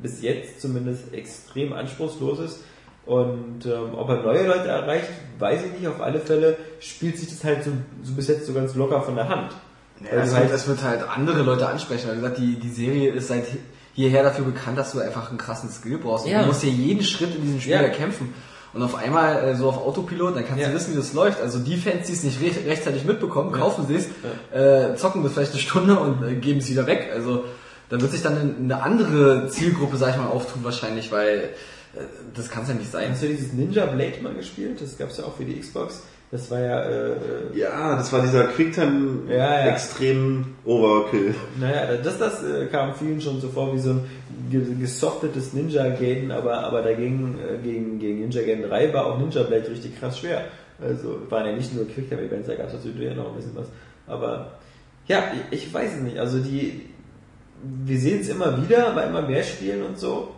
bis 0.03 0.23
jetzt 0.23 0.61
zumindest 0.61 1.15
extrem 1.15 1.73
anspruchslos 1.73 2.41
ist. 2.41 2.65
Und 3.07 3.65
ähm, 3.67 3.95
ob 3.95 4.09
er 4.09 4.23
neue 4.23 4.47
Leute 4.47 4.69
erreicht, 4.69 5.09
weiß 5.39 5.65
ich 5.67 5.73
nicht. 5.73 5.89
Auf 5.89 6.01
alle 6.01 6.21
Fälle 6.21 6.57
spielt 6.81 7.19
sich 7.19 7.29
das 7.29 7.45
halt 7.45 7.65
so, 7.65 7.71
so 8.03 8.15
bis 8.15 8.29
jetzt 8.29 8.47
so 8.47 8.53
ganz 8.53 8.75
locker 8.75 9.01
von 9.03 9.15
der 9.15 9.29
Hand. 9.29 9.53
Ja, 10.03 10.17
das, 10.21 10.35
wird, 10.35 10.51
das 10.53 10.67
wird 10.69 10.83
halt 10.83 11.03
andere 11.09 11.43
Leute 11.43 11.69
ansprechen. 11.69 12.11
Wie 12.13 12.17
gesagt, 12.17 12.39
die, 12.39 12.59
die 12.59 12.71
Serie 12.71 13.11
ist 13.13 13.29
seit 13.29 13.45
hierher 13.95 14.23
dafür 14.23 14.45
bekannt, 14.47 14.79
dass 14.79 14.93
du 14.93 15.01
einfach 15.01 15.29
einen 15.29 15.39
krassen 15.39 15.69
Skill 15.71 15.99
brauchst. 15.99 16.27
Ja. 16.27 16.41
Du 16.43 16.47
musst 16.49 16.63
hier 16.63 16.71
jeden 16.71 17.03
Schritt 17.03 17.35
in 17.35 17.43
diesem 17.43 17.61
Spiel 17.61 17.73
Ja. 17.75 17.81
erkämpfen. 17.81 18.33
Und 18.73 18.83
auf 18.83 18.95
einmal 18.95 19.43
äh, 19.49 19.57
so 19.57 19.69
auf 19.69 19.79
Autopilot, 19.79 20.37
dann 20.37 20.47
kannst 20.47 20.63
Ja. 20.63 20.69
du 20.69 20.75
wissen, 20.75 20.93
wie 20.93 20.97
das 20.97 21.13
läuft. 21.13 21.41
Also 21.41 21.59
die 21.59 21.77
Fans, 21.77 22.07
die 22.07 22.13
es 22.13 22.23
nicht 22.23 22.41
re 22.41 22.69
rechtzeitig 22.71 23.05
mitbekommen, 23.05 23.51
kaufen 23.53 23.87
sie 23.89 23.97
es, 23.97 24.07
äh, 24.57 24.95
zocken 24.97 25.23
das 25.25 25.33
vielleicht 25.33 25.53
eine 25.53 25.61
Stunde 25.61 25.99
und 25.99 26.23
äh, 26.23 26.35
geben 26.37 26.61
es 26.61 26.71
wieder 26.71 26.87
weg. 26.87 27.11
Also 27.13 27.45
da 27.89 28.01
wird 28.01 28.13
sich 28.13 28.23
dann 28.23 28.55
eine, 28.63 28.81
andere 28.83 29.49
Zielgruppe, 29.49 29.97
sag 29.97 30.11
ich 30.11 30.17
mal, 30.17 30.29
auftun 30.29 30.63
wahrscheinlich, 30.63 31.11
weil 31.11 31.51
äh, 31.97 31.99
das 32.35 32.49
kann 32.49 32.63
es 32.63 32.69
ja 32.69 32.75
nicht 32.77 32.93
sein. 32.93 33.11
Hast 33.11 33.23
du 33.25 33.27
dieses 33.27 33.53
Ninja 33.53 33.87
Blade 33.87 34.23
mal 34.23 34.35
gespielt? 34.35 34.81
Das 34.81 34.97
gab's 34.97 35.19
ja 35.19 35.25
auch 35.25 35.37
für 35.37 35.45
die 35.45 35.59
Xbox. 35.59 36.03
Das 36.33 36.49
war 36.51 36.61
ja, 36.61 36.81
äh, 36.85 37.13
Ja, 37.55 37.97
das 37.97 38.13
war 38.13 38.23
dieser 38.23 38.45
Quicktime 38.45 39.29
Ja, 39.29 39.37
ja. 39.67 39.73
extrem 39.73 40.47
Overkill. 40.65 41.35
naja, 41.59 41.97
das, 41.97 42.19
das 42.19 42.45
äh, 42.45 42.67
kam 42.67 42.95
vielen 42.95 43.21
schon 43.21 43.41
so 43.41 43.49
vor 43.49 43.75
wie 43.75 43.81
so 43.81 43.91
ein 43.91 44.05
ge- 44.49 44.75
gesoftetes 44.79 45.53
Ninja 45.55 45.89
Gaiden, 45.89 46.31
aber, 46.31 46.59
aber 46.63 46.83
dagegen, 46.83 47.37
äh, 47.39 47.59
gegen, 47.63 47.99
gegen 47.99 48.21
Ninja 48.21 48.43
Gaiden 48.43 48.69
3 48.69 48.93
war 48.95 49.07
auch 49.07 49.19
Ninja 49.19 49.43
Blade 49.43 49.69
richtig 49.71 49.99
krass 49.99 50.19
schwer. 50.21 50.45
Also, 50.81 51.19
waren 51.29 51.47
ja 51.47 51.53
nicht 51.53 51.75
nur 51.75 51.87
Quicktime 51.89 52.23
Events, 52.23 52.47
da 52.47 52.55
gab's 52.55 52.73
natürlich 52.75 53.09
ja 53.09 53.15
noch 53.15 53.31
ein 53.31 53.35
bisschen 53.37 53.57
was. 53.57 53.67
Aber, 54.07 54.53
ja, 55.09 55.25
ich, 55.51 55.65
ich 55.67 55.75
weiß 55.75 55.95
es 55.97 56.01
nicht. 56.01 56.19
Also, 56.19 56.39
die, 56.39 56.87
wir 57.85 57.99
sehen 57.99 58.21
es 58.21 58.29
immer 58.29 58.57
wieder 58.63 58.93
bei 58.95 59.03
immer 59.05 59.23
mehr 59.23 59.43
Spielen 59.43 59.83
und 59.83 59.99
so. 59.99 60.29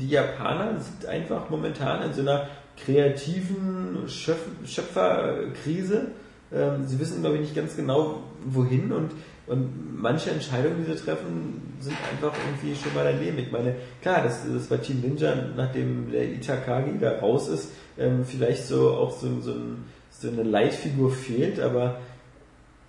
Die 0.00 0.08
Japaner 0.08 0.72
sind 0.80 1.08
einfach 1.08 1.48
momentan 1.48 2.02
in 2.02 2.12
so 2.12 2.20
einer 2.22 2.48
kreativen 2.76 4.08
Schöpf 4.08 4.40
Schöpferkrise. 4.66 6.08
Ähm, 6.52 6.86
sie 6.86 6.98
wissen, 7.00 7.20
glaube 7.20 7.36
ich, 7.36 7.42
nicht 7.42 7.56
ganz 7.56 7.76
genau, 7.76 8.22
wohin 8.44 8.92
und, 8.92 9.10
und 9.46 10.00
manche 10.00 10.30
Entscheidungen, 10.30 10.84
die 10.84 10.92
sie 10.92 10.98
treffen, 10.98 11.74
sind 11.80 11.96
einfach 12.12 12.36
irgendwie 12.46 12.80
schon 12.80 12.94
mal 12.94 13.04
daneben. 13.04 13.38
Ich 13.38 13.50
meine, 13.50 13.74
klar, 14.00 14.22
das, 14.22 14.42
das 14.50 14.66
bei 14.66 14.76
Team 14.76 15.00
Ninja, 15.00 15.34
nachdem 15.56 16.10
der 16.12 16.24
Itakagi 16.24 16.98
da 17.00 17.18
raus 17.18 17.48
ist, 17.48 17.70
ähm, 17.98 18.24
vielleicht 18.24 18.66
so 18.66 18.92
auch 18.92 19.18
so, 19.18 19.40
so, 19.40 19.52
ein, 19.52 19.84
so 20.10 20.28
eine 20.28 20.44
Leitfigur 20.44 21.10
fehlt, 21.10 21.58
aber 21.58 21.98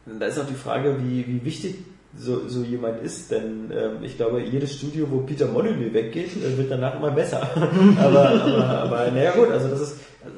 da 0.05 0.25
ist 0.25 0.39
auch 0.39 0.47
die 0.47 0.53
Frage, 0.53 0.97
wie, 1.03 1.27
wie 1.27 1.43
wichtig 1.43 1.75
so, 2.17 2.47
so 2.47 2.63
jemand 2.63 3.01
ist, 3.03 3.29
denn 3.31 3.71
ähm, 3.71 4.03
ich 4.03 4.17
glaube, 4.17 4.41
jedes 4.41 4.75
Studio, 4.75 5.07
wo 5.09 5.19
Peter 5.19 5.45
Molyneux 5.47 5.93
weggeht, 5.93 6.31
äh, 6.37 6.57
wird 6.57 6.71
danach 6.71 6.95
immer 6.95 7.11
besser. 7.11 7.41
aber, 7.99 8.29
aber, 8.29 8.65
aber 8.65 9.11
naja 9.11 9.31
gut, 9.31 9.49
also 9.51 9.67
das 9.67 9.81
ist, 9.81 9.95
also, 10.23 10.37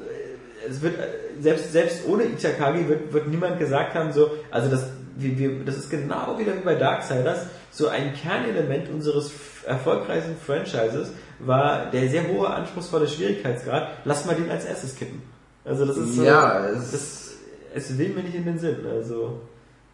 es 0.68 0.82
wird, 0.82 0.98
äh, 0.98 1.42
selbst, 1.42 1.72
selbst 1.72 2.00
ohne 2.06 2.24
Itakagi 2.24 2.88
wird, 2.88 3.12
wird 3.12 3.28
niemand 3.28 3.58
gesagt 3.58 3.94
haben, 3.94 4.12
so, 4.12 4.30
also 4.50 4.68
das, 4.68 4.84
wie, 5.16 5.38
wir, 5.38 5.64
das 5.64 5.76
ist 5.78 5.90
genau 5.90 6.38
wieder 6.38 6.54
wie 6.54 6.64
bei 6.64 6.74
Darksiders, 6.74 7.46
so 7.70 7.88
ein 7.88 8.12
Kernelement 8.14 8.90
unseres 8.90 9.30
erfolgreichen 9.66 10.36
Franchises 10.44 11.12
war 11.38 11.90
der 11.90 12.08
sehr 12.10 12.28
hohe, 12.28 12.48
anspruchsvolle 12.50 13.08
Schwierigkeitsgrad, 13.08 13.88
lass 14.04 14.26
mal 14.26 14.34
den 14.34 14.50
als 14.50 14.64
erstes 14.66 14.96
kippen. 14.96 15.22
Also 15.64 15.86
das 15.86 15.96
ist 15.96 16.16
so, 16.16 16.24
Ja, 16.24 16.66
es- 16.68 16.90
das, 16.92 17.30
es 17.74 17.96
will 17.98 18.10
mir 18.10 18.22
nicht 18.22 18.34
in 18.34 18.44
den 18.44 18.58
Sinn, 18.58 18.76
also. 18.90 19.40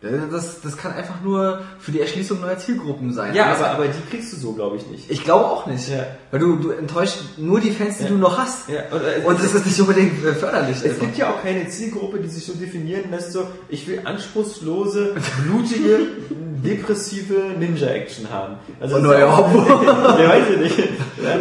Das, 0.03 0.61
das 0.61 0.77
kann 0.77 0.93
einfach 0.93 1.23
nur 1.25 1.63
für 1.81 1.91
die 1.91 2.01
Erschließung 2.01 2.41
neuer 2.41 2.59
Zielgruppen 2.59 3.13
sein. 3.15 3.35
Ja, 3.35 3.47
Alles- 3.47 3.59
aber, 3.61 3.71
aber 3.71 3.85
die 3.87 3.99
kriegst 4.11 4.31
du 4.33 4.37
so, 4.37 4.53
glaube 4.53 4.77
ich, 4.77 4.87
nicht. 4.89 5.11
ich 5.11 5.25
glaube 5.25 5.47
auch 5.47 5.67
nicht. 5.67 5.89
Ja. 5.89 6.07
Weil 6.31 6.39
du, 6.41 6.57
du 6.57 6.71
enttäuscht 6.71 7.17
nur 7.39 7.61
die 7.61 7.71
Fans, 7.71 7.97
die 7.99 8.03
Ja. 8.05 8.11
du 8.11 8.17
noch 8.17 8.37
hast. 8.39 8.69
Ja, 8.69 8.81
und, 8.93 9.01
äh, 9.03 9.27
Und 9.27 9.43
das 9.43 9.55
ist 9.55 9.65
nicht 9.67 9.81
unbedingt 9.81 10.23
äh, 10.25 10.35
förderlich. 10.35 10.77
Es 10.77 10.85
einfach. 10.85 11.01
gibt 11.01 11.17
ja 11.17 11.31
auch 11.31 11.43
keine 11.43 11.67
Zielgruppe, 11.69 12.19
die 12.21 12.29
sich 12.29 12.45
so 12.45 12.53
definieren 12.53 13.11
lässt, 13.11 13.33
so, 13.33 13.47
ich 13.71 13.89
will 13.89 14.03
anspruchslose, 14.05 15.15
blutige, 15.45 15.99
depressive 16.63 17.35
Ninja-Action 17.59 18.31
haben. 18.31 18.57
Also, 18.79 18.97
Und 18.97 19.03
neue 19.03 19.35
Hobo. 19.37 19.65
ja, 19.83 20.29
weiß 20.29 20.45
ich 20.53 20.59
nicht. 20.59 20.89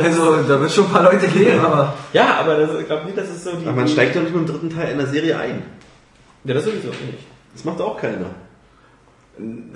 Also, 0.02 0.38
da 0.44 0.60
wird 0.62 0.72
schon 0.72 0.86
ein 0.86 0.92
paar 0.92 1.04
Leute 1.04 1.28
gehen, 1.28 1.60
aber. 1.60 1.94
Ja, 2.14 2.36
aber 2.40 2.56
das, 2.56 2.80
ich 2.80 2.86
glaube 2.88 3.06
nicht, 3.06 3.18
dass 3.18 3.28
es 3.30 3.44
so 3.44 3.52
die... 3.52 3.66
Aber 3.68 3.76
man 3.76 3.88
steigt 3.88 4.16
doch 4.16 4.22
nicht 4.22 4.34
mit 4.34 4.48
dem 4.48 4.52
dritten 4.54 4.70
Teil 4.70 4.88
einer 4.94 5.06
Serie 5.08 5.38
ein. 5.38 5.62
Ja, 6.46 6.54
das 6.54 6.64
sowieso 6.64 6.88
nicht. 6.88 7.20
Das 7.54 7.64
macht 7.66 7.80
auch 7.82 8.00
keiner. 8.00 8.28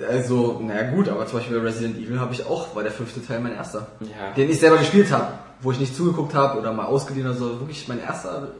Also, 0.08 0.60
naja 0.62 0.90
gut, 0.90 1.08
aber 1.08 1.26
zum 1.26 1.38
Beispiel 1.38 1.58
bei 1.58 1.66
Resident 1.66 1.98
Evil 1.98 2.18
habe 2.18 2.32
ich 2.32 2.46
auch, 2.46 2.74
war 2.74 2.82
der 2.82 2.92
fünfte 2.92 3.24
Teil 3.24 3.40
mein 3.40 3.54
erster. 3.54 3.88
Ja. 4.00 4.32
Den 4.34 4.48
ich 4.48 4.58
selber 4.58 4.78
gespielt 4.78 5.10
habe, 5.10 5.34
wo 5.60 5.70
ich 5.70 5.78
nicht 5.78 5.94
zugeguckt 5.94 6.34
habe 6.34 6.58
oder 6.58 6.72
mal 6.72 6.86
ausgeliehen 6.86 7.26
oder 7.26 7.36
so. 7.36 7.60
Wirklich 7.60 7.86
mein 7.88 8.00
erster, 8.00 8.52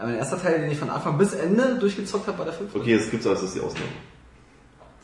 mein 0.00 0.16
erster 0.16 0.40
Teil, 0.40 0.60
den 0.60 0.70
ich 0.70 0.78
von 0.78 0.90
Anfang 0.90 1.18
bis 1.18 1.34
Ende 1.34 1.76
durchgezockt 1.80 2.28
habe, 2.28 2.38
war 2.38 2.44
der 2.44 2.54
fünfte. 2.54 2.78
Okay, 2.78 2.94
es 2.94 3.10
gibt's 3.10 3.26
also, 3.26 3.42
das 3.42 3.50
ist 3.50 3.56
die 3.56 3.60
Ausnahme. 3.66 3.86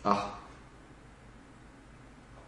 Ach, 0.05 0.27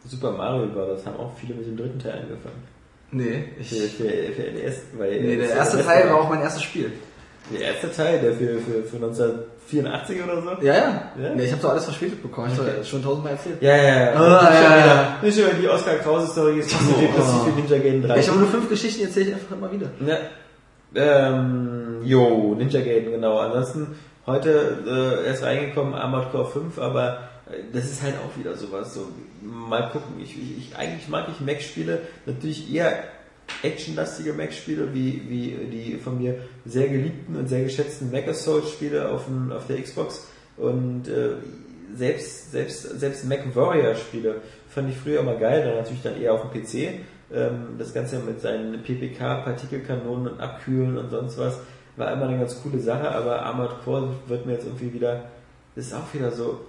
Super 0.07 0.33
Mario 0.33 0.67
Bros. 0.67 1.05
haben 1.07 1.17
auch 1.17 1.33
viele 1.39 1.55
mit 1.55 1.67
dem 1.67 1.77
dritten 1.77 1.99
Teil 1.99 2.21
angefangen. 2.23 2.63
nee, 3.11 3.49
Für, 3.57 3.75
ich, 3.77 3.95
für, 3.95 4.05
für 4.05 4.53
NES, 4.53 4.83
weil 4.99 5.21
nee, 5.23 5.37
der 5.37 5.51
erste 5.51 5.79
NES 5.79 5.87
Teil 5.87 6.11
war 6.11 6.17
auch 6.17 6.29
mein 6.29 6.43
erstes 6.43 6.63
Spiel. 6.63 6.93
Der 7.53 7.61
erste 7.61 7.93
Teil, 7.93 8.21
der 8.21 8.35
für, 8.35 8.59
für, 8.59 8.83
für 8.85 8.97
1984 9.73 10.23
oder 10.25 10.43
so? 10.43 10.65
Ja, 10.67 10.75
ja. 10.75 10.81
Ja? 11.23 11.35
Nee, 11.35 11.45
ich 11.45 11.53
habe 11.53 11.63
doch 11.63 11.71
alles 11.71 11.85
verspätet 11.85 12.23
bekommen. 12.23 12.51
Ich 12.53 12.59
Okay. 12.61 12.71
habe 12.77 12.85
schon 12.85 13.03
tausendmal 13.03 13.33
erzählt. 13.33 13.61
Ja, 13.63 13.77
ja, 13.77 13.83
ja. 13.83 14.13
Ah, 14.15 14.51
nicht, 14.51 14.63
ja, 14.63 14.77
ja. 14.77 14.85
wieder, 14.85 15.17
nicht 15.23 15.37
wieder 15.39 15.49
die 15.61 15.69
Oskar 15.69 15.95
Krause 15.97 16.27
Story 16.29 16.59
ist 16.61 16.73
fast 16.73 16.87
so 16.89 17.01
depressiv 17.01 17.47
wie 17.47 17.61
Ninja 17.61 17.79
Gaiden 17.79 18.03
3. 18.03 18.19
Ich 18.19 18.29
habe 18.29 18.39
nur 18.39 18.49
fünf 18.49 18.69
Geschichten, 18.69 19.03
erzähle 19.05 19.27
ich 19.29 19.35
einfach 19.35 19.57
immer 19.57 19.73
wieder. 19.73 19.91
Ja. 20.07 20.19
Ähm, 20.95 22.01
jo, 22.05 22.55
Ninja 22.57 22.81
Gaiden, 22.81 23.11
genau. 23.13 23.39
Ansonsten 23.39 23.97
heute 24.27 24.79
äh, 25.25 25.27
erst 25.29 25.43
reingekommen, 25.43 25.95
Armored 25.95 26.31
Core 26.31 26.47
5, 26.47 26.79
aber 26.79 27.19
äh, 27.51 27.63
das 27.73 27.85
ist 27.85 28.03
halt 28.03 28.15
auch 28.25 28.39
wieder 28.39 28.55
sowas. 28.57 28.95
So, 28.95 29.09
mal 29.43 29.89
gucken. 29.91 30.21
Ich, 30.23 30.37
ich, 30.37 30.59
ich, 30.59 30.77
eigentlich 30.77 31.09
mag 31.09 31.27
ich 31.33 31.41
Mac-Spiele, 31.45 32.01
natürlich 32.27 32.73
eher 32.73 33.05
actionlastige 33.63 34.33
Mac-Spiele, 34.33 34.93
wie, 34.93 35.23
wie 35.29 35.67
die 35.71 35.97
von 35.97 36.19
mir 36.19 36.37
sehr 36.65 36.89
geliebten 36.89 37.37
und 37.37 37.49
sehr 37.49 37.63
geschätzten 37.63 38.11
Mac 38.11 38.29
Assault-Spiele 38.29 39.09
auf, 39.09 39.27
auf 39.51 39.67
der 39.67 39.83
Xbox. 39.83 40.29
Und 40.57 41.09
äh, 41.09 41.35
selbst, 41.95 42.53
selbst, 42.53 43.01
selbst 43.01 43.25
Mac 43.27 43.55
Warrior-Spiele 43.55 44.41
fand 44.69 44.91
ich 44.91 44.97
früher 44.97 45.21
immer 45.21 45.37
geil, 45.37 45.65
dann 45.65 45.77
natürlich 45.77 46.03
dann 46.03 46.21
eher 46.21 46.35
auf 46.35 46.51
dem 46.51 46.63
PC. 46.63 47.01
Ähm, 47.33 47.77
das 47.79 47.95
Ganze 47.95 48.19
mit 48.19 48.41
seinen 48.41 48.83
PPK, 48.83 49.43
Partikelkanonen 49.43 50.35
und 50.35 50.41
Abkühlen 50.41 50.99
und 50.99 51.11
sonst 51.11 51.39
was 51.39 51.59
war 51.97 52.13
immer 52.13 52.27
eine 52.27 52.39
ganz 52.39 52.61
coole 52.63 52.81
Sache, 52.81 53.11
aber 53.11 53.43
Armored 53.43 53.83
Core 53.85 54.15
wird 54.27 54.47
mir 54.47 54.55
jetzt 54.55 54.67
irgendwie 54.67 54.93
wieder, 54.93 55.25
das 55.77 55.87
ist 55.87 55.95
auch 55.95 56.13
wieder 56.13 56.31
so, 56.33 56.61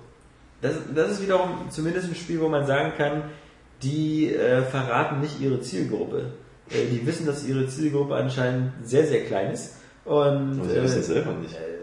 das, 0.62 0.76
das 0.94 1.12
ist 1.12 1.24
wiederum 1.24 1.70
zumindest 1.70 2.10
ein 2.10 2.16
Spiel, 2.16 2.40
wo 2.40 2.48
man 2.48 2.66
sagen 2.66 2.94
kann, 2.98 3.24
die 3.82 4.34
äh, 4.34 4.62
verraten 4.62 5.22
nicht 5.22 5.42
ihre 5.42 5.60
Zielgruppe. 5.62 6.32
Äh, 6.70 6.86
die 6.92 7.06
wissen, 7.06 7.26
dass 7.26 7.48
ihre 7.48 7.68
Zielgruppe 7.68 8.16
anscheinend 8.16 8.72
sehr, 8.84 9.06
sehr 9.06 9.26
klein 9.26 9.52
ist. 9.52 9.76
Und 10.06 10.60
Aber 10.60 10.70
sie 10.70 10.82
wissen 10.82 11.00
es 11.00 11.08
selber 11.08 11.34
nicht. 11.34 11.56
äh, 11.56 11.76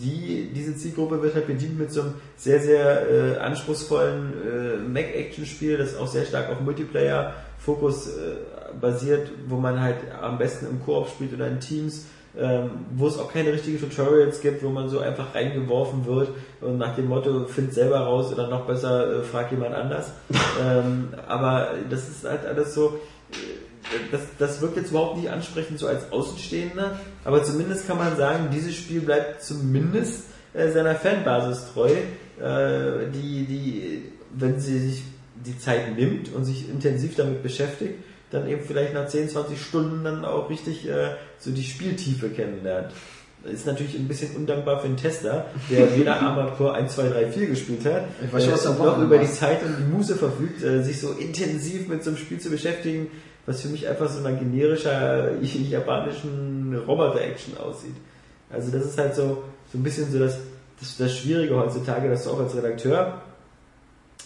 die, 0.00 0.50
diese 0.54 0.76
Zielgruppe 0.76 1.22
wird 1.22 1.34
halt 1.34 1.46
bedient 1.46 1.78
mit 1.78 1.92
so 1.92 2.02
einem 2.02 2.14
sehr, 2.36 2.60
sehr 2.60 3.10
äh, 3.10 3.36
anspruchsvollen 3.38 4.32
äh, 4.32 4.76
Mac-Action-Spiel, 4.88 5.76
das 5.76 5.96
auch 5.96 6.06
sehr 6.06 6.24
stark 6.24 6.50
auf 6.50 6.60
Multiplayer-Fokus 6.60 8.08
äh, 8.08 8.10
basiert, 8.80 9.30
wo 9.48 9.56
man 9.56 9.80
halt 9.80 9.96
am 10.20 10.38
besten 10.38 10.66
im 10.66 10.84
Koop 10.84 11.08
spielt 11.08 11.34
oder 11.34 11.48
in 11.48 11.60
Teams, 11.60 12.06
ähm, 12.38 12.70
wo 12.94 13.06
es 13.06 13.18
auch 13.18 13.30
keine 13.30 13.52
richtigen 13.52 13.78
Tutorials 13.78 14.40
gibt, 14.40 14.62
wo 14.62 14.70
man 14.70 14.88
so 14.88 15.00
einfach 15.00 15.34
reingeworfen 15.34 16.06
wird 16.06 16.30
und 16.60 16.78
nach 16.78 16.94
dem 16.94 17.08
Motto, 17.08 17.44
find 17.46 17.74
selber 17.74 18.00
raus 18.00 18.32
oder 18.32 18.48
noch 18.48 18.66
besser, 18.66 19.18
äh, 19.18 19.22
frag 19.22 19.50
jemand 19.50 19.74
anders. 19.74 20.12
ähm, 20.62 21.08
aber 21.28 21.68
das 21.90 22.08
ist 22.08 22.24
halt 22.24 22.46
alles 22.46 22.74
so, 22.74 22.98
äh, 23.32 23.61
das, 24.10 24.22
das 24.38 24.60
wirkt 24.60 24.76
jetzt 24.76 24.90
überhaupt 24.90 25.18
nicht 25.18 25.30
ansprechend 25.30 25.78
so 25.78 25.86
als 25.86 26.10
Außenstehender, 26.12 26.98
aber 27.24 27.42
zumindest 27.42 27.86
kann 27.86 27.98
man 27.98 28.16
sagen, 28.16 28.48
dieses 28.52 28.74
Spiel 28.74 29.00
bleibt 29.00 29.42
zumindest 29.42 30.24
äh, 30.54 30.70
seiner 30.70 30.94
Fanbasis 30.94 31.72
treu, 31.72 31.90
äh, 31.90 33.10
die, 33.12 33.44
die, 33.44 34.02
wenn 34.34 34.60
sie 34.60 34.78
sich 34.78 35.02
die 35.34 35.58
Zeit 35.58 35.96
nimmt 35.96 36.32
und 36.32 36.44
sich 36.44 36.68
intensiv 36.68 37.16
damit 37.16 37.42
beschäftigt, 37.42 37.94
dann 38.30 38.48
eben 38.48 38.62
vielleicht 38.62 38.94
nach 38.94 39.06
10, 39.06 39.28
20 39.28 39.60
Stunden 39.60 40.04
dann 40.04 40.24
auch 40.24 40.48
richtig 40.48 40.88
äh, 40.88 41.10
so 41.38 41.50
die 41.50 41.62
Spieltiefe 41.62 42.30
kennenlernt. 42.30 42.92
Ist 43.44 43.66
natürlich 43.66 43.96
ein 43.96 44.06
bisschen 44.06 44.36
undankbar 44.36 44.78
für 44.78 44.86
einen 44.86 44.96
Tester, 44.96 45.46
der 45.68 45.96
weder 45.96 46.20
Armored 46.20 46.56
Core 46.56 46.74
1, 46.74 46.94
2, 46.94 47.08
3, 47.08 47.26
4 47.32 47.46
gespielt 47.48 47.84
hat, 47.84 48.04
Ich 48.24 48.32
weiß 48.32 48.44
äh, 48.64 48.68
noch 48.68 48.98
über 48.98 49.18
die. 49.18 49.26
Zeit 49.26 49.62
und 49.64 49.76
die 49.78 49.92
Muße 49.92 50.14
verfügt, 50.14 50.62
äh, 50.62 50.82
sich 50.82 51.00
so 51.00 51.12
intensiv 51.12 51.88
mit 51.88 52.04
so 52.04 52.10
einem 52.10 52.18
Spiel 52.18 52.38
zu 52.38 52.50
beschäftigen, 52.50 53.08
was 53.46 53.62
für 53.62 53.68
mich 53.68 53.88
einfach 53.88 54.08
so 54.08 54.24
einer 54.24 54.36
generischer 54.38 55.40
japanischen 55.40 56.80
Roboter-Action 56.86 57.56
aussieht. 57.58 57.96
Also 58.50 58.70
das 58.70 58.86
ist 58.86 58.98
halt 58.98 59.14
so, 59.14 59.44
so 59.72 59.78
ein 59.78 59.82
bisschen 59.82 60.10
so 60.10 60.18
das, 60.18 60.38
das, 60.78 60.96
das 60.96 61.16
Schwierige 61.16 61.56
heutzutage, 61.56 62.08
dass 62.08 62.24
du 62.24 62.30
auch 62.30 62.40
als 62.40 62.54
Redakteur 62.54 63.22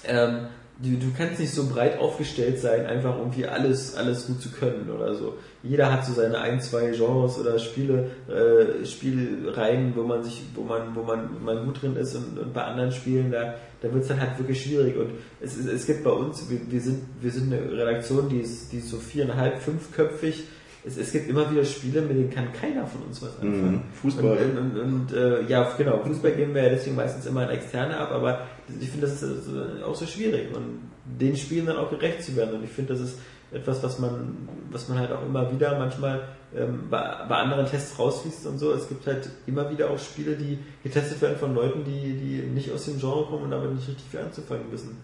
ähm, 0.05 0.49
du, 0.83 0.97
du 0.97 1.13
kannst 1.17 1.41
nicht 1.41 1.53
so 1.53 1.67
breit 1.69 1.99
aufgestellt 1.99 2.59
sein, 2.59 2.87
einfach 2.87 3.19
irgendwie 3.19 3.47
alles, 3.47 3.97
alles 3.97 4.27
gut 4.27 4.41
zu 4.41 4.51
können 4.51 4.91
oder 4.91 5.15
so. 5.15 5.35
Jeder 5.63 5.93
hat 5.93 6.05
so 6.05 6.13
seine 6.13 6.39
ein, 6.39 6.61
zwei 6.61 6.91
Genres 6.91 7.39
oder 7.39 7.59
Spiele, 7.59 8.11
äh, 8.29 8.85
Spielreihen, 8.85 9.95
wo 9.97 10.03
man 10.03 10.23
sich, 10.23 10.43
wo 10.55 10.63
man, 10.63 10.95
wo 10.95 11.03
man, 11.03 11.31
wo 11.35 11.45
man 11.45 11.65
gut 11.65 11.83
drin 11.83 11.97
ist 11.97 12.15
und, 12.15 12.39
und 12.39 12.53
bei 12.53 12.63
anderen 12.63 12.93
Spielen, 12.93 13.31
da, 13.33 13.55
da 13.81 13.93
wird 13.93 14.03
es 14.03 14.09
dann 14.09 14.21
halt 14.21 14.39
wirklich 14.39 14.63
schwierig. 14.63 14.97
Und 14.97 15.11
es, 15.41 15.57
es, 15.57 15.67
es 15.67 15.87
gibt 15.87 16.05
bei 16.05 16.11
uns, 16.11 16.49
wir, 16.51 16.61
wir 16.69 16.81
sind, 16.81 17.03
wir 17.21 17.31
sind 17.31 17.53
eine 17.53 17.73
Redaktion, 17.73 18.29
die 18.29 18.41
ist, 18.41 18.73
die 18.73 18.79
ist 18.79 18.91
so 18.91 18.99
viereinhalb, 18.99 19.59
fünfköpfig. 19.59 20.45
Es, 20.87 20.97
es 20.97 21.11
gibt 21.11 21.29
immer 21.29 21.51
wieder 21.51 21.65
Spiele, 21.65 22.01
mit 22.03 22.17
denen 22.17 22.31
kann 22.31 22.53
keiner 22.53 22.87
von 22.87 23.03
uns 23.03 23.21
was 23.21 23.35
anfangen. 23.41 23.73
Mhm. 23.73 23.95
Fußball. 24.01 24.39
Und, 24.39 24.59
und, 24.59 24.79
und 24.79 25.13
äh, 25.13 25.43
ja, 25.49 25.69
genau, 25.77 25.99
Fußball 25.99 26.33
geben 26.33 26.55
wir 26.55 26.63
ja 26.63 26.69
deswegen 26.71 26.95
meistens 26.95 27.27
immer 27.27 27.43
an 27.43 27.51
Externe 27.51 27.97
ab, 27.97 28.13
aber 28.13 28.47
ich 28.81 28.89
finde, 28.89 29.07
das 29.07 29.21
ist 29.21 29.49
äh, 29.49 29.83
auch 29.83 29.97
so 29.97 30.07
schwierig 30.07 30.55
und 30.55 30.81
den 31.05 31.37
Spielen 31.37 31.67
dann 31.67 31.77
auch 31.77 31.91
gerecht 31.91 32.23
zu 32.23 32.37
werden. 32.37 32.55
Und 32.55 32.65
ich 32.65 32.71
finde, 32.71 32.95
das 32.95 33.03
ist 33.03 33.19
etwas, 33.53 33.83
was 33.83 33.99
man, 33.99 34.49
was 34.71 34.89
man 34.89 34.99
halt 34.99 35.13
auch 35.13 35.25
immer 35.25 35.53
wieder 35.53 35.79
manchmal 35.79 36.29
ähm, 36.55 36.85
bei, 36.91 37.01
bei 37.29 37.37
anderen 37.37 37.67
Tests 37.67 37.99
rausliest 37.99 38.47
und 38.47 38.59
so. 38.59 38.73
Es 38.73 38.89
gibt 38.89 39.07
halt 39.07 39.29
immer 39.47 39.71
wieder 39.71 39.91
auch 39.91 39.99
Spiele, 39.99 40.37
die 40.37 40.59
getestet 40.83 41.21
werden 41.21 41.37
von 41.39 41.55
Leuten, 41.55 41.85
die, 41.85 42.15
die 42.15 42.43
nicht 42.49 42.73
aus 42.73 42.85
dem 42.85 42.99
Genre 42.99 43.27
kommen 43.27 43.45
und 43.45 43.53
aber 43.53 43.67
nicht 43.67 43.89
richtig 43.89 44.07
viel 44.11 44.21
anzufangen 44.21 44.71
wissen. 44.71 44.97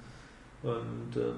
Und 0.63 1.17
ähm, 1.17 1.35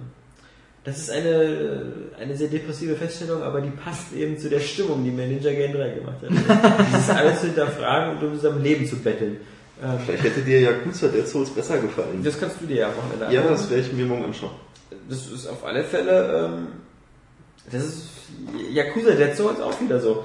das 0.84 0.98
ist 0.98 1.10
eine, 1.10 1.92
eine 2.20 2.36
sehr 2.36 2.48
depressive 2.48 2.94
Feststellung, 2.94 3.42
aber 3.42 3.62
die 3.62 3.70
passt 3.70 4.12
eben 4.12 4.38
zu 4.38 4.50
der 4.50 4.60
Stimmung, 4.60 5.02
die 5.02 5.10
mir 5.10 5.26
Ninja 5.26 5.50
Gaiden 5.50 5.76
3 5.76 5.88
gemacht 5.90 6.16
hat. 6.22 6.86
Dieses 6.88 7.10
alles 7.10 7.40
zu 7.40 7.46
hinterfragen 7.46 8.18
und 8.18 8.22
um 8.28 8.38
seinem 8.38 8.62
Leben 8.62 8.86
zu 8.86 8.96
betteln. 8.96 9.38
Ähm, 9.82 9.98
Vielleicht 10.04 10.24
hätte 10.24 10.42
dir 10.42 10.60
Yakuza 10.60 11.08
Dead 11.08 11.26
Souls 11.26 11.50
besser 11.50 11.78
gefallen. 11.78 12.22
das 12.22 12.38
kannst 12.38 12.60
du 12.60 12.66
dir 12.66 12.76
ja 12.76 12.88
machen. 12.88 13.18
der 13.18 13.30
Ja, 13.30 13.42
das 13.42 13.68
werde 13.70 13.82
ich 13.82 13.92
mir 13.92 14.04
morgen 14.04 14.24
anschauen. 14.24 14.52
das 15.08 15.26
ist 15.26 15.46
auf 15.46 15.64
alle 15.64 15.84
Fälle, 15.84 16.50
ähm, 16.54 16.66
das 17.72 17.82
ist 17.82 18.02
Yakuza 18.70 19.12
Dead 19.12 19.34
Souls 19.34 19.60
auch 19.60 19.80
wieder 19.80 19.98
so. 20.00 20.24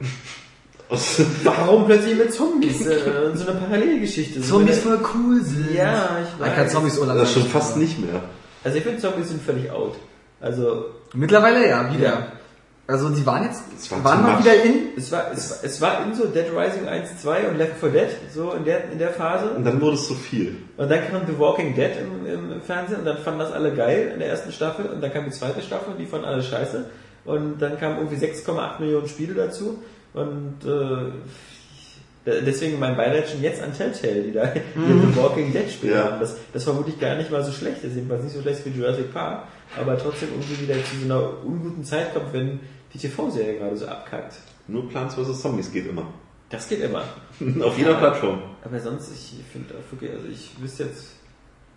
Warum 1.44 1.86
plötzlich 1.86 2.16
mit 2.16 2.32
Zombies? 2.32 2.84
Äh, 2.86 3.00
so 3.34 3.48
eine 3.48 3.60
Parallelgeschichte. 3.60 4.40
So 4.40 4.56
Zombies 4.56 4.86
eine, 4.86 4.98
voll 4.98 5.08
cool 5.14 5.42
sind. 5.42 5.74
Ja, 5.74 6.18
ich 6.22 6.40
Man 6.40 6.54
kann 6.54 6.64
weiß. 6.64 6.72
Zombies 6.72 6.94
so 6.94 7.06
Das 7.06 7.28
ist 7.28 7.34
schon 7.34 7.44
fast 7.44 7.76
nicht 7.76 7.98
mehr. 8.00 8.22
Also 8.64 8.78
ich 8.78 8.84
finde 8.84 8.98
Zombies 8.98 9.28
sind 9.28 9.42
völlig 9.42 9.70
out. 9.70 9.96
Also 10.40 10.86
Mittlerweile 11.14 11.68
ja, 11.68 11.92
wieder. 11.92 12.04
Ja. 12.08 12.26
Also 12.86 13.08
die 13.08 13.24
waren 13.24 13.44
jetzt, 13.44 13.62
Es 13.78 13.88
war 13.92 14.02
waren 14.02 14.22
mal 14.22 14.32
much. 14.32 14.40
wieder 14.40 14.62
in. 14.64 14.74
es 14.96 15.12
war, 15.12 15.30
es, 15.32 15.50
war- 15.50 15.58
es 15.62 15.80
war 15.80 16.04
in 16.04 16.14
so 16.14 16.26
Dead 16.26 16.46
Rising 16.52 16.88
1, 16.88 17.20
2 17.22 17.48
und 17.48 17.56
Left 17.58 17.78
4 17.78 17.88
Dead, 17.90 18.08
so 18.34 18.50
in 18.52 18.64
der, 18.64 18.90
in 18.90 18.98
der 18.98 19.10
Phase. 19.10 19.50
Und 19.50 19.64
dann 19.64 19.80
wurde 19.80 19.94
es 19.94 20.08
zu 20.08 20.14
viel. 20.14 20.56
Und 20.76 20.90
dann 20.90 21.08
kam 21.08 21.20
The 21.26 21.38
Walking 21.38 21.74
Dead 21.76 21.90
im, 22.00 22.26
im, 22.26 22.52
im 22.52 22.60
Fernsehen 22.62 22.98
und 23.00 23.04
dann 23.04 23.18
fanden 23.18 23.38
das 23.40 23.52
alle 23.52 23.72
geil 23.74 24.10
in 24.12 24.18
der 24.18 24.28
ersten 24.30 24.50
Staffel 24.50 24.86
und 24.86 25.00
dann 25.00 25.12
kam 25.12 25.24
die 25.24 25.30
zweite 25.30 25.62
Staffel 25.62 25.92
und 25.92 25.98
die 25.98 26.06
fanden 26.06 26.26
alle 26.26 26.42
scheiße. 26.42 26.86
Und 27.24 27.58
dann 27.60 27.78
kamen 27.78 27.98
irgendwie 27.98 28.16
6,8 28.26 28.80
Millionen 28.80 29.06
Spiele 29.08 29.34
dazu 29.34 29.78
und 30.14 30.56
äh, 30.64 31.12
deswegen 32.26 32.78
mein 32.78 32.96
Beileid 32.96 33.28
schon 33.28 33.42
jetzt 33.42 33.62
an 33.62 33.72
Telltale, 33.74 34.22
die 34.22 34.32
da 34.32 34.52
hier 34.52 34.62
The 34.74 35.16
Walking 35.16 35.52
Dead 35.52 35.70
Spiele 35.70 35.94
Ja. 35.94 36.04
haben. 36.04 36.20
Das, 36.20 36.36
das 36.52 36.64
vermutlich 36.64 36.98
gar 37.00 37.16
nicht 37.16 37.30
mal 37.30 37.42
so 37.44 37.52
schlecht 37.52 37.82
ist, 37.84 37.94
jedenfalls 37.94 38.22
nicht 38.24 38.34
so 38.34 38.42
schlecht 38.42 38.64
wie 38.66 38.70
Jurassic 38.70 39.12
Park, 39.12 39.44
aber 39.80 39.96
trotzdem 39.98 40.28
irgendwie 40.30 40.62
wieder 40.62 40.74
zu 40.84 40.96
so 40.98 41.04
einer 41.06 41.44
unguten 41.44 41.84
Zeit 41.84 42.12
kommt, 42.14 42.32
wenn 42.32 42.60
die 42.92 42.98
TV-Serie 42.98 43.58
gerade 43.58 43.76
so 43.76 43.86
abkackt. 43.86 44.34
Nur 44.68 44.88
Plants 44.88 45.14
vs. 45.14 45.40
Zombies 45.40 45.72
geht 45.72 45.88
immer. 45.88 46.06
Das 46.48 46.68
geht 46.68 46.80
immer. 46.80 47.02
Auf 47.62 47.78
jeder 47.78 47.94
Plattform. 47.94 48.42
Aber 48.64 48.78
sonst, 48.80 49.10
ich 49.14 49.34
finde 49.52 49.74
auch 49.74 49.92
wirklich, 49.92 50.10
also 50.10 50.26
ich 50.28 50.50
wüsste 50.60 50.84
jetzt, 50.84 51.12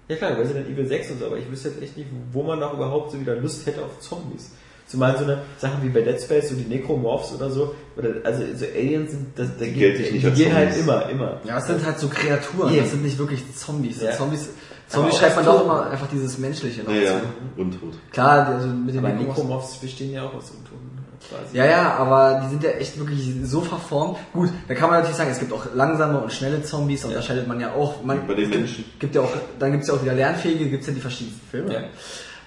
ja 0.10 0.16
klar, 0.16 0.38
Resident 0.38 0.68
Evil 0.68 0.86
6 0.88 1.12
und 1.12 1.20
so, 1.20 1.26
aber 1.28 1.38
ich 1.38 1.50
wüsste 1.50 1.70
jetzt 1.70 1.82
echt 1.82 1.96
nicht, 1.98 2.10
wo 2.32 2.44
man 2.44 2.60
noch 2.60 2.74
überhaupt 2.74 3.12
so 3.12 3.20
wieder 3.20 3.36
Lust 3.36 3.66
hätte 3.66 3.84
auf 3.84 4.00
Zombies. 4.00 4.52
Zumal 4.88 5.18
so 5.18 5.24
eine 5.24 5.40
Sachen 5.58 5.82
wie 5.82 5.90
bei 5.90 6.02
Dead 6.02 6.20
Space, 6.22 6.50
so 6.50 6.56
die 6.56 6.66
Necromorphs 6.66 7.34
oder 7.34 7.50
so, 7.50 7.74
oder, 7.98 8.10
also 8.24 8.44
so 8.56 8.66
Aliens 8.66 9.12
sind, 9.12 9.28
das, 9.38 9.48
da 9.58 9.66
Die 9.66 9.72
geht- 9.72 10.00
ich 10.00 10.12
nicht 10.12 10.26
die 10.26 10.32
gehen 10.32 10.54
halt 10.54 10.70
Zombies. 10.74 10.84
immer, 10.88 11.10
immer. 11.10 11.38
Ja, 11.46 11.58
es 11.58 11.66
sind 11.66 11.84
halt 11.86 11.98
so 12.00 12.08
Kreaturen, 12.10 12.74
Ja. 12.74 12.82
das 12.82 12.92
sind 12.92 13.04
nicht 13.04 13.18
wirklich 13.18 13.42
Zombies. 13.56 14.02
Ja. 14.02 14.12
Zombies, 14.12 14.50
Zombies 14.88 15.18
schreibt 15.18 15.38
man 15.38 15.46
doch 15.46 15.64
immer 15.64 15.90
einfach 15.90 16.08
dieses 16.12 16.38
Menschliche 16.38 16.82
noch 16.84 16.90
Naja, 16.92 17.22
zu. 17.56 17.62
untot. 17.62 17.94
Klar, 18.12 18.46
die- 18.46 18.52
also 18.54 18.68
mit 18.68 18.94
den 18.94 19.00
Aber 19.04 19.10
Necromorphs- 19.16 19.28
Necromorphs 19.30 19.76
bestehen 19.78 20.12
ja 20.12 20.24
auch 20.26 20.34
aus 20.36 20.52
Untoten, 20.52 20.92
quasi. 21.28 21.58
Ja, 21.58 21.66
ja, 21.66 21.94
aber 21.96 22.42
die 22.46 22.50
sind 22.52 22.64
ja 22.64 22.72
echt 22.72 23.00
wirklich 23.00 23.34
so 23.46 23.62
verformt. 23.62 24.18
Gut, 24.34 24.50
da 24.68 24.76
kann 24.76 24.90
man 24.90 25.00
natürlich 25.00 25.18
sagen, 25.18 25.32
es 25.32 25.40
gibt 25.40 25.54
auch 25.54 25.66
langsame 25.74 26.20
und 26.20 26.32
schnelle 26.32 26.62
Zombies, 26.62 27.04
unterscheidet 27.06 27.48
man 27.48 27.60
ja 27.60 27.72
auch. 27.74 28.04
Man, 28.04 28.22
Wie 28.24 28.28
bei 28.28 28.34
den 28.36 28.44
es 28.44 28.50
gibt- 28.52 28.62
Menschen. 28.62 28.86
Gibt 29.00 29.16
ja 29.16 29.22
auch, 29.22 29.32
dann 29.58 29.72
gibt 29.72 29.84
es 29.84 29.90
ja 29.90 29.96
auch 29.96 30.04
wieder 30.04 30.14
Lernfähige, 30.14 30.70
gibt 30.70 30.82
es 30.82 30.88
ja 30.90 30.94
die 30.94 31.02
verschiedensten 31.02 31.48
Filme. 31.50 31.74
Ja. 31.74 31.80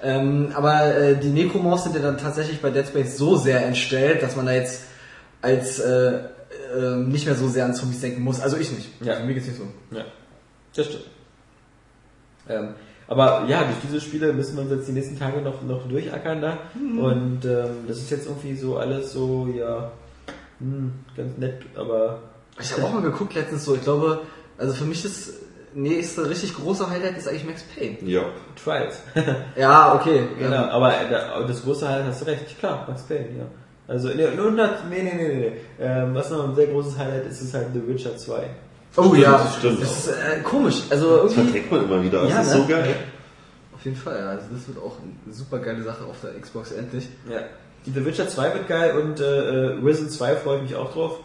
Ähm, 0.03 0.53
aber 0.55 0.94
äh, 0.94 1.16
die 1.16 1.28
Necromorphs 1.28 1.84
sind 1.84 1.97
ja 1.97 2.03
dann 2.03 2.18
tatsächlich 2.18 2.61
bei 2.61 2.70
Dead 2.70 2.86
Space 2.86 3.16
so 3.16 3.36
sehr 3.36 3.64
entstellt, 3.64 4.22
dass 4.22 4.36
man 4.36 4.47
da 4.47 4.53
jetzt 4.53 4.84
als 5.42 5.78
äh, 5.78 6.18
äh, 6.76 6.97
nicht 6.97 7.26
mehr 7.26 7.34
so 7.34 7.49
sehr 7.49 7.64
an 7.64 7.74
Zombies 7.74 8.01
denken 8.01 8.22
muss. 8.22 8.40
Also 8.40 8.57
ich 8.57 8.70
nicht. 8.72 8.88
Ja. 9.03 9.14
Also 9.14 9.26
mir 9.26 9.34
geht's 9.34 9.47
nicht 9.47 9.59
so. 9.59 9.64
Ja, 9.97 10.05
das 10.74 10.86
stimmt. 10.86 11.05
Ähm, 12.49 12.74
aber 13.09 13.44
ja, 13.49 13.64
durch 13.64 13.76
diese 13.82 14.01
Spiele 14.01 14.32
müssen 14.32 14.57
wir 14.57 14.62
uns 14.62 14.72
jetzt 14.72 14.88
die 14.88 14.92
nächsten 14.92 15.18
Tage 15.18 15.40
noch, 15.40 15.62
noch 15.62 15.88
durchackern 15.88 16.40
da. 16.40 16.59
Und 16.74 17.44
ähm, 17.44 17.84
das 17.86 17.99
ist 17.99 18.11
jetzt 18.11 18.26
irgendwie 18.26 18.57
so 18.57 18.78
alles 18.78 19.12
so, 19.12 19.49
ja, 19.57 19.92
hm, 20.59 20.92
ganz 21.16 21.38
nett, 21.38 21.62
aber 21.76 22.20
Ich 22.61 22.72
habe 22.72 22.84
auch 22.84 22.92
mal 22.94 23.03
geguckt 23.03 23.34
letztens 23.34 23.64
so, 23.64 23.74
ich 23.74 23.82
glaube, 23.82 24.22
also 24.59 24.72
für 24.72 24.84
mich 24.84 25.03
das 25.03 25.34
nächste 25.77 26.29
richtig 26.29 26.55
große 26.57 26.89
Highlight 26.91 27.16
ist 27.18 27.29
eigentlich 27.29 27.45
Max 27.45 27.62
Payne. 27.62 27.97
Ja. 28.03 28.22
Trials. 28.62 29.01
Ja, 29.57 29.95
okay. 29.95 30.27
genau, 30.39 30.64
aber 30.70 30.93
da- 31.11 31.33
aber 31.35 31.45
das 31.47 31.62
große 31.62 31.89
Highlight 31.89 32.07
hast 32.09 32.22
du 32.22 32.27
recht, 32.27 32.59
klar, 32.59 32.85
Max 32.89 33.03
Payne, 33.03 33.27
ja. 33.39 33.45
Also, 33.89 34.09
ne, 34.09 34.31
nur 34.37 34.51
not, 34.51 34.70
nee, 34.91 35.03
nee, 35.03 35.14
nee, 35.14 35.35
nee. 35.35 35.53
Ähm, 35.79 36.14
was 36.14 36.31
noch 36.31 36.49
ein 36.49 36.55
sehr 36.57 36.66
großes 36.66 36.99
Highlight 36.99 37.27
ist, 37.27 37.41
ist 37.41 37.55
halt 37.55 37.68
The 37.72 37.87
Witcher 37.87 38.16
2. 38.16 38.51
Oh 38.97 39.03
Stimmt, 39.05 39.18
ja, 39.18 39.33
das 39.33 39.57
stimmt 39.57 39.83
Das 39.83 39.91
ist 39.91 40.09
äh, 40.09 40.41
komisch. 40.43 40.83
Also 40.91 41.22
Das 41.22 41.33
irgendwie. 41.33 41.43
verträgt 41.53 41.70
man 41.72 41.85
immer 41.85 42.03
wieder. 42.03 42.22
Das 42.22 42.31
Ja, 42.31 42.41
ist 42.41 42.55
ne? 42.55 42.57
so 42.62 42.66
geil. 42.66 42.95
Auf 43.74 43.85
jeden 43.85 43.97
Fall, 43.97 44.18
ja. 44.18 44.31
Also 44.31 44.47
das 44.53 44.66
wird 44.66 44.79
auch 44.79 44.97
eine 45.24 45.33
super 45.35 45.59
geile 45.59 45.83
Sache 45.83 46.05
auf 46.05 46.16
der 46.22 46.31
Xbox 46.41 46.72
endlich. 46.72 47.09
Ja. 47.31 47.41
Die 47.85 47.91
The 47.93 48.05
Witcher 48.05 48.27
2 48.27 48.55
wird 48.55 48.66
geil 48.68 48.97
und 48.99 49.20
äh, 49.20 49.24
äh, 49.24 49.66
Risen 49.85 50.09
2 50.11 50.35
freue 50.37 50.57
ich 50.57 50.62
mich 50.62 50.74
auch 50.77 50.93
drauf. 50.93 51.20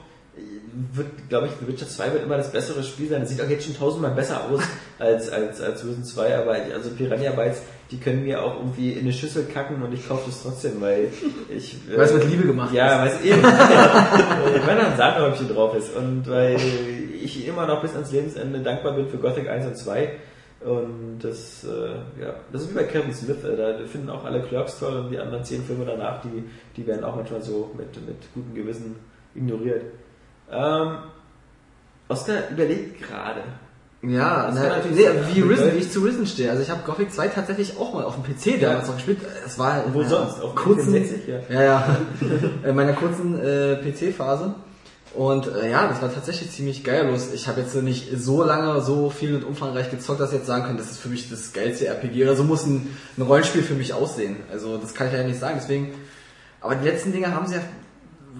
Wird, 0.93 1.07
glaube 1.29 1.47
ich, 1.47 1.53
The 1.59 1.67
Witcher 1.67 1.87
2 1.87 2.13
wird 2.13 2.23
immer 2.23 2.37
das 2.37 2.51
bessere 2.51 2.83
Spiel 2.83 3.09
sein. 3.09 3.21
Das 3.21 3.29
sieht 3.29 3.41
auch 3.41 3.49
jetzt 3.49 3.65
schon 3.65 3.75
tausendmal 3.77 4.11
besser 4.11 4.41
aus 4.49 4.61
als, 4.99 5.29
als, 5.29 5.59
als 5.61 5.83
Risen 5.85 6.03
2, 6.05 6.37
aber 6.37 6.65
ich- 6.65 6.73
also 6.73 6.89
Piranha 6.91 7.31
Bytes, 7.31 7.61
die 7.91 7.97
können 7.99 8.23
mir 8.23 8.41
auch 8.41 8.55
irgendwie 8.57 8.91
in 8.93 9.01
eine 9.01 9.13
Schüssel 9.13 9.43
kacken 9.45 9.81
und 9.83 9.93
ich 9.93 10.07
kaufe 10.07 10.23
das 10.27 10.41
trotzdem, 10.43 10.79
weil 10.79 11.09
ich... 11.49 11.73
äh, 11.91 11.97
Weil 11.97 12.05
es 12.05 12.13
mit 12.13 12.29
Liebe 12.29 12.43
gemacht 12.47 12.73
Ja, 12.73 12.99
weil 13.03 13.09
es 13.09 13.21
eben, 13.21 13.43
weil 13.43 14.75
da 14.77 14.91
ein 14.91 14.97
Sahnehäubchen 14.97 15.49
drauf 15.49 15.75
ist 15.75 15.95
und 15.95 16.29
weil 16.29 16.57
ich 17.21 17.45
immer 17.47 17.65
noch 17.67 17.81
bis 17.81 17.93
ans 17.93 18.11
Lebensende 18.11 18.59
dankbar 18.59 18.93
bin 18.93 19.07
für 19.09 19.17
Gothic 19.17 19.49
1 19.49 19.65
und 19.65 19.77
2 19.77 20.09
und 20.61 21.19
das, 21.21 21.63
äh, 21.63 22.21
ja, 22.21 22.35
das 22.53 22.61
ist 22.63 22.69
wie 22.71 22.75
bei 22.75 22.83
Kevin 22.83 23.13
Smith, 23.13 23.43
äh, 23.43 23.57
da 23.57 23.77
finden 23.91 24.09
auch 24.09 24.23
alle 24.25 24.41
Clerks 24.41 24.79
toll 24.79 24.95
und 24.95 25.09
die 25.11 25.17
anderen 25.17 25.43
zehn 25.43 25.63
Filme 25.63 25.85
danach, 25.85 26.21
die, 26.21 26.43
die 26.77 26.85
werden 26.85 27.03
auch 27.03 27.15
manchmal 27.15 27.41
so 27.41 27.71
mit, 27.77 27.87
mit 28.07 28.17
gutem 28.35 28.53
Gewissen 28.53 28.95
ignoriert. 29.33 29.81
Ähm, 30.51 30.97
Oscar 32.07 32.49
überlegt 32.51 33.01
gerade. 33.01 33.43
Ja, 34.03 34.47
Das 34.47 34.55
na, 34.55 34.77
nee, 34.89 35.09
wie 35.33 35.39
ja. 35.41 35.45
Risen, 35.45 35.73
wie 35.73 35.77
ich 35.77 35.91
zu 35.91 35.99
Risen 35.99 36.25
stehe. 36.25 36.49
Also 36.49 36.63
ich 36.63 36.71
habe 36.71 36.81
Gothic 36.83 37.13
2 37.13 37.27
tatsächlich 37.27 37.77
auch 37.77 37.93
mal 37.93 38.03
auf 38.03 38.15
dem 38.15 38.23
PC 38.23 38.59
damals 38.59 38.87
noch 38.87 38.95
gespielt. 38.95 39.19
Es 39.45 39.59
war 39.59 39.85
in 39.85 39.93
Wo 39.93 39.99
meiner 39.99 40.09
sonst? 40.09 40.41
Auf 40.41 40.55
kurzen, 40.55 40.91
64, 40.93 41.27
ja. 41.27 41.39
ja, 41.49 41.63
ja, 41.63 41.97
in 42.67 42.75
meiner 42.75 42.93
kurzen 42.93 43.39
äh, 43.39 43.75
PC-Phase. 43.75 44.55
Und 45.13 45.47
äh, 45.47 45.69
ja, 45.69 45.87
das 45.87 46.01
war 46.01 46.11
tatsächlich 46.11 46.51
ziemlich 46.51 46.83
geillos. 46.83 47.31
Ich 47.33 47.47
habe 47.47 47.61
jetzt 47.61 47.75
nicht 47.75 48.09
so 48.17 48.43
lange, 48.43 48.81
so 48.81 49.09
viel 49.09 49.35
und 49.35 49.43
umfangreich 49.43 49.91
gezockt, 49.91 50.19
dass 50.19 50.31
ich 50.31 50.37
jetzt 50.37 50.47
sagen 50.47 50.63
kann, 50.63 50.77
das 50.77 50.89
ist 50.89 50.99
für 50.99 51.09
mich 51.09 51.29
das 51.29 51.53
geilste 51.53 51.85
RPG. 51.87 52.23
Oder 52.23 52.35
so 52.35 52.43
muss 52.43 52.65
ein, 52.65 52.95
ein 53.17 53.21
Rollenspiel 53.21 53.61
für 53.61 53.73
mich 53.75 53.93
aussehen. 53.93 54.37
Also 54.51 54.77
das 54.77 54.93
kann 54.95 55.07
ich 55.07 55.13
ja 55.13 55.23
nicht 55.23 55.39
sagen. 55.39 55.57
Deswegen, 55.61 55.93
aber 56.61 56.75
die 56.75 56.87
letzten 56.87 57.11
Dinge 57.11 57.35
haben 57.35 57.45
sie 57.45 57.55
ja, 57.55 57.61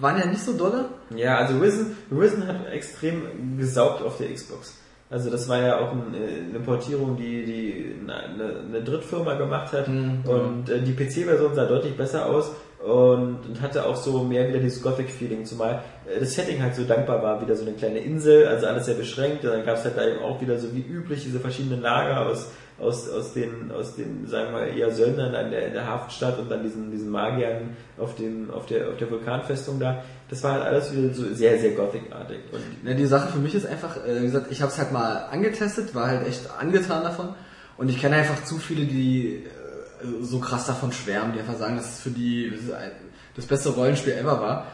waren 0.00 0.18
ja 0.18 0.26
nicht 0.26 0.42
so 0.42 0.52
dolle. 0.52 0.86
Ja, 1.14 1.38
also 1.38 1.58
Risen, 1.58 1.96
Risen 2.10 2.46
hat 2.46 2.66
extrem 2.72 3.58
gesaugt 3.58 4.02
auf 4.02 4.18
der 4.18 4.32
Xbox. 4.32 4.78
Also 5.10 5.28
das 5.28 5.46
war 5.48 5.60
ja 5.60 5.78
auch 5.78 5.92
äh, 5.92 6.48
eine 6.48 6.60
Portierung, 6.64 7.16
die, 7.16 7.44
die 7.44 7.94
eine, 8.02 8.60
eine 8.66 8.82
Drittfirma 8.82 9.34
gemacht 9.34 9.72
hat 9.72 9.86
Mhm. 9.88 10.22
und 10.26 10.70
äh, 10.70 10.80
die 10.80 10.92
PC-Version 10.94 11.54
sah 11.54 11.66
deutlich 11.66 11.94
besser 11.96 12.24
aus 12.26 12.50
und, 12.82 13.46
und 13.46 13.60
hatte 13.60 13.84
auch 13.84 13.94
so 13.94 14.24
mehr 14.24 14.48
wieder 14.48 14.58
dieses 14.58 14.82
Gothic-Feeling, 14.82 15.44
zumal 15.44 15.82
äh, 16.06 16.18
das 16.18 16.34
Setting 16.34 16.62
halt 16.62 16.74
so 16.74 16.84
dankbar 16.84 17.22
war, 17.22 17.42
wieder 17.42 17.54
so 17.54 17.66
eine 17.66 17.74
kleine 17.74 17.98
Insel, 17.98 18.46
also 18.48 18.66
alles 18.66 18.86
sehr 18.86 18.94
beschränkt, 18.94 19.44
und 19.44 19.50
dann 19.50 19.64
gab 19.66 19.76
es 19.76 19.84
halt 19.84 19.98
da 19.98 20.06
eben 20.06 20.20
auch 20.22 20.40
wieder 20.40 20.58
so 20.58 20.74
wie 20.74 20.80
üblich 20.80 21.22
diese 21.24 21.40
verschiedenen 21.40 21.82
Lager 21.82 22.26
aus 22.26 22.50
aus, 22.82 23.08
aus 23.08 23.32
den, 23.32 23.70
aus 23.70 23.94
den, 23.94 24.26
sagen 24.26 24.54
wir, 24.54 24.66
eher 24.66 24.90
Söldnern 24.90 25.34
an 25.34 25.50
der, 25.50 25.68
in 25.68 25.72
der 25.72 25.86
Hafenstadt 25.86 26.38
und 26.38 26.50
dann 26.50 26.62
diesen, 26.62 26.90
diesen 26.90 27.10
Magiern 27.10 27.76
auf 27.96 28.16
dem, 28.16 28.50
auf 28.50 28.66
der, 28.66 28.88
auf 28.88 28.96
der 28.96 29.10
Vulkanfestung 29.10 29.78
da. 29.78 30.02
Das 30.28 30.42
war 30.42 30.54
halt 30.54 30.64
alles 30.64 30.94
wieder 30.94 31.14
so 31.14 31.32
sehr, 31.32 31.58
sehr 31.58 31.72
Gothic-artig. 31.72 32.40
Und 32.52 32.88
Ja, 32.88 32.94
die 32.94 33.06
Sache 33.06 33.32
für 33.32 33.38
mich 33.38 33.54
ist 33.54 33.66
einfach, 33.66 33.96
äh, 34.04 34.20
wie 34.20 34.26
gesagt, 34.26 34.48
ich 34.50 34.60
habe 34.60 34.72
es 34.72 34.78
halt 34.78 34.92
mal 34.92 35.28
angetestet, 35.30 35.94
war 35.94 36.08
halt 36.08 36.26
echt 36.26 36.50
angetan 36.58 37.04
davon. 37.04 37.34
Und 37.76 37.88
ich 37.88 38.00
kenne 38.00 38.16
einfach 38.16 38.44
zu 38.44 38.58
viele, 38.58 38.84
die 38.84 39.44
äh, 39.44 40.22
so 40.22 40.40
krass 40.40 40.66
davon 40.66 40.92
schwärmen, 40.92 41.32
die 41.32 41.40
einfach 41.40 41.56
sagen, 41.56 41.76
dass 41.76 41.94
es 41.94 42.00
für 42.00 42.10
die 42.10 42.50
das, 42.50 42.74
ein, 42.74 42.90
das 43.36 43.46
beste 43.46 43.70
Rollenspiel 43.70 44.14
ever 44.14 44.40
war. 44.40 44.66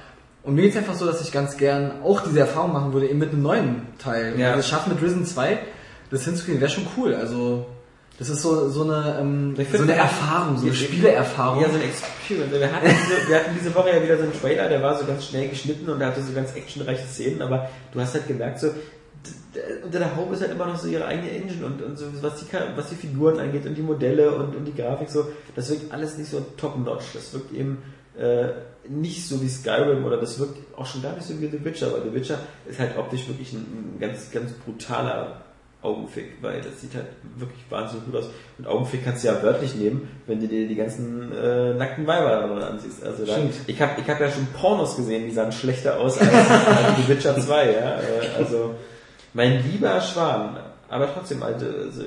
Und 0.42 0.54
mir 0.54 0.62
geht's 0.62 0.76
einfach 0.76 0.94
so, 0.94 1.04
dass 1.04 1.20
ich 1.20 1.30
ganz 1.30 1.58
gern 1.58 2.00
auch 2.02 2.22
diese 2.22 2.40
Erfahrung 2.40 2.72
machen 2.72 2.92
würde, 2.94 3.08
eben 3.08 3.18
mit 3.18 3.32
einem 3.32 3.42
neuen 3.42 3.82
Teil. 3.98 4.34
Ja. 4.38 4.50
Ja. 4.50 4.56
Das 4.56 4.66
schaffen 4.66 4.94
mit 4.94 5.02
Risen 5.02 5.26
2, 5.26 5.58
das 6.10 6.24
hinzukriegen, 6.24 6.60
wäre 6.60 6.70
schon 6.70 6.86
cool. 6.96 7.14
Also, 7.14 7.66
das 8.18 8.28
ist 8.28 8.42
so, 8.42 8.68
so 8.68 8.82
eine, 8.82 9.18
ähm, 9.20 9.54
so 9.56 9.82
eine 9.82 9.94
Erfahrung, 9.94 10.56
so 10.56 10.66
eine 10.66 10.74
Ja, 10.74 10.76
Spieleerfahrung. 10.76 11.62
Ja, 11.62 11.68
so 11.68 11.76
ein 11.76 11.82
Experience. 11.82 12.52
Wir 12.52 12.72
hatten, 12.72 12.86
diese, 12.88 13.28
wir 13.28 13.36
hatten 13.36 13.56
diese 13.58 13.74
Woche 13.74 13.90
ja 13.90 14.02
wieder 14.02 14.16
so 14.16 14.24
einen 14.24 14.32
Trailer, 14.32 14.68
der 14.68 14.82
war 14.82 14.98
so 14.98 15.06
ganz 15.06 15.26
schnell 15.26 15.48
geschnitten 15.48 15.88
und 15.88 16.00
der 16.00 16.08
hatte 16.08 16.22
so 16.22 16.32
ganz 16.32 16.54
actionreiche 16.54 17.06
Szenen, 17.06 17.42
aber 17.42 17.68
du 17.92 18.00
hast 18.00 18.14
halt 18.14 18.26
gemerkt, 18.26 18.58
so, 18.58 18.70
unter 19.84 19.98
der 19.98 20.16
Haube 20.16 20.34
ist 20.34 20.42
halt 20.42 20.52
immer 20.52 20.66
noch 20.66 20.78
so 20.78 20.88
ihre 20.88 21.04
eigene 21.06 21.30
Engine 21.30 21.64
und, 21.64 21.80
und 21.80 21.96
so, 21.96 22.06
was 22.20 22.40
die, 22.40 22.46
was 22.76 22.88
die 22.88 22.96
Figuren 22.96 23.38
angeht 23.38 23.66
und 23.66 23.74
die 23.74 23.82
Modelle 23.82 24.34
und, 24.34 24.54
und 24.54 24.64
die 24.64 24.74
Grafik 24.74 25.10
so, 25.10 25.28
das 25.54 25.70
wirkt 25.70 25.92
alles 25.92 26.18
nicht 26.18 26.30
so 26.30 26.44
top-notch. 26.56 27.04
Das 27.14 27.32
wirkt 27.32 27.52
eben, 27.52 27.82
äh, 28.18 28.48
nicht 28.88 29.28
so 29.28 29.40
wie 29.42 29.48
Skyrim 29.48 30.04
oder 30.04 30.16
das 30.16 30.38
wirkt 30.38 30.58
auch 30.76 30.86
schon 30.86 31.02
gar 31.02 31.14
nicht 31.14 31.26
so 31.26 31.40
wie 31.40 31.48
The 31.48 31.64
Witcher, 31.64 31.92
weil 31.92 32.02
The 32.02 32.14
Witcher 32.14 32.38
ist 32.66 32.78
halt 32.78 32.96
optisch 32.96 33.28
wirklich 33.28 33.52
ein, 33.52 33.58
ein 33.58 34.00
ganz, 34.00 34.30
ganz 34.30 34.52
brutaler 34.52 35.42
Augenfick, 35.80 36.38
weil 36.42 36.60
das 36.60 36.80
sieht 36.80 36.94
halt 36.94 37.06
wirklich 37.36 37.60
wahnsinnig 37.70 38.06
gut 38.06 38.16
aus. 38.16 38.30
Und 38.58 38.66
Augenfick 38.66 39.04
kannst 39.04 39.22
du 39.22 39.28
ja 39.28 39.40
wörtlich 39.42 39.76
nehmen, 39.76 40.10
wenn 40.26 40.40
du 40.40 40.48
dir 40.48 40.66
die 40.66 40.74
ganzen 40.74 41.30
äh, 41.32 41.74
nackten 41.74 42.04
Weiber 42.06 42.30
da 42.30 42.46
drin 42.48 42.62
ansiehst. 42.62 43.04
Also 43.04 43.24
da, 43.24 43.34
Stimmt. 43.34 43.54
ich 43.66 43.80
habe 43.80 43.92
ich 44.00 44.10
hab 44.10 44.20
ja 44.20 44.28
schon 44.28 44.46
Pornos 44.48 44.96
gesehen, 44.96 45.26
die 45.26 45.30
sahen 45.30 45.52
schlechter 45.52 46.00
aus 46.00 46.18
als, 46.18 46.30
als 46.32 46.96
The 46.96 47.08
Witcher 47.08 47.38
2, 47.40 47.72
ja. 47.72 48.00
Äh, 48.00 48.38
Also 48.38 48.74
mein 49.34 49.62
lieber 49.70 50.00
Schwan, 50.00 50.56
aber 50.88 51.12
trotzdem, 51.14 51.44
also, 51.44 51.66
also 51.66 52.02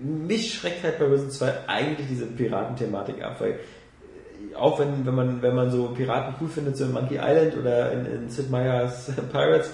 mich 0.00 0.54
schreckt 0.54 0.84
halt 0.84 1.00
bei 1.00 1.06
Risen 1.06 1.30
2 1.30 1.52
eigentlich 1.66 2.06
diese 2.08 2.26
Piratenthematik 2.26 3.24
ab, 3.24 3.36
weil 3.40 3.52
äh, 3.52 4.54
auch 4.54 4.78
wenn, 4.78 5.04
wenn 5.04 5.14
man, 5.16 5.42
wenn 5.42 5.56
man 5.56 5.72
so 5.72 5.88
Piraten 5.88 6.34
cool 6.40 6.48
findet, 6.48 6.76
so 6.76 6.84
in 6.84 6.92
Monkey 6.92 7.16
Island 7.20 7.56
oder 7.56 7.90
in, 7.90 8.06
in 8.06 8.30
Sid 8.30 8.50
Meier's 8.50 9.10
Pirates, 9.32 9.70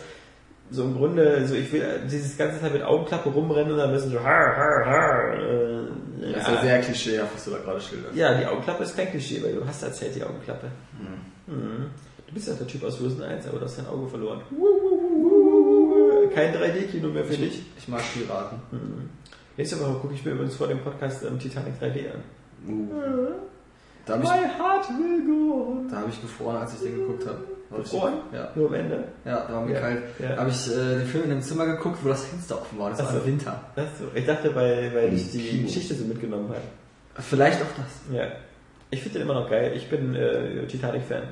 so 0.71 0.83
im 0.85 0.97
Grunde, 0.97 1.47
so 1.47 1.55
ich 1.55 1.73
will 1.73 1.85
dieses 2.11 2.37
ganze 2.37 2.61
Zeit 2.61 2.73
mit 2.73 2.83
Augenklappe 2.83 3.29
rumrennen 3.29 3.73
und 3.73 3.79
dann 3.79 3.91
müssen 3.93 4.11
so 4.11 4.19
har, 4.23 4.57
har, 4.57 4.87
har, 4.87 5.35
äh, 5.35 6.33
Das 6.33 6.43
ist 6.43 6.55
ja 6.55 6.61
sehr 6.63 6.81
klischeehaft, 6.81 7.35
was 7.35 7.45
du 7.45 7.51
da 7.53 7.59
gerade 7.59 7.81
schilderst. 7.81 8.17
ja, 8.17 8.35
die 8.39 8.47
Augenklappe 8.47 8.83
ist 8.85 8.97
kein 8.97 9.11
Klischee, 9.11 9.43
weil 9.43 9.55
du 9.55 9.67
hast 9.67 9.83
erzählt 9.83 10.15
die 10.17 10.23
Augenklappe. 10.25 10.69
Mhm. 11.47 11.91
Du 12.27 12.33
bist 12.35 12.49
ja 12.49 12.55
der 12.55 12.67
Typ 12.67 12.83
aus 12.85 13.01
Risen 13.01 13.23
1, 13.23 13.47
aber 13.47 13.59
du 13.59 13.65
hast 13.67 13.79
dein 13.79 13.87
Auge 13.87 14.09
verloren. 14.09 14.41
Kein 16.35 16.55
3D-Kino 16.55 17.09
mehr 17.09 17.25
für 17.25 17.37
dich. 17.37 17.63
Ich 17.79 17.87
mag 17.87 18.01
Piraten. 18.13 18.59
Nächste 19.57 19.79
Woche 19.81 19.99
gucke 20.01 20.15
ich 20.15 20.25
mir 20.25 20.33
übrigens 20.33 20.57
vor 20.57 20.67
dem 20.67 20.81
Podcast 20.81 21.23
ähm, 21.25 21.39
Titanic 21.39 21.75
3D 21.81 22.13
an. 22.13 22.89
Da 24.07 24.15
habe 24.15 24.25
ich, 24.25 24.31
heart 24.31 24.89
will 24.99 25.25
go 25.27 25.83
da 25.91 25.99
hab 25.99 26.09
ich 26.09 26.21
gefroren, 26.21 26.57
als 26.57 26.75
ich 26.75 26.81
den 26.81 26.97
geguckt 26.97 27.27
habe. 27.27 27.39
Gefroren? 27.71 28.15
Ja. 28.33 28.51
Nur 28.55 28.69
am 28.69 28.75
Ende. 28.75 29.05
Ja, 29.25 29.47
da 29.49 29.55
war 29.55 29.61
mir 29.63 29.75
Ja, 29.75 29.81
kalt. 29.81 30.03
ja. 30.21 30.37
Habe 30.37 30.51
ich 30.51 30.71
äh, 30.71 30.99
den 30.99 31.07
Film 31.07 31.25
in 31.25 31.31
einem 31.33 31.43
Zimmer 31.43 31.67
geguckt, 31.67 31.99
wo 32.03 32.09
das 32.09 32.25
Fenster 32.25 32.61
offen 32.61 32.79
war. 32.79 32.91
Das 32.91 33.01
Ach 33.01 33.05
war 33.07 33.13
so. 33.13 33.19
im 33.21 33.27
Winter. 33.27 33.61
Ach 33.77 33.83
so. 33.99 34.05
Ich 34.15 34.25
dachte, 34.27 34.55
weil, 34.55 34.93
weil 34.95 35.13
ich 35.15 35.31
die 35.33 35.39
Kino. 35.49 35.63
Geschichte 35.65 35.95
so 35.95 36.05
mitgenommen 36.05 36.49
habe. 36.49 36.61
Vielleicht 37.23 37.61
auch 37.63 37.67
das. 37.77 38.17
Ja. 38.17 38.25
Ich 38.91 39.01
finde 39.03 39.19
den 39.19 39.29
immer 39.29 39.41
noch 39.41 39.51
geil. 39.51 39.73
Ich 39.75 39.89
bin 39.91 40.15
äh, 40.15 40.67
Titanic-Fan. 40.67 41.23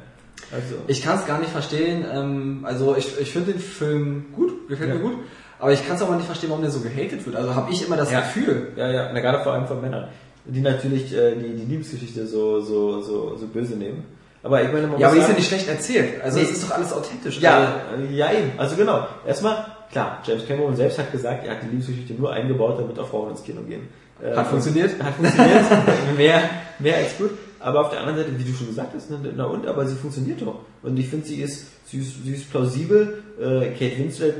Also. 0.51 0.75
Ich 0.89 1.03
kann 1.03 1.19
es 1.19 1.27
gar 1.27 1.39
nicht 1.39 1.51
verstehen. 1.53 2.05
Ähm, 2.13 2.65
also 2.65 2.97
ich, 2.97 3.19
ich 3.21 3.31
finde 3.31 3.53
den 3.53 3.61
Film 3.61 4.27
gut, 4.35 4.69
gefällt 4.69 4.89
Ja. 4.91 4.95
mir 4.97 5.01
gut. 5.03 5.15
Aber 5.61 5.73
ich 5.73 5.87
kann 5.87 5.95
es 5.95 6.03
auch 6.03 6.09
mal 6.09 6.17
nicht 6.17 6.27
verstehen, 6.27 6.51
warum 6.51 6.63
der 6.63 6.73
so 6.73 6.81
gehatet 6.81 7.25
wird. 7.25 7.37
Also 7.37 7.55
habe 7.55 7.71
ich 7.71 7.87
immer 7.87 7.97
das 7.97 8.11
Ja. 8.11 8.21
Gefühl. 8.21 8.73
Ja, 8.77 8.91
ja, 8.91 9.11
na, 9.13 9.21
gerade 9.21 9.45
vor 9.45 9.53
allem 9.53 9.67
von 9.69 9.81
Männern, 9.81 10.09
die 10.45 10.61
natürlich 10.61 11.15
äh, 11.17 11.37
die, 11.37 11.55
die 11.55 11.65
Liebesgeschichte 11.67 12.27
so, 12.27 12.61
so, 12.61 13.01
so, 13.01 13.37
so 13.37 13.47
böse 13.47 13.77
nehmen. 13.77 14.03
Aber 14.43 14.63
ich 14.63 14.73
meine, 14.73 14.87
man 14.89 14.99
Ja, 14.99 15.09
aber 15.09 15.17
die 15.17 15.23
ist 15.23 15.29
ja 15.29 15.35
nicht 15.35 15.49
schlecht 15.49 15.69
erzählt. 15.69 16.21
Also 16.23 16.39
Nee. 16.39 16.45
es 16.45 16.51
ist 16.53 16.65
doch 16.65 16.73
alles 16.77 16.93
authentisch. 16.93 17.41
Ja, 17.41 17.77
äh, 17.97 18.15
ja 18.15 18.33
eben. 18.33 18.53
Also 18.59 18.77
genau. 18.77 19.07
Erstmal, 19.27 19.67
klar, 19.91 20.21
James 20.25 20.47
Cameron 20.47 20.75
selbst 20.75 20.99
hat 20.99 21.13
gesagt, 21.13 21.47
er 21.47 21.53
hat 21.53 21.63
die 21.63 21.69
Liebesgeschichte 21.69 22.15
nur 22.15 22.33
eingebaut, 22.33 22.79
damit 22.79 22.99
auch 22.99 23.09
Frauen 23.09 23.31
ins 23.31 23.43
Kino 23.45 23.61
gehen. 23.63 23.89
Äh, 24.23 24.35
Hat 24.35 24.49
funktioniert. 24.49 25.01
Hat 25.03 25.15
funktioniert. 25.15 25.63
mehr, 26.17 26.43
mehr 26.79 26.97
als 26.97 27.17
gut. 27.19 27.31
Aber 27.61 27.83
auf 27.83 27.91
der 27.91 28.01
anderen 28.01 28.19
Seite, 28.19 28.31
wie 28.37 28.45
du 28.45 28.53
schon 28.53 28.67
gesagt 28.67 28.93
hast, 28.95 29.11
na, 29.11 29.19
na 29.37 29.45
und, 29.45 29.67
aber 29.67 29.87
sie 29.87 29.95
funktioniert 29.95 30.43
doch. 30.43 30.61
Und 30.83 30.97
ich 30.99 31.09
finde, 31.09 31.27
sie 31.27 31.41
ist, 31.41 31.67
sie 31.87 31.99
ist, 32.01 32.25
sie 32.25 32.35
ist 32.35 32.51
plausibel. 32.51 33.23
Äh, 33.41 33.71
Kate 33.71 33.99
Winslet, 33.99 34.35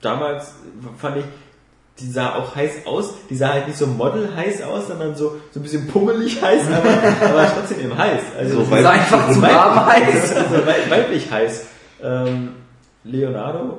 damals 0.00 0.52
fand 0.98 1.16
ich, 1.18 1.24
die 2.00 2.10
sah 2.10 2.34
auch 2.36 2.56
heiß 2.56 2.86
aus. 2.86 3.14
Die 3.30 3.36
sah 3.36 3.48
halt 3.52 3.66
nicht 3.68 3.78
so 3.78 3.86
Model 3.86 4.34
heiß 4.34 4.62
aus, 4.62 4.88
sondern 4.88 5.14
so, 5.14 5.36
so 5.52 5.60
ein 5.60 5.62
bisschen 5.62 5.86
pummelig 5.88 6.40
heiß, 6.42 6.62
aber, 6.68 7.28
aber 7.28 7.46
trotzdem 7.54 7.80
eben 7.80 7.96
heiß. 7.96 8.22
Also 8.38 8.64
So 8.64 8.74
ist 8.76 8.84
einfach 8.86 9.30
zu 9.30 9.42
warm 9.42 9.86
heiß. 9.92 10.30
so 10.30 10.66
wei- 10.66 10.90
weiblich 10.90 11.30
heiß. 11.30 11.66
Ähm, 12.02 12.54
Leonardo, 13.04 13.78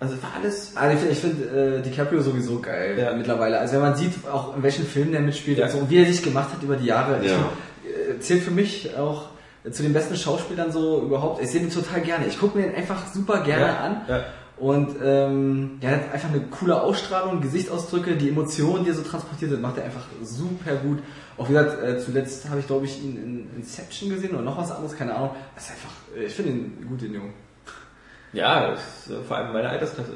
also 0.00 0.14
war 0.22 0.30
alles. 0.40 0.72
Also 0.76 0.94
ich 0.94 1.00
finde 1.00 1.12
ich 1.12 1.18
find, 1.18 1.52
äh, 1.52 1.82
DiCaprio 1.82 2.20
sowieso 2.22 2.60
geil 2.60 2.96
Ja. 2.98 3.12
mittlerweile. 3.14 3.58
Also 3.58 3.74
wenn 3.74 3.80
man 3.82 3.94
sieht, 3.96 4.12
auch 4.32 4.56
in 4.56 4.62
welchen 4.62 4.86
Filmen 4.86 5.12
der 5.12 5.20
mitspielt 5.20 5.58
Ja. 5.58 5.66
und 5.66 5.72
so, 5.72 5.78
und 5.78 5.90
wie 5.90 5.98
er 5.98 6.06
sich 6.06 6.22
gemacht 6.22 6.50
hat 6.54 6.62
über 6.62 6.76
die 6.76 6.86
Jahre, 6.86 7.20
ich, 7.22 7.30
Ja. 7.30 7.36
äh, 8.14 8.18
zählt 8.20 8.42
für 8.42 8.50
mich 8.52 8.96
auch 8.96 9.24
zu 9.70 9.82
den 9.82 9.92
besten 9.92 10.16
Schauspielern 10.16 10.72
so 10.72 11.02
überhaupt. 11.02 11.42
Ich 11.42 11.50
sehe 11.50 11.60
den 11.60 11.70
total 11.70 12.00
gerne. 12.00 12.26
Ich 12.26 12.38
gucke 12.38 12.56
mir 12.56 12.66
den 12.68 12.76
einfach 12.76 13.06
super 13.12 13.40
gerne 13.42 13.66
Ja, 13.66 13.76
an. 13.80 14.00
Ja. 14.60 14.66
Und 14.66 14.96
ähm, 15.02 15.78
ja, 15.80 15.88
er 15.90 15.96
hat 15.96 16.14
einfach 16.14 16.30
eine 16.30 16.40
coole 16.42 16.80
Ausstrahlung, 16.80 17.40
Gesichtsausdrücke, 17.40 18.16
die 18.16 18.30
Emotionen, 18.30 18.84
die 18.84 18.90
er 18.90 18.96
so 18.96 19.02
transportiert 19.02 19.52
hat, 19.52 19.60
macht 19.60 19.78
er 19.78 19.84
einfach 19.84 20.06
super 20.22 20.74
gut. 20.76 20.98
Auch 21.36 21.48
wie 21.48 21.52
gesagt, 21.52 21.82
äh, 21.82 21.98
zuletzt 21.98 22.48
habe 22.48 22.60
ich 22.60 22.66
glaube 22.66 22.86
ich 22.86 23.02
ihn 23.02 23.16
in 23.16 23.50
Inception 23.56 24.10
gesehen 24.10 24.34
oder 24.34 24.42
noch 24.42 24.58
was 24.58 24.72
anderes, 24.72 24.96
keine 24.96 25.14
Ahnung. 25.14 25.30
Das 25.54 25.64
ist 25.64 25.70
einfach, 25.70 25.92
äh, 26.16 26.24
ich 26.24 26.34
finde 26.34 26.52
ihn 26.52 26.86
gut, 26.88 27.00
den 27.00 27.14
Jungen. 27.14 27.34
Ja, 28.32 28.70
das 28.70 28.80
ist 28.80 29.10
äh, 29.10 29.22
vor 29.22 29.36
allem 29.36 29.52
meine 29.52 29.68
Altersklasse. 29.68 30.14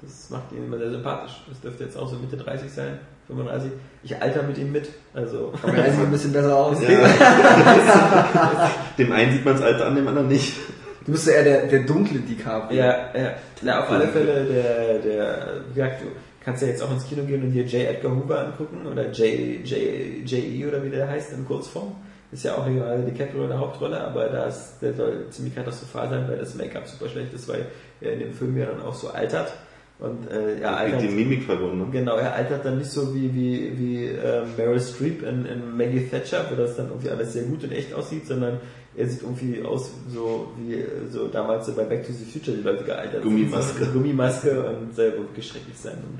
Das 0.00 0.30
macht 0.30 0.50
ihn 0.52 0.64
immer 0.64 0.78
sehr 0.78 0.90
sympathisch. 0.90 1.42
Das 1.48 1.60
dürfte 1.60 1.84
jetzt 1.84 1.96
auch 1.96 2.08
so 2.08 2.16
Mitte 2.16 2.36
30 2.36 2.72
sein, 2.72 2.98
35. 3.28 3.70
Ich 4.02 4.20
alter 4.20 4.42
mit 4.42 4.58
ihm 4.58 4.72
mit. 4.72 4.88
Also. 5.14 5.52
Aber 5.62 5.76
er 5.76 5.92
sieht 5.92 6.00
ein 6.00 6.10
bisschen 6.10 6.32
besser 6.32 6.56
aus. 6.56 6.80
Dem 8.98 9.12
einen 9.12 9.32
sieht 9.32 9.44
man 9.44 9.54
das 9.54 9.62
Alter 9.62 9.86
an, 9.86 9.94
dem 9.94 10.08
anderen 10.08 10.26
nicht. 10.28 10.56
Du 11.04 11.12
bist 11.12 11.26
ja 11.26 11.34
eher 11.34 11.44
der, 11.44 11.66
der 11.66 11.80
dunkle 11.80 12.20
DiCaprio. 12.20 12.78
Ja, 12.78 13.10
ja. 13.14 13.34
Na, 13.62 13.80
auf 13.80 13.90
alle 13.90 14.08
Fälle, 14.08 14.44
der, 14.44 14.98
der, 14.98 15.46
wie 15.68 15.74
gesagt, 15.74 16.02
du 16.02 16.06
kannst 16.44 16.62
ja 16.62 16.68
jetzt 16.68 16.82
auch 16.82 16.90
ins 16.92 17.06
Kino 17.06 17.24
gehen 17.24 17.42
und 17.42 17.52
dir 17.52 17.64
J. 17.64 17.88
Edgar 17.88 18.14
Hoover 18.14 18.46
angucken 18.46 18.86
oder 18.86 19.10
J, 19.10 19.64
J, 19.64 20.24
J.E. 20.24 20.66
oder 20.66 20.84
wie 20.84 20.90
der 20.90 21.08
heißt 21.08 21.32
in 21.32 21.44
Kurzform. 21.44 21.92
Ist 22.32 22.44
ja 22.44 22.56
auch 22.56 22.66
Leonardo 22.66 23.02
DiCaprio 23.02 23.42
in 23.42 23.50
der 23.50 23.58
Hauptrolle, 23.58 24.00
aber 24.00 24.26
das, 24.28 24.78
der 24.78 24.94
soll 24.94 25.26
ziemlich 25.30 25.54
katastrophal 25.54 26.08
sein, 26.08 26.26
weil 26.28 26.38
das 26.38 26.54
Make-up 26.54 26.88
super 26.88 27.10
schlecht 27.10 27.34
ist, 27.34 27.46
weil 27.46 27.66
er 28.00 28.14
in 28.14 28.20
dem 28.20 28.32
Film 28.32 28.56
ja 28.56 28.64
dann 28.66 28.80
auch 28.80 28.94
so 28.94 29.10
altert. 29.10 29.52
Und 29.98 30.28
äh, 30.30 30.60
ja, 30.60 30.70
Mit 30.70 30.80
altert. 30.80 31.02
dem 31.02 31.14
Mimik 31.14 31.44
verbunden. 31.44 31.78
Ne? 31.78 31.86
Genau, 31.92 32.16
er 32.16 32.34
altert 32.34 32.64
dann 32.64 32.78
nicht 32.78 32.90
so 32.90 33.14
wie, 33.14 33.32
wie, 33.34 33.78
wie 33.78 34.06
ähm, 34.06 34.48
Meryl 34.56 34.80
Streep 34.80 35.22
in, 35.22 35.44
in 35.44 35.76
Maggie 35.76 36.08
Thatcher, 36.08 36.46
wo 36.50 36.56
das 36.56 36.74
dann 36.76 36.88
irgendwie 36.88 37.10
alles 37.10 37.34
sehr 37.34 37.44
gut 37.44 37.62
und 37.64 37.70
echt 37.72 37.92
aussieht, 37.92 38.26
sondern 38.26 38.58
er 38.94 39.08
sieht 39.08 39.22
irgendwie 39.22 39.62
aus 39.62 39.90
so 40.12 40.52
wie 40.58 40.74
äh, 40.74 41.08
so 41.10 41.28
damals 41.28 41.66
so 41.66 41.74
bei 41.74 41.84
Back 41.84 42.06
to 42.06 42.12
the 42.12 42.24
Future 42.24 42.56
die 42.56 42.62
Leute 42.62 42.84
gealtert 42.84 43.22
sind. 43.22 43.24
Gummimaske. 43.24 43.84
So, 43.84 43.92
Gummimaske 43.92 44.64
und 44.64 44.94
soll 44.94 45.12
wohl 45.12 45.28
wirklich 45.28 45.46
schrecklich 45.46 45.78
sein. 45.78 45.96
Und 45.96 46.18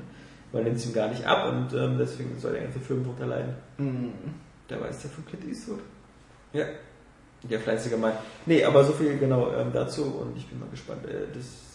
man 0.51 0.63
nimmt 0.63 0.77
es 0.77 0.85
ihm 0.85 0.93
gar 0.93 1.09
nicht 1.09 1.25
ab 1.25 1.51
und 1.51 1.77
ähm, 1.77 1.97
deswegen 1.99 2.37
soll 2.39 2.53
der 2.53 2.63
ganze 2.63 2.79
Film 2.79 3.03
drunter 3.03 3.27
leiden. 3.27 3.53
Mhm. 3.77 4.13
Der 4.69 4.81
weiß 4.81 5.01
der 5.01 5.11
von 5.11 5.25
Clint 5.25 5.47
Eastwood. 5.47 5.79
Ja. 6.53 6.65
Der 7.43 7.59
fleißige 7.59 7.97
Mann. 7.97 8.13
Nee, 8.45 8.63
aber 8.63 8.83
so 8.85 8.93
viel 8.93 9.17
genau 9.17 9.51
ähm, 9.53 9.71
dazu 9.73 10.03
und 10.03 10.37
ich 10.37 10.47
bin 10.47 10.59
mal 10.59 10.69
gespannt. 10.69 11.05
Äh, 11.05 11.27
das 11.33 11.73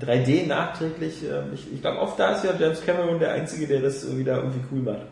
3D 0.00 0.46
nachträglich, 0.46 1.24
ähm, 1.24 1.52
ich, 1.54 1.72
ich 1.72 1.80
glaube, 1.80 1.98
oft 1.98 2.18
da 2.18 2.32
ist 2.32 2.44
ja 2.44 2.54
James 2.58 2.80
Cameron 2.84 3.18
der 3.18 3.32
Einzige, 3.32 3.66
der 3.66 3.80
das 3.80 4.04
äh, 4.04 4.16
wieder 4.16 4.36
irgendwie 4.36 4.60
cool 4.72 4.80
macht. 4.80 5.06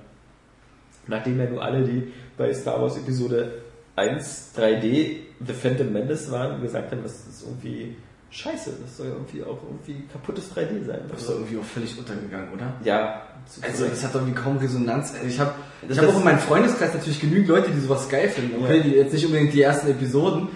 Nachdem 1.07 1.39
ja 1.39 1.49
nur 1.49 1.63
alle, 1.63 1.85
die 1.85 2.13
bei 2.37 2.53
Star 2.53 2.81
Wars 2.81 2.97
Episode 2.97 3.63
1 3.97 4.53
3D 4.57 5.17
The 5.45 5.53
Phantom 5.53 5.93
Menace 5.93 6.31
waren, 6.31 6.61
gesagt 6.63 6.93
haben, 6.93 7.03
das 7.03 7.13
ist 7.29 7.43
irgendwie 7.47 7.97
scheiße, 8.31 8.73
das 8.83 8.97
soll 8.97 9.07
ja 9.07 9.13
irgendwie 9.13 9.43
auch 9.43 9.59
irgendwie 9.63 10.07
kaputtes 10.13 10.51
3D 10.55 10.85
sein. 10.85 11.01
Das 11.09 11.21
ist 11.23 11.29
doch 11.31 11.35
irgendwie 11.37 11.59
auch 11.59 11.65
völlig 11.65 11.99
untergegangen, 11.99 12.49
oder? 12.55 12.75
ja, 12.85 13.23
Also 13.63 13.87
das 13.87 14.05
hat 14.05 14.15
doch 14.15 14.21
irgendwie 14.21 14.39
kaum 14.41 14.59
Resonanz. 14.59 15.13
Also 15.15 15.27
ich 15.27 15.39
habe 15.41 15.53
ich 15.83 15.89
Das 15.89 15.99
hab 15.99 16.09
auch 16.09 16.19
in 16.19 16.25
meinem 16.25 16.39
Freundeskreis 16.39 16.93
natürlich 16.95 17.21
genügend 17.21 17.49
Leute, 17.49 17.71
die 17.71 17.81
sowas 17.81 18.09
geil 18.09 18.29
finden. 18.29 18.63
Okay, 18.63 18.77
Ja. 18.79 18.83
die 18.83 18.91
jetzt 18.91 19.13
nicht 19.13 19.25
unbedingt 19.27 19.53
die 19.55 19.63
ersten 19.63 19.89
Episoden, 19.89 20.49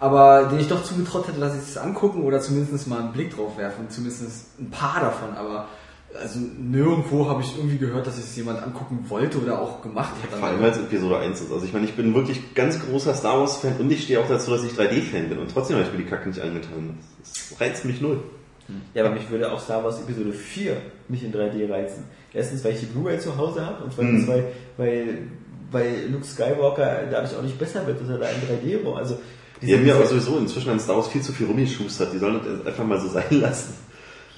aber 0.00 0.44
denen 0.48 0.60
ich 0.60 0.68
doch 0.68 0.82
zugetraut 0.82 1.28
hätte, 1.28 1.38
dass 1.40 1.52
sie 1.52 1.58
es 1.60 1.76
angucken 1.76 2.22
oder 2.24 2.40
zumindest 2.40 2.88
mal 2.88 3.00
einen 3.00 3.12
Blick 3.12 3.34
drauf 3.36 3.56
werfen. 3.58 3.90
Zumindest 3.90 4.58
ein 4.58 4.70
paar 4.70 5.00
davon, 5.00 5.34
aber 5.36 5.68
also 6.18 6.38
nirgendwo 6.58 7.28
habe 7.28 7.42
ich 7.42 7.56
irgendwie 7.56 7.78
gehört, 7.78 8.06
dass 8.06 8.18
es 8.18 8.34
jemand 8.36 8.62
angucken 8.62 9.04
wollte 9.08 9.38
oder 9.38 9.60
auch 9.60 9.80
gemacht 9.82 10.14
hat. 10.22 10.38
Vor 10.38 10.48
allem, 10.48 10.60
weil 10.60 10.70
es 10.70 10.78
Episode 10.78 11.18
1 11.18 11.40
ist. 11.40 11.52
Also 11.52 11.64
ich 11.64 11.72
meine, 11.72 11.84
ich 11.86 11.94
bin 11.94 12.14
wirklich 12.14 12.54
ganz 12.54 12.78
großer 12.80 13.14
Star 13.14 13.38
Wars 13.38 13.58
Fan 13.58 13.76
und 13.78 13.90
ich 13.92 14.02
stehe 14.04 14.20
auch 14.20 14.28
dazu, 14.28 14.50
dass 14.50 14.64
ich 14.64 14.72
3D-Fan 14.72 15.28
bin. 15.28 15.38
Und 15.38 15.50
trotzdem 15.52 15.76
habe 15.76 15.86
ich 15.86 15.92
mir 15.92 15.98
die 16.04 16.08
Kacke 16.10 16.28
nicht 16.28 16.40
angetan. 16.40 16.98
Das 17.20 17.60
reizt 17.60 17.84
mich 17.84 18.00
null. 18.00 18.22
Ja, 18.94 19.04
aber 19.04 19.14
mich 19.14 19.28
würde 19.30 19.50
auch 19.50 19.60
Star 19.60 19.82
Wars 19.84 20.00
Episode 20.00 20.32
4 20.32 20.76
nicht 21.08 21.24
in 21.24 21.32
3D 21.32 21.68
reizen. 21.70 22.04
Erstens, 22.32 22.64
weil 22.64 22.74
ich 22.74 22.80
die 22.80 22.86
Blu-ray 22.86 23.18
zu 23.18 23.36
Hause 23.36 23.64
habe 23.66 23.82
und 23.84 23.92
zweitens, 23.92 24.22
Mhm. 24.24 24.28
weil, 24.28 24.44
weil, 24.76 25.18
weil 25.72 26.08
Luke 26.10 26.24
Skywalker 26.24 27.02
dadurch 27.10 27.34
auch 27.36 27.42
nicht 27.42 27.58
besser 27.58 27.84
wird, 27.86 28.00
dass 28.00 28.08
er 28.08 28.18
da 28.18 28.26
in 28.28 28.40
3D 28.42 28.84
rum. 28.84 28.94
Also, 28.96 29.18
Die 29.60 29.74
haben 29.74 29.84
ja 29.86 29.96
aber 29.96 30.06
sowieso 30.06 30.38
inzwischen 30.38 30.70
an 30.70 30.78
Star 30.80 30.96
Wars 30.96 31.08
viel 31.08 31.20
zu 31.22 31.32
viel 31.32 31.46
rumgeschustert. 31.46 32.12
Die 32.12 32.18
sollen 32.18 32.40
das 32.44 32.66
einfach 32.66 32.84
mal 32.84 33.00
so 33.00 33.08
sein 33.08 33.24
lassen. 33.30 33.74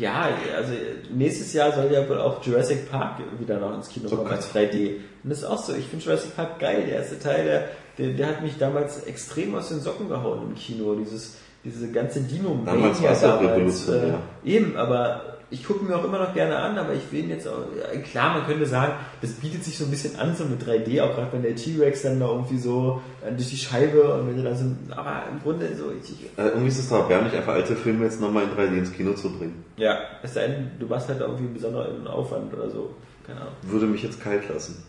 Ja, 0.02 0.28
also 0.56 0.72
nächstes 1.14 1.52
Jahr 1.52 1.72
soll 1.72 1.92
ja 1.92 2.08
wohl 2.08 2.18
auch 2.20 2.44
Jurassic 2.44 2.90
Park 2.90 3.20
wieder 3.38 3.58
noch 3.60 3.74
ins 3.74 3.88
Kino 3.88 4.08
Oh 4.10 4.16
kommen 4.16 4.30
als 4.30 4.52
3D. 4.52 4.96
Und 5.22 5.30
das 5.30 5.38
ist 5.38 5.44
auch 5.44 5.58
so. 5.58 5.74
Ich 5.74 5.86
finde 5.86 6.04
Jurassic 6.04 6.34
Park 6.34 6.58
geil. 6.58 6.84
Der 6.88 6.96
erste 6.98 7.18
Teil, 7.20 7.44
der, 7.44 7.68
der, 7.98 8.14
der 8.16 8.26
hat 8.26 8.42
mich 8.42 8.58
damals 8.58 9.04
extrem 9.04 9.54
aus 9.54 9.68
den 9.68 9.80
Socken 9.80 10.08
gehauen 10.08 10.42
im 10.48 10.54
Kino. 10.56 10.94
Dieses, 10.96 11.36
diese 11.64 11.90
ganze 11.92 12.20
dino 12.22 12.58
Damals 12.64 13.00
ja 13.00 13.36
revolutionär. 13.36 14.18
äh, 14.44 14.50
Eben, 14.50 14.76
aber 14.76 15.38
ich 15.52 15.64
gucke 15.64 15.84
mir 15.84 15.96
auch 15.96 16.04
immer 16.04 16.18
noch 16.18 16.32
gerne 16.32 16.56
an, 16.56 16.78
aber 16.78 16.94
ich 16.94 17.12
will 17.12 17.24
ihn 17.24 17.30
jetzt 17.30 17.46
auch, 17.46 17.58
ja, 17.76 18.00
klar, 18.00 18.38
man 18.38 18.46
könnte 18.46 18.66
sagen, 18.66 18.94
das 19.20 19.32
bietet 19.32 19.62
sich 19.62 19.76
so 19.76 19.84
ein 19.84 19.90
bisschen 19.90 20.18
an, 20.18 20.34
so 20.34 20.44
mit 20.44 20.62
3D, 20.62 21.02
auch 21.02 21.14
gerade 21.14 21.32
wenn 21.32 21.42
der 21.42 21.54
T-Rex 21.54 22.02
dann 22.02 22.18
da 22.18 22.26
irgendwie 22.26 22.58
so 22.58 23.02
äh, 23.24 23.32
durch 23.32 23.50
die 23.50 23.56
Scheibe 23.56 24.14
und 24.14 24.28
wenn 24.28 24.36
du 24.36 24.42
da 24.42 24.54
so, 24.54 24.64
aber 24.90 25.24
im 25.30 25.40
Grunde 25.42 25.68
so, 25.76 25.92
ich, 25.92 26.10
ich 26.10 26.24
Äh, 26.38 26.48
irgendwie 26.48 26.68
ist 26.68 26.78
es 26.78 26.88
doch 26.88 27.00
erbärmlich, 27.02 27.34
einfach 27.34 27.52
alte 27.52 27.76
Filme 27.76 28.04
jetzt 28.04 28.20
nochmal 28.20 28.44
in 28.44 28.50
3D 28.50 28.78
ins 28.78 28.92
Kino 28.92 29.12
zu 29.12 29.30
bringen. 29.30 29.62
Ja, 29.76 29.98
es 30.22 30.34
sei 30.34 30.48
denn, 30.48 30.70
du 30.80 30.86
machst 30.86 31.08
halt 31.08 31.20
irgendwie 31.20 31.44
einen 31.44 31.54
besonderen 31.54 32.06
Aufwand 32.06 32.52
oder 32.54 32.70
so. 32.70 32.94
Keine 33.26 33.42
Ahnung. 33.42 33.52
Würde 33.62 33.86
mich 33.86 34.02
jetzt 34.02 34.20
kalt 34.20 34.48
lassen. 34.48 34.82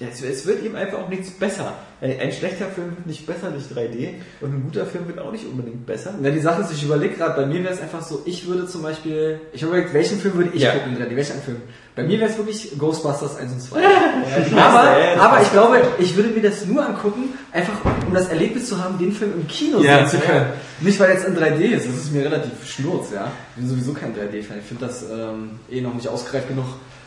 Ja, 0.00 0.08
es, 0.12 0.20
es 0.22 0.44
wird 0.44 0.64
eben 0.64 0.74
einfach 0.74 0.98
auch 0.98 1.08
nichts 1.08 1.30
besser. 1.30 1.74
Ein, 2.00 2.18
ein 2.18 2.32
schlechter 2.32 2.66
Film 2.66 2.96
wird 2.96 3.06
nicht 3.06 3.26
besser 3.26 3.52
durch 3.52 3.66
3D 3.66 4.14
und 4.40 4.52
ein 4.52 4.62
guter 4.64 4.86
Film 4.86 5.06
wird 5.06 5.20
auch 5.20 5.30
nicht 5.30 5.46
unbedingt 5.46 5.86
besser. 5.86 6.12
Na, 6.20 6.30
die 6.30 6.40
Sache 6.40 6.62
ist, 6.62 6.72
ich 6.72 6.82
überlege 6.82 7.14
gerade, 7.14 7.40
bei 7.40 7.46
mir 7.46 7.62
wäre 7.62 7.72
es 7.74 7.80
einfach 7.80 8.02
so, 8.02 8.20
ich 8.24 8.48
würde 8.48 8.66
zum 8.66 8.82
Beispiel, 8.82 9.38
ich 9.52 9.62
habe 9.62 9.70
überlegt, 9.72 9.94
welchen 9.94 10.18
Film 10.18 10.34
würde 10.34 10.50
ich 10.52 10.62
Ja. 10.62 10.72
gucken, 10.72 10.96
in 10.96 11.00
3D, 11.02 11.14
welchen 11.14 11.40
Film? 11.42 11.58
Bei 11.94 12.02
mir 12.02 12.18
wäre 12.18 12.28
es 12.28 12.36
wirklich 12.36 12.76
Ghostbusters 12.76 13.36
1 13.36 13.52
und 13.52 13.60
2. 13.62 13.80
Ja, 14.50 14.66
aber, 14.66 14.98
ja, 14.98 15.16
aber 15.20 15.42
ich 15.42 15.52
glaube, 15.52 15.80
ich 16.00 16.16
würde 16.16 16.30
mir 16.30 16.42
das 16.42 16.66
nur 16.66 16.84
angucken, 16.84 17.34
einfach 17.52 17.74
um 18.06 18.12
das 18.12 18.28
Erlebnis 18.28 18.68
zu 18.68 18.82
haben, 18.82 18.98
den 18.98 19.12
Film 19.12 19.32
im 19.34 19.46
Kino 19.46 19.80
sehen 19.80 20.08
zu 20.08 20.18
können. 20.18 20.46
Nicht 20.80 20.98
weil 20.98 21.10
jetzt 21.12 21.24
in 21.26 21.36
3D 21.36 21.60
ist, 21.60 21.86
das 21.86 21.94
ist 21.94 22.12
mir 22.12 22.24
relativ 22.24 22.50
schnurz, 22.66 23.10
ja. 23.14 23.30
Ich 23.54 23.60
bin 23.62 23.68
sowieso 23.70 23.92
kein 23.92 24.12
3D-Fan. 24.12 24.58
Ich 24.58 24.64
finde 24.66 24.86
das 24.86 25.04
ähm, 25.04 25.50
eh 25.70 25.80
noch 25.80 25.94
nicht 25.94 26.08
ausgereift 26.08 26.48
genug, 26.48 26.64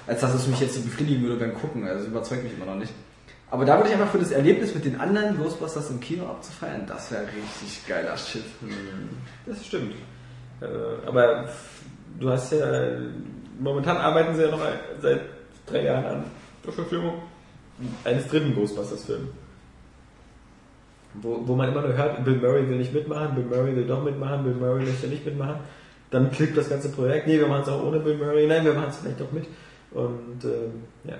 als 0.07 0.21
dass 0.21 0.33
es 0.33 0.47
mich 0.47 0.59
jetzt 0.59 0.75
so 0.75 0.81
befriedigen 0.81 1.23
würde 1.23 1.35
beim 1.35 1.53
Gucken. 1.53 1.87
Also 1.87 2.07
überzeugt 2.07 2.43
mich 2.43 2.53
immer 2.53 2.65
noch 2.65 2.75
nicht. 2.75 2.93
Aber 3.49 3.63
da 3.63 3.77
würde 3.77 3.89
ich 3.89 3.95
einfach 3.95 4.11
für 4.11 4.19
das 4.19 4.31
Erlebnis 4.31 4.73
mit 4.75 4.83
den 4.83 4.99
anderen 4.99 5.37
Ghostbusters 5.37 5.89
im 5.89 5.99
Kino 5.99 6.25
abzufeiern, 6.25 6.85
das 6.85 7.11
wäre 7.11 7.23
richtig 7.23 7.87
geiler 7.87 8.17
Shit. 8.17 8.43
Das 9.45 9.65
stimmt. 9.65 9.93
Äh, 10.59 11.07
aber 11.07 11.47
du 12.19 12.29
hast 12.29 12.51
ja, 12.51 12.67
momentan 13.59 13.97
arbeiten 13.97 14.35
sie 14.35 14.43
ja 14.43 14.51
noch 14.51 14.61
seit 15.01 15.21
drei 15.65 15.83
Jahren 15.83 16.05
an 16.05 16.23
der 16.65 16.73
Verfilmung 16.73 17.21
eines 18.03 18.27
dritten 18.27 18.53
Ghostbusters-Films. 18.53 19.29
Wo, 21.13 21.41
wo 21.47 21.55
man 21.55 21.69
immer 21.69 21.81
nur 21.81 21.95
hört, 21.95 22.23
Bill 22.25 22.35
Murray 22.35 22.67
will 22.67 22.77
nicht 22.77 22.93
mitmachen, 22.93 23.33
Bill 23.35 23.45
Murray 23.45 23.75
will 23.75 23.87
doch 23.87 24.03
mitmachen, 24.03 24.43
Bill 24.43 24.55
Murray 24.55 24.85
möchte 24.85 25.07
nicht 25.07 25.25
mitmachen. 25.25 25.55
Dann 26.11 26.31
klickt 26.31 26.57
das 26.57 26.69
ganze 26.69 26.89
Projekt, 26.89 27.27
nee, 27.27 27.39
wir 27.39 27.47
machen 27.47 27.63
es 27.63 27.69
auch 27.69 27.83
ohne 27.83 27.99
Bill 27.99 28.17
Murray, 28.17 28.45
nein, 28.45 28.65
wir 28.65 28.73
machen 28.73 28.89
es 28.89 28.97
vielleicht 28.97 29.21
doch 29.21 29.31
mit. 29.31 29.45
Und 29.97 30.43
ähm, 30.43 30.83
ja, 31.05 31.15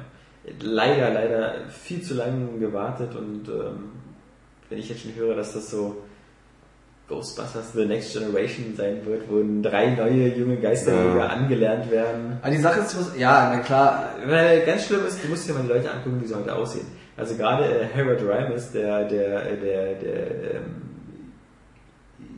leider, 0.61 1.09
leider 1.13 1.53
viel 1.69 2.01
zu 2.01 2.13
lange 2.13 2.57
gewartet 2.59 3.15
und 3.15 3.47
ähm, 3.49 3.89
wenn 4.69 4.77
ich 4.77 4.89
jetzt 4.89 5.01
schon 5.01 5.15
höre, 5.15 5.35
dass 5.35 5.53
das 5.53 5.69
so 5.71 6.03
Ghostbusters 7.09 7.71
The 7.73 7.85
Next 7.85 8.13
Generation 8.13 8.75
sein 8.75 8.97
wird, 9.05 9.23
wo 9.29 9.41
drei 9.61 9.91
neue 9.95 10.27
junge 10.35 10.57
Geisterjäger 10.57 11.17
Ja. 11.19 11.27
angelernt 11.27 11.89
werden. 11.89 12.37
Aber 12.41 12.51
die 12.51 12.57
Sache 12.57 12.81
ist, 12.81 12.97
was- 12.99 13.17
ja, 13.17 13.49
na 13.55 13.61
klar, 13.61 14.09
Weil 14.25 14.65
ganz 14.65 14.85
schlimm 14.85 15.05
ist, 15.07 15.23
du 15.23 15.29
musst 15.29 15.47
dir 15.47 15.53
mal 15.53 15.61
die 15.63 15.69
Leute 15.69 15.89
angucken, 15.89 16.19
wie 16.21 16.27
sie 16.27 16.35
heute 16.35 16.53
aussehen. 16.53 16.85
Also 17.15 17.35
gerade 17.35 17.63
äh, 17.65 17.85
Harold 17.95 18.21
Ramis, 18.27 18.71
der, 18.73 19.05
der, 19.05 19.51
äh, 19.51 19.57
der, 19.57 19.93
der, 19.95 20.21
ähm, 20.55 20.81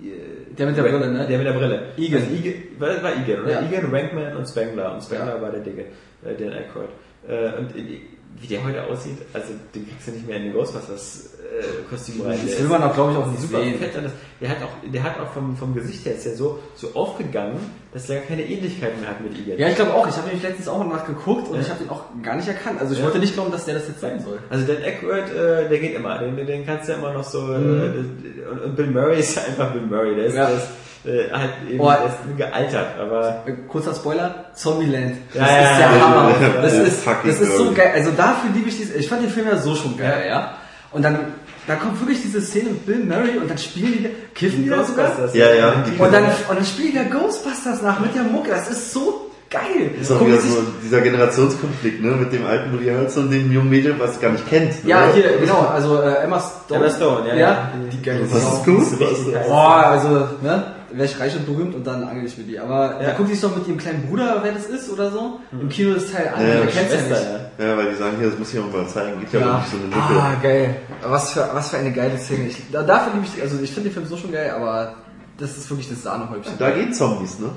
äh, 0.04 0.54
Der 0.56 0.68
mit 0.68 0.78
der 0.78 0.84
Brille, 0.84 1.12
ne? 1.12 1.28
Der 1.28 1.38
mit 1.38 1.48
der 1.48 1.54
Brille. 1.54 1.82
Egan. 1.98 2.22
Also 2.22 2.36
Egan 2.36 2.54
war, 2.80 3.04
war 3.04 3.12
Egan, 3.18 3.42
oder? 3.44 3.52
Ja. 3.52 3.68
Egan, 3.68 3.92
Rankman 3.94 4.38
und 4.38 4.48
Spangler. 4.48 4.94
Und 4.94 5.04
Spangler 5.04 5.36
Ja. 5.36 5.42
war 5.42 5.52
der 5.52 5.62
Dicke, 5.62 5.86
äh, 6.24 6.36
Dan 6.36 6.54
Aykroyd. 6.54 6.90
Äh, 7.28 7.58
und 7.60 7.76
äh, 7.76 8.00
wie 8.42 8.48
der 8.48 8.64
heute 8.64 8.84
aussieht, 8.86 9.18
also 9.34 9.50
den 9.76 9.88
kriegst 9.90 10.08
du 10.08 10.12
nicht 10.12 10.28
mehr 10.28 10.38
in 10.38 10.44
den 10.44 10.54
Ghostbusters 10.54 11.32
äh, 11.40 11.64
Kostüm 11.90 12.22
rein. 12.22 12.38
Das 12.42 12.46
Der 12.52 12.58
will 12.60 12.66
ist- 12.66 12.70
man 12.72 12.84
auch, 12.84 12.94
glaube 12.94 13.12
ich, 13.12 13.18
auch 13.18 13.26
nicht 13.28 13.42
super 13.42 13.64
sehen. 13.64 13.80
fett 13.80 13.96
und 13.98 14.04
das, 14.06 14.12
der 14.40 14.50
hat 14.50 14.58
auch, 14.64 14.70
der 14.94 15.04
hat 15.04 15.20
auch 15.20 15.34
vom, 15.34 15.58
vom 15.58 15.74
Gesicht 15.74 16.06
her 16.06 16.14
ist 16.16 16.26
ja 16.26 16.34
so, 16.36 16.60
so 16.76 16.90
aufgegangen, 16.94 17.58
dass 17.92 18.08
er 18.10 18.18
gar 18.20 18.28
keine 18.28 18.44
Ähnlichkeit 18.46 18.98
mehr 19.02 19.10
hat 19.10 19.20
mit 19.22 19.34
Egan. 19.38 19.58
Ja, 19.58 19.68
ich 19.68 19.76
glaube 19.76 19.94
auch. 19.96 20.08
Ich 20.08 20.16
habe 20.16 20.28
nämlich 20.28 20.44
letztens 20.44 20.68
auch 20.68 20.78
mal 20.78 20.88
nachgeguckt 20.96 21.50
und 21.50 21.56
Ja. 21.56 21.62
ich 21.62 21.70
habe 21.70 21.80
den 21.84 21.90
auch 21.90 22.04
gar 22.22 22.36
nicht 22.36 22.48
erkannt. 22.48 22.80
Also 22.80 22.94
ich 22.94 23.00
Ja. 23.00 23.06
wollte 23.06 23.20
nicht 23.20 23.34
glauben, 23.34 23.52
dass 23.52 23.66
der 23.66 23.74
das 23.74 23.88
jetzt 23.88 24.00
sein 24.00 24.20
soll. 24.22 24.38
Also 24.50 24.66
Dan 24.72 24.84
Aykroyd, 24.84 25.30
äh, 25.36 25.68
der 25.68 25.80
geht 25.80 25.96
immer, 25.96 26.20
den, 26.20 26.36
den 26.46 26.66
kannst 26.66 26.88
du 26.88 26.92
ja 26.94 26.98
immer 27.00 27.12
noch 27.14 27.24
so, 27.24 27.40
äh, 27.40 27.56
und, 27.56 28.62
und 28.64 28.76
Bill 28.76 28.88
Murray 28.92 29.20
ist 29.20 29.36
ja 29.36 29.42
einfach 29.44 29.74
Bill 29.74 29.82
Murray, 29.82 30.16
der 30.16 30.26
ist, 30.28 30.36
Ja. 30.36 30.46
der 30.48 30.58
ist 30.58 30.68
äh, 31.06 31.32
halt 31.32 31.52
eben, 31.70 31.80
Oh. 31.80 31.90
ist 31.92 32.26
nur 32.28 32.36
gealtert, 32.38 33.00
aber 33.00 33.44
Äh, 33.46 33.52
Kurzer 33.68 33.94
Spoiler, 33.96 34.46
Zombieland. 34.54 35.16
Das 35.34 35.42
Ja, 35.42 35.56
ja, 35.56 35.62
ist 35.72 35.78
der 35.80 35.86
ja, 35.98 36.02
Hammer. 36.08 36.30
ja, 36.32 36.48
ja. 36.56 36.62
Das 36.62 36.74
Ja, 36.74 36.82
ist, 36.82 37.04
fucking 37.04 37.32
das 37.32 37.42
ist 37.42 37.58
so 37.58 37.72
geil. 37.74 37.92
Also 37.96 38.12
dafür 38.12 38.50
liebe 38.54 38.70
ich 38.70 38.78
diese, 38.78 38.94
ich 38.96 39.08
fand 39.08 39.24
den 39.24 39.30
Film 39.30 39.48
ja 39.48 39.58
so 39.58 39.76
schon 39.76 39.98
geil, 39.98 40.26
ja. 40.28 40.54
Und 40.92 41.04
dann, 41.04 41.20
da 41.68 41.76
kommt 41.76 42.00
wirklich 42.02 42.22
diese 42.22 42.42
Szene 42.42 42.70
mit 42.72 42.86
Bill 42.86 43.04
Murray 43.06 43.38
und 43.40 43.50
dann 43.50 43.58
spielen 43.58 43.94
die, 43.94 44.10
kiffen 44.34 44.64
die 44.64 44.70
da 44.70 44.84
sogar? 44.84 45.12
Ja, 45.34 45.54
ja, 45.54 45.74
die 45.86 46.02
Und 46.02 46.12
dann, 46.14 46.24
und 46.26 46.58
dann 46.58 46.66
spielen 46.66 46.92
die 46.92 46.98
da 46.98 47.04
Ghostbusters 47.04 47.82
nach 47.84 48.00
mit 48.00 48.16
der 48.16 48.24
Mucke. 48.24 48.50
Das 48.50 48.70
ist 48.70 48.92
so 48.92 49.30
geil. 49.52 49.92
Ist 50.02 50.12
auch 50.12 50.26
wieder 50.26 50.40
so 50.40 50.64
dieser 50.84 51.02
Generationskonflikt, 51.02 52.02
ne, 52.04 52.12
mit 52.12 52.34
dem 52.34 52.46
alten 52.46 52.74
Woody 52.74 52.88
Harrelson 52.88 53.26
und 53.26 53.32
dem 53.32 53.52
jungen 53.52 53.70
Mädel, 53.70 53.96
was 54.00 54.20
gar 54.20 54.32
nicht 54.32 54.48
kennt. 54.50 54.84
Ne? 54.84 54.90
Ja, 54.90 55.10
hier, 55.14 55.38
genau, 55.40 55.60
also 55.62 56.02
äh, 56.02 56.24
Emma 56.24 56.40
Stone. 56.40 56.80
Emma 56.86 56.90
Stone, 56.94 57.28
ja, 57.30 57.36
ja. 57.36 57.72
Die 57.92 58.02
geile 58.02 58.20
Das 58.22 58.44
ist 58.44 58.66
gut. 58.66 58.82
ist 58.82 59.00
richtig 59.00 59.34
geil. 59.34 59.46
Boah, 59.48 59.86
also, 59.88 60.10
ne? 60.42 60.64
Wäre 60.92 61.06
ich 61.06 61.20
reich 61.20 61.36
und 61.36 61.46
berühmt 61.46 61.76
und 61.76 61.86
dann 61.86 62.04
angel 62.04 62.26
ich 62.26 62.38
mit 62.38 62.48
die. 62.50 62.60
Aber 62.60 62.96
da 63.00 63.10
Ja. 63.10 63.14
guckt 63.16 63.30
sich 63.30 63.40
doch 63.42 63.56
mit 63.56 63.68
ihrem 63.68 63.78
kleinen 63.78 64.08
Bruder, 64.08 64.40
wer 64.42 64.52
das 64.54 64.66
ist 64.66 64.90
oder 64.90 65.12
so. 65.12 65.40
Im 65.52 65.70
Kino 65.70 65.94
das 65.94 66.12
Teil 66.12 66.32
an, 66.36 66.42
Ja, 66.42 66.48
der 66.48 66.60
ja, 66.60 66.66
kennt's 66.66 66.94
ja 66.94 67.02
nicht. 67.02 67.28
ja. 67.60 67.78
Weil 67.78 67.90
die 67.92 67.96
sagen, 67.96 68.18
hier, 68.20 68.30
das 68.30 68.40
muss 68.40 68.54
ich 68.54 68.60
auch 68.60 68.72
mal 68.72 68.88
zeigen. 68.88 69.20
Gibt 69.20 69.34
ja, 69.34 69.40
Ja. 69.40 69.46
wirklich 69.48 69.70
so 69.72 69.78
eine 69.78 69.86
Lücke. 69.86 70.22
Ah, 70.22 70.36
geil. 70.42 70.76
Was 71.08 71.32
für, 71.34 71.50
was 71.54 71.70
für 71.70 71.78
eine 71.78 71.92
geile 71.92 72.18
Szene. 72.18 72.48
Ich, 72.48 72.58
da, 72.72 72.84
dafür 72.84 73.14
liebe 73.14 73.26
ich, 73.34 73.42
also 73.42 73.60
ich 73.62 73.72
finde 73.72 73.90
den 73.90 73.94
Film 73.94 74.06
so 74.08 74.18
schon 74.18 74.32
geil, 74.32 74.52
aber 74.56 74.96
das 75.38 75.58
ist 75.58 75.70
wirklich 75.70 75.90
das 75.90 76.02
Sahnehäubchen. 76.04 76.54
Da 76.58 76.72
gehen 76.72 76.94
Zombies, 76.94 77.40
ne? 77.40 77.50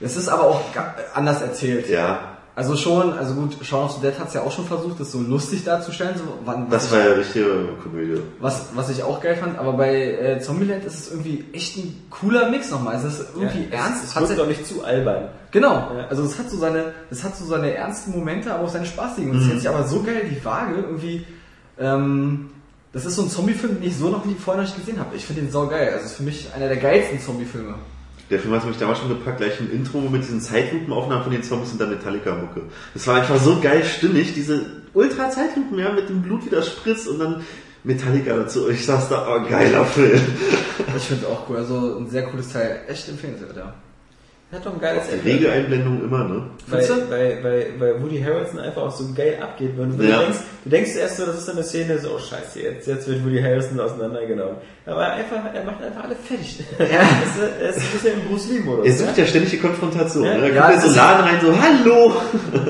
Es 0.00 0.16
ist 0.16 0.28
aber 0.28 0.42
auch 0.44 0.60
anders 1.14 1.40
erzählt. 1.42 1.88
Ja. 1.88 2.31
Also 2.54 2.76
schon, 2.76 3.14
also 3.14 3.32
gut, 3.34 3.56
Shaun 3.64 3.86
of 3.86 3.92
the 3.94 4.00
Dead 4.02 4.18
hat 4.18 4.28
es 4.28 4.34
ja 4.34 4.42
auch 4.42 4.52
schon 4.52 4.66
versucht, 4.66 5.00
das 5.00 5.10
so 5.10 5.20
lustig 5.20 5.64
darzustellen, 5.64 6.16
so, 6.18 6.24
wann, 6.44 6.68
Das 6.68 6.84
ich, 6.86 6.92
war 6.92 6.98
ja 6.98 7.12
richtige 7.14 7.46
Komödie. 7.82 8.20
was, 8.40 8.66
was 8.74 8.90
ich 8.90 9.02
auch 9.02 9.22
geil 9.22 9.36
fand, 9.36 9.58
aber 9.58 9.72
bei 9.72 9.94
äh, 10.12 10.38
Zombieland 10.38 10.84
ist 10.84 10.98
es 10.98 11.10
irgendwie 11.12 11.46
echt 11.54 11.78
ein 11.78 12.04
cooler 12.10 12.50
Mix 12.50 12.70
nochmal. 12.70 12.96
Es 12.96 13.04
ist 13.04 13.24
irgendwie 13.34 13.68
Ja, 13.72 13.78
ernst, 13.84 14.04
Es, 14.04 14.10
es 14.10 14.16
hat 14.16 14.28
wird 14.28 14.38
doch 14.38 14.46
nicht 14.46 14.66
zu 14.66 14.84
albern. 14.84 15.28
Genau, 15.50 15.72
Ja. 15.96 16.06
also 16.10 16.24
es 16.24 16.38
hat 16.38 16.50
so 16.50 16.58
seine, 16.58 16.92
es 17.10 17.24
hat 17.24 17.34
so 17.36 17.46
seine 17.46 17.72
ernsten 17.74 18.10
Momente, 18.12 18.52
aber 18.52 18.64
auch 18.64 18.68
seine 18.70 18.84
spaßigen. 18.84 19.30
Und 19.30 19.38
es 19.40 19.46
hält 19.48 19.60
sich 19.60 19.68
aber 19.70 19.84
so 19.86 20.02
geil 20.02 20.22
die 20.30 20.44
Waage 20.44 20.74
irgendwie. 20.74 21.26
Ähm, 21.78 22.50
das 22.92 23.06
ist 23.06 23.16
so 23.16 23.22
ein 23.22 23.30
Zombie-Film, 23.30 23.76
den 23.80 23.88
ich 23.88 23.96
so 23.96 24.10
noch 24.10 24.26
nie 24.26 24.34
vorher 24.34 24.62
noch 24.62 24.68
nicht 24.68 24.78
gesehen 24.78 25.00
habe. 25.00 25.16
Ich 25.16 25.24
finde 25.24 25.40
den 25.40 25.50
sau 25.50 25.66
geil. 25.68 25.86
Also 25.94 26.04
es 26.04 26.10
ist 26.10 26.16
für 26.18 26.22
mich 26.24 26.48
einer 26.54 26.68
der 26.68 26.76
geilsten 26.76 27.18
Zombie-Filme. 27.18 27.76
Der 28.30 28.38
Film 28.38 28.54
hat 28.54 28.66
mich 28.66 28.78
damals 28.78 28.98
schon 28.98 29.08
gepackt, 29.08 29.38
gleich 29.38 29.60
im 29.60 29.70
Intro 29.70 30.00
mit 30.00 30.22
diesen 30.22 30.40
Zeitlupenaufnahmen 30.40 31.22
von 31.22 31.32
den 31.32 31.42
Zombies 31.42 31.72
und 31.72 31.80
der 31.80 31.88
Metallica-Mucke. 31.88 32.62
Das 32.94 33.06
war 33.06 33.16
einfach 33.16 33.38
so 33.38 33.60
geil 33.60 33.84
stimmig, 33.84 34.34
diese 34.34 34.64
Ultra-Zeitlupen, 34.94 35.78
ja, 35.78 35.92
mit 35.92 36.08
dem 36.08 36.22
Blut 36.22 36.46
wieder 36.46 36.62
spritzt 36.62 37.08
und 37.08 37.18
dann 37.18 37.42
Metallica 37.84 38.36
dazu. 38.36 38.68
Ich 38.70 38.86
saß 38.86 39.08
da, 39.08 39.26
oh, 39.28 39.48
geiler 39.48 39.84
Film. 39.84 40.20
Ich 40.96 41.02
finde 41.02 41.26
auch 41.26 41.48
cool. 41.48 41.56
Also 41.56 41.98
ein 41.98 42.08
sehr 42.08 42.24
cooles 42.24 42.52
Teil. 42.52 42.82
Echt 42.88 43.08
empfehlenswert, 43.08 43.56
ja. 43.56 43.74
Hat 44.52 44.66
doch 44.66 44.74
ein 44.74 44.80
geiles 44.80 45.04
Die 45.08 45.12
Ende. 45.14 45.24
Regeleinblendung 45.24 46.04
immer, 46.04 46.24
ne? 46.28 46.42
Weil, 46.66 46.86
weil, 47.08 47.38
weil, 47.42 47.66
weil 47.78 48.02
Woody 48.02 48.20
Harrelson 48.22 48.58
einfach 48.60 48.82
auch 48.82 48.90
so 48.90 49.04
geil 49.14 49.38
abgeht. 49.40 49.70
Wenn 49.78 49.96
du, 49.96 50.04
Ja. 50.04 50.18
denkst, 50.20 50.38
du 50.64 50.68
denkst 50.70 50.94
erst 50.96 51.16
so, 51.16 51.24
das 51.24 51.38
ist 51.38 51.46
so 51.46 51.52
eine 51.52 51.62
Szene, 51.62 51.98
so, 51.98 52.10
oh 52.14 52.18
scheiße, 52.18 52.60
jetzt, 52.60 52.86
jetzt 52.86 53.08
wird 53.08 53.24
Woody 53.24 53.40
Harrelson 53.40 53.80
auseinandergenommen. 53.80 54.56
Aber 54.84 55.10
einfach, 55.10 55.38
er 55.54 55.64
macht 55.64 55.82
einfach 55.82 56.04
alle 56.04 56.16
fertig. 56.16 56.60
Ja. 56.78 56.84
Das 56.86 56.90
ist, 57.42 57.60
er 57.62 57.68
ist 57.70 57.76
ein 57.78 57.82
bisschen 57.94 58.12
im 58.20 58.28
Bruce 58.28 58.48
Lee-Modus. 58.50 58.86
Er 58.86 58.92
sucht 58.92 59.16
ja 59.18 59.24
ständig 59.26 59.50
die 59.52 59.58
Konfrontation. 59.58 60.24
Ja. 60.24 60.36
ne? 60.36 60.48
Er 60.48 60.54
Ja, 60.54 60.62
kommt 60.70 60.74
das 60.84 60.94
so 60.94 61.00
einen 61.00 61.10
ist- 61.10 61.18
Laden 61.18 61.24
rein, 61.24 61.40
so, 61.40 61.62
hallo! 61.62 62.12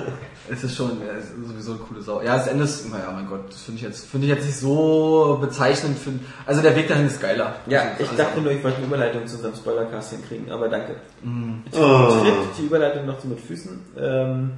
Es 0.53 0.62
ist 0.64 0.76
schon 0.76 0.90
es 1.18 1.24
ist 1.30 1.48
sowieso 1.48 1.70
eine 1.72 1.80
coole 1.80 2.03
Sau. 2.03 2.20
Ja, 2.20 2.36
das 2.36 2.46
Ende 2.46 2.64
ist, 2.64 2.90
naja, 2.90 3.11
mein 3.12 3.26
Gott, 3.26 3.48
das 3.48 3.62
finde 3.62 3.78
ich 3.78 3.84
jetzt, 3.84 4.05
finde 4.07 4.26
ich 4.26 4.34
jetzt 4.34 4.44
nicht 4.44 4.59
so 4.59 5.38
bezeichnend. 5.40 5.98
Für, 5.98 6.11
also 6.46 6.61
der 6.61 6.76
Weg 6.76 6.88
dahin 6.88 7.07
ist 7.07 7.20
geiler. 7.22 7.55
Ja, 7.66 7.80
Also, 7.82 7.92
ich 8.03 8.11
also- 8.11 8.22
dachte 8.22 8.40
nur, 8.42 8.53
ich 8.53 8.62
wollte 8.62 8.76
eine 8.78 8.86
Überleitung 8.86 9.26
zu 9.26 9.36
unserem 9.36 9.55
Spoilercast 9.55 10.11
hinkriegen, 10.11 10.50
aber 10.53 10.68
danke. 10.68 10.96
Ich 11.70 11.78
Oh. 11.78 12.20
tritt 12.20 12.34
die 12.58 12.66
Überleitung 12.66 13.07
noch 13.07 13.18
so 13.20 13.29
mit 13.29 13.41
Füßen. 13.41 13.80
Ähm, 13.99 14.50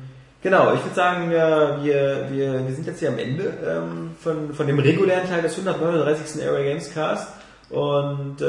genau, 0.43 0.73
ich 0.75 0.83
würde 0.83 0.95
sagen, 0.97 1.31
ja, 1.31 1.83
wir, 1.85 2.27
wir, 2.31 2.67
wir 2.67 2.75
sind 2.75 2.87
jetzt 2.87 2.99
hier 2.99 3.11
am 3.11 3.19
Ende 3.19 3.53
ähm, 3.65 4.11
von, 4.21 4.53
von 4.53 4.67
dem 4.67 4.79
regulären 4.81 5.29
Teil 5.29 5.43
des 5.43 5.57
139. 5.57 6.45
Area 6.45 6.73
Games 6.73 6.93
Cast 6.93 7.29
Und 7.75 8.41
äh, 8.41 8.45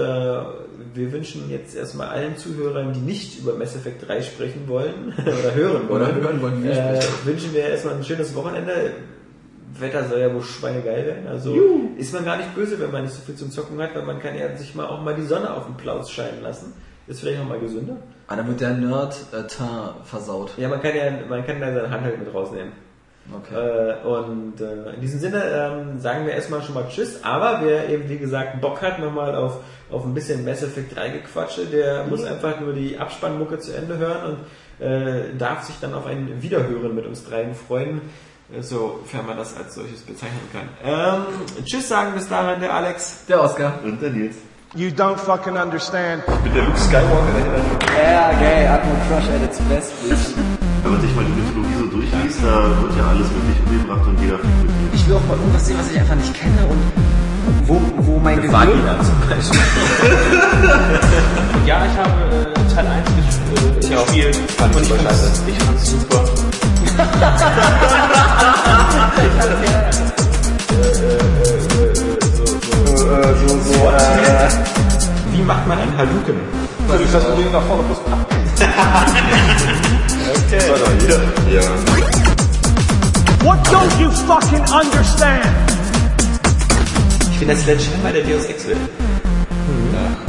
wir 0.94 1.12
wünschen 1.12 1.50
jetzt 1.50 1.76
erstmal 1.76 2.10
allen 2.10 2.38
Zuhörern, 2.38 2.94
die 2.94 3.00
nicht 3.00 3.40
über 3.40 3.56
Mass 3.56 3.76
Effect 3.76 4.08
3 4.08 4.22
sprechen 4.22 4.68
wollen 4.68 5.14
oder 5.20 5.56
hören 5.56 5.90
wollen, 5.90 6.02
Oder 6.02 6.16
hören 6.16 6.42
wollen, 6.42 6.64
wir 6.64 6.72
äh, 6.72 7.00
wünschen 7.24 7.54
wir 7.54 7.64
erstmal 7.64 7.96
ein 7.96 8.04
schönes 8.04 8.36
Wochenende. 8.36 8.94
Wetter 9.78 10.08
soll 10.08 10.20
ja 10.20 10.34
wohl 10.34 10.42
schweinegeil 10.42 11.06
werden. 11.06 11.28
Also 11.28 11.54
ist 11.98 12.14
man 12.14 12.24
gar 12.24 12.38
nicht 12.38 12.56
böse, 12.56 12.80
wenn 12.80 12.92
man 12.92 13.04
nicht 13.04 13.14
so 13.14 13.22
viel 13.22 13.36
zum 13.36 13.52
Zocken 13.52 13.82
hat, 13.82 13.94
weil 13.96 14.04
man 14.04 14.20
kann 14.20 14.38
ja 14.38 14.56
sich 14.56 14.74
mal 14.74 14.86
auch 14.86 15.02
mal 15.02 15.16
die 15.16 15.26
Sonne 15.26 15.54
auf 15.54 15.66
den 15.66 15.76
Plaus 15.76 16.12
scheinen 16.12 16.42
lassen. 16.42 16.74
Ist 17.08 17.20
vielleicht 17.20 17.40
noch 17.40 17.50
mal 17.50 17.60
gesünder. 17.60 17.98
Ah, 18.28 18.36
dann 18.36 18.48
wird 18.48 18.62
der 18.62 18.74
Nerd 18.74 19.16
äh, 19.32 19.46
Teint 19.48 20.06
versaut. 20.06 20.52
Ja, 20.58 20.70
man 20.70 20.82
kann 20.82 20.96
ja, 20.96 21.12
man 21.28 21.46
kann 21.46 21.60
da 21.60 21.74
seine 21.74 21.90
Hand 21.90 22.04
halt 22.04 22.20
mit 22.20 22.34
rausnehmen. 22.34 22.72
Okay. 23.34 23.56
Äh, 23.56 24.06
und 24.06 24.62
äh, 24.62 24.94
in 24.94 25.02
diesem 25.02 25.20
Sinne 25.20 25.44
ähm, 25.44 26.00
sagen 26.00 26.26
wir 26.26 26.34
erstmal 26.34 26.62
schon 26.62 26.76
mal 26.76 26.88
Tschüss, 26.90 27.24
aber 27.24 27.62
wer 27.64 27.90
eben 27.90 28.08
wie 28.08 28.18
gesagt 28.18 28.62
Bock 28.62 28.82
hat 28.82 29.00
nochmal 29.00 29.36
auf, 29.36 29.62
auf 29.90 30.06
ein 30.06 30.14
bisschen 30.14 30.46
Mass 30.46 30.62
Effect 30.62 30.96
3 30.96 31.10
Gequatsche, 31.10 31.66
der 31.66 32.06
muss 32.06 32.24
einfach 32.24 32.60
nur 32.60 32.74
die 32.74 32.98
Abspannmucke 32.98 33.60
zu 33.60 33.76
Ende 33.76 33.98
hören 33.98 34.38
und 34.80 34.86
äh, 34.86 35.36
darf 35.38 35.64
sich 35.64 35.76
dann 35.82 35.94
auf 35.94 36.06
ein 36.06 36.42
Wiederhören 36.42 36.94
mit 36.94 37.08
uns 37.08 37.26
dreien 37.26 37.56
freuen, 37.56 38.02
äh, 38.54 38.62
sofern 38.62 39.26
man 39.26 39.38
das 39.38 39.58
als 39.58 39.74
solches 39.74 40.02
bezeichnen 40.02 40.48
kann. 40.54 40.70
Ähm, 40.84 41.66
tschüss 41.66 41.88
sagen 41.88 42.14
bis 42.14 42.30
dahin 42.30 42.62
der 42.62 42.74
Alex. 42.74 43.26
Der 43.28 43.42
Oscar. 43.42 43.80
Und 43.84 44.02
der 44.02 44.12
Nils. 44.12 44.36
You 44.76 44.90
don't 44.90 45.18
fucking 45.18 45.56
understand. 45.58 46.22
Mit 46.44 46.54
der 46.54 46.64
Luke 46.64 46.78
Skywalker. 46.78 47.06
Ja, 47.98 48.34
gay, 48.34 48.68
Atmo 48.68 48.94
Crush 49.08 49.30
at 49.30 49.42
its 49.42 49.60
best, 49.70 49.94
bitch. 50.04 50.36
Wenn 50.84 50.92
man 50.92 51.02
sich 51.02 51.16
mal 51.16 51.24
die 51.24 51.32
Mythologie 51.32 51.75
so 52.42 52.42
durchliest, 52.42 52.44
da 52.44 52.82
wird 52.82 52.94
ja 52.98 53.04
alles 53.10 53.28
wirklich 53.30 53.58
umgebracht 53.66 54.06
und 54.08 54.18
jeder 54.22 54.38
fliegt 54.40 54.64
mit. 54.64 54.72
Ich 54.94 55.04
will 55.08 55.16
auch 55.16 55.26
mal 55.28 55.38
irgendwas 55.38 55.66
sehen, 55.66 55.78
was 55.80 55.90
ich 55.92 56.00
einfach 56.00 56.16
nicht 56.16 56.34
kenne 56.34 56.66
und 56.70 56.78
wo, 57.68 57.82
wo 57.98 58.20
mein 58.20 58.38
Gehirn... 58.42 58.54
Vagina 58.54 58.96
zum 59.04 59.16
Beispiel. 59.30 59.60
Ja, 61.66 61.82
ich 61.84 61.98
habe 61.98 62.12
äh, 62.46 62.54
Teil 62.76 62.86
1 62.86 63.10
ges- 63.10 63.90
äh, 63.90 63.96
gespielt. 63.96 64.38
Und 64.60 64.72
ich 64.76 64.82
ich 64.82 64.88
super 64.88 65.02
fand's, 65.02 65.20
scheiße. 65.20 65.42
ich 65.48 65.58
fand's 65.64 65.86
super. 65.92 66.22
Wie 75.32 75.42
macht 75.42 75.68
man 75.68 75.78
einen 75.80 75.98
Haluken? 75.98 76.36
Natürlich, 76.88 77.12
das 77.12 77.24
Problem 77.24 77.52
nach 77.52 77.64
vorne 77.64 77.84
plus 77.84 77.98
Ja. 81.52 81.62
What 83.44 83.60
don't 83.68 84.00
you 84.00 84.10
fucking 84.12 84.62
understand? 84.72 85.46
Ich 87.32 87.40
bin 87.40 87.48
der 87.48 87.58
Sledgehammer 87.58 88.12
der 88.12 88.24
Deus 88.24 88.46
Ex 88.46 88.66
will. 88.68 88.78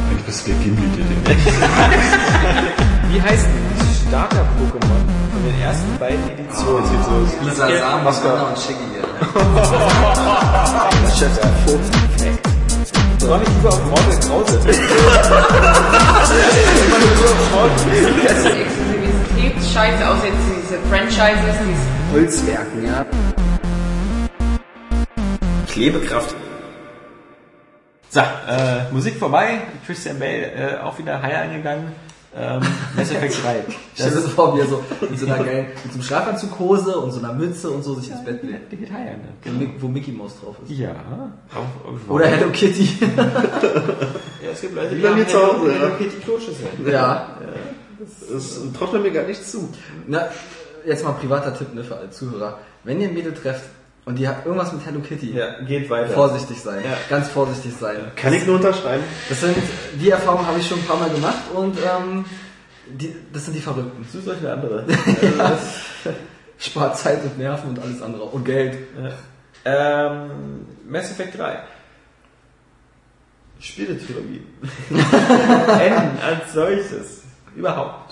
Eigentlich 0.09 0.25
bist 0.25 0.47
du 0.47 0.51
der 0.51 0.59
Gimli, 0.59 0.87
der 0.95 1.05
Ding. 1.05 1.23
Wie 3.09 3.21
heißt 3.21 3.45
denn 3.45 3.65
die 3.79 4.09
Starter-Pokémon 4.09 5.03
von 5.31 5.41
den 5.45 5.61
ersten 5.61 5.97
beiden 5.97 6.29
Editionen? 6.29 6.83
Jetzt 6.83 6.91
geht's 6.91 7.07
los. 7.09 7.29
Lisa 7.43 7.69
Ja, 7.69 8.11
Sam. 8.11 8.31
Anna 8.33 8.43
und 8.49 8.59
Shiggy. 8.59 8.87
Ja. 8.97 9.03
Soll 13.19 13.41
ich 13.41 13.49
lieber 13.49 13.69
auf 13.69 13.85
Mortal 13.85 14.19
Krause? 14.19 14.59
ganze 18.23 18.49
Exklusivitätsscheiße, 18.61 20.07
außer 20.07 20.25
jetzt 20.25 20.37
diese 20.55 20.79
Franchises, 20.89 21.55
diese 21.67 22.13
Holzwerken, 22.13 22.85
ja. 22.85 23.05
Klebekraft. 25.67 26.35
So, 28.09 28.19
äh, 28.21 28.91
Musik 28.91 29.17
vorbei. 29.17 29.61
Christian 29.85 30.19
Bale 30.19 30.51
äh, 30.51 30.77
auch 30.79 30.97
wieder 30.97 31.21
high 31.21 31.37
eingegangen. 31.37 31.93
Ähm, 32.35 32.61
Mass 32.95 33.11
Effect 33.11 33.43
3. 33.43 33.63
Ich 33.67 33.75
stelle 34.01 34.15
mir 34.15 34.21
so 34.21 34.27
vor, 34.29 34.55
wie 34.55 34.59
er 34.59 34.67
so 34.67 34.83
mit 35.09 35.17
so 35.19 35.25
einer 35.25 35.43
geilen, 35.43 35.67
mit 35.83 35.91
so 35.93 35.97
einem 35.97 36.03
Schlafanzughose 36.03 36.97
und 36.99 37.11
so 37.11 37.19
einer 37.19 37.33
Mütze 37.33 37.69
und 37.71 37.83
so 37.83 37.95
sich 37.95 38.11
ins 38.11 38.23
Bett 38.23 38.43
legt. 38.43 38.71
An. 38.91 39.21
Wo 39.43 39.49
Mick- 39.51 39.81
Wo 39.81 39.87
Mickey 39.87 40.11
Mouse 40.11 40.39
drauf 40.41 40.55
ist. 40.67 40.77
Ja. 40.77 40.91
Auch, 41.51 41.57
auch, 41.59 42.13
Oder 42.13 42.27
Hello 42.27 42.49
Kitty. 42.51 42.89
Ja, 44.43 44.51
es 44.53 44.61
gibt 44.61 44.75
Leute, 44.75 44.95
die 44.95 45.01
bei 45.01 45.09
haben 45.09 45.17
mir 45.17 45.27
zu 45.27 45.37
Hause, 45.37 45.73
Hello 45.73 45.87
ja. 45.87 45.95
Kitty 45.95 46.17
Kloschüssel. 46.23 46.67
ja. 46.91 47.37
Das 48.31 48.59
traut 48.77 48.93
man 48.93 49.01
mir 49.01 49.11
gar 49.11 49.23
nicht 49.23 49.43
zu. 49.43 49.69
Na, 50.05 50.27
jetzt 50.85 51.03
mal 51.03 51.13
privater 51.13 51.53
Tipp 51.57 51.73
ne, 51.73 51.83
für 51.83 51.97
alle 51.97 52.11
Zuhörer. 52.11 52.59
Wenn 52.83 53.01
ihr 53.01 53.07
ein 53.09 53.13
Mädel 53.15 53.33
trefft 53.33 53.63
und 54.07 54.15
die 54.17 54.25
hat 54.27 54.45
irgendwas 54.45 54.71
mit 54.71 54.85
Hello 54.85 55.01
Kitty, 55.01 55.33
Ja, 55.33 55.59
geht 55.67 55.89
weiter. 55.89 56.13
vorsichtig 56.13 56.61
sein. 56.61 56.81
Ja. 56.83 56.97
Ganz 57.09 57.27
vorsichtig 57.27 57.73
sein. 57.77 57.97
Kann 58.15 58.31
ich 58.33 58.45
nur 58.45 58.55
unterschreiben. 58.55 59.03
Das 59.27 59.41
sind, 59.41 59.55
die 59.99 60.09
Erfahrungen 60.09 60.47
habe 60.47 60.59
ich 60.59 60.65
schon 60.67 60.79
ein 60.79 60.85
paar 60.85 60.95
Mal 60.97 61.09
gemacht 61.09 61.41
und 61.53 61.77
ähm, 61.77 62.23
die, 62.87 63.13
das 63.33 63.43
sind 63.45 63.55
die 63.55 63.59
Verrückten. 63.59 64.07
Sucht 64.09 64.29
euch 64.29 64.37
eine 64.39 64.53
andere. 64.53 64.85
Spart 66.57 66.97
Zeit 66.97 67.21
und 67.25 67.37
Nerven 67.37 67.71
und 67.71 67.79
alles 67.79 68.01
andere. 68.01 68.23
Und 68.23 68.45
Geld. 68.45 68.77
ähm, 69.65 70.65
Mass 70.87 71.11
Effect 71.11 71.37
3. 71.37 71.59
Spieletrilogie. 73.59 74.41
N 74.89 76.17
als 76.25 76.53
solches. 76.53 77.23
Überhaupt. 77.55 78.06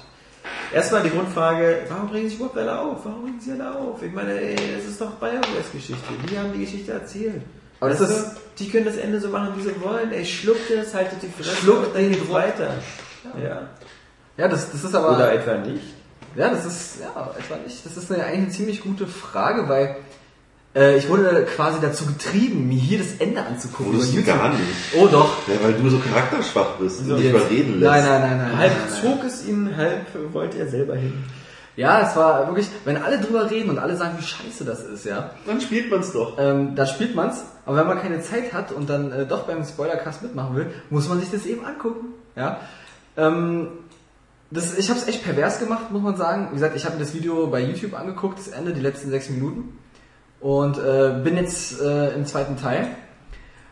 Erstmal 0.74 1.04
die 1.04 1.10
Grundfrage, 1.10 1.84
warum 1.90 2.10
bringen 2.10 2.28
sich 2.30 2.38
überhaupt 2.38 2.58
alle 2.58 2.80
auf? 2.80 3.00
Warum 3.06 3.24
bringen 3.24 3.40
sie 3.40 3.52
alle 3.54 3.74
auf? 3.76 4.02
Ich 4.04 4.12
meine, 4.12 4.34
ey, 4.40 4.56
das 4.76 4.86
ist 4.86 5.00
doch 5.00 5.12
BioWare's 5.12 5.72
Geschichte. 5.72 6.04
Die 6.30 6.38
haben 6.38 6.52
die 6.54 6.60
Geschichte 6.66 6.92
erzählt. 6.92 7.42
Aber 7.80 7.90
das 7.92 8.02
ist- 8.02 8.32
die 8.60 8.70
können 8.70 8.86
das 8.86 8.98
Ende 8.98 9.20
so 9.20 9.30
machen, 9.30 9.54
wie 9.58 9.62
sie 9.62 9.82
wollen. 9.82 10.12
Ey, 10.12 10.26
schluckt 10.26 10.70
es, 10.72 10.94
haltet 10.94 11.22
die 11.22 11.28
Fresse 11.44 11.56
Schluckt 11.58 11.96
dann 11.96 12.10
geht 12.10 12.32
weiter. 12.32 12.70
Ja. 13.42 13.70
Ja, 14.38 14.48
das, 14.48 14.72
das 14.72 14.84
ist 14.84 14.96
aber. 14.96 15.16
Oder 15.16 15.34
etwa 15.34 15.56
nicht. 15.58 15.84
Ja, 16.36 16.50
das 16.50 16.66
ist, 16.66 17.00
ja, 17.02 17.34
etwa 17.38 17.56
nicht. 17.64 17.86
Das 17.86 17.96
ist 17.96 18.12
eine, 18.12 18.26
eigentlich 18.26 18.42
eine 18.44 18.50
ziemlich 18.50 18.82
gute 18.82 19.08
Frage, 19.08 19.70
weil 19.70 19.96
äh, 20.76 20.98
ich 20.98 21.08
wurde 21.10 21.46
quasi 21.56 21.80
dazu 21.82 22.06
getrieben, 22.06 22.68
mir 22.68 22.78
hier 22.78 22.98
das 23.00 23.14
Ende 23.20 23.42
anzugucken. 23.42 23.94
Wurdest 23.94 24.16
du 24.16 24.24
gar 24.24 24.50
nicht. 24.50 24.62
Oh 24.98 25.08
doch. 25.08 25.48
Ja, 25.48 25.56
weil 25.64 25.74
du 25.74 25.90
so 25.90 26.00
charakterschwach 26.00 26.76
bist 26.80 27.00
und 27.02 27.08
So, 27.08 27.16
dich 27.16 27.30
überreden 27.30 27.80
lässt. 27.80 27.92
Nein, 27.92 28.04
nein, 28.04 28.22
nein, 28.22 28.38
nein. 28.38 28.58
Halb 28.58 28.72
nein, 28.72 28.82
nein, 28.82 29.02
nein. 29.04 29.18
zog 29.18 29.24
es 29.24 29.48
ihn, 29.48 29.76
halb 29.78 30.34
wollte 30.34 30.60
er 30.60 30.68
selber 30.68 30.96
hin. 30.96 31.24
Ja, 31.78 32.10
es 32.10 32.16
war 32.16 32.48
wirklich, 32.48 32.68
wenn 32.86 32.98
alle 32.98 33.20
drüber 33.20 33.52
reden 33.52 33.70
und 33.70 33.80
alle 33.80 33.98
sagen, 33.98 34.16
wie 34.18 34.24
scheiße 34.24 34.64
das 34.64 34.84
ist, 34.84 35.06
ja, 35.06 35.32
Dann 35.46 35.60
spielt 35.60 35.90
man's 35.92 36.14
doch. 36.14 36.38
ähm, 36.40 36.74
dann 36.76 36.88
spielt 36.88 37.16
man's. 37.16 37.44
Aber 37.66 37.78
wenn 37.78 37.88
man 37.88 38.02
keine 38.02 38.22
Zeit 38.22 38.54
hat 38.54 38.72
und 38.72 38.90
dann 38.90 39.12
äh, 39.12 39.26
doch 39.26 39.44
beim 39.44 39.64
Spoilercast 39.66 40.24
mitmachen 40.24 40.56
will, 40.56 40.68
muss 40.90 41.10
man 41.10 41.20
sich 41.20 41.32
das 41.32 41.46
eben 41.46 41.66
angucken. 41.66 42.14
Ja. 42.38 42.62
Ähm, 43.18 43.68
das, 44.52 44.78
ich 44.78 44.90
habe 44.90 45.00
es 45.00 45.08
echt 45.08 45.24
pervers 45.24 45.60
gemacht, 45.60 45.92
muss 45.92 46.02
man 46.02 46.16
sagen. 46.16 46.48
Wie 46.52 46.54
gesagt, 46.56 46.76
ich 46.78 46.86
habe 46.86 46.96
mir 46.96 47.02
das 47.04 47.14
Video 47.14 47.48
bei 47.48 47.60
YouTube 47.62 47.94
angeguckt, 47.94 48.40
das 48.40 48.48
Ende, 48.50 48.72
die 48.72 48.82
letzten 48.82 49.10
sechs 49.10 49.30
Minuten. 49.30 49.78
Und 50.46 50.78
äh, 50.78 51.22
bin 51.24 51.38
jetzt 51.38 51.82
äh, 51.82 52.14
im 52.14 52.28
zweiten 52.28 52.56
Teil. 52.56 52.86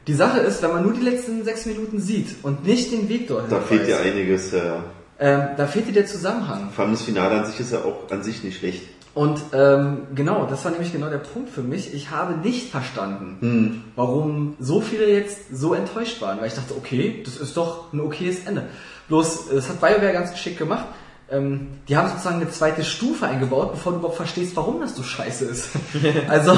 Die 0.07 0.15
Sache 0.15 0.39
ist, 0.39 0.63
wenn 0.63 0.71
man 0.71 0.81
nur 0.81 0.93
die 0.93 1.03
letzten 1.03 1.43
sechs 1.43 1.67
Minuten 1.67 1.99
sieht 1.99 2.37
und 2.41 2.65
nicht 2.65 2.91
den 2.91 3.07
Weg 3.09 3.27
dorthin 3.27 3.51
Da 3.51 3.59
fehlt 3.59 3.85
dir 3.85 3.93
weiß, 3.93 4.01
einiges. 4.01 4.51
Ja. 4.51 4.83
ähm, 5.19 5.49
da 5.55 5.67
fehlt 5.67 5.87
dir 5.87 5.93
der 5.93 6.07
Zusammenhang. 6.07 6.71
Vor 6.75 6.85
allem 6.85 6.95
das 6.95 7.03
Finale 7.03 7.41
an 7.41 7.45
sich 7.45 7.59
ist 7.59 7.73
ja 7.73 7.83
auch 7.83 8.09
an 8.09 8.23
sich 8.23 8.43
nicht 8.43 8.57
schlecht. 8.57 8.87
Und 9.13 9.39
ähm, 9.53 10.07
genau, 10.15 10.47
das 10.49 10.65
war 10.65 10.71
nämlich 10.71 10.91
genau 10.91 11.11
der 11.11 11.19
Punkt 11.19 11.51
für 11.51 11.61
mich. 11.61 11.93
Ich 11.93 12.09
habe 12.09 12.39
nicht 12.39 12.71
verstanden, 12.71 13.83
warum 13.95 14.55
so 14.59 14.81
viele 14.81 15.07
jetzt 15.13 15.55
so 15.55 15.75
enttäuscht 15.75 16.23
waren, 16.23 16.39
weil 16.39 16.47
ich 16.47 16.55
dachte, 16.55 16.73
okay, 16.75 17.21
das 17.23 17.37
ist 17.37 17.55
doch 17.55 17.93
ein 17.93 17.99
okayes 17.99 18.47
Ende. 18.47 18.63
Bloß, 19.09 19.49
das 19.53 19.69
hat 19.69 19.79
BioWare 19.79 20.11
ganz 20.13 20.31
geschickt 20.31 20.57
gemacht. 20.57 20.85
Ähm, 21.31 21.69
die 21.87 21.97
haben 21.97 22.09
sozusagen 22.09 22.41
eine 22.41 22.49
zweite 22.49 22.83
Stufe 22.83 23.25
eingebaut, 23.25 23.71
bevor 23.71 23.93
du 23.93 23.99
überhaupt 23.99 24.17
verstehst, 24.17 24.55
warum 24.55 24.81
das 24.81 24.95
so 24.95 25.03
scheiße 25.03 25.45
ist. 25.45 25.69
also, 26.27 26.57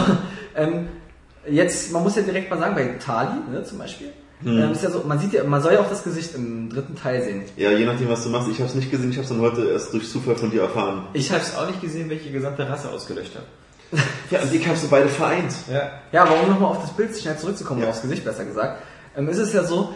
ähm, 0.55 0.87
jetzt, 1.49 1.91
man 1.91 2.03
muss 2.03 2.15
ja 2.15 2.23
direkt 2.23 2.49
mal 2.49 2.59
sagen, 2.59 2.75
bei 2.75 2.85
Tali 2.99 3.39
ne, 3.51 3.63
zum 3.63 3.77
Beispiel, 3.77 4.11
ähm, 4.45 4.71
ist 4.71 4.83
ja 4.83 4.91
so, 4.91 5.03
man 5.07 5.17
sieht 5.17 5.33
ja, 5.33 5.43
man 5.43 5.61
soll 5.61 5.73
ja 5.73 5.79
auch 5.79 5.89
das 5.89 6.03
Gesicht 6.03 6.35
im 6.35 6.69
dritten 6.69 6.95
Teil 6.95 7.23
sehen. 7.23 7.43
Ja, 7.55 7.71
je 7.71 7.85
nachdem, 7.85 8.09
was 8.09 8.23
du 8.23 8.29
machst. 8.29 8.49
Ich 8.49 8.59
habe 8.59 8.69
es 8.69 8.75
nicht 8.75 8.91
gesehen, 8.91 9.09
ich 9.09 9.15
habe 9.17 9.23
es 9.23 9.29
dann 9.29 9.39
heute 9.41 9.69
erst 9.69 9.93
durch 9.93 10.09
Zufall 10.09 10.35
von 10.35 10.51
dir 10.51 10.63
erfahren. 10.63 11.07
Ich 11.13 11.31
habe 11.31 11.41
es 11.41 11.55
auch 11.55 11.67
nicht 11.67 11.81
gesehen, 11.81 12.09
welche 12.09 12.31
gesamte 12.31 12.67
Rasse 12.67 12.89
ausgelöscht 12.89 13.35
hat. 13.35 13.43
Ja, 14.31 14.41
und 14.41 14.53
ich 14.53 14.67
habe 14.67 14.75
sie 14.75 14.87
beide 14.87 15.07
vereint. 15.07 15.53
Ja. 15.71 15.91
Ja, 16.11 16.27
warum 16.27 16.49
nochmal 16.49 16.71
auf 16.71 16.81
das 16.81 16.91
Bild 16.91 17.15
schnell 17.15 17.37
zurückzukommen, 17.37 17.83
Ja. 17.83 17.89
aufs 17.89 18.01
Gesicht 18.01 18.25
besser 18.25 18.43
gesagt, 18.43 18.81
ähm, 19.15 19.29
ist 19.29 19.37
es 19.37 19.53
ja 19.53 19.63
so, 19.63 19.93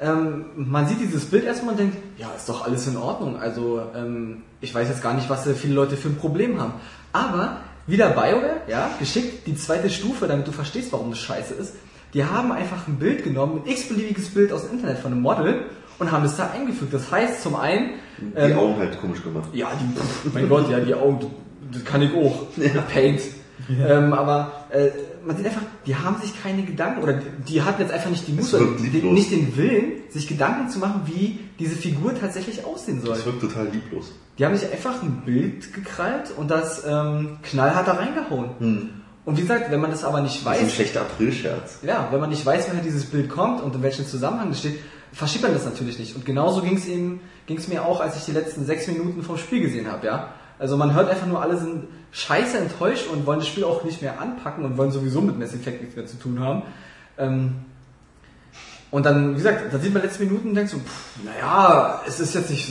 ähm, 0.00 0.46
man 0.56 0.86
sieht 0.86 1.00
dieses 1.00 1.24
Bild 1.26 1.44
erstmal 1.44 1.72
und 1.72 1.80
denkt, 1.80 1.96
ja, 2.18 2.28
ist 2.36 2.48
doch 2.48 2.64
alles 2.64 2.86
in 2.86 2.96
Ordnung. 2.96 3.36
Also 3.38 3.82
ähm, 3.96 4.42
ich 4.60 4.74
weiß 4.74 4.88
jetzt 4.88 5.02
gar 5.02 5.14
nicht, 5.14 5.28
was 5.28 5.46
äh, 5.46 5.54
viele 5.54 5.74
Leute 5.74 5.96
für 5.96 6.08
ein 6.08 6.16
Problem 6.16 6.60
haben. 6.60 6.74
Aber 7.12 7.58
wieder 7.86 8.10
BioWare, 8.10 8.58
ja, 8.68 8.90
geschickt 8.98 9.46
die 9.46 9.56
zweite 9.56 9.90
Stufe, 9.90 10.26
damit 10.26 10.46
du 10.46 10.52
verstehst, 10.52 10.92
warum 10.92 11.10
das 11.10 11.18
scheiße 11.20 11.54
ist. 11.54 11.74
Die 12.14 12.24
haben 12.24 12.52
einfach 12.52 12.86
ein 12.86 12.96
Bild 12.96 13.24
genommen, 13.24 13.62
ein 13.64 13.70
x-beliebiges 13.70 14.28
Bild 14.30 14.52
aus 14.52 14.62
dem 14.66 14.78
Internet 14.78 14.98
von 14.98 15.12
einem 15.12 15.20
Model 15.22 15.64
und 15.98 16.10
haben 16.12 16.24
es 16.24 16.36
da 16.36 16.50
eingefügt. 16.50 16.94
Das 16.94 17.10
heißt 17.10 17.42
zum 17.42 17.56
einen, 17.56 17.90
Die 18.18 18.38
ähm, 18.38 18.58
Augen 18.58 18.76
halt 18.78 19.00
komisch 19.00 19.22
gemacht. 19.22 19.48
ja, 19.52 19.68
die, 19.80 19.98
pff, 19.98 20.32
mein 20.32 20.48
Gott, 20.48 20.70
ja, 20.70 20.80
die 20.80 20.94
Augen, 20.94 21.30
das 21.72 21.84
kann 21.84 22.02
ich 22.02 22.14
auch. 22.14 22.46
Paint. 22.92 23.20
Ähm, 23.68 24.12
aber 24.12 24.52
äh, 24.70 24.88
man 25.28 25.36
sieht 25.36 25.44
einfach, 25.44 25.60
die 25.86 25.94
haben 25.94 26.18
sich 26.22 26.42
keine 26.42 26.62
Gedanken 26.62 27.02
oder 27.02 27.20
die, 27.46 27.60
hatten 27.60 27.82
jetzt 27.82 27.92
einfach 27.92 28.08
nicht 28.08 28.26
die 28.26 28.32
lieblos. 28.32 29.12
nicht 29.12 29.30
den 29.30 29.54
Willen, 29.58 29.92
sich 30.08 30.26
Gedanken 30.26 30.70
zu 30.70 30.78
machen, 30.78 31.02
wie 31.04 31.38
diese 31.58 31.76
Figur 31.76 32.18
tatsächlich 32.18 32.64
aussehen 32.64 33.02
soll. 33.02 33.14
Das 33.14 33.26
wirkt 33.26 33.42
total 33.42 33.68
lieblos. 33.68 34.12
Die 34.38 34.46
haben 34.46 34.56
sich 34.56 34.72
einfach 34.72 35.02
ein 35.02 35.22
Bild 35.26 35.74
gekrallt 35.74 36.32
und 36.34 36.50
das 36.50 36.82
ähm, 36.88 37.36
knallhart 37.42 37.86
da 37.86 37.92
reingehauen. 37.92 39.02
Und 39.26 39.36
wie 39.36 39.42
gesagt, 39.42 39.70
wenn 39.70 39.80
man 39.80 39.90
das 39.90 40.02
aber 40.02 40.22
nicht 40.22 40.46
Das 40.46 40.54
ist 40.54 40.60
ein 40.60 40.66
weiß, 40.66 40.74
schlechter 40.74 41.00
Aprilscherz. 41.02 41.80
ja, 41.82 42.08
wenn 42.10 42.20
man 42.20 42.30
nicht 42.30 42.46
weiß, 42.46 42.70
woher 42.70 42.82
dieses 42.82 43.04
Bild 43.04 43.28
kommt 43.28 43.62
und 43.62 43.74
in 43.74 43.82
welchem 43.82 44.06
Zusammenhang 44.06 44.50
es 44.52 44.60
steht, 44.60 44.78
verschiebt 45.12 45.44
man 45.44 45.52
das 45.52 45.66
natürlich 45.66 45.98
nicht. 45.98 46.16
Und 46.16 46.24
genauso 46.24 46.62
ging 46.62 46.78
es 46.78 46.86
ging 46.86 47.20
es 47.58 47.68
mir 47.68 47.84
auch, 47.84 48.00
als 48.00 48.16
ich 48.16 48.24
die 48.24 48.32
letzten 48.32 48.64
sechs 48.64 48.86
Minuten 48.86 49.22
vom 49.22 49.36
Spiel 49.36 49.60
gesehen 49.60 49.92
habe, 49.92 50.06
ja. 50.06 50.32
Also 50.58 50.78
man 50.78 50.94
hört 50.94 51.10
einfach 51.10 51.26
nur, 51.26 51.42
alle 51.42 51.58
sind 51.58 51.84
scheiße 52.12 52.58
enttäuscht 52.58 53.06
und 53.08 53.26
wollen 53.26 53.38
das 53.38 53.48
Spiel 53.48 53.64
auch 53.64 53.84
nicht 53.84 54.02
mehr 54.02 54.20
anpacken 54.20 54.64
und 54.64 54.76
wollen 54.76 54.90
sowieso 54.90 55.20
mit 55.20 55.38
Mass 55.38 55.54
Effect 55.54 55.80
nichts 55.80 55.96
mehr 55.96 56.06
zu 56.06 56.18
tun 56.18 56.40
haben. 56.40 56.62
Ähm, 57.18 57.56
und 58.90 59.04
dann, 59.04 59.32
wie 59.32 59.36
gesagt, 59.36 59.72
da 59.72 59.78
sieht 59.78 59.92
man 59.92 60.02
letzte 60.02 60.24
Minuten 60.24 60.48
und 60.48 60.54
denkt 60.54 60.70
so, 60.70 60.78
pff, 60.78 61.22
naja, 61.24 62.02
es 62.06 62.20
ist 62.20 62.34
jetzt 62.34 62.50
nicht 62.50 62.70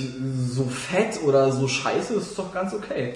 so 0.50 0.66
fett 0.66 1.22
oder 1.24 1.52
so 1.52 1.68
scheiße, 1.68 2.16
es 2.16 2.30
ist 2.30 2.40
doch 2.40 2.52
ganz 2.54 2.74
okay. 2.74 3.14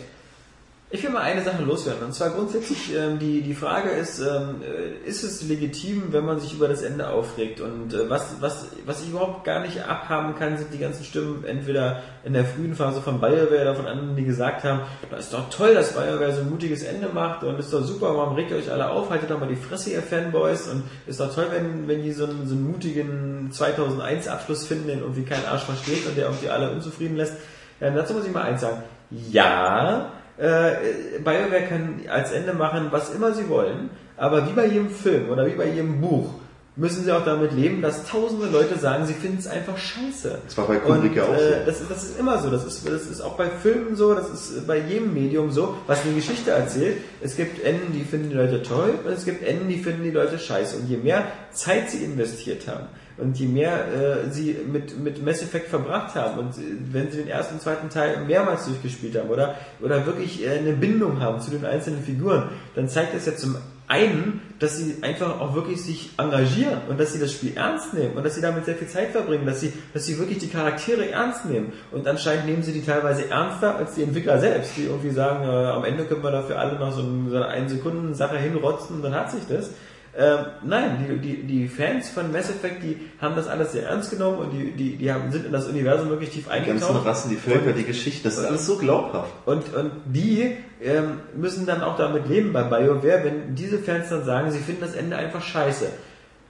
Ich 0.93 1.01
will 1.03 1.09
mal 1.09 1.21
eine 1.21 1.41
Sache 1.41 1.63
loswerden. 1.63 2.03
Und 2.03 2.13
zwar 2.13 2.31
grundsätzlich, 2.31 2.93
ähm, 2.93 3.17
die, 3.17 3.41
die 3.41 3.53
Frage 3.53 3.91
ist, 3.91 4.19
ähm, 4.19 4.61
äh, 4.61 5.07
ist 5.07 5.23
es 5.23 5.41
legitim, 5.41 6.11
wenn 6.11 6.25
man 6.25 6.41
sich 6.41 6.53
über 6.53 6.67
das 6.67 6.81
Ende 6.81 7.07
aufregt? 7.07 7.61
Und 7.61 7.93
äh, 7.93 8.09
was, 8.09 8.35
was, 8.41 8.67
was 8.85 9.01
ich 9.01 9.11
überhaupt 9.11 9.45
gar 9.45 9.61
nicht 9.61 9.81
abhaben 9.85 10.35
kann, 10.35 10.57
sind 10.57 10.73
die 10.73 10.79
ganzen 10.79 11.05
Stimmen, 11.05 11.45
entweder 11.45 12.01
in 12.25 12.33
der 12.33 12.43
frühen 12.43 12.75
Phase 12.75 13.01
von 13.01 13.21
BioWare 13.21 13.61
oder 13.61 13.75
von 13.75 13.87
anderen, 13.87 14.17
die 14.17 14.25
gesagt 14.25 14.65
haben, 14.65 14.81
das 15.09 15.25
ist 15.25 15.33
doch 15.33 15.49
toll, 15.49 15.73
dass 15.73 15.93
BioWare 15.93 16.33
so 16.33 16.41
ein 16.41 16.49
mutiges 16.49 16.83
Ende 16.83 17.07
macht 17.07 17.45
und 17.45 17.57
ist 17.57 17.71
doch 17.71 17.83
super, 17.83 18.17
warum 18.17 18.35
regt 18.35 18.51
ihr 18.51 18.57
euch 18.57 18.69
alle 18.69 18.89
auf, 18.89 19.09
haltet 19.09 19.31
doch 19.31 19.39
mal 19.39 19.47
die 19.47 19.55
Fresse, 19.55 19.91
ihr 19.91 20.01
Fanboys 20.01 20.67
und 20.67 20.83
ist 21.07 21.21
doch 21.21 21.33
toll, 21.33 21.47
wenn, 21.51 21.87
wenn 21.87 22.03
die 22.03 22.11
so 22.11 22.25
einen, 22.25 22.45
so 22.47 22.53
einen 22.53 22.69
mutigen 22.69 23.49
2001 23.53 24.27
Abschluss 24.27 24.67
finden, 24.67 24.87
den 24.87 24.99
irgendwie 24.99 25.23
kein 25.23 25.45
Arsch 25.45 25.63
versteht 25.63 26.05
und 26.05 26.17
der 26.17 26.25
irgendwie 26.25 26.49
alle 26.49 26.69
unzufrieden 26.69 27.15
lässt. 27.15 27.35
Ähm, 27.79 27.95
dazu 27.95 28.13
muss 28.13 28.25
ich 28.25 28.33
mal 28.33 28.43
eins 28.43 28.59
sagen. 28.59 28.83
Ja, 29.09 30.11
äh, 30.41 31.19
BioWare 31.23 31.63
kann 31.69 32.01
als 32.09 32.31
Ende 32.31 32.53
machen, 32.53 32.87
was 32.91 33.13
immer 33.13 33.33
sie 33.33 33.47
wollen, 33.49 33.89
aber 34.17 34.47
wie 34.47 34.53
bei 34.53 34.65
jedem 34.65 34.89
Film 34.89 35.29
oder 35.29 35.45
wie 35.45 35.51
bei 35.55 35.67
jedem 35.67 36.01
Buch 36.01 36.29
müssen 36.77 37.03
sie 37.03 37.11
auch 37.11 37.25
damit 37.25 37.51
leben, 37.53 37.81
dass 37.81 38.05
tausende 38.05 38.47
Leute 38.47 38.77
sagen, 38.77 39.05
sie 39.05 39.13
finden 39.13 39.37
es 39.39 39.45
einfach 39.47 39.77
scheiße. 39.77 40.39
Das 40.45 40.57
war 40.57 40.67
bei 40.67 40.77
Kubrick 40.77 41.15
ja 41.17 41.23
auch 41.25 41.33
äh, 41.35 41.37
so. 41.37 41.65
das, 41.65 41.81
ist- 41.81 41.91
das 41.91 42.03
ist 42.03 42.19
immer 42.19 42.37
so. 42.39 42.49
Das 42.49 42.65
ist, 42.65 42.87
das 42.87 43.07
ist 43.07 43.19
auch 43.21 43.35
bei 43.35 43.47
Filmen 43.49 43.95
so, 43.97 44.13
das 44.15 44.29
ist 44.29 44.65
bei 44.67 44.77
jedem 44.79 45.13
Medium 45.13 45.51
so, 45.51 45.75
was 45.85 46.03
eine 46.05 46.13
Geschichte 46.15 46.51
erzählt. 46.51 46.97
Es 47.21 47.35
gibt 47.35 47.61
Enden, 47.63 47.91
die 47.93 48.03
finden 48.03 48.29
die 48.29 48.35
Leute 48.35 48.63
toll 48.63 48.93
und 49.03 49.11
es 49.11 49.25
gibt 49.25 49.45
Enden, 49.45 49.67
die 49.67 49.79
finden 49.79 50.03
die 50.03 50.11
Leute 50.11 50.39
scheiße. 50.39 50.77
Und 50.77 50.87
je 50.89 50.97
mehr 50.97 51.25
Zeit 51.51 51.89
sie 51.89 52.03
investiert 52.05 52.67
haben 52.67 52.85
und 53.17 53.37
je 53.37 53.47
mehr 53.47 53.87
äh, 53.87 54.31
sie 54.31 54.57
mit, 54.71 54.99
mit 54.99 55.23
Mass 55.23 55.41
Effect 55.41 55.67
verbracht 55.67 56.15
haben 56.15 56.39
und 56.39 56.53
wenn 56.91 57.11
sie 57.11 57.19
den 57.19 57.27
ersten 57.27 57.55
und 57.55 57.61
zweiten 57.61 57.89
Teil 57.89 58.25
mehrmals 58.25 58.65
durchgespielt 58.65 59.17
haben 59.17 59.29
oder, 59.29 59.55
oder 59.81 60.05
wirklich 60.05 60.45
äh, 60.45 60.59
eine 60.59 60.73
Bindung 60.73 61.19
haben 61.19 61.39
zu 61.39 61.51
den 61.51 61.65
einzelnen 61.65 62.03
Figuren, 62.03 62.49
dann 62.75 62.89
zeigt 62.89 63.13
es 63.13 63.25
ja 63.25 63.35
zum 63.35 63.57
einen, 63.91 64.39
dass 64.59 64.77
sie 64.77 64.95
einfach 65.01 65.41
auch 65.41 65.53
wirklich 65.53 65.81
sich 65.81 66.11
engagieren 66.17 66.79
und 66.87 66.97
dass 66.99 67.11
sie 67.11 67.19
das 67.19 67.33
Spiel 67.33 67.51
ernst 67.55 67.93
nehmen 67.93 68.15
und 68.15 68.25
dass 68.25 68.35
sie 68.35 68.41
damit 68.41 68.63
sehr 68.63 68.75
viel 68.75 68.87
Zeit 68.87 69.09
verbringen, 69.09 69.45
dass 69.45 69.59
sie, 69.59 69.73
dass 69.93 70.05
sie 70.05 70.17
wirklich 70.17 70.37
die 70.37 70.47
Charaktere 70.47 71.09
ernst 71.09 71.45
nehmen. 71.45 71.73
Und 71.91 72.07
anscheinend 72.07 72.45
nehmen 72.45 72.63
sie 72.63 72.71
die 72.71 72.85
teilweise 72.85 73.29
ernster 73.29 73.75
als 73.75 73.95
die 73.95 74.03
Entwickler 74.03 74.39
selbst, 74.39 74.77
die 74.77 74.85
irgendwie 74.85 75.11
sagen, 75.11 75.43
äh, 75.43 75.47
am 75.47 75.83
Ende 75.83 76.05
können 76.05 76.23
wir 76.23 76.31
dafür 76.31 76.57
alle 76.59 76.79
noch 76.79 76.93
so, 76.93 77.01
ein, 77.01 77.27
so 77.29 77.35
eine 77.35 77.47
1 77.47 77.71
Sekunden 77.71 78.13
Sache 78.13 78.37
hinrotzen 78.37 78.95
und 78.95 79.01
dann 79.01 79.13
hat 79.13 79.29
sich 79.29 79.41
das. 79.49 79.71
Ähm, 80.17 80.39
nein, 80.65 81.05
die, 81.07 81.17
die, 81.19 81.43
die 81.43 81.67
Fans 81.69 82.09
von 82.09 82.33
Mass 82.33 82.49
Effect, 82.49 82.83
die 82.83 82.97
haben 83.21 83.35
das 83.35 83.47
alles 83.47 83.71
sehr 83.71 83.87
ernst 83.87 84.11
genommen 84.11 84.39
und 84.39 84.51
die, 84.51 84.71
die, 84.71 84.97
die 84.97 85.11
haben, 85.11 85.31
sind 85.31 85.45
in 85.45 85.53
das 85.53 85.67
Universum 85.67 86.09
wirklich 86.09 86.31
tief 86.31 86.45
Die 86.49 86.49
ganzen 86.65 86.83
eingetaucht. 86.83 87.05
Rassen, 87.05 87.29
die 87.29 87.37
Völker, 87.37 87.71
die 87.71 87.85
Geschichte, 87.85 88.23
das 88.25 88.37
ist 88.37 88.45
alles 88.45 88.65
so 88.65 88.77
glaubhaft. 88.77 89.31
Und, 89.45 89.73
und 89.73 89.91
die 90.05 90.57
ähm, 90.83 91.19
müssen 91.35 91.65
dann 91.65 91.81
auch 91.81 91.95
damit 91.95 92.27
leben 92.27 92.51
bei 92.51 92.63
BioWare, 92.63 93.23
wenn 93.23 93.55
diese 93.55 93.79
Fans 93.79 94.09
dann 94.09 94.25
sagen, 94.25 94.51
sie 94.51 94.59
finden 94.59 94.81
das 94.81 94.95
Ende 94.95 95.15
einfach 95.15 95.41
scheiße. 95.41 95.87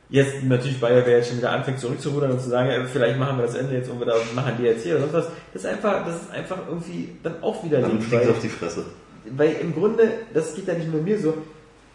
Jetzt 0.10 0.44
natürlich 0.44 0.80
BioWare 0.80 1.12
jetzt 1.12 1.30
schon 1.30 1.38
wieder 1.38 1.52
anfängt 1.52 1.80
zurückzurudern 1.80 2.32
und 2.32 2.42
zu 2.42 2.50
sagen, 2.50 2.70
äh, 2.70 2.86
vielleicht 2.88 3.20
machen 3.20 3.38
wir 3.38 3.46
das 3.46 3.56
Ende 3.56 3.76
jetzt 3.76 3.92
und 3.92 4.00
wir 4.00 4.08
machen 4.34 4.54
DLC 4.58 4.88
oder 4.88 5.02
sonst 5.02 5.14
was. 5.14 5.28
Das 5.54 5.64
ist 5.64 5.70
einfach, 5.70 6.04
das 6.04 6.16
ist 6.16 6.32
einfach 6.32 6.58
irgendwie 6.68 7.10
dann 7.22 7.44
auch 7.44 7.64
wieder 7.64 7.80
Dann 7.80 8.02
fliegt 8.02 8.28
auf 8.28 8.40
die 8.40 8.50
Fresse. 8.50 8.86
weil 9.38 9.54
im 9.62 9.76
Grunde, 9.76 10.12
das 10.34 10.56
geht 10.56 10.68
ja 10.68 10.74
nicht 10.74 10.92
nur 10.92 11.04
mir 11.04 11.20
so, 11.20 11.36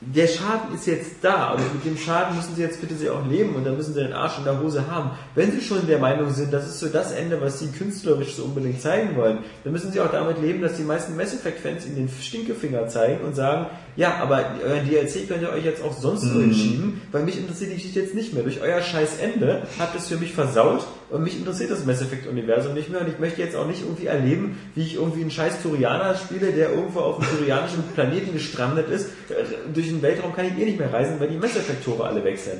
der 0.00 0.26
Schaden 0.26 0.74
ist 0.74 0.86
jetzt 0.86 1.16
da 1.22 1.52
und 1.52 1.74
mit 1.74 1.84
dem 1.86 1.96
Schaden 1.96 2.36
müssen 2.36 2.54
sie 2.54 2.60
jetzt 2.60 2.80
bitte 2.82 2.94
sie 2.94 3.08
auch 3.08 3.26
leben 3.26 3.54
und 3.54 3.64
dann 3.64 3.76
müssen 3.76 3.94
sie 3.94 4.02
den 4.02 4.12
Arsch 4.12 4.36
in 4.36 4.44
der 4.44 4.60
Hose 4.60 4.90
haben. 4.90 5.12
Wenn 5.34 5.50
sie 5.52 5.62
schon 5.62 5.86
der 5.86 5.98
Meinung 5.98 6.30
sind, 6.30 6.52
das 6.52 6.66
ist 6.66 6.80
so 6.80 6.88
das 6.88 7.12
Ende, 7.12 7.40
was 7.40 7.60
sie 7.60 7.68
künstlerisch 7.68 8.34
so 8.34 8.44
unbedingt 8.44 8.82
zeigen 8.82 9.16
wollen, 9.16 9.38
dann 9.64 9.72
müssen 9.72 9.90
sie 9.90 10.00
auch 10.00 10.12
damit 10.12 10.40
leben, 10.42 10.60
dass 10.60 10.76
die 10.76 10.82
meisten 10.82 11.14
Fans 11.14 11.86
ihnen 11.86 11.96
den 11.96 12.08
Stinkefinger 12.10 12.88
zeigen 12.88 13.24
und 13.24 13.34
sagen, 13.34 13.66
ja, 13.96 14.16
aber 14.16 14.44
euer 14.64 14.80
DLC 14.80 15.26
könnt 15.28 15.42
ihr 15.42 15.50
euch 15.50 15.64
jetzt 15.64 15.82
auch 15.82 15.96
sonst 15.96 16.24
Mhm. 16.24 16.32
so 16.32 16.40
entschieden, 16.40 17.00
weil 17.12 17.22
mich 17.24 17.38
interessiert 17.38 17.70
die 17.70 17.76
Geschichte 17.76 18.00
jetzt 18.00 18.14
nicht 18.14 18.34
mehr. 18.34 18.42
Durch 18.42 18.60
euer 18.60 18.80
scheiß 18.82 19.18
Ende 19.20 19.62
habt 19.78 19.96
es 19.96 20.08
für 20.08 20.16
mich 20.16 20.32
versaut 20.34 20.86
und 21.10 21.22
mich 21.22 21.38
interessiert 21.38 21.70
das 21.70 21.84
Mass 21.86 22.02
Effect 22.02 22.26
Universum 22.26 22.74
nicht 22.74 22.90
mehr 22.90 23.00
und 23.00 23.08
ich 23.08 23.18
möchte 23.18 23.40
jetzt 23.40 23.56
auch 23.56 23.66
nicht 23.66 23.80
irgendwie 23.82 24.06
erleben, 24.06 24.58
wie 24.74 24.82
ich 24.82 24.96
irgendwie 24.96 25.22
einen 25.22 25.30
scheiß 25.30 25.62
Turianer 25.62 26.14
spiele, 26.16 26.52
der 26.52 26.70
irgendwo 26.70 27.00
auf 27.00 27.18
einem 27.20 27.38
turianischen 27.38 27.82
Planeten 27.94 28.32
gestrandet 28.34 28.90
ist. 28.90 29.06
Äh, 29.30 29.44
Durch 29.72 29.86
den 29.88 30.02
Weltraum 30.02 30.34
kann 30.36 30.46
ich 30.46 30.52
eh 30.60 30.64
nicht 30.66 30.78
mehr 30.78 30.92
reisen, 30.92 31.18
weil 31.18 31.28
die 31.28 31.36
Mass 31.38 31.56
Effect 31.56 31.84
Tore 31.84 32.04
alle 32.04 32.22
weg 32.22 32.38
sind. 32.38 32.58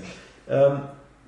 Ähm, 0.49 0.81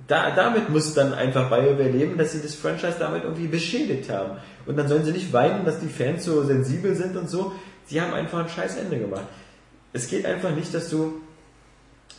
da, 0.07 0.31
damit 0.31 0.69
muss 0.69 0.93
dann 0.93 1.13
einfach 1.13 1.49
BioWare 1.49 1.89
leben, 1.89 2.17
dass 2.17 2.31
sie 2.31 2.41
das 2.41 2.55
Franchise 2.55 2.95
damit 2.97 3.25
irgendwie 3.25 3.47
beschädigt 3.47 4.09
haben. 4.09 4.37
Und 4.65 4.77
dann 4.77 4.87
sollen 4.87 5.03
sie 5.05 5.11
nicht 5.11 5.33
weinen, 5.33 5.65
dass 5.65 5.79
die 5.81 5.87
Fans 5.89 6.23
so 6.25 6.41
sensibel 6.43 6.95
sind 6.95 7.15
und 7.17 7.29
so. 7.29 7.51
Sie 7.85 7.99
haben 8.01 8.13
einfach 8.13 8.39
ein 8.39 8.49
scheiß 8.49 8.77
Ende 8.77 8.97
gemacht. 8.97 9.25
Es 9.93 10.07
geht 10.07 10.25
einfach 10.25 10.51
nicht, 10.55 10.73
dass 10.73 10.89
du, 10.89 11.21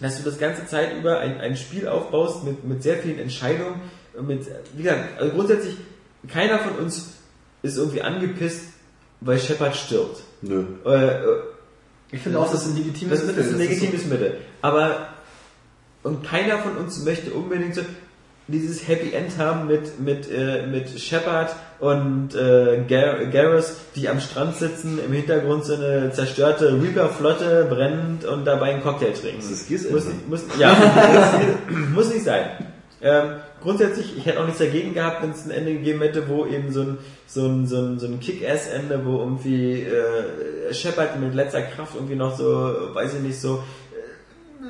dass 0.00 0.16
du 0.18 0.22
das 0.24 0.38
ganze 0.38 0.66
Zeit 0.66 0.96
über 0.96 1.20
ein, 1.20 1.40
ein 1.40 1.56
Spiel 1.56 1.86
aufbaust 1.88 2.44
mit, 2.44 2.64
mit 2.64 2.82
sehr 2.82 2.98
vielen 2.98 3.18
Entscheidungen. 3.18 3.80
Mit, 4.20 4.46
wie 4.74 4.82
gesagt, 4.82 5.20
also 5.20 5.32
grundsätzlich, 5.32 5.76
keiner 6.28 6.58
von 6.58 6.76
uns 6.76 7.14
ist 7.62 7.76
irgendwie 7.76 8.02
angepisst, 8.02 8.64
weil 9.20 9.38
Shepard 9.38 9.76
stirbt. 9.76 10.20
Nö. 10.42 10.64
Äh, 10.84 11.06
äh, 11.24 11.42
Ich 12.10 12.20
finde 12.20 12.38
auch, 12.40 12.50
das 12.50 12.62
ist 12.66 12.70
ein 12.70 12.76
legitimes 12.76 13.18
das 13.20 13.26
Mittel. 13.26 13.44
ist 13.44 13.52
ein 13.52 13.58
Das 13.58 13.68
ist 13.68 13.80
legitimes 13.80 14.06
Mittel. 14.06 14.38
Aber 14.62 15.08
und 16.02 16.24
keiner 16.24 16.58
von 16.58 16.76
uns 16.78 17.04
möchte 17.04 17.30
unbedingt 17.32 17.74
so 17.74 17.82
dieses 18.50 18.86
Happy 18.88 19.12
End 19.12 19.38
haben 19.38 19.66
mit 19.66 20.00
mit 20.00 20.30
äh, 20.30 20.66
mit 20.66 21.00
Shepard 21.00 21.54
und 21.78 22.34
äh, 22.34 22.84
Gar 22.88 23.26
Garrus, 23.26 23.76
die 23.96 24.08
am 24.08 24.20
Strand 24.20 24.56
sitzen, 24.56 24.98
im 25.04 25.12
Hintergrund 25.12 25.64
so 25.64 25.74
eine 25.74 26.12
zerstörte 26.12 26.80
Reaper-Flotte 26.80 27.66
brennt 27.70 28.24
und 28.24 28.44
dabei 28.44 28.72
einen 28.72 28.82
Cocktail 28.82 29.12
trinken. 29.12 29.40
Das 29.40 29.70
ist 29.70 29.90
muss, 29.90 30.04
muss, 30.28 30.42
ja, 30.58 30.76
muss 31.94 32.12
nicht 32.12 32.24
sein. 32.24 32.44
Ähm, 33.02 33.36
grundsätzlich, 33.62 34.16
ich 34.16 34.26
hätte 34.26 34.40
auch 34.40 34.44
nichts 34.44 34.58
dagegen 34.58 34.92
gehabt, 34.92 35.22
wenn 35.22 35.30
es 35.30 35.46
ein 35.46 35.50
Ende 35.50 35.72
gegeben 35.72 36.02
hätte, 36.02 36.28
wo 36.28 36.44
eben 36.44 36.70
so 36.70 36.82
ein, 36.82 36.98
so 37.26 37.46
ein, 37.46 37.66
so 37.66 37.78
ein, 37.78 37.98
so 37.98 38.06
ein 38.06 38.20
Kick-Ass-Ende, 38.20 39.00
wo 39.04 39.18
irgendwie 39.18 39.82
äh, 39.82 40.74
Shepard 40.74 41.18
mit 41.18 41.34
letzter 41.34 41.62
Kraft 41.62 41.94
irgendwie 41.94 42.16
noch 42.16 42.36
so, 42.36 42.44
weiß 42.92 43.14
ich 43.14 43.20
nicht, 43.20 43.40
so 43.40 43.62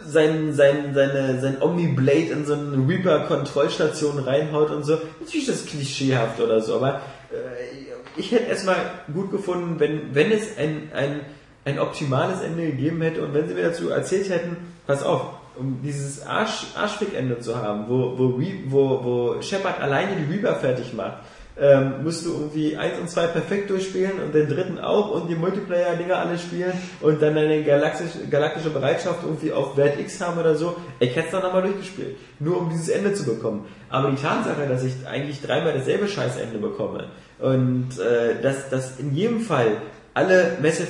sein, 0.06 0.52
sein, 0.52 0.94
seine, 0.94 1.40
sein 1.40 1.60
Omni-Blade 1.60 2.32
in 2.32 2.44
so 2.46 2.54
eine 2.54 2.88
Reaper-Kontrollstation 2.88 4.18
reinhaut 4.18 4.70
und 4.70 4.84
so. 4.84 4.98
Natürlich 5.20 5.48
ist 5.48 5.64
das 5.64 5.66
klischeehaft 5.66 6.40
oder 6.40 6.60
so, 6.60 6.76
aber 6.76 7.00
äh, 7.30 8.16
ich 8.16 8.32
hätte 8.32 8.44
erstmal 8.44 8.76
gut 9.12 9.30
gefunden, 9.30 9.76
wenn, 9.78 10.14
wenn 10.14 10.30
es 10.32 10.56
ein, 10.58 10.90
ein, 10.94 11.20
ein 11.64 11.78
optimales 11.78 12.40
Ende 12.40 12.66
gegeben 12.66 13.00
hätte 13.02 13.22
und 13.22 13.34
wenn 13.34 13.48
sie 13.48 13.54
mir 13.54 13.64
dazu 13.64 13.90
erzählt 13.90 14.28
hätten, 14.30 14.56
pass 14.86 15.02
auf, 15.02 15.34
um 15.56 15.80
dieses 15.82 16.26
Arsch, 16.26 16.66
Arschfick-Ende 16.74 17.40
zu 17.40 17.56
haben, 17.56 17.84
wo, 17.88 18.18
wo, 18.18 18.40
wo, 18.66 19.04
wo 19.04 19.42
Shepard 19.42 19.80
alleine 19.80 20.16
die 20.16 20.32
Reaper 20.32 20.56
fertig 20.56 20.94
macht, 20.94 21.18
ähm, 21.61 22.03
musst 22.03 22.24
du 22.24 22.32
irgendwie 22.32 22.77
eins 22.77 22.99
und 22.99 23.11
zwei 23.11 23.27
perfekt 23.27 23.69
durchspielen 23.69 24.19
und 24.24 24.35
den 24.35 24.49
dritten 24.49 24.78
auch 24.78 25.11
und 25.11 25.28
die 25.28 25.35
Multiplayer-Dinger 25.35 26.16
alle 26.16 26.39
spielen 26.39 26.73
und 27.03 27.20
dann 27.20 27.35
deine 27.35 27.62
galaktische, 27.62 28.27
galaktische 28.31 28.70
Bereitschaft 28.70 29.20
irgendwie 29.23 29.53
auf 29.53 29.77
Wert 29.77 30.01
X 30.01 30.20
haben 30.23 30.39
oder 30.39 30.55
so. 30.55 30.74
Ich 31.01 31.15
hätte 31.15 31.27
es 31.27 31.32
dann 31.32 31.43
nochmal 31.43 31.62
durchgespielt. 31.62 32.16
Nur 32.39 32.59
um 32.59 32.70
dieses 32.70 32.89
Ende 32.89 33.12
zu 33.12 33.24
bekommen. 33.24 33.66
Aber 33.91 34.11
die 34.11 34.16
Tatsache, 34.16 34.66
dass 34.66 34.82
ich 34.85 35.07
eigentlich 35.07 35.43
dreimal 35.43 35.74
dasselbe 35.74 36.09
Scheißende 36.09 36.59
bekomme 36.59 37.09
und 37.39 37.99
äh, 37.99 38.41
dass, 38.41 38.70
dass 38.70 38.99
in 38.99 39.15
jedem 39.15 39.41
Fall 39.41 39.77
alle 40.15 40.57
Mass 40.62 40.81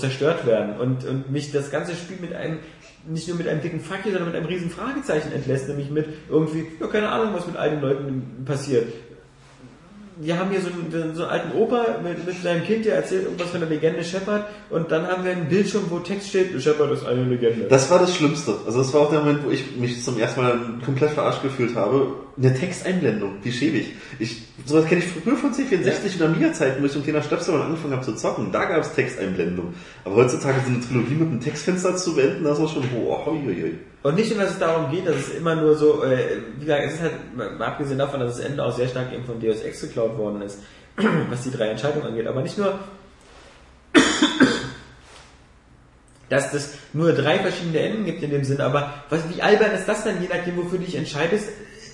zerstört 0.00 0.46
werden 0.46 0.78
und, 0.78 1.04
und 1.04 1.30
mich 1.30 1.50
das 1.50 1.70
ganze 1.70 1.94
Spiel 1.94 2.18
mit 2.20 2.34
einem 2.34 2.58
nicht 3.08 3.26
nur 3.28 3.38
mit 3.38 3.48
einem 3.48 3.62
dicken 3.62 3.80
you, 3.80 4.10
sondern 4.10 4.26
mit 4.26 4.36
einem 4.36 4.44
riesen 4.44 4.68
Fragezeichen 4.68 5.32
entlässt, 5.32 5.68
nämlich 5.68 5.90
mit 5.90 6.06
irgendwie, 6.28 6.66
ja 6.78 6.86
keine 6.86 7.08
Ahnung, 7.08 7.32
was 7.32 7.46
mit 7.46 7.56
all 7.56 7.70
den 7.70 7.80
Leuten 7.80 8.44
passiert 8.44 8.92
wir 10.20 10.38
haben 10.38 10.50
hier 10.50 10.60
so 10.60 10.68
einen, 10.68 11.14
so 11.14 11.22
einen 11.22 11.30
alten 11.30 11.56
Opa 11.56 11.98
mit, 12.02 12.26
mit 12.26 12.42
seinem 12.42 12.64
Kind, 12.64 12.84
der 12.84 12.96
erzählt 12.96 13.24
irgendwas 13.24 13.48
von 13.48 13.60
der 13.60 13.68
Legende 13.68 14.04
Shepard 14.04 14.46
und 14.68 14.92
dann 14.92 15.06
haben 15.06 15.24
wir 15.24 15.32
einen 15.32 15.48
Bildschirm, 15.48 15.84
wo 15.88 15.98
Text 15.98 16.28
steht, 16.28 16.60
Shepard 16.62 16.92
ist 16.92 17.06
eine 17.06 17.24
Legende. 17.24 17.66
Das 17.66 17.90
war 17.90 17.98
das 17.98 18.14
Schlimmste. 18.14 18.54
Also 18.66 18.78
das 18.78 18.92
war 18.92 19.02
auch 19.02 19.10
der 19.10 19.20
Moment, 19.20 19.44
wo 19.44 19.50
ich 19.50 19.76
mich 19.76 20.02
zum 20.02 20.18
ersten 20.18 20.42
Mal 20.42 20.58
komplett 20.84 21.10
verarscht 21.12 21.42
gefühlt 21.42 21.74
habe. 21.74 22.12
Eine 22.36 22.54
Texteinblendung, 22.54 23.36
wie 23.42 23.52
schäbig. 23.52 23.92
Ich, 24.18 24.42
sowas 24.66 24.86
kenne 24.86 25.02
ich 25.02 25.06
früher 25.08 25.36
von 25.36 25.52
C64 25.52 26.16
und 26.16 26.22
Amiga-Zeiten, 26.22 26.82
wo 26.82 26.86
ich 26.86 26.94
ein 26.94 27.02
kleiner 27.02 27.22
Stöpsel 27.22 27.54
angefangen 27.54 27.94
habe 27.94 28.04
zu 28.04 28.14
zocken. 28.14 28.52
Da 28.52 28.66
gab 28.66 28.80
es 28.80 28.94
Texteinblendung. 28.94 29.74
Aber 30.04 30.16
heutzutage 30.16 30.60
so 30.64 30.70
eine 30.70 30.80
Trilogie 30.80 31.14
mit 31.14 31.28
einem 31.28 31.40
Textfenster 31.40 31.96
zu 31.96 32.14
beenden, 32.14 32.44
das 32.44 32.60
war 32.60 32.68
schon, 32.68 32.84
boah, 32.90 33.24
hoi, 33.26 33.38
hoi, 33.44 33.54
hoi. 33.54 33.72
Und 34.02 34.14
nicht 34.14 34.30
nur, 34.30 34.42
dass 34.42 34.52
es 34.52 34.58
darum 34.58 34.90
geht, 34.90 35.06
dass 35.06 35.16
es 35.16 35.34
immer 35.34 35.54
nur 35.54 35.76
so, 35.76 36.02
äh, 36.02 36.38
wie 36.56 36.64
gesagt, 36.64 36.84
es 36.86 36.94
ist 36.94 37.02
halt, 37.02 37.12
abgesehen 37.60 37.98
davon, 37.98 38.20
dass 38.20 38.38
das 38.38 38.46
Ende 38.46 38.64
auch 38.64 38.74
sehr 38.74 38.88
stark 38.88 39.12
eben 39.12 39.24
von 39.24 39.38
Deus 39.40 39.60
Ex 39.60 39.82
geklaut 39.82 40.16
worden 40.16 40.40
ist, 40.40 40.60
was 41.28 41.42
die 41.42 41.50
drei 41.50 41.68
Entscheidungen 41.68 42.06
angeht, 42.06 42.26
aber 42.26 42.40
nicht 42.40 42.56
nur, 42.56 42.78
dass 46.30 46.50
das 46.50 46.70
nur 46.94 47.12
drei 47.12 47.40
verschiedene 47.40 47.80
Enden 47.80 48.06
gibt 48.06 48.22
in 48.22 48.30
dem 48.30 48.44
Sinn, 48.44 48.62
aber 48.62 48.94
was, 49.10 49.20
wie 49.34 49.42
albern 49.42 49.72
ist 49.72 49.86
das 49.86 50.04
denn, 50.04 50.22
je 50.22 50.28
nachdem, 50.28 50.56
wofür 50.56 50.78
du 50.78 50.84
dich 50.84 50.94
entscheidest? 50.94 51.48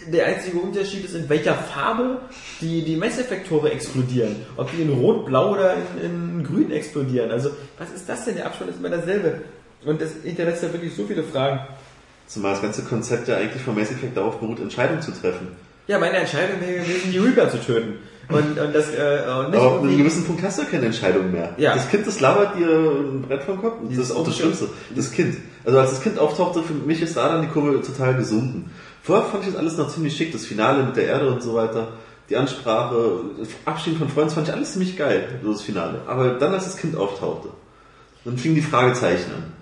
Der 0.07 0.27
einzige 0.27 0.59
Unterschied 0.59 1.05
ist, 1.05 1.17
in 1.17 1.29
welcher 1.29 1.55
Farbe 1.55 2.21
die, 2.61 2.85
die 2.85 2.95
Mass 2.95 3.19
explodieren. 3.19 4.37
Ob 4.57 4.71
die 4.71 4.83
in 4.83 4.91
Rot, 4.91 5.27
Blau 5.27 5.51
oder 5.51 5.75
in, 6.01 6.39
in 6.39 6.45
Grün 6.45 6.71
explodieren. 6.71 7.33
Also, 7.33 7.51
was 7.77 7.91
ist 7.91 8.09
das 8.09 8.25
denn? 8.25 8.37
Der 8.37 8.47
Abstand 8.47 8.71
ist 8.71 8.79
immer 8.79 8.91
derselbe. 8.91 9.41
Und 9.85 10.01
das 10.01 10.13
hinterlässt 10.23 10.63
ja 10.63 10.73
wirklich 10.73 10.95
so 10.95 11.07
viele 11.07 11.25
Fragen. 11.25 11.59
Zumal 12.27 12.53
das 12.53 12.63
ganze 12.63 12.83
Konzept 12.83 13.29
ja 13.29 13.37
eigentlich 13.37 13.63
vom 13.63 13.77
Mass 13.77 13.91
Effect 13.91 14.17
darauf 14.17 14.39
beruht, 14.41 14.61
Entscheidungen 14.61 15.03
zu 15.03 15.13
treffen. 15.13 15.49
Ja, 15.87 15.99
meine 15.99 16.17
Entscheidung 16.17 16.61
wäre 16.61 16.81
gewesen, 16.81 17.13
die 17.13 17.19
Reaper 17.19 17.49
zu 17.49 17.61
töten. 17.61 17.95
Und, 18.29 18.59
und 18.59 18.75
das, 18.75 18.93
äh, 18.93 19.23
und 19.39 19.51
nicht 19.51 19.61
Aber 19.61 19.77
ab 19.77 19.83
einem 19.83 19.97
gewissen 19.97 20.25
Punkt 20.25 20.43
hast 20.43 20.59
du 20.59 20.65
keine 20.65 20.87
Entscheidung 20.87 21.31
mehr. 21.31 21.55
Ja. 21.59 21.75
Das 21.75 21.89
Kind, 21.89 22.07
das 22.07 22.19
labert 22.19 22.59
dir 22.59 22.69
ein 22.69 23.23
Brett 23.23 23.45
vom 23.45 23.61
Kopf. 23.61 23.77
Das 23.83 23.91
Dieses 23.91 24.11
ist 24.11 24.17
auch 24.17 24.25
das. 24.25 24.37
Schlimmste. 24.37 24.69
Das 24.97 25.13
Kind. 25.13 25.37
Also 25.65 25.79
als 25.79 25.91
das 25.91 26.03
Kind 26.03 26.19
auftauchte, 26.19 26.63
für 26.63 26.73
mich 26.73 27.01
ist 27.03 27.17
da 27.17 27.29
dann 27.29 27.43
die 27.43 27.49
Kurve 27.49 27.81
total 27.83 28.17
gesunken. 28.17 28.71
Vorher 29.03 29.27
fand 29.27 29.45
ich 29.45 29.51
das 29.51 29.59
alles 29.59 29.77
noch 29.77 29.89
ziemlich 29.89 30.17
schick. 30.17 30.33
Das 30.33 30.45
Finale 30.45 30.83
mit 30.83 30.97
der 30.97 31.05
Erde 31.05 31.31
und 31.31 31.41
so 31.41 31.55
weiter. 31.55 31.93
Die 32.29 32.37
Ansprache, 32.37 33.21
Abschied 33.65 33.97
von 33.97 34.09
Freunden, 34.09 34.31
fand 34.31 34.49
ich 34.49 34.55
alles 34.55 34.73
ziemlich 34.73 34.97
geil, 34.97 35.29
so 35.45 35.53
das 35.53 35.63
Finale. 35.63 36.01
Aber 36.09 36.31
dann, 36.31 36.53
als 36.53 36.65
das 36.65 36.77
Kind 36.77 36.97
auftauchte, 36.97 37.51
dann 38.25 38.37
fingen 38.37 38.57
die 38.57 38.63
Fragezeichen 38.63 39.31
an. 39.31 39.53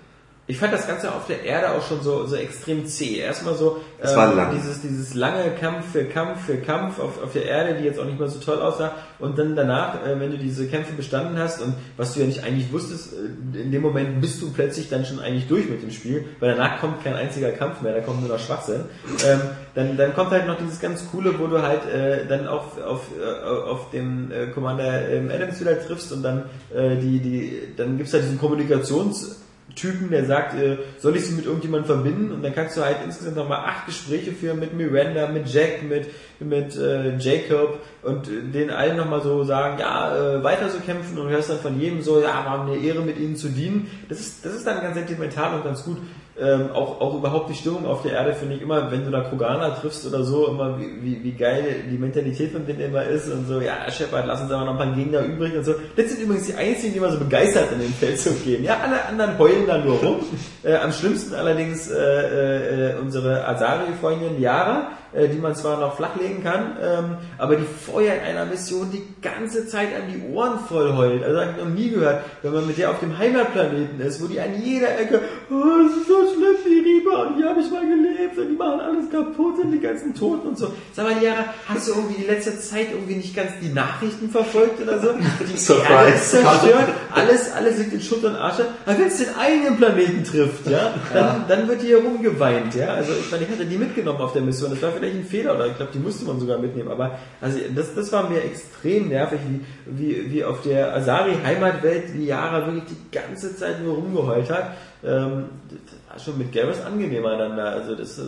Ich 0.47 0.59
fand 0.59 0.75
das 0.75 0.87
Ganze 0.87 1.11
auf 1.11 1.27
der 1.27 1.43
Erde 1.43 1.71
auch 1.71 1.87
schon 1.87 2.03
so, 2.03 2.27
so 2.27 2.37
extrem 2.37 2.87
zäh. 2.87 3.17
Erstmal 3.17 3.55
so 3.55 3.81
ähm, 4.03 4.39
dieses, 4.55 4.83
dieses 4.83 5.15
lange 5.15 5.53
Kampf 5.59 5.93
für 5.93 6.05
Kampf 6.05 6.45
für 6.45 6.59
Kampf 6.59 6.99
auf, 6.99 7.23
auf 7.23 7.33
der 7.33 7.47
Erde, 7.47 7.79
die 7.79 7.85
jetzt 7.85 7.99
auch 7.99 8.05
nicht 8.05 8.19
mehr 8.19 8.29
so 8.29 8.39
toll 8.41 8.61
aussah. 8.61 8.93
Und 9.19 9.39
dann 9.39 9.57
danach, 9.57 10.05
äh, 10.05 10.21
wenn 10.21 10.33
du 10.33 10.37
diese 10.37 10.67
Kämpfe 10.67 10.93
bestanden 10.93 11.39
hast 11.39 11.63
und 11.63 11.75
was 11.97 12.13
du 12.13 12.21
ja 12.21 12.27
nicht 12.27 12.45
eigentlich 12.45 12.71
wusstest, 12.71 13.15
äh, 13.15 13.59
in 13.59 13.73
dem 13.73 13.81
Moment 13.81 14.21
bist 14.21 14.43
du 14.43 14.51
plötzlich 14.53 14.91
dann 14.91 15.07
schon 15.07 15.19
eigentlich 15.19 15.49
durch 15.49 15.67
mit 15.71 15.83
dem 15.83 15.91
Spiel, 15.91 16.27
weil 16.41 16.55
danach 16.55 16.79
kommt 16.79 17.03
kein 17.03 17.15
einziger 17.15 17.53
Kampf 17.53 17.81
mehr, 17.81 17.95
da 17.95 18.01
kommt 18.01 18.21
nur 18.21 18.29
noch 18.29 18.39
Schwachsinn. 18.39 18.85
Ähm, 19.27 19.41
dann, 19.75 19.97
dann 19.97 20.15
kommt 20.15 20.31
halt 20.31 20.47
noch 20.47 20.59
dieses 20.59 20.79
ganz 20.79 21.07
coole, 21.11 21.39
wo 21.39 21.47
du 21.47 21.63
halt 21.63 21.89
äh, 21.89 22.27
dann 22.27 22.49
auch 22.49 22.79
auf, 22.85 23.07
äh, 23.19 23.47
auf 23.47 23.91
dem 23.93 24.31
äh, 24.31 24.49
Commander 24.49 25.09
ähm, 25.09 25.31
Adams 25.35 25.59
wieder 25.59 25.81
triffst 25.81 26.13
und 26.13 26.23
dann 26.23 26.45
äh, 26.75 26.97
die, 26.97 27.21
die, 27.21 27.61
dann 27.79 27.97
gibt's 27.97 28.13
halt 28.13 28.25
diesen 28.25 28.39
Kommunikations 28.39 29.41
Typen, 29.75 30.11
der 30.11 30.25
sagt, 30.25 30.55
äh, 30.55 30.79
soll 30.99 31.17
ich 31.17 31.27
sie 31.27 31.35
mit 31.35 31.47
irgendjemandem 31.47 31.87
verbinden? 31.87 32.33
Und 32.33 32.43
dann 32.43 32.55
kannst 32.55 32.77
du 32.77 32.85
halt 32.85 32.99
insgesamt 33.05 33.37
nochmal 33.37 33.61
acht 33.65 33.87
Gespräche 33.87 34.33
führen 34.33 34.61
mit 34.61 34.75
Miranda, 34.75 35.29
mit 35.29 35.49
Jack, 35.49 35.83
mit, 35.83 36.09
mit 36.41 36.77
äh, 36.77 37.17
Jacob 37.17 37.81
und 38.03 38.29
äh, 38.29 38.43
denen 38.53 38.71
allen 38.71 38.97
nochmal 38.97 39.23
so 39.23 39.45
sagen, 39.45 39.79
ja, 39.79 40.17
äh, 40.17 40.45
weiter 40.45 40.69
so 40.69 40.79
kämpfen 40.79 41.19
und 41.19 41.29
hörst 41.29 41.51
dann 41.51 41.59
von 41.59 41.81
jedem 41.81 42.03
so, 42.03 42.21
ja, 42.21 42.27
wir 42.27 42.51
haben 42.51 42.71
eine 42.71 42.81
Ehre, 42.81 43.03
mit 43.03 43.19
ihnen 43.19 43.37
zu 43.37 43.49
dienen. 43.49 43.91
Das 44.09 44.21
ist, 44.21 44.45
das 44.45 44.55
ist 44.55 44.67
dann 44.67 44.81
ganz 44.81 44.97
sentimental 44.97 45.57
und 45.57 45.65
ganz 45.65 45.85
gut. 45.85 45.99
Ähm, 46.37 46.71
auch, 46.73 47.01
auch 47.01 47.15
überhaupt 47.15 47.49
die 47.49 47.55
Stimmung 47.55 47.87
auf 47.87 48.03
der 48.03 48.13
Erde 48.13 48.35
finde 48.35 48.57
ich 48.57 48.63
immer, 48.63 48.91
wenn 48.91 49.05
du 49.05 49.11
da 49.13 49.21
Kroganer 49.21 49.77
triffst 49.81 50.05
oder 50.05 50.25
so, 50.25 50.49
immer 50.49 50.81
wie, 50.81 51.01
wie, 51.01 51.23
wie 51.23 51.31
geil 51.31 51.85
die 51.89 51.97
Mentalität 51.97 52.51
von 52.51 52.67
denen 52.67 52.81
immer 52.81 53.05
ist 53.05 53.29
und 53.31 53.47
so, 53.47 53.61
ja, 53.61 53.89
Shepard, 53.89 54.27
lass 54.27 54.43
uns 54.43 54.51
aber 54.51 54.65
noch 54.65 54.73
ein 54.73 54.79
paar 54.79 54.97
Gegner 54.97 55.21
übrig 55.21 55.55
und 55.57 55.63
so. 55.63 55.75
Das 55.95 56.11
sind 56.11 56.21
übrigens 56.21 56.47
die 56.47 56.55
einzigen, 56.55 56.93
die 56.93 56.99
immer 56.99 57.13
so 57.13 57.21
begeistert 57.21 57.71
in 57.71 57.79
den 57.79 57.93
Feldzug 57.93 58.43
gehen. 58.45 58.65
Ja, 58.65 58.79
alle 58.83 59.05
anderen 59.05 59.39
heulen 59.39 59.67
da 59.67 59.79
nur 59.79 59.99
rum. 59.99 60.17
Äh, 60.65 60.77
am 60.77 60.93
schlimmsten 60.93 61.35
allerdings 61.35 61.91
äh, 61.91 62.93
äh, 62.93 62.99
unsere 62.99 63.47
Asari-Freundin 63.47 64.41
Yara, 64.41 64.93
äh, 65.15 65.29
die 65.29 65.39
man 65.39 65.55
zwar 65.55 65.81
noch 65.81 65.97
flachlegen 65.97 66.43
kann, 66.43 66.77
ähm, 66.83 67.17
aber 67.39 67.57
die 67.57 67.65
vorher 67.65 68.17
in 68.17 68.23
einer 68.23 68.47
Mission 68.47 68.91
die 68.91 69.03
ganze 69.23 69.67
Zeit 69.67 69.89
an 69.95 70.13
die 70.13 70.33
Ohren 70.33 70.59
voll 70.69 70.93
heult. 70.95 71.23
Also 71.23 71.41
habe 71.41 71.51
ich 71.57 71.65
noch 71.65 71.71
nie 71.71 71.91
gehört, 71.91 72.25
wenn 72.43 72.53
man 72.53 72.67
mit 72.67 72.79
der 72.79 72.91
auf 72.91 73.01
dem 73.01 73.17
Heimatplaneten 73.17 74.01
ist, 74.01 74.23
wo 74.23 74.27
die 74.27 74.41
an 74.41 74.61
jeder 74.63 74.99
Ecke, 74.99 75.21
oh, 75.51 75.87
es 75.87 75.97
ist 75.97 76.09
so 76.09 76.15
schlimm, 76.35 76.57
die 76.67 76.81
Reaper, 76.81 77.29
und 77.29 77.37
hier 77.37 77.49
habe 77.49 77.61
ich 77.61 77.71
mal 77.71 77.87
gelebt, 77.87 78.39
und 78.39 78.49
die 78.49 78.57
machen 78.57 78.81
alles 78.81 79.11
kaputt, 79.11 79.59
und 79.63 79.71
die 79.71 79.81
ganzen 79.81 80.15
Toten 80.15 80.49
und 80.49 80.59
so. 80.59 80.73
Sag 80.93 81.05
mal, 81.05 81.23
Yara, 81.23 81.45
hast 81.69 81.89
du 81.89 81.93
irgendwie 81.93 82.23
die 82.23 82.27
letzte 82.27 82.59
Zeit 82.59 82.89
irgendwie 82.93 83.17
nicht 83.17 83.37
ganz 83.37 83.53
die 83.63 83.69
Nachrichten 83.69 84.31
verfolgt 84.31 84.81
oder 84.83 85.01
so? 85.01 85.09
Die 85.13 85.57
Surprise. 85.57 86.15
Ist 86.15 86.31
zerstört, 86.31 86.89
alles, 87.13 87.53
alles 87.53 87.79
liegt 87.79 87.93
in 87.93 88.01
Schutt 88.01 88.25
und 88.25 88.37
Asche. 88.37 88.67
Aber 88.85 88.99
wenn 88.99 89.07
es 89.07 89.19
den 89.19 89.35
eigenen 89.39 89.77
Planeten 89.77 90.25
trifft, 90.25 90.67
ja, 90.67 90.95
dann, 91.13 91.45
dann 91.49 91.69
wird 91.69 91.83
hier 91.83 91.99
rumgeweint, 91.99 92.75
ja. 92.75 92.89
Also 92.89 93.13
ich 93.13 93.31
meine, 93.31 93.45
ich 93.45 93.51
hatte 93.51 93.65
die 93.65 93.77
mitgenommen 93.77 94.21
auf 94.21 94.33
der 94.33 94.43
Mission. 94.43 94.71
Das 94.71 94.83
war 94.83 94.93
vielleicht 94.93 95.04
ein 95.13 95.25
Fehler 95.25 95.55
oder 95.55 95.67
ich 95.67 95.77
glaube, 95.77 95.93
die 95.93 95.99
musste 95.99 96.25
man 96.25 96.41
sogar 96.41 96.59
mitnehmen. 96.59 96.91
Aber 96.91 97.19
also 97.41 97.59
das, 97.75 97.95
das 97.95 98.13
war 98.13 98.29
mir 98.29 98.43
extrem 98.43 99.09
nervig, 99.09 99.41
wie, 99.49 99.61
wie, 99.87 100.31
wie 100.33 100.45
auf 100.45 100.63
der 100.63 100.95
Asari-Heimatwelt 100.95 102.15
die 102.15 102.27
wirklich 102.29 102.85
die 102.85 103.11
ganze 103.17 103.57
Zeit 103.57 103.83
nur 103.83 103.95
rumgeheult 103.97 104.51
hat. 104.51 104.73
Ähm, 105.05 105.45
das 105.69 105.99
war 106.09 106.19
schon 106.19 106.39
mit 106.39 106.53
Garrus 106.53 106.81
angenehmer 106.81 107.37
da. 107.37 107.65
Also 107.65 107.95
das, 107.95 108.19
äh, 108.19 108.23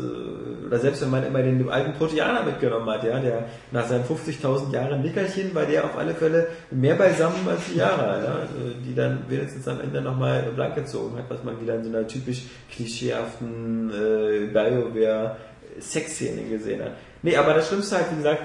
oder 0.67 0.79
selbst 0.79 1.01
wenn 1.01 1.11
man 1.11 1.25
immer 1.25 1.43
den 1.43 1.69
alten 1.71 1.95
Proteaner 1.95 2.43
mitgenommen 2.43 2.89
hat, 2.91 3.03
ja, 3.05 3.19
der 3.19 3.45
nach 3.73 3.87
seinen 3.87 4.05
50.000 4.05 4.73
Jahren 4.73 5.01
Nickerchen 5.01 5.55
war 5.55 5.65
der 5.65 5.85
auf 5.85 5.97
alle 5.97 6.15
Fälle 6.15 6.49
mehr 6.71 6.95
beisammen 6.97 7.49
als 7.49 7.67
die 7.73 7.79
ja, 7.79 7.97
also 7.97 8.75
die 8.85 8.95
dann 8.95 9.25
wenigstens 9.29 9.67
am 9.69 9.81
Ende 9.81 10.03
nochmal 10.03 10.45
blank 10.55 10.75
gezogen 10.75 11.17
hat, 11.17 11.31
was 11.31 11.43
man 11.45 11.61
wieder 11.61 11.77
in 11.77 11.85
so 11.85 11.89
einer 11.89 12.07
typisch 12.07 12.43
klischeehaften 12.71 13.91
äh, 13.91 14.47
BioWare 14.53 15.37
Sexszene 15.81 16.43
gesehen 16.49 16.83
hat. 16.83 16.93
Nee, 17.23 17.37
aber 17.37 17.55
das 17.55 17.69
Schlimmste 17.69 17.97
halt, 17.97 18.11
wie 18.13 18.17
gesagt, 18.17 18.43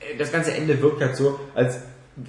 äh, 0.00 0.16
das 0.16 0.32
ganze 0.32 0.52
Ende 0.52 0.80
wirkt 0.80 1.00
halt 1.00 1.16
so, 1.16 1.38
als 1.54 1.78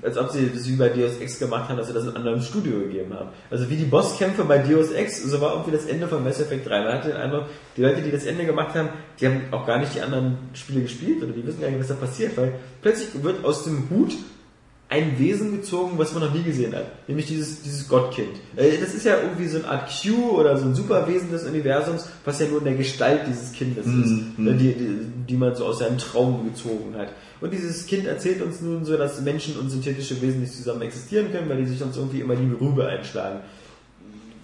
als 0.02 0.18
ob 0.18 0.30
sie 0.30 0.50
das 0.54 0.68
wie 0.68 0.76
bei 0.76 0.90
Deus 0.90 1.20
Ex 1.20 1.40
gemacht 1.40 1.70
haben, 1.70 1.78
dass 1.78 1.88
sie 1.88 1.94
das 1.94 2.04
in 2.04 2.10
einem 2.10 2.18
anderen 2.18 2.42
Studio 2.42 2.80
gegeben 2.80 3.14
haben. 3.14 3.30
Also 3.50 3.70
wie 3.70 3.76
die 3.76 3.86
Bosskämpfe 3.86 4.44
bei 4.44 4.60
Deus 4.60 4.92
Ex, 4.92 5.24
so 5.24 5.42
war 5.42 5.54
irgendwie 5.54 5.72
das 5.72 5.86
Ende 5.86 6.08
von 6.08 6.24
Mass 6.24 6.40
Effect 6.40 6.68
3. 6.68 6.84
Man 6.84 6.94
hatte 6.94 7.08
den 7.10 7.18
Eindruck, 7.18 7.46
die 7.76 7.82
Leute, 7.82 8.02
die 8.02 8.12
das 8.12 8.26
Ende 8.26 8.46
gemacht 8.46 8.76
haben, 8.76 8.90
die 9.20 9.28
haben 9.28 9.42
auch 9.52 9.66
gar 9.66 9.80
nicht 9.80 9.96
die 9.96 10.02
anderen 10.02 10.38
Spiele 10.54 10.82
gespielt 10.82 11.24
oder 11.24 11.32
die 11.32 11.46
wissen 11.46 11.62
gar 11.62 11.70
nicht, 11.70 11.80
was 11.80 11.88
da 11.88 11.96
passiert, 11.96 12.38
weil 12.38 12.54
plötzlich 12.82 13.24
wird 13.24 13.44
aus 13.44 13.64
dem 13.64 13.90
Hut 13.90 14.14
ein 14.92 15.20
Wesen 15.20 15.52
gezogen, 15.52 15.94
was 16.00 16.14
man 16.14 16.24
noch 16.24 16.34
nie 16.34 16.42
gesehen 16.42 16.74
hat. 16.76 17.08
Nämlich 17.08 17.28
dieses, 17.28 17.62
dieses 17.62 17.88
Gottkind. 17.88 18.30
Äh, 18.56 18.78
Das 18.82 18.96
ist 18.96 19.06
ja 19.06 19.22
irgendwie 19.22 19.48
so 19.48 19.60
eine 19.60 19.68
Art 19.68 19.88
Q 20.02 20.32
oder 20.40 20.58
so 20.58 20.66
ein 20.66 20.74
Superwesen 20.74 21.32
des 21.32 21.44
Universums, 21.46 22.08
was 22.26 22.40
ja 22.40 22.48
nur 22.48 22.58
in 22.58 22.66
der 22.66 22.74
Gestalt 22.74 23.22
dieses 23.28 23.52
Kindes 23.52 23.86
ist, 23.86 23.94
Mhm. 24.38 24.58
die, 24.58 24.74
die, 24.74 24.98
die 25.28 25.36
man 25.38 25.54
so 25.56 25.66
aus 25.66 25.78
seinem 25.80 26.00
Traum 26.00 26.44
gezogen 26.52 26.96
hat. 26.98 27.10
Und 27.40 27.54
dieses 27.54 27.86
Kind 27.86 28.08
erzählt 28.08 28.42
uns 28.42 28.62
nun 28.62 28.84
so, 28.84 28.98
dass 28.98 29.22
Menschen 29.22 29.58
und 29.60 29.70
synthetische 29.70 30.20
Wesen 30.24 30.42
nicht 30.42 30.54
zusammen 30.54 30.82
existieren 30.82 31.32
können, 31.32 31.48
weil 31.50 31.58
die 31.58 31.68
sich 31.68 31.82
uns 31.84 31.96
irgendwie 31.96 32.22
immer 32.22 32.36
die 32.36 32.52
Rübe 32.60 32.88
einschlagen. 32.88 33.42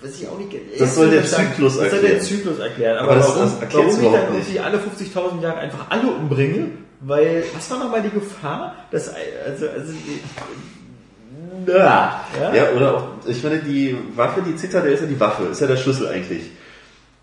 Was 0.02 0.22
ich 0.22 0.28
auch 0.28 0.38
nicht 0.38 0.52
Das 0.80 0.94
soll 0.96 1.10
der 1.10 1.22
verstanden- 1.24 1.54
Zyklus 1.54 1.78
Das 1.78 1.90
soll 1.90 2.02
der 2.02 2.10
erklären. 2.12 2.22
Zyklus 2.22 2.60
erklären. 2.60 2.98
Aber, 3.00 3.12
Aber 3.14 3.20
das- 3.20 3.30
warum, 3.36 3.42
das 3.62 3.74
warum 3.74 3.88
ich 3.90 3.96
dann 3.96 4.12
nicht. 4.12 4.48
irgendwie 4.50 4.60
alle 4.60 4.78
50.000 4.78 5.42
Jahre 5.42 5.58
einfach 5.58 5.90
alle 5.90 6.08
umbringe? 6.12 6.68
Weil, 7.08 7.44
was 7.54 7.70
war 7.70 7.80
nochmal 7.80 8.02
die 8.02 8.10
Gefahr? 8.10 8.76
Dass, 8.92 9.10
also, 9.10 9.70
also, 9.70 9.94
die- 9.94 10.22
ja, 11.72 12.26
ja? 12.40 12.54
Ja, 12.54 12.72
oder 12.76 12.96
auch, 12.96 13.04
ich 13.28 13.44
meine, 13.44 13.60
die 13.60 13.98
Waffe, 14.16 14.42
die 14.42 14.56
Zitadelle 14.56 14.94
ist 14.94 15.02
ja 15.02 15.08
die 15.08 15.20
Waffe, 15.20 15.44
ist 15.46 15.62
ja 15.62 15.68
der 15.68 15.78
Schlüssel 15.78 16.08
eigentlich. 16.08 16.44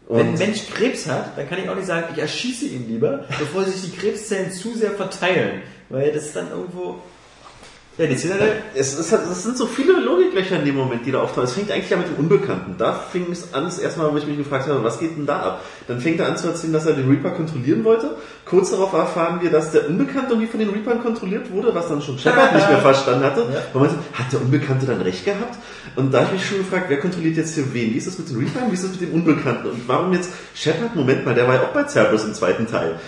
Wenn 0.08 0.20
ein 0.20 0.28
Und 0.30 0.38
Mensch 0.38 0.66
Krebs 0.72 1.08
hat, 1.08 1.36
dann 1.38 1.48
kann 1.48 1.58
ich 1.58 1.68
auch 1.68 1.74
nicht 1.74 1.86
sagen, 1.86 2.06
ich 2.12 2.18
erschieße 2.20 2.66
ihn 2.66 2.88
lieber, 2.88 3.24
bevor 3.38 3.64
sich 3.64 3.82
die 3.90 3.96
Krebszellen 3.96 4.50
zu 4.52 4.74
sehr 4.76 4.90
verteilen. 4.92 5.62
Weil 5.88 6.12
das 6.12 6.32
dann 6.32 6.50
irgendwo. 6.50 7.00
Ja, 7.98 8.06
die 8.06 8.16
Zitadelle. 8.16 8.62
es, 8.74 8.98
ist 8.98 9.12
halt, 9.12 9.22
es 9.30 9.42
sind 9.42 9.58
so 9.58 9.66
viele 9.66 9.92
Logiklöcher 10.00 10.58
in 10.58 10.64
dem 10.64 10.76
Moment, 10.76 11.04
die 11.04 11.12
da 11.12 11.20
auftauchen. 11.20 11.44
Es 11.44 11.52
fängt 11.52 11.70
eigentlich 11.70 11.90
ja 11.90 11.98
mit 11.98 12.08
dem 12.08 12.16
Unbekannten. 12.16 12.76
Da 12.78 12.94
fing 12.94 13.26
es 13.30 13.52
an, 13.52 13.64
das 13.64 13.78
erste 13.78 14.00
Mal, 14.00 14.10
wo 14.10 14.16
ich 14.16 14.26
mich 14.26 14.38
gefragt 14.38 14.66
habe, 14.66 14.82
was 14.82 14.98
geht 14.98 15.18
denn 15.18 15.26
da 15.26 15.40
ab? 15.40 15.64
Dann 15.88 16.00
fängt 16.00 16.18
er 16.18 16.28
an 16.28 16.38
zu 16.38 16.48
erzählen, 16.48 16.72
dass 16.72 16.86
er 16.86 16.94
den 16.94 17.10
Reaper 17.10 17.32
kontrollieren 17.32 17.84
wollte. 17.84 18.16
Kurz 18.46 18.70
darauf 18.70 18.94
erfahren 18.94 19.40
wir, 19.42 19.50
dass 19.50 19.72
der 19.72 19.90
Unbekannte 19.90 20.30
irgendwie 20.30 20.46
von 20.46 20.60
den 20.60 20.70
Reapern 20.70 21.02
kontrolliert 21.02 21.52
wurde, 21.52 21.74
was 21.74 21.88
dann 21.88 22.00
schon 22.00 22.18
Shepard 22.18 22.54
nicht 22.54 22.68
mehr 22.68 22.78
verstanden 22.78 23.24
hatte. 23.24 23.42
Und 23.74 23.80
man 23.80 23.90
so, 23.90 23.96
hat 24.14 24.32
der 24.32 24.40
Unbekannte 24.40 24.86
dann 24.86 25.02
recht 25.02 25.26
gehabt? 25.26 25.58
Und 25.94 26.14
da 26.14 26.20
habe 26.20 26.28
ich 26.28 26.40
mich 26.40 26.48
schon 26.48 26.58
gefragt, 26.58 26.86
wer 26.88 26.98
kontrolliert 26.98 27.36
jetzt 27.36 27.54
hier 27.54 27.74
wen? 27.74 27.92
Wie 27.92 27.98
ist 27.98 28.06
das 28.06 28.18
mit 28.18 28.30
den 28.30 28.38
Reapern? 28.38 28.70
Wie 28.70 28.74
ist 28.74 28.84
das 28.84 28.92
mit 28.92 29.02
dem 29.02 29.12
Unbekannten? 29.12 29.68
Und 29.68 29.86
warum 29.86 30.14
jetzt 30.14 30.30
Shepard? 30.54 30.96
Moment 30.96 31.26
mal, 31.26 31.34
der 31.34 31.46
war 31.46 31.56
ja 31.56 31.62
auch 31.64 31.74
bei 31.74 31.84
Cerberus 31.84 32.24
im 32.24 32.32
zweiten 32.32 32.66
Teil. 32.66 32.98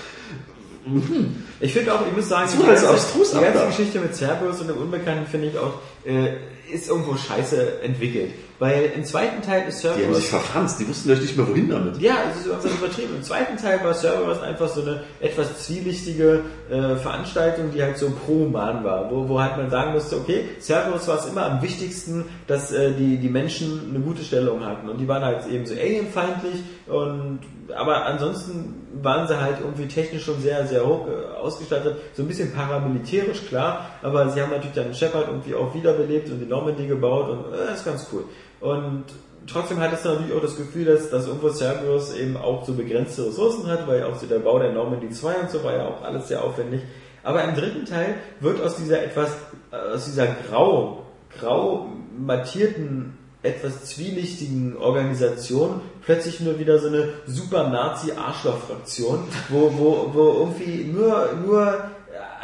Ich 1.64 1.72
finde 1.72 1.94
auch, 1.94 2.06
ich 2.06 2.14
muss 2.14 2.28
sagen, 2.28 2.46
halt 2.66 2.78
so 2.78 2.88
abstrus 2.88 3.30
die 3.30 3.40
ganze. 3.40 3.66
Geschichte 3.68 3.98
mit 3.98 4.14
Cerberus 4.14 4.60
und 4.60 4.68
dem 4.68 4.76
Unbekannten 4.76 5.26
finde 5.26 5.46
ich 5.46 5.58
auch, 5.58 5.80
äh, 6.04 6.34
ist 6.72 6.88
irgendwo 6.88 7.16
scheiße 7.16 7.82
entwickelt. 7.82 8.32
Weil 8.60 8.92
im 8.94 9.04
zweiten 9.04 9.42
Teil 9.42 9.68
ist 9.68 9.82
Die 9.82 9.88
haben 9.88 10.14
sich 10.14 10.28
verfranst, 10.28 10.78
die 10.78 10.88
wussten 10.88 11.08
gleich 11.08 11.20
nicht 11.20 11.36
mehr 11.36 11.48
wohin 11.48 11.68
damit. 11.68 12.00
ja, 12.00 12.18
es 12.30 12.46
ist 12.46 12.64
nicht 12.64 12.78
übertrieben. 12.78 13.16
Im 13.16 13.22
zweiten 13.22 13.56
Teil 13.56 13.82
war 13.82 13.92
Cerberus 13.92 14.40
einfach 14.40 14.68
so 14.68 14.82
eine 14.82 15.02
etwas 15.20 15.64
zwielichtige 15.64 16.42
äh, 16.70 16.94
Veranstaltung, 16.96 17.72
die 17.72 17.82
halt 17.82 17.98
so 17.98 18.10
pro-human 18.10 18.84
war, 18.84 19.10
wo, 19.10 19.28
wo 19.28 19.40
halt 19.40 19.56
man 19.56 19.70
sagen 19.70 19.92
musste, 19.92 20.16
okay, 20.16 20.44
Cerberus 20.60 21.08
war 21.08 21.18
es 21.18 21.26
immer 21.26 21.46
am 21.46 21.62
wichtigsten, 21.62 22.26
dass 22.46 22.70
äh, 22.70 22.92
die, 22.92 23.18
die 23.18 23.28
Menschen 23.28 23.90
eine 23.90 23.98
gute 23.98 24.22
Stellung 24.22 24.64
hatten 24.64 24.88
und 24.88 24.98
die 24.98 25.08
waren 25.08 25.24
halt 25.24 25.46
eben 25.48 25.66
so 25.66 25.74
alienfeindlich 25.74 26.62
und 26.86 27.40
aber 27.76 28.06
ansonsten 28.06 28.82
waren 29.02 29.26
sie 29.26 29.40
halt 29.40 29.56
irgendwie 29.60 29.88
technisch 29.88 30.24
schon 30.24 30.40
sehr, 30.40 30.66
sehr 30.66 30.86
hoch 30.86 31.06
äh, 31.08 31.36
ausgestattet, 31.38 31.96
so 32.14 32.22
ein 32.22 32.28
bisschen 32.28 32.52
paramilitärisch, 32.52 33.46
klar, 33.48 33.90
aber 34.02 34.28
sie 34.30 34.40
haben 34.40 34.50
natürlich 34.50 34.74
dann 34.74 34.94
Shepard 34.94 35.28
irgendwie 35.28 35.54
auch 35.54 35.74
wiederbelebt 35.74 36.30
und 36.30 36.42
Normandy 36.64 36.86
gebaut 36.86 37.28
und 37.28 37.54
äh, 37.54 37.74
ist 37.74 37.84
ganz 37.84 38.06
cool. 38.12 38.24
Und 38.60 39.04
trotzdem 39.46 39.78
hat 39.80 39.92
es 39.92 40.04
natürlich 40.04 40.32
auch 40.32 40.40
das 40.40 40.56
Gefühl, 40.56 40.86
dass, 40.86 41.10
dass 41.10 41.26
irgendwo 41.26 41.50
Cerberus 41.50 42.14
eben 42.16 42.36
auch 42.36 42.64
so 42.64 42.72
begrenzte 42.72 43.26
Ressourcen 43.26 43.66
hat, 43.66 43.86
weil 43.86 44.04
auch 44.04 44.14
so 44.14 44.26
der 44.26 44.38
Bau 44.38 44.58
der 44.58 44.72
Normandy 44.72 45.10
2 45.10 45.34
und 45.34 45.50
so 45.50 45.62
war 45.62 45.76
ja 45.76 45.86
auch 45.86 46.02
alles 46.02 46.28
sehr 46.28 46.42
aufwendig. 46.42 46.82
Aber 47.22 47.42
im 47.44 47.54
dritten 47.54 47.84
Teil 47.84 48.16
wird 48.40 48.60
aus 48.62 48.76
dieser 48.76 49.02
etwas, 49.02 49.30
äh, 49.70 49.94
aus 49.94 50.06
dieser 50.06 50.26
grau, 50.26 51.06
grau 51.38 51.88
mattierten, 52.16 53.18
etwas 53.42 53.84
zwielichtigen 53.84 54.76
Organisation 54.78 55.82
plötzlich 56.02 56.40
nur 56.40 56.58
wieder 56.58 56.78
so 56.78 56.88
eine 56.88 57.10
super 57.26 57.68
Nazi-Arschloch-Fraktion, 57.68 59.24
wo, 59.50 59.70
wo, 59.76 60.10
wo 60.14 60.40
irgendwie 60.40 60.84
nur, 60.84 61.28
nur 61.44 61.90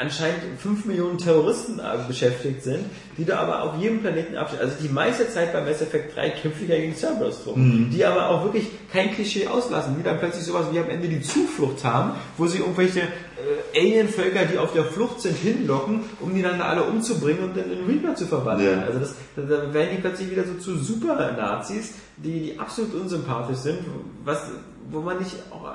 anscheinend 0.01 0.41
5 0.59 0.87
Millionen 0.87 1.19
Terroristen 1.19 1.79
äh, 1.79 1.83
beschäftigt 2.09 2.63
sind, 2.63 2.87
die 3.19 3.25
da 3.25 3.39
aber 3.41 3.63
auf 3.63 3.81
jedem 3.81 4.01
Planeten 4.01 4.35
abstehen. 4.35 4.61
Also 4.61 4.77
die 4.83 4.89
meiste 4.89 5.29
Zeit 5.29 5.53
bei 5.53 5.61
Mass 5.61 5.83
Effect 5.83 6.17
3 6.17 6.31
kämpfen 6.31 6.67
die 6.67 6.73
ja 6.73 6.79
gegen 6.79 6.95
Cerberus 6.95 7.45
drum, 7.45 7.91
die 7.93 8.05
aber 8.05 8.31
auch 8.31 8.45
wirklich 8.45 8.67
kein 8.91 9.13
Klischee 9.13 9.47
auslassen, 9.47 9.97
die 9.99 10.03
dann 10.03 10.19
plötzlich 10.19 10.45
sowas 10.45 10.67
wie 10.73 10.79
am 10.79 10.89
Ende 10.89 11.07
die 11.09 11.21
Zuflucht 11.21 11.85
haben, 11.85 12.13
wo 12.39 12.47
sie 12.47 12.59
irgendwelche 12.59 13.01
äh, 13.01 13.79
Alien-Völker, 13.79 14.47
die 14.47 14.57
auf 14.57 14.73
der 14.73 14.85
Flucht 14.85 15.21
sind, 15.21 15.37
hinlocken, 15.37 16.01
um 16.21 16.35
die 16.35 16.43
dann 16.43 16.59
da 16.59 16.67
alle 16.67 16.85
umzubringen 16.85 17.45
und 17.45 17.57
dann 17.57 17.71
in 17.71 17.85
Reaper 17.87 18.15
zu 18.15 18.27
verwandeln. 18.27 18.81
Ja. 18.81 18.87
Also 18.87 19.01
das, 19.01 19.15
da 19.37 19.43
da 19.43 19.75
werden 19.75 19.91
die 19.97 20.01
plötzlich 20.01 20.31
wieder 20.31 20.45
so 20.45 20.55
zu 20.55 20.79
Super-Nazis, 20.79 21.93
die, 22.17 22.41
die 22.41 22.59
absolut 22.59 22.95
unsympathisch 22.95 23.59
sind, 23.59 23.79
was, 24.25 24.51
wo 24.91 25.01
man 25.01 25.19
nicht 25.19 25.37
auch 25.51 25.69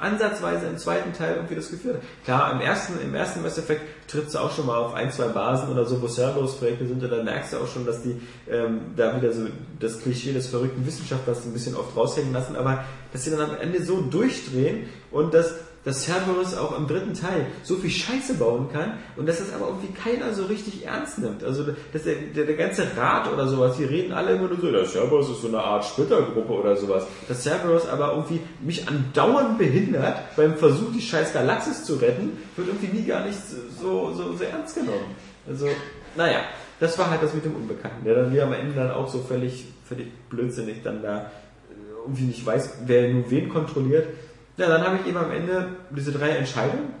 ansatzweise 0.00 0.66
im 0.66 0.78
zweiten 0.78 1.12
Teil 1.12 1.36
irgendwie 1.36 1.54
das 1.54 1.70
Gefühl 1.70 1.94
hat. 1.94 2.00
Klar, 2.24 2.52
im 2.52 2.60
ersten, 2.60 3.00
im 3.00 3.14
ersten 3.14 3.42
Mass 3.42 3.58
Effect 3.58 3.82
trittst 4.08 4.34
du 4.34 4.38
auch 4.38 4.54
schon 4.54 4.66
mal 4.66 4.76
auf 4.76 4.94
ein, 4.94 5.10
zwei 5.12 5.28
Basen 5.28 5.70
oder 5.70 5.84
so, 5.84 6.00
wo 6.02 6.08
Cerberus-Projekte 6.08 6.86
sind, 6.86 7.02
und 7.02 7.10
dann 7.10 7.24
merkst 7.24 7.52
du 7.52 7.58
auch 7.58 7.68
schon, 7.68 7.86
dass 7.86 8.02
die 8.02 8.20
ähm, 8.50 8.80
da 8.96 9.16
wieder 9.16 9.32
so 9.32 9.46
das 9.78 10.00
Klischee 10.00 10.32
des 10.32 10.48
verrückten 10.48 10.86
Wissenschaftlers 10.86 11.44
ein 11.44 11.52
bisschen 11.52 11.76
oft 11.76 11.96
raushängen 11.96 12.32
lassen, 12.32 12.56
aber 12.56 12.84
dass 13.12 13.24
sie 13.24 13.30
dann 13.30 13.40
am 13.40 13.56
Ende 13.56 13.82
so 13.84 14.00
durchdrehen 14.00 14.88
und 15.10 15.34
dass 15.34 15.54
dass 15.84 16.04
Cerberus 16.04 16.56
auch 16.56 16.76
im 16.78 16.86
dritten 16.86 17.14
Teil 17.14 17.46
so 17.64 17.76
viel 17.76 17.90
Scheiße 17.90 18.34
bauen 18.34 18.68
kann 18.72 18.98
und 19.16 19.28
dass 19.28 19.38
das 19.38 19.52
aber 19.52 19.66
irgendwie 19.68 19.92
keiner 19.92 20.32
so 20.32 20.44
richtig 20.44 20.86
ernst 20.86 21.18
nimmt. 21.18 21.42
Also 21.42 21.64
dass 21.92 22.04
der, 22.04 22.14
der, 22.34 22.44
der 22.44 22.56
ganze 22.56 22.86
Rat 22.96 23.32
oder 23.32 23.48
sowas, 23.48 23.76
die 23.76 23.84
reden 23.84 24.12
alle 24.12 24.32
immer 24.32 24.48
nur 24.48 24.60
so, 24.60 24.70
der 24.70 24.86
Cerberus 24.86 25.30
ist 25.30 25.42
so 25.42 25.48
eine 25.48 25.58
Art 25.58 25.84
Splittergruppe 25.84 26.52
oder 26.52 26.76
sowas. 26.76 27.04
Dass 27.28 27.42
Cerberus 27.42 27.88
aber 27.88 28.12
irgendwie 28.12 28.40
mich 28.60 28.86
andauernd 28.88 29.58
behindert 29.58 30.36
beim 30.36 30.56
Versuch, 30.56 30.92
die 30.94 31.02
scheiß 31.02 31.32
Galaxis 31.32 31.84
zu 31.84 31.96
retten, 31.96 32.38
wird 32.56 32.68
irgendwie 32.68 32.98
nie 32.98 33.04
gar 33.04 33.24
nicht 33.26 33.38
so, 33.80 34.12
so, 34.14 34.36
so 34.36 34.44
ernst 34.44 34.76
genommen. 34.76 35.16
Also, 35.48 35.66
naja, 36.16 36.40
das 36.78 36.98
war 36.98 37.10
halt 37.10 37.22
das 37.22 37.34
mit 37.34 37.44
dem 37.44 37.56
Unbekannten, 37.56 38.04
der 38.04 38.14
dann 38.14 38.32
wieder 38.32 38.44
am 38.44 38.52
Ende 38.52 38.74
dann 38.74 38.90
auch 38.90 39.08
so 39.08 39.18
völlig, 39.20 39.66
völlig 39.84 40.12
blödsinnig 40.28 40.82
dann 40.84 41.02
da 41.02 41.30
irgendwie 42.02 42.24
nicht 42.24 42.44
weiß, 42.44 42.78
wer 42.86 43.08
nun 43.08 43.24
wen 43.28 43.48
kontrolliert. 43.48 44.08
Ja, 44.56 44.68
dann 44.68 44.82
habe 44.82 44.98
ich 45.00 45.08
eben 45.08 45.16
am 45.16 45.30
Ende 45.32 45.68
diese 45.90 46.12
drei 46.12 46.30
Entscheidungen. 46.30 46.94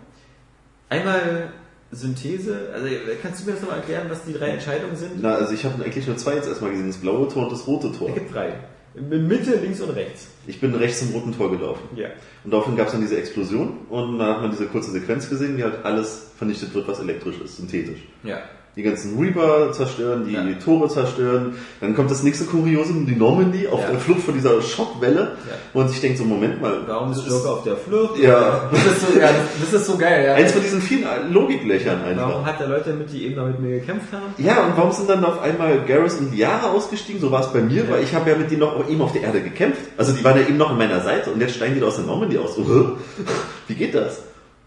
Einmal 0.88 1.52
Synthese, 1.90 2.70
also 2.72 2.86
kannst 3.20 3.42
du 3.42 3.46
mir 3.46 3.52
das 3.52 3.60
nochmal 3.60 3.78
erklären, 3.78 4.06
was 4.08 4.24
die 4.24 4.32
drei 4.32 4.48
Entscheidungen 4.48 4.96
sind? 4.96 5.20
Na, 5.20 5.34
also 5.34 5.52
ich 5.52 5.64
habe 5.64 5.82
eigentlich 5.84 6.06
nur 6.06 6.16
zwei 6.16 6.34
jetzt 6.34 6.48
erstmal 6.48 6.70
gesehen, 6.70 6.86
das 6.86 6.96
blaue 6.96 7.28
Tor 7.28 7.44
und 7.44 7.52
das 7.52 7.66
rote 7.66 7.92
Tor. 7.92 8.08
Es 8.08 8.14
gibt 8.14 8.34
drei. 8.34 8.54
In 8.94 9.28
Mitte, 9.28 9.56
links 9.56 9.80
und 9.80 9.90
rechts. 9.90 10.28
Ich 10.46 10.60
bin 10.60 10.74
rechts 10.74 11.00
zum 11.00 11.10
roten 11.12 11.34
Tor 11.34 11.50
gelaufen. 11.50 11.82
Ja. 11.96 12.08
Und 12.44 12.50
daraufhin 12.50 12.76
gab 12.76 12.86
es 12.86 12.92
dann 12.92 13.00
diese 13.00 13.16
Explosion 13.16 13.86
und 13.88 14.18
dann 14.18 14.28
hat 14.28 14.42
man 14.42 14.50
diese 14.50 14.66
kurze 14.66 14.90
Sequenz 14.90 15.28
gesehen, 15.28 15.56
wie 15.56 15.62
halt 15.62 15.84
alles 15.84 16.30
vernichtet 16.36 16.74
wird, 16.74 16.88
was 16.88 17.00
elektrisch 17.00 17.40
ist, 17.40 17.56
synthetisch. 17.56 18.00
Ja. 18.22 18.42
Die 18.74 18.82
ganzen 18.82 19.18
Reaper 19.18 19.70
zerstören, 19.72 20.24
die 20.26 20.32
Ja. 20.32 20.42
Tore 20.64 20.88
zerstören. 20.88 21.56
Dann 21.82 21.94
kommt 21.94 22.10
das 22.10 22.22
nächste 22.22 22.46
Kuriosum, 22.46 23.04
die 23.04 23.14
Normandy 23.14 23.68
auf 23.68 23.80
Ja. 23.82 23.90
der 23.90 23.98
Flucht 23.98 24.22
von 24.22 24.32
dieser 24.32 24.62
Schockwelle. 24.62 25.32
Ja. 25.46 25.54
Wo 25.74 25.80
man 25.80 25.88
sich 25.90 26.00
denkt, 26.00 26.16
so 26.16 26.24
Moment 26.24 26.62
mal. 26.62 26.78
Warum 26.86 27.12
ist 27.12 27.26
Joker 27.28 27.50
auf 27.52 27.64
der 27.64 27.76
Flucht? 27.76 28.18
Ja, 28.18 28.70
Das 28.72 28.80
ist 28.86 29.00
so, 29.12 29.20
ja, 29.20 29.28
das 29.60 29.72
ist 29.78 29.86
so 29.86 29.98
geil, 29.98 30.24
ja. 30.24 30.34
eins 30.34 30.52
von 30.52 30.62
diesen 30.62 30.80
vielen 30.80 31.04
Logiklöchern 31.34 32.02
einfach. 32.02 32.28
Warum 32.30 32.46
hat 32.46 32.60
er 32.62 32.68
Leute 32.68 32.94
mit, 32.94 33.12
die 33.12 33.26
eben 33.26 33.34
noch 33.36 33.46
mit 33.46 33.60
mir 33.60 33.78
gekämpft 33.80 34.10
haben? 34.10 34.32
Ja, 34.38 34.64
und 34.64 34.74
warum 34.74 34.90
sind 34.92 35.10
dann 35.10 35.22
auf 35.22 35.42
einmal 35.42 35.80
Garrus 35.86 36.14
und 36.14 36.34
Liara 36.34 36.70
ausgestiegen? 36.70 37.20
So 37.20 37.30
war 37.30 37.40
es 37.42 37.52
bei 37.52 37.60
mir, 37.60 37.90
weil 37.90 38.02
ich 38.02 38.14
habe 38.14 38.30
ja 38.30 38.36
mit 38.38 38.50
denen 38.50 38.60
noch 38.60 38.88
eben 38.88 39.02
auf 39.02 39.12
der 39.12 39.20
Erde 39.22 39.42
gekämpft. 39.42 39.82
Also 39.98 40.12
die 40.12 40.24
waren 40.24 40.38
ja 40.38 40.44
eben 40.48 40.56
noch 40.56 40.70
an 40.70 40.78
meiner 40.78 41.02
Seite 41.02 41.30
und 41.30 41.40
jetzt 41.42 41.56
steigen 41.56 41.74
die 41.74 41.80
da 41.80 41.88
aus 41.88 41.96
der 41.96 42.06
Normandy 42.06 42.38
aus. 42.38 42.56
Wie 43.68 43.74
geht 43.74 43.94
das? 43.94 44.22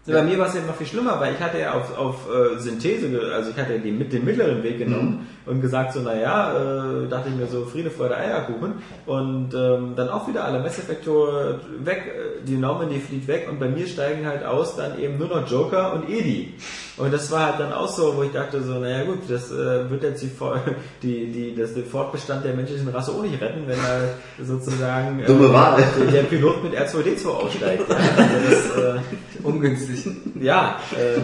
Bei 0.06 0.22
mir 0.22 0.38
war 0.38 0.46
es 0.46 0.54
ja 0.54 0.60
noch 0.62 0.76
viel 0.76 0.86
schlimmer, 0.86 1.18
weil 1.20 1.34
ich 1.34 1.40
hatte 1.40 1.58
ja 1.58 1.72
auf, 1.72 1.96
auf 1.98 2.28
äh, 2.28 2.58
Synthese, 2.58 3.08
also 3.34 3.50
ich 3.50 3.56
hatte 3.56 3.74
ja 3.74 3.78
den, 3.78 3.98
mit 3.98 4.12
den 4.12 4.24
mittleren 4.24 4.62
Weg 4.62 4.78
genommen 4.78 5.26
und 5.46 5.60
gesagt 5.60 5.92
so, 5.92 6.00
naja, 6.00 6.52
äh, 6.52 7.08
dachte 7.08 7.28
ich 7.28 7.34
mir 7.34 7.46
so, 7.46 7.64
Friede, 7.64 7.90
Freude, 7.90 8.16
Eierkuchen 8.16 8.74
und 9.06 9.54
ähm, 9.54 9.94
dann 9.96 10.08
auch 10.08 10.28
wieder 10.28 10.44
alle 10.44 10.64
Tore 11.04 11.60
weg, 11.78 12.02
äh, 12.06 12.46
die 12.46 12.56
Normandy 12.56 13.00
flieht 13.00 13.26
weg 13.26 13.48
und 13.50 13.58
bei 13.58 13.68
mir 13.68 13.86
steigen 13.86 14.26
halt 14.26 14.44
aus 14.44 14.76
dann 14.76 14.98
eben 14.98 15.18
nur 15.18 15.28
noch 15.28 15.48
Joker 15.48 15.94
und 15.94 16.08
Edi. 16.08 16.54
Und 16.96 17.12
das 17.12 17.30
war 17.30 17.46
halt 17.46 17.60
dann 17.60 17.72
auch 17.72 17.88
so, 17.88 18.16
wo 18.16 18.22
ich 18.22 18.32
dachte 18.32 18.62
so, 18.62 18.74
naja 18.74 19.04
gut, 19.04 19.18
das 19.28 19.52
äh, 19.52 19.90
wird 19.90 20.02
jetzt 20.02 20.22
die, 20.22 20.30
die, 21.02 21.32
die, 21.32 21.54
das, 21.54 21.74
den 21.74 21.84
Fortbestand 21.84 22.44
der 22.44 22.54
menschlichen 22.54 22.88
Rasse 22.88 23.12
auch 23.12 23.22
nicht 23.22 23.40
retten, 23.40 23.64
wenn 23.66 23.78
er 23.78 24.44
sozusagen 24.44 25.20
äh, 25.20 25.26
der, 25.26 26.10
der 26.10 26.22
Pilot 26.22 26.64
mit 26.64 26.74
R2D2 26.74 27.26
aussteigt. 27.28 27.84
Ja, 27.96 27.96
also 27.96 28.50
das, 28.50 28.96
äh, 28.96 29.00
Ungünstig. 29.46 30.06
ja, 30.40 30.80
äh, 30.92 31.20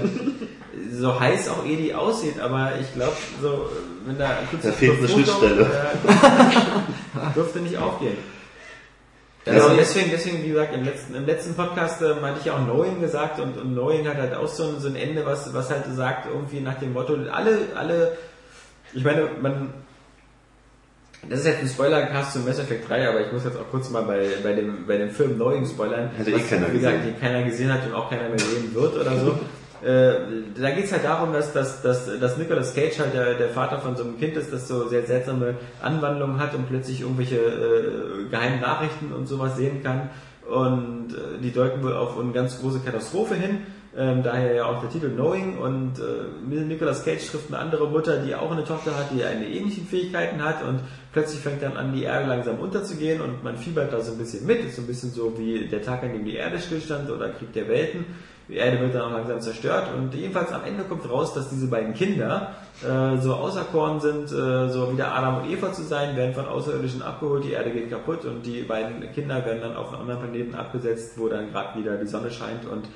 so 0.92 1.18
heiß 1.18 1.48
auch 1.48 1.64
Edi 1.66 1.92
aussieht, 1.94 2.40
aber 2.40 2.72
ich 2.80 2.92
glaube, 2.94 3.16
so, 3.40 3.68
wenn 4.06 4.18
da 4.18 4.38
kurz 4.50 4.62
Da 4.62 4.72
fehlt 4.72 4.98
eine 4.98 5.08
Schnittstelle. 5.08 5.62
Äh, 5.62 7.34
dürfte 7.34 7.60
nicht 7.60 7.76
aufgehen. 7.76 8.16
Ja. 9.44 9.54
also 9.54 9.70
deswegen, 9.76 10.10
deswegen, 10.10 10.42
wie 10.44 10.50
gesagt, 10.50 10.72
im 10.72 10.84
letzten, 10.84 11.16
im 11.16 11.26
letzten 11.26 11.54
Podcast 11.54 12.00
äh, 12.00 12.14
meinte 12.20 12.38
ich 12.40 12.46
ja 12.46 12.54
auch 12.54 12.64
Knowing 12.64 13.00
gesagt 13.00 13.40
und, 13.40 13.58
und 13.58 13.72
Knowing 13.72 14.06
hat 14.06 14.18
halt 14.18 14.34
auch 14.34 14.46
so 14.46 14.64
ein, 14.64 14.78
so 14.78 14.88
ein 14.88 14.94
Ende, 14.94 15.26
was, 15.26 15.52
was 15.52 15.68
halt 15.70 15.84
sagt, 15.92 16.26
irgendwie 16.26 16.60
nach 16.60 16.78
dem 16.78 16.92
Motto, 16.92 17.14
alle, 17.32 17.58
alle, 17.74 18.16
ich 18.94 19.02
meine, 19.02 19.28
man, 19.40 19.74
das 21.28 21.40
ist 21.40 21.46
jetzt 21.46 21.60
ein 21.60 21.68
Spoilercast 21.68 22.32
zu 22.32 22.40
Mass 22.40 22.58
Effect 22.58 22.88
3, 22.88 23.08
aber 23.08 23.20
ich 23.20 23.32
muss 23.32 23.44
jetzt 23.44 23.56
auch 23.56 23.70
kurz 23.70 23.90
mal 23.90 24.02
bei, 24.02 24.26
bei, 24.42 24.54
dem, 24.54 24.86
bei 24.86 24.96
dem 24.96 25.10
Film 25.10 25.36
Knowing 25.36 25.66
spoilern. 25.66 26.10
Ja 26.18 26.36
eh 26.36 26.40
keiner 26.40 26.68
wie 26.72 26.78
gesagt, 26.78 26.98
gesehen. 26.98 27.20
keiner 27.20 27.42
gesehen 27.44 27.72
hat 27.72 27.86
und 27.86 27.94
auch 27.94 28.10
keiner 28.10 28.28
mehr 28.28 28.38
sehen 28.38 28.74
wird 28.74 28.96
oder 28.96 29.16
so. 29.18 29.38
Äh, 29.82 30.14
da 30.60 30.70
geht's 30.70 30.92
halt 30.92 31.04
darum, 31.04 31.32
dass, 31.32 31.52
dass, 31.52 31.82
dass, 31.82 32.06
dass 32.20 32.38
Nicolas 32.38 32.72
Cage 32.72 33.00
halt 33.00 33.14
der, 33.14 33.34
der 33.34 33.48
Vater 33.48 33.80
von 33.80 33.96
so 33.96 34.04
einem 34.04 34.16
Kind 34.16 34.36
ist, 34.36 34.52
das 34.52 34.68
so 34.68 34.86
sehr 34.86 35.04
seltsame 35.04 35.56
Anwandlungen 35.82 36.38
hat 36.38 36.54
und 36.54 36.68
plötzlich 36.68 37.00
irgendwelche 37.00 37.34
äh, 37.34 38.28
geheimen 38.30 38.60
Nachrichten 38.60 39.12
und 39.12 39.26
sowas 39.26 39.56
sehen 39.56 39.82
kann. 39.82 40.10
Und 40.48 41.14
äh, 41.14 41.40
die 41.42 41.52
deuten 41.52 41.82
wohl 41.82 41.94
auf 41.94 42.16
eine 42.16 42.30
ganz 42.30 42.60
große 42.60 42.78
Katastrophe 42.78 43.34
hin. 43.34 43.66
Ähm, 43.96 44.22
daher 44.22 44.54
ja 44.54 44.64
auch 44.66 44.80
der 44.80 44.90
Titel 44.90 45.10
Knowing 45.10 45.58
und 45.58 45.98
äh, 45.98 46.64
Nicolas 46.64 47.04
Cage 47.04 47.26
trifft 47.26 47.52
eine 47.52 47.58
andere 47.58 47.88
Mutter, 47.90 48.18
die 48.18 48.34
auch 48.34 48.50
eine 48.52 48.64
Tochter 48.64 48.96
hat, 48.96 49.10
die 49.12 49.22
eine 49.22 49.46
ähnliche 49.46 49.82
Fähigkeiten 49.82 50.42
hat 50.42 50.62
und 50.62 50.80
plötzlich 51.12 51.40
fängt 51.40 51.62
dann 51.62 51.76
an, 51.76 51.92
die 51.92 52.04
Erde 52.04 52.28
langsam 52.28 52.58
unterzugehen 52.58 53.20
und 53.20 53.44
man 53.44 53.56
fiebert 53.56 53.92
da 53.92 54.00
so 54.00 54.12
ein 54.12 54.18
bisschen 54.18 54.46
mit. 54.46 54.64
Ist 54.64 54.76
so 54.76 54.82
ein 54.82 54.86
bisschen 54.86 55.10
so 55.10 55.38
wie 55.38 55.68
der 55.68 55.82
Tag, 55.82 56.02
an 56.02 56.12
dem 56.12 56.24
die 56.24 56.36
Erde 56.36 56.58
stillstand 56.58 57.10
oder 57.10 57.30
Krieg 57.30 57.52
der 57.52 57.68
Welten. 57.68 58.04
Die 58.48 58.56
Erde 58.56 58.80
wird 58.80 58.94
dann 58.94 59.02
auch 59.02 59.12
langsam 59.12 59.40
zerstört 59.40 59.88
und 59.96 60.12
jedenfalls 60.14 60.52
am 60.52 60.64
Ende 60.64 60.82
kommt 60.84 61.08
raus, 61.08 61.32
dass 61.32 61.48
diese 61.48 61.68
beiden 61.68 61.94
Kinder 61.94 62.54
äh, 62.82 63.16
so 63.18 63.34
auserkoren 63.34 64.00
sind, 64.00 64.32
äh, 64.32 64.68
so 64.68 64.92
wie 64.92 64.96
der 64.96 65.14
Adam 65.14 65.42
und 65.42 65.50
Eva 65.50 65.72
zu 65.72 65.82
sein, 65.82 66.16
werden 66.16 66.34
von 66.34 66.46
Außerirdischen 66.46 67.02
abgeholt, 67.02 67.44
die 67.44 67.52
Erde 67.52 67.70
geht 67.70 67.88
kaputt 67.88 68.24
und 68.24 68.44
die 68.44 68.62
beiden 68.62 69.10
Kinder 69.12 69.44
werden 69.46 69.60
dann 69.62 69.76
auf 69.76 69.92
einen 69.92 70.02
anderen 70.02 70.20
Planeten 70.20 70.54
abgesetzt, 70.56 71.12
wo 71.16 71.28
dann 71.28 71.52
gerade 71.52 71.78
wieder 71.78 71.96
die 71.96 72.06
Sonne 72.06 72.30
scheint 72.30 72.66
und 72.66 72.88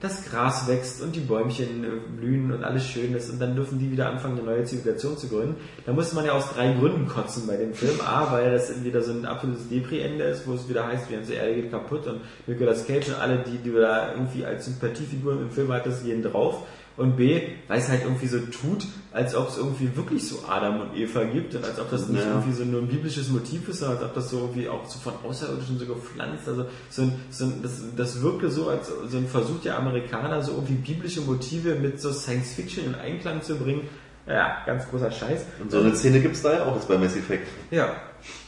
das 0.00 0.24
Gras 0.24 0.66
wächst 0.66 1.02
und 1.02 1.14
die 1.14 1.20
Bäumchen 1.20 1.84
äh, 1.84 1.88
blühen 2.18 2.52
und 2.52 2.64
alles 2.64 2.86
schön 2.86 3.14
ist 3.14 3.30
und 3.30 3.38
dann 3.38 3.54
dürfen 3.54 3.78
die 3.78 3.92
wieder 3.92 4.08
anfangen, 4.08 4.38
eine 4.38 4.46
neue 4.46 4.64
Zivilisation 4.64 5.18
zu 5.18 5.28
gründen. 5.28 5.56
Da 5.84 5.92
musste 5.92 6.14
man 6.16 6.24
ja 6.24 6.32
aus 6.32 6.52
drei 6.54 6.72
Gründen 6.72 7.06
kotzen 7.06 7.46
bei 7.46 7.56
dem 7.56 7.74
Film. 7.74 8.00
A, 8.00 8.32
weil 8.32 8.52
das 8.52 8.82
wieder 8.82 9.02
so 9.02 9.12
ein 9.12 9.26
absolutes 9.26 9.68
Depri-Ende 9.68 10.24
ist, 10.24 10.46
wo 10.46 10.54
es 10.54 10.68
wieder 10.68 10.86
heißt, 10.86 11.10
die 11.10 11.14
ganze 11.14 11.34
Erde 11.34 11.54
geht 11.54 11.70
kaputt 11.70 12.06
und 12.06 12.22
Nicolas 12.46 12.86
Cage 12.86 13.08
und 13.08 13.20
alle, 13.20 13.44
die, 13.44 13.58
die 13.58 13.70
du 13.70 13.80
da 13.80 14.12
irgendwie 14.12 14.44
als 14.44 14.64
Sympathiefiguren 14.64 15.42
im 15.42 15.50
Film 15.50 15.70
hattest, 15.70 16.04
gehen 16.04 16.22
drauf. 16.22 16.66
Und 16.96 17.16
B, 17.16 17.42
weil 17.68 17.78
es 17.78 17.88
halt 17.88 18.02
irgendwie 18.02 18.26
so 18.26 18.38
tut, 18.38 18.86
als 19.12 19.34
ob 19.34 19.48
es 19.48 19.56
irgendwie 19.56 19.94
wirklich 19.96 20.26
so 20.28 20.44
Adam 20.48 20.80
und 20.82 20.96
Eva 20.96 21.24
gibt 21.24 21.54
und 21.54 21.64
als 21.64 21.80
ob 21.80 21.90
das 21.90 22.08
nicht 22.08 22.22
Ja. 22.22 22.30
irgendwie 22.30 22.52
so 22.52 22.64
nur 22.64 22.80
ein 22.80 22.86
biblisches 22.88 23.28
Motiv 23.28 23.68
ist, 23.68 23.80
sondern 23.80 23.98
als 23.98 24.06
ob 24.06 24.14
das 24.14 24.30
so 24.30 24.38
irgendwie 24.38 24.68
auch 24.68 24.86
so 24.86 24.98
von 25.00 25.14
Außerirdischen 25.28 25.78
so 25.78 25.86
gepflanzt, 25.86 26.46
also 26.46 26.66
so 26.90 27.02
ein, 27.02 27.12
so 27.30 27.44
ein, 27.46 27.60
das, 27.62 27.82
das 27.96 28.22
wirkte 28.22 28.50
so 28.50 28.68
als 28.68 28.88
so 29.08 29.16
ein 29.16 29.26
Versuch 29.26 29.60
der 29.62 29.78
Amerikaner, 29.78 30.42
so 30.42 30.52
irgendwie 30.52 30.74
biblische 30.74 31.22
Motive 31.22 31.74
mit 31.74 32.00
so 32.00 32.12
Science 32.12 32.54
Fiction 32.54 32.84
in 32.84 32.94
Einklang 32.94 33.42
zu 33.42 33.56
bringen. 33.56 33.88
Ja, 34.28 34.58
ganz 34.64 34.88
großer 34.88 35.10
Scheiß. 35.10 35.44
Und 35.60 35.72
so 35.72 35.80
eine 35.80 35.96
Szene 35.96 36.20
gibt's 36.20 36.42
da 36.42 36.52
ja 36.52 36.64
auch 36.66 36.76
jetzt 36.76 36.86
bei 36.86 36.96
Mass 36.96 37.16
Effect. 37.16 37.48
Ja. 37.72 37.96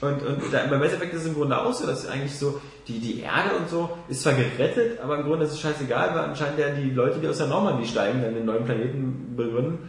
Und, 0.01 0.23
und 0.23 0.43
da, 0.53 0.67
bei 0.67 0.79
Mass 0.79 0.93
Effect 0.93 1.15
ist 1.15 1.23
es 1.23 1.27
im 1.29 1.35
Grunde 1.35 1.59
auch 1.59 1.73
so, 1.73 1.87
dass 1.87 2.07
eigentlich 2.07 2.39
so 2.39 2.61
die, 2.87 3.01
die 3.01 3.21
Erde 3.21 3.57
und 3.59 3.69
so 3.69 3.91
ist 4.09 4.23
zwar 4.23 4.35
gerettet, 4.35 5.01
aber 5.01 5.19
im 5.19 5.25
Grunde 5.25 5.47
ist 5.47 5.53
es 5.53 5.61
scheißegal, 5.61 6.11
weil 6.15 6.25
anscheinend 6.25 6.59
ja 6.61 6.69
die 6.69 6.91
Leute, 6.91 7.19
die 7.19 7.27
aus 7.27 7.39
der 7.39 7.47
Normandie 7.49 7.89
steigen, 7.89 8.23
dann 8.23 8.35
den 8.35 8.45
neuen 8.45 8.65
Planeten 8.65 9.35
begründen. 9.35 9.89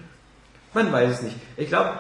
Man 0.73 0.91
weiß 0.91 1.11
es 1.11 1.21
nicht. 1.21 1.35
Ich 1.57 1.67
glaube, 1.67 1.91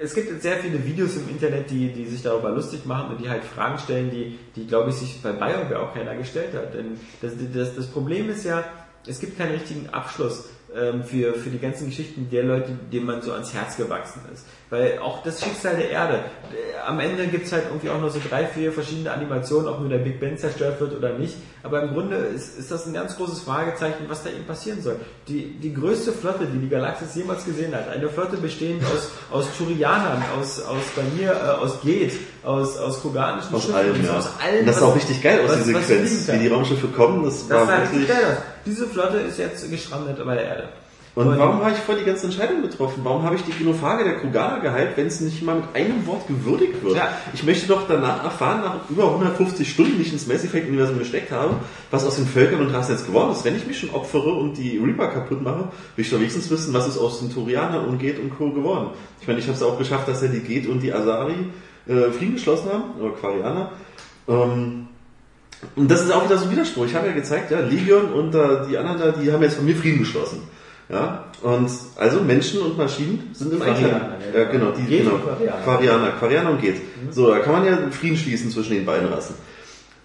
es 0.00 0.14
gibt 0.14 0.30
jetzt 0.30 0.42
sehr 0.42 0.58
viele 0.58 0.84
Videos 0.84 1.16
im 1.16 1.28
Internet, 1.28 1.70
die, 1.70 1.92
die 1.92 2.06
sich 2.06 2.22
darüber 2.22 2.50
lustig 2.50 2.84
machen 2.84 3.12
und 3.12 3.20
die 3.24 3.30
halt 3.30 3.44
Fragen 3.44 3.78
stellen, 3.78 4.10
die, 4.10 4.38
die 4.54 4.66
glaube 4.66 4.90
ich, 4.90 4.96
sich 4.96 5.22
bei 5.22 5.32
BioWare 5.32 5.80
auch 5.80 5.94
keiner 5.94 6.14
gestellt 6.14 6.54
hat. 6.54 6.74
Denn 6.74 6.98
das, 7.22 7.32
das, 7.54 7.74
das 7.74 7.86
Problem 7.86 8.28
ist 8.28 8.44
ja, 8.44 8.64
es 9.06 9.20
gibt 9.20 9.38
keinen 9.38 9.52
richtigen 9.52 9.88
Abschluss 9.90 10.44
ähm, 10.74 11.04
für, 11.04 11.34
für 11.34 11.50
die 11.50 11.58
ganzen 11.58 11.86
Geschichten 11.86 12.28
der 12.30 12.42
Leute, 12.42 12.72
denen 12.92 13.06
man 13.06 13.22
so 13.22 13.32
ans 13.32 13.54
Herz 13.54 13.76
gewachsen 13.76 14.20
ist. 14.32 14.44
Weil 14.68 14.98
auch 14.98 15.22
das 15.22 15.40
Schicksal 15.44 15.76
der 15.76 15.90
Erde, 15.90 16.14
äh, 16.14 16.80
am 16.88 16.98
Ende 16.98 17.28
gibt's 17.28 17.52
halt 17.52 17.64
irgendwie 17.68 17.88
auch 17.88 18.00
nur 18.00 18.10
so 18.10 18.18
drei, 18.28 18.46
vier 18.46 18.72
verschiedene 18.72 19.12
Animationen, 19.12 19.68
ob 19.68 19.78
nur 19.78 19.88
der 19.88 19.98
Big 19.98 20.18
Ben 20.18 20.36
zerstört 20.36 20.80
wird 20.80 20.92
oder 20.96 21.10
nicht. 21.12 21.36
Aber 21.62 21.82
im 21.82 21.90
Grunde 21.92 22.16
ist, 22.16 22.58
ist 22.58 22.70
das 22.72 22.84
ein 22.86 22.92
ganz 22.94 23.16
großes 23.16 23.42
Fragezeichen, 23.42 24.06
was 24.08 24.24
da 24.24 24.30
eben 24.30 24.44
passieren 24.44 24.82
soll. 24.82 24.96
Die, 25.28 25.56
die 25.60 25.72
größte 25.72 26.12
Flotte, 26.12 26.46
die 26.46 26.58
die 26.58 26.68
Galaxis 26.68 27.14
jemals 27.14 27.44
gesehen 27.44 27.74
hat, 27.76 27.88
eine 27.88 28.08
Flotte 28.08 28.38
bestehend 28.38 28.82
aus, 28.86 29.10
aus 29.30 29.46
Turianern, 29.56 30.22
aus, 30.40 30.60
aus 30.60 30.82
bei 30.96 31.02
mir, 31.16 31.30
äh, 31.30 31.62
aus 31.62 31.80
Geth, 31.82 32.14
aus, 32.42 32.76
aus 32.76 33.00
koganischen 33.00 33.54
Aus 33.54 33.62
Schiffen, 33.62 33.76
allem, 33.76 34.04
ja. 34.04 34.18
aus 34.18 34.30
allem, 34.44 34.66
das 34.66 34.80
sah 34.80 34.86
auch 34.86 34.96
richtig 34.96 35.22
geil 35.22 35.40
aus, 35.44 35.50
was- 35.50 35.58
die 35.64 35.72
Sequenz. 35.74 36.28
Wie 36.32 36.38
die 36.38 36.48
Raumschiffe 36.48 36.88
kommen, 36.88 37.24
das, 37.24 37.46
Das 37.46 37.68
war 37.68 37.82
wirklich... 37.82 38.08
Diese 38.64 38.86
Flotte 38.88 39.18
ist 39.18 39.38
jetzt 39.38 39.70
gestrandet 39.70 40.18
bei 40.24 40.34
der 40.34 40.44
Erde. 40.44 40.68
Und 41.16 41.38
warum 41.38 41.64
habe 41.64 41.72
ich 41.72 41.78
vor 41.78 41.94
die 41.94 42.04
ganze 42.04 42.26
Entscheidung 42.26 42.60
getroffen? 42.60 43.00
Warum 43.02 43.22
habe 43.22 43.36
ich 43.36 43.42
die 43.42 43.52
Genophage 43.52 44.04
der 44.04 44.18
Kugana 44.18 44.58
geheilt, 44.58 44.98
wenn 44.98 45.06
es 45.06 45.20
nicht 45.20 45.42
mal 45.42 45.56
mit 45.56 45.64
einem 45.72 46.06
Wort 46.06 46.28
gewürdigt 46.28 46.84
wird? 46.84 46.94
Ja. 46.94 47.08
Ich 47.32 47.42
möchte 47.42 47.66
doch 47.66 47.88
danach 47.88 48.22
erfahren, 48.22 48.60
nach 48.60 48.90
über 48.90 49.04
150 49.04 49.66
Stunden, 49.66 49.96
die 49.96 50.02
ich 50.02 50.12
ins 50.12 50.26
Mass 50.26 50.44
Effect-Universum 50.44 50.98
gesteckt 50.98 51.32
habe, 51.32 51.54
was 51.90 52.04
aus 52.04 52.16
den 52.16 52.26
Völkern 52.26 52.60
und 52.60 52.68
Rassen 52.68 52.92
jetzt 52.92 53.06
geworden 53.06 53.32
ist. 53.32 53.46
Wenn 53.46 53.56
ich 53.56 53.66
mich 53.66 53.78
schon 53.78 53.88
opfere 53.94 54.34
und 54.34 54.58
die 54.58 54.76
Reaper 54.76 55.06
kaputt 55.06 55.40
mache, 55.40 55.70
will 55.96 56.04
ich 56.04 56.10
doch 56.10 56.18
wenigstens 56.18 56.50
wissen, 56.50 56.74
was 56.74 56.86
ist 56.86 56.98
aus 56.98 57.20
den 57.20 57.32
Turianern 57.32 57.86
und 57.86 57.98
Geht 57.98 58.18
und 58.18 58.36
Co. 58.36 58.50
geworden. 58.50 58.90
Ich 59.22 59.26
meine, 59.26 59.38
ich 59.38 59.46
habe 59.46 59.56
es 59.56 59.62
auch 59.62 59.78
geschafft, 59.78 60.08
dass 60.08 60.20
ja 60.20 60.28
die 60.28 60.40
Geht 60.40 60.66
und 60.66 60.80
die 60.80 60.92
Asari 60.92 61.46
äh, 61.88 62.10
Frieden 62.10 62.34
geschlossen 62.34 62.70
haben, 62.70 63.00
oder 63.00 63.14
Quarianer. 63.14 63.72
Ähm, 64.28 64.88
und 65.76 65.90
das 65.90 66.02
ist 66.02 66.12
auch 66.12 66.26
wieder 66.26 66.36
so 66.36 66.44
ein 66.44 66.50
Widerspruch. 66.50 66.84
Ich 66.84 66.94
habe 66.94 67.06
ja 67.06 67.14
gezeigt, 67.14 67.50
ja, 67.50 67.60
Legion 67.60 68.12
und 68.12 68.34
äh, 68.34 68.66
die 68.68 68.76
anderen 68.76 68.98
da, 68.98 69.12
die 69.12 69.32
haben 69.32 69.42
jetzt 69.42 69.56
von 69.56 69.64
mir 69.64 69.74
Frieden 69.74 70.00
geschlossen. 70.00 70.42
Ja, 70.88 71.24
und 71.42 71.68
also 71.96 72.20
Menschen 72.20 72.60
und 72.60 72.78
Maschinen 72.78 73.30
sind 73.32 73.52
im 73.52 73.60
Einklang. 73.60 73.90
Ja, 74.32 74.40
ja. 74.40 74.44
genau, 74.44 74.70
die 74.70 74.82
Geht 74.84 75.02
genau. 75.02 75.16
und 75.16 75.24
Quarianer. 75.24 75.62
Quarianer, 75.64 76.10
Quarianer 76.12 76.50
und 76.50 76.60
geht. 76.60 76.76
So, 77.10 77.28
da 77.28 77.40
kann 77.40 77.54
man 77.54 77.66
ja 77.66 77.76
Frieden 77.90 78.16
schließen 78.16 78.50
zwischen 78.50 78.74
den 78.74 78.86
beiden 78.86 79.08
Rassen. 79.08 79.34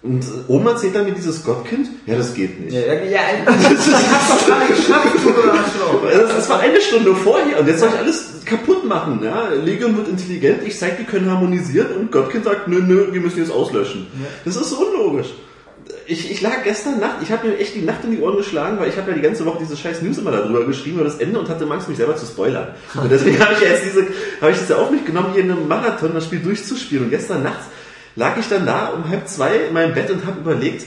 Und 0.02 0.24
Oma 0.48 0.72
erzählt 0.72 0.96
dann 0.96 1.04
mir 1.04 1.12
dieses 1.12 1.44
Gottkind, 1.44 1.88
ja, 2.06 2.16
das 2.16 2.34
geht 2.34 2.60
nicht. 2.60 2.72
Ja, 2.72 2.80
ja, 2.80 3.04
ja, 3.04 3.20
doch 3.46 4.46
gerade 4.46 4.66
geschafft, 4.66 5.14
du 5.14 5.50
Arschloch. 5.50 6.02
Das, 6.10 6.36
das 6.36 6.50
war 6.50 6.58
eine 6.58 6.80
Stunde 6.80 7.14
vorher 7.14 7.60
und 7.60 7.68
jetzt 7.68 7.78
soll 7.78 7.90
ich 7.90 7.98
alles 7.98 8.44
kaputt 8.44 8.84
machen. 8.84 9.20
Ja? 9.22 9.50
Legion 9.50 9.96
wird 9.96 10.08
intelligent, 10.08 10.64
ich 10.66 10.76
zeig, 10.76 10.98
die 10.98 11.04
können 11.04 11.30
harmonisieren 11.30 11.92
und 11.96 12.10
Gottkind 12.10 12.44
sagt, 12.44 12.66
nö, 12.66 12.80
nö, 12.80 13.12
wir 13.12 13.20
müssen 13.20 13.38
jetzt 13.38 13.52
auslöschen. 13.52 14.08
Das 14.44 14.56
ist 14.56 14.70
so 14.70 14.84
unlogisch. 14.84 15.28
Ich, 16.06 16.30
ich 16.30 16.40
lag 16.40 16.62
gestern 16.64 17.00
Nacht, 17.00 17.18
ich 17.22 17.30
habe 17.30 17.48
mir 17.48 17.58
echt 17.58 17.74
die 17.74 17.82
Nacht 17.82 18.04
in 18.04 18.12
die 18.12 18.20
Ohren 18.20 18.36
geschlagen, 18.36 18.78
weil 18.78 18.88
ich 18.88 18.96
habe 18.96 19.10
ja 19.10 19.16
die 19.16 19.22
ganze 19.22 19.44
Woche 19.46 19.58
diese 19.60 19.76
scheiß 19.76 20.02
News 20.02 20.18
immer 20.18 20.32
darüber 20.32 20.64
geschrieben 20.64 20.96
über 20.96 21.04
das 21.04 21.18
Ende 21.18 21.38
und 21.38 21.48
hatte 21.48 21.68
Angst, 21.70 21.88
mich 21.88 21.98
selber 21.98 22.16
zu 22.16 22.26
spoilern. 22.26 22.68
Und 22.94 23.10
deswegen 23.10 23.38
habe 23.40 23.54
ich 23.54 23.60
jetzt 23.60 23.84
diese, 23.84 24.06
habe 24.40 24.52
ich 24.52 24.58
das 24.58 24.68
ja 24.68 24.76
auf 24.76 24.90
mich 24.90 25.04
genommen, 25.04 25.28
hier 25.32 25.44
in 25.44 25.50
einem 25.50 25.68
Marathon 25.68 26.14
das 26.14 26.24
Spiel 26.24 26.40
durchzuspielen. 26.40 27.04
Und 27.04 27.10
gestern 27.10 27.42
Nachts 27.42 27.66
lag 28.16 28.36
ich 28.36 28.48
dann 28.48 28.66
da 28.66 28.88
um 28.88 29.08
halb 29.08 29.28
zwei 29.28 29.56
in 29.68 29.72
meinem 29.72 29.94
Bett 29.94 30.10
und 30.10 30.26
habe 30.26 30.40
überlegt, 30.40 30.84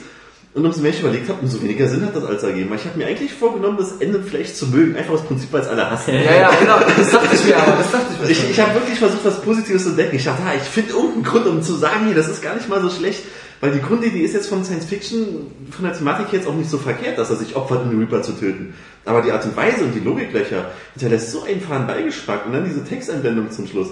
und 0.55 0.65
umso 0.65 0.81
mehr 0.81 0.91
ich 0.91 1.01
überlegt 1.01 1.27
habe, 1.27 1.39
umso 1.41 1.61
weniger 1.61 1.85
Sinn 1.85 2.05
hat 2.05 2.15
das 2.15 2.23
als 2.23 2.41
ergeben. 2.41 2.69
Weil 2.69 2.77
ich 2.77 2.85
habe 2.85 2.97
mir 2.97 3.07
eigentlich 3.07 3.33
vorgenommen, 3.33 3.75
das 3.77 3.97
Ende 3.99 4.23
vielleicht 4.23 4.55
zu 4.55 4.67
mögen. 4.67 4.95
Einfach 4.95 5.15
aus 5.15 5.25
Prinzip, 5.25 5.51
weil 5.51 5.59
es 5.59 5.67
alle 5.67 5.91
hassen. 5.91 6.13
Ja, 6.13 6.21
ja, 6.21 6.49
genau. 6.57 6.79
Das 6.97 7.11
dachte 7.11 7.35
ich 7.35 7.43
mir 7.43 7.57
aber. 7.57 7.73
Das 7.77 7.91
dachte 7.91 8.05
ich 8.13 8.21
mir. 8.21 8.29
Ich, 8.29 8.51
ich 8.51 8.59
habe 8.61 8.73
wirklich 8.75 8.97
versucht, 8.97 9.25
was 9.25 9.41
Positives 9.41 9.83
zu 9.83 9.89
entdecken. 9.89 10.15
Ich 10.15 10.23
dachte, 10.23 10.43
ah, 10.47 10.53
ich 10.55 10.63
finde 10.63 10.93
irgendeinen 10.93 11.23
Grund, 11.25 11.47
um 11.47 11.61
zu 11.61 11.73
sagen, 11.73 12.05
hier, 12.05 12.15
das 12.15 12.29
ist 12.29 12.41
gar 12.41 12.55
nicht 12.55 12.69
mal 12.69 12.81
so 12.81 12.89
schlecht. 12.89 13.23
Weil 13.61 13.71
die 13.71 13.81
Grundidee 13.81 14.19
ist 14.19 14.33
jetzt 14.33 14.47
von 14.47 14.63
Science 14.63 14.85
Fiction, 14.85 15.51
von 15.71 15.85
der 15.85 15.93
Thematik 15.93 16.27
jetzt 16.33 16.47
auch 16.47 16.55
nicht 16.55 16.69
so 16.69 16.77
verkehrt, 16.77 17.17
dass 17.17 17.29
er 17.29 17.37
sich 17.37 17.55
opfert, 17.55 17.83
um 17.83 17.89
den 17.89 17.99
Reaper 17.99 18.21
zu 18.21 18.33
töten. 18.33 18.73
Aber 19.05 19.21
die 19.21 19.31
Art 19.31 19.45
und 19.45 19.55
Weise 19.55 19.83
und 19.85 19.93
die 19.93 19.99
Logiklöcher 19.99 20.71
hinterlässt 20.93 21.31
so 21.31 21.43
einen 21.43 21.61
fahren 21.61 21.87
Beigeschmack 21.87 22.45
und 22.45 22.53
dann 22.53 22.65
diese 22.65 22.83
Texteinblendung 22.83 23.51
zum 23.51 23.67
Schluss. 23.67 23.89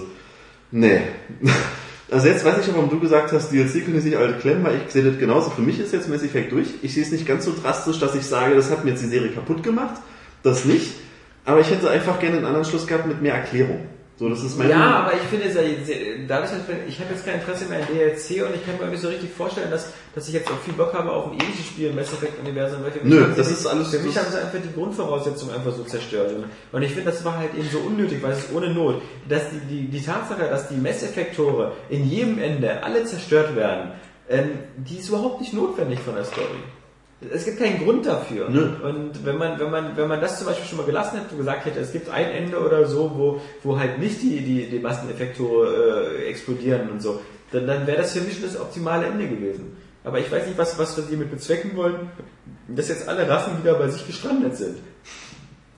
Nee. 0.70 1.00
Also 2.10 2.28
jetzt 2.28 2.44
weiß 2.44 2.58
ich 2.60 2.70
auch, 2.70 2.76
warum 2.76 2.90
du 2.90 3.00
gesagt 3.00 3.32
hast, 3.32 3.50
DLC 3.50 3.86
können 3.86 4.00
sich 4.00 4.16
alle 4.16 4.34
klemmen, 4.34 4.62
weil 4.62 4.76
ich 4.76 4.92
sehe 4.92 5.02
das 5.02 5.18
genauso. 5.18 5.50
Für 5.50 5.62
mich 5.62 5.80
ist 5.80 5.92
jetzt 5.92 6.08
Mass 6.08 6.22
Effect 6.22 6.52
durch. 6.52 6.68
Ich 6.82 6.94
sehe 6.94 7.02
es 7.02 7.10
nicht 7.10 7.26
ganz 7.26 7.46
so 7.46 7.54
drastisch, 7.60 7.98
dass 7.98 8.14
ich 8.14 8.24
sage, 8.24 8.54
das 8.54 8.70
hat 8.70 8.84
mir 8.84 8.90
jetzt 8.90 9.02
die 9.02 9.08
Serie 9.08 9.30
kaputt 9.30 9.62
gemacht. 9.62 10.00
Das 10.42 10.64
nicht. 10.64 10.92
Aber 11.44 11.60
ich 11.60 11.70
hätte 11.70 11.90
einfach 11.90 12.20
gerne 12.20 12.36
einen 12.36 12.46
anderen 12.46 12.66
Schluss 12.66 12.86
gehabt 12.86 13.06
mit 13.06 13.22
mehr 13.22 13.34
Erklärung. 13.34 13.88
So, 14.16 14.28
das 14.28 14.44
ist 14.44 14.56
mein 14.56 14.70
Ja, 14.70 15.00
aber 15.00 15.14
ich 15.14 15.22
finde, 15.22 15.46
jetzt- 15.46 15.56
dadurch, 16.28 16.50
ich, 16.52 16.88
ich 16.94 17.00
habe 17.00 17.12
jetzt 17.12 17.26
kein 17.26 17.40
Interesse 17.40 17.64
mehr 17.64 17.80
an 17.80 17.86
DLC 17.92 18.46
und 18.46 18.54
ich 18.54 18.64
kann 18.64 18.78
mir 18.80 18.86
nicht 18.86 19.00
so 19.02 19.08
richtig 19.08 19.32
vorstellen, 19.32 19.72
dass, 19.72 19.88
dass 20.14 20.28
ich 20.28 20.34
jetzt 20.34 20.48
auch 20.48 20.60
viel 20.64 20.74
Bock 20.74 20.94
habe 20.94 21.10
auf 21.10 21.26
ein 21.26 21.32
ähnliches 21.32 21.66
Spiel 21.66 21.88
im 21.88 21.96
Mass 21.96 22.12
Effect 22.12 22.38
Universum. 22.38 22.84
Weil 22.84 22.92
für 22.92 23.00
mich 23.04 23.12
Nö, 23.12 23.22
haben 23.24 23.32
sie 23.32 23.38
das 23.38 23.50
ist 23.50 23.66
alles- 23.66 23.90
Für 23.90 23.98
mich 23.98 24.16
haben 24.16 24.30
sie 24.30 24.38
einfach 24.38 24.58
die 24.62 24.72
Grundvoraussetzungen 24.72 25.52
einfach 25.56 25.72
so 25.72 25.82
zerstört. 25.82 26.32
Und, 26.32 26.44
und 26.70 26.82
ich 26.82 26.92
finde, 26.92 27.10
das 27.10 27.24
war 27.24 27.38
halt 27.38 27.54
eben 27.58 27.68
so 27.68 27.78
unnötig, 27.78 28.22
weil 28.22 28.32
es 28.32 28.38
ist 28.44 28.52
ohne 28.54 28.72
Not, 28.72 29.02
dass 29.28 29.42
die, 29.50 29.58
die, 29.68 29.88
die 29.88 30.04
Tatsache, 30.04 30.44
dass 30.48 30.68
die 30.68 30.76
Mass 30.76 31.02
Effect 31.02 31.34
Tore 31.34 31.72
in 31.88 32.08
jedem 32.08 32.38
Ende 32.38 32.84
alle 32.84 33.04
zerstört 33.04 33.56
werden, 33.56 33.90
ähm, 34.28 34.50
die 34.76 34.98
ist 34.98 35.08
überhaupt 35.08 35.40
nicht 35.40 35.52
notwendig 35.54 35.98
von 35.98 36.14
der 36.14 36.24
Story. 36.24 36.46
Es 37.32 37.44
gibt 37.44 37.58
keinen 37.58 37.78
Grund 37.82 38.04
dafür. 38.06 38.48
Nö. 38.50 38.68
Und 38.82 39.24
wenn 39.24 39.38
man, 39.38 39.58
wenn 39.58 39.70
man, 39.70 39.96
wenn 39.96 40.08
man 40.08 40.20
das 40.20 40.38
zum 40.38 40.46
Beispiel 40.48 40.66
schon 40.66 40.78
mal 40.78 40.86
gelassen 40.86 41.18
hätte 41.18 41.32
und 41.32 41.38
gesagt 41.38 41.64
hätte, 41.64 41.80
es 41.80 41.92
gibt 41.92 42.08
ein 42.10 42.26
Ende 42.30 42.58
oder 42.58 42.86
so, 42.86 43.10
wo, 43.14 43.40
wo 43.62 43.78
halt 43.78 43.98
nicht 43.98 44.20
die, 44.22 44.40
die, 44.40 44.68
die 44.68 44.78
Masseneffekte 44.78 45.42
äh, 45.42 46.24
explodieren 46.28 46.90
und 46.90 47.00
so, 47.02 47.20
dann, 47.52 47.66
dann 47.66 47.86
wäre 47.86 47.98
das 47.98 48.12
für 48.12 48.20
mich 48.20 48.34
schon 48.34 48.44
das 48.44 48.60
optimale 48.60 49.06
Ende 49.06 49.26
gewesen. 49.28 49.76
Aber 50.02 50.18
ich 50.18 50.30
weiß 50.30 50.46
nicht, 50.46 50.58
was, 50.58 50.78
was 50.78 50.96
wir 50.96 51.04
damit 51.10 51.30
bezwecken 51.30 51.72
wollen, 51.76 52.10
dass 52.68 52.88
jetzt 52.88 53.08
alle 53.08 53.28
Rassen 53.28 53.52
wieder 53.62 53.74
bei 53.74 53.88
sich 53.88 54.06
gestrandet 54.06 54.56
sind. 54.56 54.76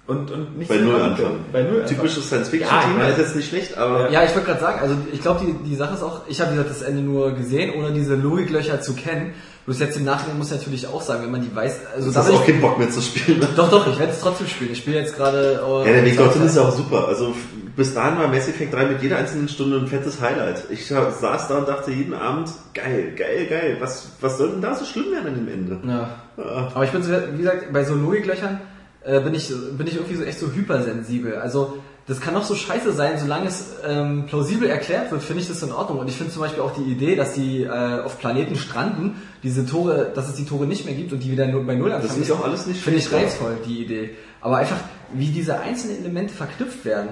Und, 0.08 0.30
und 0.30 0.56
nicht 0.56 0.68
Bei 0.68 0.76
Null 0.76 1.00
anfangen. 1.00 1.44
Bei 1.52 1.62
Null 1.62 1.80
anfangen. 1.82 1.86
Typisches 1.88 2.16
Ja, 2.16 2.20
ich 2.22 2.26
Science-Fiction-Thema 2.46 2.94
meine- 2.98 3.10
ist 3.10 3.18
jetzt 3.18 3.34
nicht 3.36 3.48
schlecht, 3.48 3.76
aber 3.76 4.08
Ja, 4.10 4.22
ich 4.24 4.32
wollte 4.34 4.46
gerade 4.46 4.60
sagen, 4.60 4.78
also 4.80 4.94
ich 5.12 5.20
glaube, 5.20 5.44
die, 5.44 5.68
die 5.68 5.74
Sache 5.74 5.94
ist 5.94 6.02
auch, 6.04 6.20
ich 6.28 6.40
habe 6.40 6.52
gesagt 6.52 6.70
das 6.70 6.82
Ende 6.82 7.02
nur 7.02 7.32
gesehen, 7.32 7.72
ohne 7.76 7.92
diese 7.92 8.14
Logiklöcher 8.14 8.80
zu 8.80 8.94
kennen. 8.94 9.34
Bloß 9.66 9.80
jetzt 9.80 9.96
im 9.96 10.04
Nachhinein 10.04 10.38
muss 10.38 10.52
ich 10.52 10.58
natürlich 10.58 10.86
auch 10.86 11.02
sagen, 11.02 11.24
wenn 11.24 11.32
man 11.32 11.42
die 11.42 11.54
weiß, 11.54 11.80
also 11.94 12.12
das 12.12 12.14
da 12.26 12.30
ist 12.30 12.36
auch 12.36 12.40
ich, 12.46 12.52
kein 12.52 12.60
Bock 12.60 12.78
mehr 12.78 12.88
zu 12.88 13.00
spielen. 13.02 13.40
ne? 13.40 13.48
doch, 13.56 13.68
doch, 13.68 13.86
ich 13.88 13.98
werde 13.98 14.12
es 14.12 14.20
trotzdem 14.20 14.46
spielen. 14.46 14.70
Ich 14.72 14.78
spiele 14.78 15.00
jetzt 15.00 15.16
gerade. 15.16 15.60
Äh, 15.60 15.86
Ja, 15.88 15.92
der 15.92 16.04
Weg 16.04 16.16
dorthin 16.16 16.42
ist 16.46 16.54
ja 16.56 16.62
auch 16.62 16.72
super. 16.76 17.08
Also 17.08 17.34
bis 17.74 17.92
dahin 17.92 18.16
war 18.18 18.28
Mass 18.28 18.46
Effect 18.48 18.72
3 18.72 18.84
mit 18.86 19.02
jeder 19.02 19.16
einzelnen 19.18 19.48
Stunde 19.48 19.78
ein 19.78 19.88
fettes 19.88 20.20
Highlight. 20.20 20.64
Ich 20.70 20.86
sa- 20.86 21.10
saß 21.10 21.48
da 21.48 21.58
und 21.58 21.68
dachte 21.68 21.90
jeden 21.90 22.14
Abend, 22.14 22.48
geil, 22.74 23.12
geil, 23.16 23.46
geil. 23.50 23.76
Was, 23.80 24.10
was 24.20 24.38
soll 24.38 24.50
denn 24.52 24.62
da 24.62 24.72
so 24.74 24.84
schlimm 24.84 25.10
werden 25.10 25.26
an 25.26 25.34
dem 25.34 25.48
Ende? 25.48 25.78
Ja. 25.84 26.08
Ja. 26.36 26.68
Aber 26.72 26.84
ich 26.84 26.90
bin 26.92 27.02
so, 27.02 27.10
wie 27.32 27.38
gesagt, 27.38 27.72
bei 27.72 27.82
so 27.84 27.94
Logiklöchern 27.94 28.60
äh, 29.04 29.20
bin 29.20 29.34
ich 29.34 29.48
bin 29.76 29.86
ich 29.88 29.96
irgendwie 29.96 30.14
so 30.14 30.22
echt 30.22 30.38
so 30.38 30.46
hypersensibel. 30.52 31.34
Also 31.36 31.78
das 32.08 32.20
kann 32.20 32.34
doch 32.34 32.44
so 32.44 32.54
scheiße 32.54 32.92
sein, 32.92 33.18
solange 33.18 33.48
es 33.48 33.64
ähm, 33.84 34.26
plausibel 34.26 34.68
erklärt 34.68 35.10
wird, 35.10 35.22
finde 35.22 35.42
ich 35.42 35.48
das 35.48 35.62
in 35.62 35.72
Ordnung. 35.72 35.98
Und 35.98 36.08
ich 36.08 36.16
finde 36.16 36.32
zum 36.32 36.42
Beispiel 36.42 36.62
auch 36.62 36.72
die 36.72 36.84
Idee, 36.90 37.16
dass 37.16 37.32
die 37.34 37.64
äh, 37.64 38.00
auf 38.00 38.18
Planeten 38.20 38.54
stranden, 38.56 39.16
diese 39.42 39.66
Tore, 39.66 40.12
dass 40.14 40.28
es 40.28 40.34
die 40.36 40.44
Tore 40.44 40.66
nicht 40.66 40.84
mehr 40.84 40.94
gibt 40.94 41.12
und 41.12 41.18
die 41.24 41.32
wieder 41.32 41.46
nur 41.46 41.64
bei 41.66 41.74
Null 41.74 41.90
anfangen. 41.92 42.22
ist 42.22 42.30
auch 42.30 42.44
alles 42.44 42.66
nicht 42.66 42.80
Finde 42.80 43.00
ich 43.00 43.12
reizvoll, 43.12 43.56
die 43.66 43.82
Idee. 43.82 44.10
Aber 44.40 44.58
einfach, 44.58 44.76
wie 45.14 45.26
diese 45.30 45.58
einzelnen 45.58 45.98
Elemente 45.98 46.32
verknüpft 46.32 46.84
werden, 46.84 47.08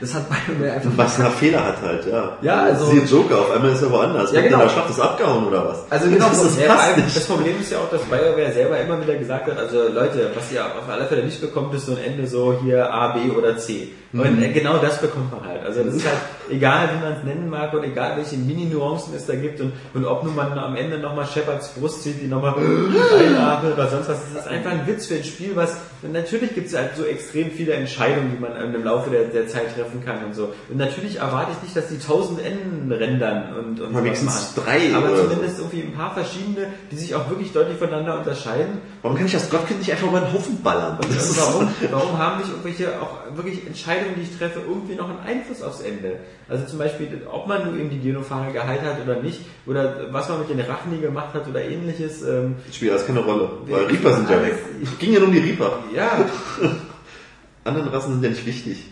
Das 0.00 0.12
hat 0.14 0.24
BioWare 0.48 0.72
einfach 0.72 0.90
Was 0.96 1.18
nach 1.18 1.30
Fehler 1.30 1.64
hat 1.64 1.80
halt, 1.80 2.06
ja. 2.06 2.36
Ja, 2.42 2.62
also- 2.64 2.86
Siehe 2.86 3.04
Joker, 3.04 3.38
auf 3.42 3.50
einmal 3.52 3.70
ist 3.70 3.82
er 3.82 3.92
woanders. 3.92 4.32
Ja, 4.32 4.40
genau. 4.40 4.58
der 4.58 4.68
Schlacht 4.70 4.90
ist 4.90 4.98
abgehauen 4.98 5.46
oder 5.46 5.68
was? 5.68 5.84
Also 5.88 6.10
genau, 6.10 6.28
das, 6.28 6.42
das 6.42 6.56
passt 6.56 6.88
allem, 6.88 7.04
nicht. 7.04 7.16
das 7.16 7.24
Problem 7.26 7.60
ist 7.60 7.70
ja 7.70 7.78
auch, 7.78 7.90
dass 7.90 8.00
BioWare 8.02 8.52
selber 8.52 8.80
immer 8.80 9.00
wieder 9.00 9.14
gesagt 9.14 9.46
hat, 9.48 9.56
also 9.56 9.86
Leute, 9.86 10.32
was 10.34 10.50
ihr 10.50 10.64
auf 10.64 10.88
alle 10.90 11.06
Fälle 11.06 11.24
nicht 11.24 11.40
bekommt, 11.40 11.72
ist 11.74 11.86
so 11.86 11.92
ein 11.92 11.98
Ende 11.98 12.26
so 12.26 12.58
hier 12.64 12.92
A, 12.92 13.12
B 13.16 13.30
oder 13.30 13.56
C. 13.56 13.90
Und 14.12 14.36
Mhm. 14.36 14.42
äh, 14.42 14.48
genau 14.52 14.76
das 14.78 15.00
bekommt 15.00 15.32
man 15.32 15.42
halt. 15.48 15.64
Also 15.64 15.82
das 15.84 15.94
ist 15.94 16.06
halt 16.06 16.18
egal, 16.50 16.88
wie 16.94 17.02
man 17.02 17.12
es 17.14 17.24
nennen 17.24 17.48
mag 17.48 17.72
und 17.72 17.82
egal, 17.82 18.16
welche 18.18 18.36
Mini-Nuancen 18.36 19.14
es 19.14 19.24
da 19.26 19.34
gibt 19.34 19.60
und, 19.60 19.72
und 19.94 20.04
ob 20.04 20.22
nun 20.24 20.34
man 20.36 20.52
am 20.58 20.76
Ende 20.76 20.98
nochmal 20.98 21.26
Shepards 21.26 21.70
Brust 21.70 22.02
sieht, 22.02 22.20
die 22.20 22.26
nochmal 22.26 22.54
einatmet 23.18 23.72
oder 23.72 23.88
sonst 23.88 24.08
was. 24.08 24.18
Das 24.34 24.44
ist 24.44 24.48
einfach 24.50 24.70
ein 24.72 24.86
Witz 24.86 25.06
für 25.06 25.14
ein 25.14 25.24
Spiel, 25.24 25.56
was 25.56 25.76
natürlich 26.02 26.54
gibt 26.54 26.66
es 26.68 26.76
halt 26.76 26.90
so 26.96 27.04
extrem 27.04 27.50
viele 27.50 27.72
Entscheidungen, 27.72 28.32
die 28.34 28.38
man 28.38 28.74
im 28.74 28.84
Laufe 28.84 29.08
der, 29.08 29.24
der 29.24 29.48
Zeit 29.48 29.74
treffen 29.74 30.04
kann 30.04 30.24
und 30.24 30.34
so. 30.34 30.52
Und 30.68 30.76
natürlich 30.76 31.16
erwarte 31.18 31.52
ich 31.56 31.62
nicht, 31.62 31.76
dass 31.76 31.88
die 31.88 31.98
tausend 31.98 32.40
Enden 32.44 32.92
rendern 32.92 33.54
und, 33.56 33.80
und 33.80 33.92
Mal 33.92 34.04
wenigstens 34.04 34.54
drei 34.54 34.94
Aber 34.94 35.16
zumindest 35.16 35.58
irgendwie 35.58 35.82
ein 35.82 35.92
paar 35.94 36.12
verschiedene, 36.12 36.66
die 36.90 36.96
sich 36.96 37.14
auch 37.14 37.30
wirklich 37.30 37.52
deutlich 37.52 37.78
voneinander 37.78 38.18
unterscheiden. 38.18 38.78
Warum 39.00 39.16
kann 39.16 39.26
ich 39.26 39.32
das 39.32 39.48
Gottkind 39.48 39.78
nicht 39.80 39.90
einfach 39.92 40.10
mal 40.10 40.22
einen 40.22 40.32
Haufen 40.34 40.62
ballern? 40.62 40.98
Warum, 41.00 41.68
warum 41.90 42.18
haben 42.18 42.38
nicht 42.40 42.50
irgendwelche 42.50 43.00
auch 43.00 43.36
wirklich 43.36 43.66
Entscheidungen, 43.66 44.01
die 44.16 44.22
ich 44.22 44.36
treffe, 44.36 44.60
irgendwie 44.66 44.94
noch 44.94 45.08
einen 45.08 45.20
Einfluss 45.20 45.62
aufs 45.62 45.80
Ende? 45.80 46.16
Also 46.48 46.66
zum 46.66 46.78
Beispiel, 46.78 47.08
ob 47.30 47.46
man 47.46 47.64
nun 47.64 47.78
eben 47.80 47.90
die 47.90 48.00
Genofahne 48.00 48.52
geheilt 48.52 48.82
hat 48.82 49.02
oder 49.02 49.20
nicht, 49.20 49.40
oder 49.66 50.12
was 50.12 50.28
man 50.28 50.40
mit 50.40 50.50
den 50.50 50.60
Rachen 50.60 51.00
gemacht 51.00 51.34
hat 51.34 51.48
oder 51.48 51.62
ähnliches. 51.62 52.22
Ähm, 52.22 52.56
Spielt 52.72 52.92
alles 52.92 53.06
keine 53.06 53.20
Rolle. 53.20 53.50
Weil 53.66 53.84
Reaper 53.84 54.16
sind 54.16 54.30
ja 54.30 54.42
weg. 54.42 54.54
Ging 54.98 55.12
ja 55.12 55.18
nur 55.18 55.28
um 55.28 55.34
die 55.34 55.40
Reaper. 55.40 55.78
ja, 55.94 56.26
Andere 57.64 57.92
Rassen 57.92 58.14
sind 58.14 58.24
ja 58.24 58.30
nicht 58.30 58.46
wichtig. 58.46 58.86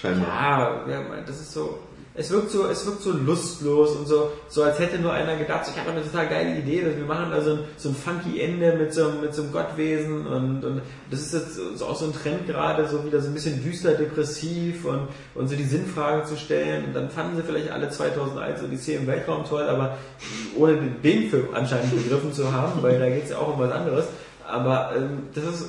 Scheinbar. 0.00 0.88
ja, 0.88 1.02
das 1.26 1.40
ist 1.40 1.52
so. 1.52 1.78
Es 2.14 2.30
wirkt 2.30 2.50
so, 2.50 2.66
es 2.66 2.84
wirkt 2.84 3.00
so 3.00 3.12
lustlos 3.12 3.96
und 3.96 4.06
so, 4.06 4.32
so 4.48 4.62
als 4.64 4.78
hätte 4.78 4.98
nur 4.98 5.14
einer 5.14 5.36
gedacht, 5.36 5.66
ich 5.72 5.80
habe 5.80 5.92
eine 5.92 6.02
total 6.02 6.28
geile 6.28 6.58
Idee, 6.58 6.82
dass 6.82 6.94
wir 6.94 7.06
machen 7.06 7.32
also 7.32 7.52
ein, 7.52 7.58
so 7.78 7.88
ein 7.88 7.94
funky 7.94 8.38
Ende 8.38 8.76
mit 8.76 8.92
so, 8.92 9.12
mit 9.20 9.34
so 9.34 9.42
einem 9.42 9.52
Gottwesen 9.52 10.26
und, 10.26 10.62
und 10.62 10.82
das 11.10 11.20
ist 11.20 11.32
jetzt 11.32 11.78
so 11.78 11.86
auch 11.86 11.96
so 11.96 12.04
ein 12.04 12.12
Trend 12.12 12.46
gerade, 12.46 12.86
so 12.86 13.02
wieder 13.06 13.18
so 13.22 13.28
ein 13.28 13.34
bisschen 13.34 13.62
düster, 13.62 13.94
depressiv 13.94 14.84
und, 14.84 15.08
und 15.34 15.48
so 15.48 15.56
die 15.56 15.64
Sinnfrage 15.64 16.24
zu 16.24 16.36
stellen 16.36 16.84
und 16.84 16.94
dann 16.94 17.08
fanden 17.08 17.36
sie 17.36 17.44
vielleicht 17.44 17.70
alle 17.70 17.88
2001 17.88 18.62
Odyssee 18.62 18.96
im 18.96 19.06
Weltraum 19.06 19.46
toll, 19.46 19.62
aber 19.62 19.96
ohne 20.54 20.76
den 21.02 21.30
Film 21.30 21.48
anscheinend 21.54 21.96
begriffen 21.96 22.34
zu 22.34 22.52
haben, 22.52 22.82
weil 22.82 22.98
da 22.98 23.08
geht 23.08 23.24
es 23.24 23.30
ja 23.30 23.38
auch 23.38 23.54
um 23.54 23.58
was 23.58 23.72
anderes, 23.72 24.04
aber 24.46 24.92
ähm, 24.94 25.28
das 25.34 25.44
ist, 25.44 25.68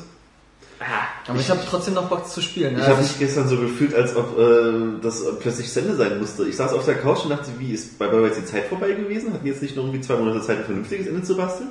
Aber 1.27 1.39
ich 1.39 1.49
habe 1.49 1.61
trotzdem 1.69 1.93
noch 1.93 2.09
Bock 2.09 2.27
zu 2.27 2.41
spielen. 2.41 2.73
Ich 2.73 2.79
ne? 2.79 2.83
habe 2.83 2.97
Also 2.97 3.07
mich 3.07 3.19
gestern 3.19 3.47
so 3.47 3.57
gefühlt, 3.57 3.95
als 3.95 4.15
ob 4.15 4.37
äh, 4.37 5.01
das 5.01 5.23
plötzlich 5.39 5.71
zu 5.71 5.79
Ende 5.79 5.95
sein 5.95 6.19
musste. 6.19 6.43
Ich 6.45 6.57
saß 6.57 6.73
auf 6.73 6.83
der 6.85 6.95
Couch 6.95 7.23
und 7.23 7.29
dachte, 7.29 7.51
wie 7.59 7.71
ist 7.71 7.97
bei 7.97 8.07
BioWare 8.07 8.27
jetzt 8.27 8.39
die 8.41 8.45
Zeit 8.45 8.65
vorbei 8.65 8.91
gewesen? 8.91 9.33
Hatten 9.33 9.43
die 9.43 9.49
jetzt 9.51 9.61
nicht 9.61 9.75
noch 9.77 9.83
irgendwie 9.83 10.01
zwei 10.01 10.15
Monate 10.17 10.41
Zeit, 10.41 10.57
ein 10.59 10.65
vernünftiges 10.65 11.07
Ende 11.07 11.23
zu 11.23 11.37
basteln? 11.37 11.69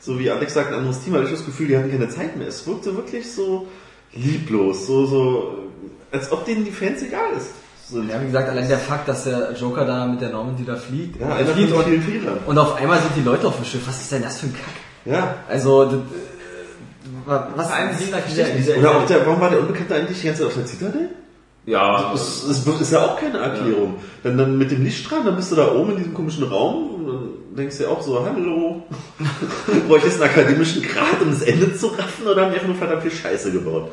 So 0.00 0.18
wie 0.18 0.30
Alex 0.30 0.54
sagt, 0.54 0.68
ein 0.68 0.74
anderes 0.74 1.00
Team, 1.00 1.14
hatte 1.14 1.24
ich 1.24 1.30
das 1.30 1.44
Gefühl, 1.44 1.68
die 1.68 1.76
hatten 1.76 1.90
keine 1.90 2.08
Zeit 2.08 2.36
mehr. 2.36 2.48
Es 2.48 2.66
wirkte 2.66 2.94
wirklich 2.96 3.30
so 3.30 3.66
lieblos, 4.12 4.86
so, 4.86 5.06
so, 5.06 5.58
als 6.10 6.30
ob 6.32 6.44
denen 6.44 6.64
die 6.64 6.70
Fans 6.70 7.02
egal 7.02 7.32
ist. 7.36 7.48
So, 7.90 8.00
Ja, 8.02 8.20
wie 8.20 8.26
gesagt, 8.26 8.48
allein 8.48 8.68
der 8.68 8.78
Fakt, 8.78 9.08
dass 9.08 9.24
der 9.24 9.54
Joker 9.54 9.84
da 9.84 10.06
mit 10.06 10.20
der 10.20 10.30
Normandy 10.30 10.64
da 10.64 10.76
fliegt. 10.76 11.20
ja, 11.20 11.34
einer 11.34 11.48
fliegt 11.48 11.70
von 11.70 11.78
und, 11.80 11.84
vielen 11.86 12.02
Fehlern. 12.02 12.38
und 12.46 12.58
auf 12.58 12.74
einmal 12.76 12.98
sind 13.00 13.12
die 13.16 13.22
Leute 13.22 13.46
auf 13.48 13.56
dem 13.56 13.64
Schiff. 13.64 13.82
Was 13.86 14.00
ist 14.00 14.12
denn 14.12 14.22
das 14.22 14.38
für 14.40 14.46
ein 14.46 14.54
Kack? 14.54 15.12
Ja. 15.12 15.36
Also, 15.48 15.84
das, 15.84 16.00
was 17.28 17.70
ist 18.00 18.30
dieser, 18.30 18.44
dieser, 18.44 18.76
Oder 18.78 18.96
auch 18.96 19.06
der, 19.06 19.26
warum 19.26 19.40
war 19.40 19.50
der 19.50 19.60
Unbekannte 19.60 19.94
eigentlich 19.94 20.20
die 20.20 20.26
ganze 20.26 20.42
Zeit 20.42 20.48
auf 20.48 20.54
der 20.54 20.66
Zitadelle? 20.66 21.10
ja, 21.66 22.10
Das, 22.12 22.44
das 22.46 22.80
ist 22.80 22.92
ja 22.92 23.04
auch 23.04 23.20
keine 23.20 23.38
Erklärung. 23.38 23.96
Dann, 24.22 24.38
dann 24.38 24.56
mit 24.56 24.70
dem 24.70 24.82
Lichtstrahl, 24.82 25.22
dann 25.24 25.36
bist 25.36 25.52
du 25.52 25.56
da 25.56 25.72
oben 25.72 25.92
in 25.92 25.96
diesem 25.98 26.14
komischen 26.14 26.44
Raum 26.44 26.94
und 26.94 27.06
dann 27.06 27.28
denkst 27.56 27.76
du 27.76 27.84
dir 27.84 27.90
auch 27.90 28.00
so, 28.00 28.24
hallo, 28.24 28.82
brauche 29.86 29.98
ich 29.98 30.04
jetzt 30.04 30.22
einen 30.22 30.30
akademischen 30.30 30.82
Grad, 30.82 31.20
um 31.20 31.30
das 31.30 31.42
Ende 31.42 31.76
zu 31.76 31.88
raffen 31.88 32.26
oder 32.26 32.42
haben 32.42 32.50
die 32.50 32.56
einfach 32.56 32.68
nur 32.68 32.76
verdammt 32.76 33.02
viel 33.02 33.10
Scheiße 33.10 33.52
gebaut? 33.52 33.90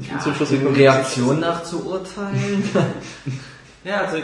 Ich 0.00 0.08
bin 0.08 0.20
zum 0.20 0.34
Schluss 0.34 0.50
gekommen, 0.50 0.74
Reaktion 0.74 1.40
nach 1.40 1.62
zu 1.62 1.86
urteilen. 1.86 2.64
Ja, 3.84 4.00
also 4.00 4.16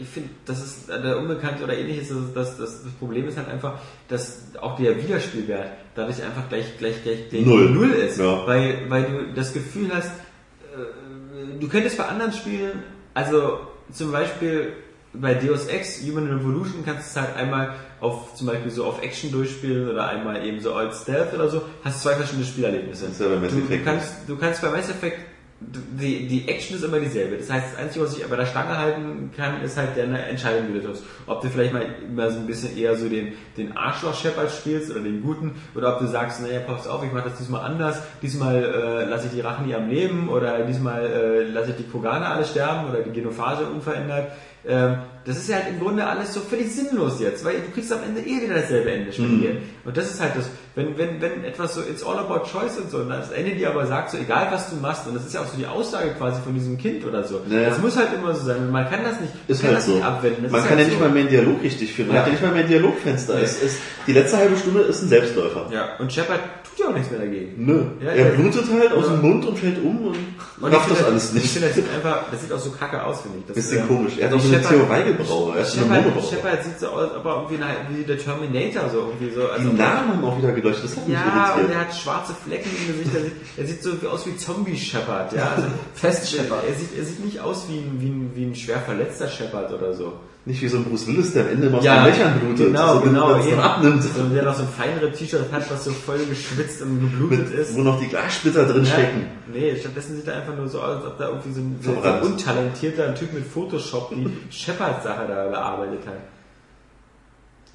ich 0.00 0.08
finde, 0.08 0.30
das 0.46 0.64
ist 0.64 0.88
der 0.88 1.18
Unbekannte 1.18 1.64
oder 1.64 1.76
ähnliches, 1.76 2.08
das, 2.34 2.56
das, 2.56 2.82
das, 2.82 2.92
Problem 2.98 3.28
ist 3.28 3.36
halt 3.36 3.48
einfach, 3.48 3.78
dass 4.08 4.42
auch 4.60 4.76
der 4.76 5.02
Wiederspielwert 5.02 5.68
dadurch 5.94 6.22
einfach 6.22 6.48
gleich, 6.48 6.78
gleich, 6.78 7.02
gleich, 7.02 7.28
gleich 7.30 7.44
Null. 7.44 7.70
Null 7.70 7.90
ist. 7.90 8.18
Ja. 8.18 8.46
Weil, 8.46 8.88
weil 8.88 9.04
du 9.04 9.32
das 9.34 9.52
Gefühl 9.52 9.90
hast, 9.92 10.10
äh, 10.10 11.58
du 11.58 11.68
könntest 11.68 11.98
bei 11.98 12.06
anderen 12.06 12.32
Spielen, 12.32 12.82
also 13.14 13.60
zum 13.92 14.12
Beispiel 14.12 14.72
bei 15.12 15.34
Deus 15.34 15.66
Ex, 15.66 16.02
Human 16.02 16.28
Revolution 16.28 16.84
kannst 16.84 17.16
du 17.16 17.20
es 17.20 17.26
halt 17.26 17.36
einmal 17.36 17.74
auf 18.00 18.34
zum 18.34 18.46
Beispiel 18.46 18.70
so 18.70 18.84
auf 18.84 19.02
Action 19.02 19.32
durchspielen 19.32 19.90
oder 19.90 20.08
einmal 20.08 20.44
eben 20.46 20.60
so 20.60 20.74
als 20.74 21.02
Stealth 21.02 21.34
oder 21.34 21.48
so, 21.48 21.62
hast 21.82 22.02
zwei 22.02 22.14
verschiedene 22.14 22.46
Spielerlebnisse. 22.46 23.06
Das 23.06 23.12
ist 23.12 23.20
ja 23.20 23.28
bei 23.28 23.36
Mass 23.36 23.50
du, 23.50 23.56
du, 23.56 23.64
Effect 23.64 23.84
kannst, 23.84 24.14
du 24.28 24.36
kannst 24.36 24.62
bei 24.62 24.70
Mass 24.70 24.88
Effect 24.88 25.18
die, 25.60 26.26
die 26.26 26.48
Action 26.48 26.76
ist 26.76 26.84
immer 26.84 26.98
dieselbe. 26.98 27.36
Das 27.36 27.50
heißt, 27.50 27.74
das 27.74 27.78
Einzige, 27.78 28.04
was 28.06 28.16
ich 28.16 28.26
bei 28.26 28.36
der 28.36 28.46
Stange 28.46 28.78
halten 28.78 29.30
kann, 29.36 29.60
ist 29.62 29.76
halt 29.76 29.96
deine 29.96 30.22
Entscheidung, 30.24 30.68
die 30.68 30.80
du 30.80 30.86
triffst. 30.86 31.04
Ob 31.26 31.42
du 31.42 31.48
vielleicht 31.48 31.74
mal 31.74 31.84
immer 32.08 32.30
so 32.30 32.38
ein 32.38 32.46
bisschen 32.46 32.76
eher 32.76 32.96
so 32.96 33.08
den, 33.08 33.34
den 33.58 33.76
Arschloch-Shepard 33.76 34.50
spielst 34.50 34.90
oder 34.90 35.00
den 35.00 35.22
guten, 35.22 35.60
oder 35.74 35.94
ob 35.94 36.00
du 36.00 36.06
sagst, 36.06 36.40
naja, 36.40 36.60
pass 36.60 36.88
auf, 36.88 37.04
ich 37.04 37.12
mache 37.12 37.28
das 37.28 37.38
diesmal 37.38 37.62
anders. 37.62 38.02
Diesmal 38.22 38.64
äh, 38.64 39.04
lasse 39.04 39.26
ich 39.26 39.32
die 39.32 39.40
Rachen 39.42 39.66
nie 39.66 39.74
am 39.74 39.90
Leben 39.90 40.30
oder 40.30 40.64
diesmal 40.64 41.04
äh, 41.04 41.42
lasse 41.44 41.70
ich 41.70 41.76
die 41.76 41.90
Koganer 41.90 42.30
alle 42.30 42.46
sterben 42.46 42.88
oder 42.88 43.02
die 43.02 43.12
Genophage 43.12 43.66
unverändert. 43.66 44.32
Ähm, 44.66 44.96
das 45.24 45.36
ist 45.36 45.48
ja 45.48 45.56
halt 45.56 45.68
im 45.68 45.80
Grunde 45.80 46.06
alles 46.06 46.32
so 46.32 46.40
völlig 46.40 46.74
sinnlos 46.74 47.20
jetzt, 47.20 47.44
weil 47.44 47.56
du 47.56 47.70
kriegst 47.74 47.92
am 47.92 48.02
Ende 48.02 48.20
eh 48.22 48.42
wieder 48.42 48.54
dasselbe 48.54 48.90
Ende 48.90 49.12
spendiert. 49.12 49.58
Und 49.84 49.96
das 49.96 50.10
ist 50.10 50.20
halt 50.20 50.32
das, 50.36 50.46
wenn, 50.74 50.96
wenn, 50.96 51.20
wenn 51.20 51.44
etwas 51.44 51.74
so, 51.74 51.82
it's 51.82 52.02
all 52.02 52.18
about 52.18 52.44
choice 52.50 52.78
und 52.78 52.90
so, 52.90 52.98
und 52.98 53.10
das 53.10 53.30
Ende 53.30 53.54
dir 53.54 53.70
aber 53.70 53.86
sagt, 53.86 54.10
so 54.10 54.18
egal 54.18 54.48
was 54.50 54.70
du 54.70 54.76
machst, 54.76 55.06
und 55.06 55.14
das 55.14 55.26
ist 55.26 55.34
ja 55.34 55.40
auch 55.42 55.46
so 55.46 55.56
die 55.58 55.66
Aussage 55.66 56.10
quasi 56.16 56.40
von 56.42 56.54
diesem 56.54 56.78
Kind 56.78 57.04
oder 57.04 57.22
so. 57.24 57.40
Ja. 57.50 57.68
Das 57.68 57.78
muss 57.78 57.96
halt 57.96 58.08
immer 58.14 58.34
so 58.34 58.46
sein, 58.46 58.70
man 58.70 58.88
kann 58.88 59.00
das 59.04 59.20
nicht, 59.20 59.32
Ist 59.48 59.60
kann 59.60 59.68
halt 59.68 59.78
das 59.78 59.86
so. 59.86 59.94
nicht 59.96 60.04
abwenden. 60.04 60.42
Das 60.44 60.52
Man 60.52 60.60
kann 60.62 60.70
halt 60.70 60.80
ja 60.80 60.84
nicht 60.86 60.98
so. 60.98 61.04
mal 61.04 61.10
mehr 61.10 61.20
einen 61.22 61.30
Dialog 61.30 61.62
richtig 61.62 61.92
führen. 61.92 62.08
Man 62.08 62.16
Ja. 62.16 62.22
hat 62.22 62.28
ja 62.28 62.32
nicht 62.32 62.42
mal 62.42 62.52
mehr 62.52 62.62
ein 62.62 62.68
Dialogfenster. 62.68 63.34
Nee. 63.36 63.42
Es 63.42 63.62
ist, 63.62 63.78
die 64.06 64.12
letzte 64.12 64.36
halbe 64.38 64.56
Stunde 64.56 64.80
ist 64.80 65.02
ein 65.02 65.08
Selbstläufer. 65.08 65.68
Ja, 65.72 65.96
und 65.98 66.12
Shepard 66.12 66.40
tut 66.70 66.78
ja 66.84 66.90
auch 66.90 66.94
nichts 66.94 67.10
mehr 67.10 67.20
dagegen. 67.20 67.64
Nö. 67.66 67.82
Ja, 68.02 68.10
er 68.12 68.24
blutet 68.32 68.64
halt 68.70 68.92
aus 68.92 69.06
dem 69.06 69.20
Mund 69.20 69.44
und 69.46 69.58
fällt 69.58 69.78
um 69.82 70.06
und, 70.06 70.16
Und 70.60 70.72
rafft 70.74 70.86
ich 70.86 70.88
das 70.88 70.98
finde, 70.98 71.04
alles 71.12 71.28
Ich 71.28 71.34
nicht. 71.34 71.50
finde, 71.52 71.66
das 71.68 71.76
sieht 71.76 71.84
einfach, 71.94 72.24
das 72.30 72.40
sieht 72.40 72.52
auch 72.52 72.58
so 72.58 72.70
kacke 72.70 73.04
aus, 73.04 73.20
finde 73.22 73.38
ich. 73.38 73.46
Das, 73.46 73.56
Bisschen 73.56 73.78
ähm, 73.80 73.88
komisch. 73.88 74.12
Er 74.18 74.28
hat 74.28 74.34
auch 74.36 74.40
die 74.40 74.46
so 74.48 74.54
eine 74.54 74.62
Theo 74.64 74.88
Weigelbraue. 74.88 75.54
Er 75.56 75.62
ist 75.62 75.72
eine 75.78 75.82
Shepard, 75.86 76.02
Monobraue. 76.04 76.30
Shepard 76.30 76.64
sieht 76.64 76.78
so 76.80 76.86
aus, 76.88 77.10
aber 77.14 77.36
irgendwie 77.48 77.62
eine- 77.64 77.76
wie 77.98 78.04
der 78.04 78.18
Terminator, 78.18 78.90
so 78.90 78.98
irgendwie 78.98 79.30
so. 79.34 79.46
Also 79.48 79.68
Die 79.70 79.76
Namen 79.76 80.08
haben 80.08 80.24
auch 80.24 80.38
wieder 80.38 80.52
geleuchtet. 80.52 80.84
Das 80.84 80.96
hat 80.96 81.08
mich 81.08 81.16
Ja, 81.16 81.22
und 81.54 81.58
irritiert. 81.60 81.70
er 81.74 81.80
hat 81.88 81.94
schwarze 81.96 82.34
Flecken 82.34 82.70
im 82.88 82.98
Gesicht. 82.98 83.14
Er 83.14 83.22
sieht, 83.22 83.32
er 83.56 83.66
sieht 83.66 83.82
so 84.02 84.08
aus 84.08 84.26
wie 84.26 84.36
Zombie 84.36 84.76
Shepard. 84.76 85.32
Ja, 85.32 85.52
also, 85.56 85.68
Fest 85.94 86.30
Shepard. 86.30 86.64
Er 86.68 86.74
sieht, 86.74 86.96
er 86.98 87.04
sieht 87.04 87.24
nicht 87.24 87.40
aus 87.40 87.66
wie 87.68 87.78
ein, 87.78 87.96
wie 88.00 88.08
ein, 88.08 88.30
wie 88.34 88.44
ein 88.44 88.54
schwer 88.54 88.78
verletzter 88.80 89.28
Shepard 89.28 89.72
oder 89.72 89.94
so. 89.94 90.12
Nicht 90.46 90.62
wie 90.62 90.68
so 90.68 90.78
ein 90.78 90.84
Bruce 90.84 91.06
Willis, 91.06 91.34
der 91.34 91.44
am 91.44 91.50
Ende 91.50 91.66
immer 91.66 91.78
aus 91.78 91.84
den 91.84 92.04
Löchern 92.04 92.40
blutet. 92.40 92.66
Genau, 92.68 92.94
so, 92.94 93.00
genau. 93.02 93.38
eben. 93.38 93.50
dann 93.50 93.60
abnimmt. 93.60 94.02
So, 94.02 94.22
der 94.28 94.42
noch 94.42 94.54
so 94.54 94.62
ein 94.62 94.68
feinere 94.68 95.12
T-Shirt 95.12 95.52
hat, 95.52 95.70
was 95.70 95.84
so 95.84 95.90
voll 95.90 96.18
geschwitzt 96.24 96.80
und 96.80 96.98
geblutet 96.98 97.50
Mit, 97.50 97.58
ist. 97.58 97.74
wo 97.76 97.82
noch 97.82 98.00
die 98.00 98.08
Glassplitter 98.08 98.64
drin 98.66 98.84
Ja, 98.84 98.90
stecken. 98.92 99.26
nee, 99.52 99.76
stattdessen 99.78 100.16
sieht 100.16 100.26
er 100.28 100.36
einfach 100.36 100.56
nur 100.56 100.66
so 100.66 100.80
aus, 100.80 100.96
als 100.96 101.06
ob 101.06 101.18
da 101.18 101.28
irgendwie 101.28 101.52
so 101.52 101.60
ein, 101.60 101.78
so 101.82 102.00
ein 102.02 102.22
untalentierter 102.22 103.14
Typ 103.14 103.34
mit 103.34 103.46
Photoshop 103.46 104.14
die 104.14 104.30
Shepard-Sache 104.50 105.26
da 105.28 105.48
bearbeitet 105.48 106.06
hat. 106.06 106.16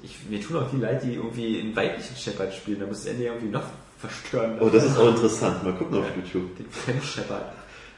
Ich, 0.02 0.18
mir 0.28 0.40
tun 0.40 0.56
auch 0.56 0.68
die 0.70 0.78
leid, 0.78 1.04
die 1.04 1.14
irgendwie 1.14 1.60
einen 1.60 1.74
weiblichen 1.76 2.16
Shepard 2.16 2.52
spielen, 2.52 2.80
da 2.80 2.86
muss 2.86 3.04
das 3.04 3.12
Ende 3.12 3.24
irgendwie 3.26 3.48
noch 3.48 3.64
verstören. 3.98 4.56
Oh, 4.60 4.68
das 4.68 4.84
ist 4.84 4.98
auch 4.98 5.08
interessant. 5.08 5.62
Mal 5.62 5.72
gucken 5.74 5.98
auf 5.98 6.04
YouTube. 6.16 6.56
Den 6.56 6.66
Femme-Shepard. 6.68 7.44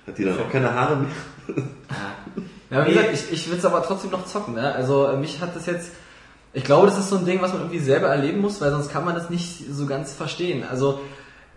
Hat 0.06 0.18
die 0.18 0.24
dann 0.24 0.38
auch 0.38 0.50
keine 0.50 0.72
Haare 0.72 0.96
mehr? 0.96 1.64
Ja, 2.70 2.86
wie 2.86 2.92
gesagt, 2.92 3.14
ich, 3.14 3.32
ich 3.32 3.50
will 3.50 3.58
es 3.58 3.64
aber 3.64 3.82
trotzdem 3.82 4.10
noch 4.10 4.26
zocken. 4.26 4.54
Ne? 4.54 4.74
Also 4.74 5.06
äh, 5.06 5.16
mich 5.16 5.40
hat 5.40 5.56
das 5.56 5.66
jetzt... 5.66 5.92
Ich 6.52 6.64
glaube, 6.64 6.86
das 6.86 6.98
ist 6.98 7.10
so 7.10 7.16
ein 7.16 7.26
Ding, 7.26 7.42
was 7.42 7.52
man 7.52 7.62
irgendwie 7.62 7.78
selber 7.78 8.08
erleben 8.08 8.40
muss, 8.40 8.60
weil 8.60 8.70
sonst 8.70 8.90
kann 8.90 9.04
man 9.04 9.14
das 9.14 9.30
nicht 9.30 9.64
so 9.70 9.86
ganz 9.86 10.12
verstehen. 10.12 10.64
Also 10.68 11.00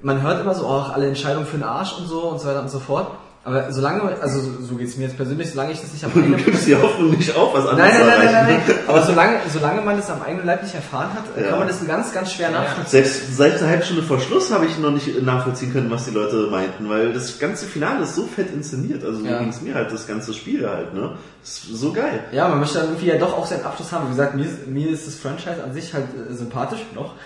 man 0.01 0.21
hört 0.21 0.41
immer 0.41 0.53
so, 0.53 0.67
oh, 0.67 0.81
alle 0.93 1.07
Entscheidungen 1.07 1.45
für 1.45 1.57
den 1.57 1.63
Arsch 1.63 1.97
und 1.97 2.07
so 2.07 2.23
und 2.23 2.39
so 2.39 2.47
weiter 2.47 2.61
und 2.61 2.69
so 2.69 2.79
fort. 2.79 3.07
Aber 3.43 3.71
solange, 3.73 4.03
also 4.21 4.39
so- 4.39 4.75
geht's 4.75 4.97
mir 4.97 5.05
jetzt 5.05 5.17
persönlich, 5.17 5.49
solange 5.49 5.71
ich 5.71 5.81
das 5.81 5.91
nicht 5.93 6.03
am 6.05 6.13
Du 6.13 6.19
eigenen 6.19 6.45
gibst 6.45 6.67
die 6.67 6.75
Hoffnung 6.75 7.09
nicht 7.09 7.35
auf, 7.35 7.55
was 7.55 7.65
anderes 7.65 7.91
Nein, 7.91 7.99
nein, 7.99 8.07
nein, 8.07 8.25
nein, 8.25 8.33
erreichen. 8.35 8.47
nein, 8.67 8.75
nein. 8.77 8.87
Aber 8.87 9.01
solange, 9.03 9.37
solange 9.51 9.81
man 9.81 9.97
das 9.97 10.09
am 10.11 10.21
eigenen 10.21 10.45
Leib 10.45 10.61
nicht 10.61 10.75
erfahren 10.75 11.09
hat, 11.11 11.23
Ja. 11.35 11.49
kann 11.49 11.57
man 11.59 11.67
das 11.67 11.87
ganz, 11.87 12.13
ganz 12.13 12.31
schwer 12.33 12.51
nachvollziehen. 12.51 13.03
Selbst 13.03 13.35
seit 13.37 13.57
einer 13.59 13.69
halben 13.69 13.81
Stunde 13.83 14.03
vor 14.03 14.19
Schluss 14.19 14.51
habe 14.53 14.67
ich 14.67 14.77
noch 14.77 14.91
nicht 14.91 15.23
nachvollziehen 15.23 15.73
können, 15.73 15.89
was 15.89 16.05
die 16.05 16.11
Leute 16.11 16.49
meinten, 16.51 16.87
weil 16.87 17.13
das 17.13 17.39
ganze 17.39 17.65
Finale 17.65 18.03
ist 18.03 18.13
so 18.15 18.27
fett 18.27 18.53
inszeniert. 18.53 19.03
Also 19.03 19.21
so 19.21 19.25
Ja. 19.25 19.39
ging 19.39 19.49
es 19.49 19.59
mir 19.61 19.73
halt, 19.73 19.91
das 19.91 20.05
ganze 20.05 20.35
Spiel 20.35 20.69
halt, 20.69 20.93
ne? 20.93 21.13
Das 21.41 21.49
ist 21.63 21.79
so 21.79 21.91
geil. 21.93 22.23
Ja, 22.31 22.47
man 22.47 22.59
möchte 22.59 22.77
dann 22.77 22.89
irgendwie 22.89 23.07
ja 23.07 23.17
doch 23.17 23.35
auch 23.35 23.47
seinen 23.47 23.65
Abschluss 23.65 23.91
haben. 23.91 24.05
Wie 24.05 24.11
gesagt, 24.11 24.35
mir, 24.35 24.45
ist- 24.45 24.67
mir 24.67 24.89
ist 24.91 25.07
das 25.07 25.15
Franchise 25.15 25.63
an 25.63 25.73
sich 25.73 25.91
halt 25.95 26.05
äh, 26.29 26.31
sympathisch, 26.35 26.81
noch. 26.93 27.15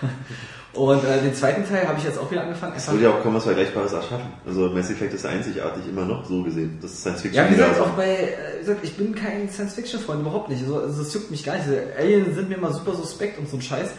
Und 0.76 1.04
äh, 1.04 1.22
den 1.22 1.34
zweiten 1.34 1.66
Teil 1.66 1.88
habe 1.88 1.98
ich 1.98 2.04
jetzt 2.04 2.18
auch 2.18 2.30
wieder 2.30 2.42
angefangen. 2.42 2.74
Es 2.76 2.90
würde 2.90 3.04
ja 3.04 3.10
auch 3.10 3.22
kaum 3.22 3.34
was 3.34 3.44
Vergleichbares 3.44 3.92
erschaffen. 3.92 4.32
Also 4.46 4.68
Mass 4.68 4.90
Effect 4.90 5.14
ist 5.14 5.24
einzigartig 5.24 5.88
immer 5.88 6.04
noch 6.04 6.24
so 6.26 6.42
gesehen. 6.42 6.78
Das 6.82 6.92
ist 6.92 7.00
Science 7.00 7.22
Fiction. 7.22 7.44
ja, 7.44 7.50
wie 7.50 7.56
gesagt, 7.56 7.80
auch 7.80 7.90
bei, 7.90 8.08
äh, 8.08 8.56
wie 8.56 8.60
gesagt, 8.60 8.80
ich 8.82 8.96
bin 8.96 9.14
kein 9.14 9.48
Science-Fiction-Freund, 9.48 10.20
überhaupt 10.20 10.50
nicht. 10.50 10.62
Also, 10.62 10.80
also 10.80 11.02
das 11.02 11.14
juckt 11.14 11.30
mich 11.30 11.44
gar 11.44 11.54
nicht. 11.54 11.66
Diese 11.66 11.82
Aliens 11.98 12.34
sind 12.34 12.48
mir 12.48 12.58
mal 12.58 12.72
super 12.72 12.94
suspekt 12.94 13.38
und 13.38 13.48
so 13.48 13.56
ein 13.56 13.62
Scheiß. 13.62 13.90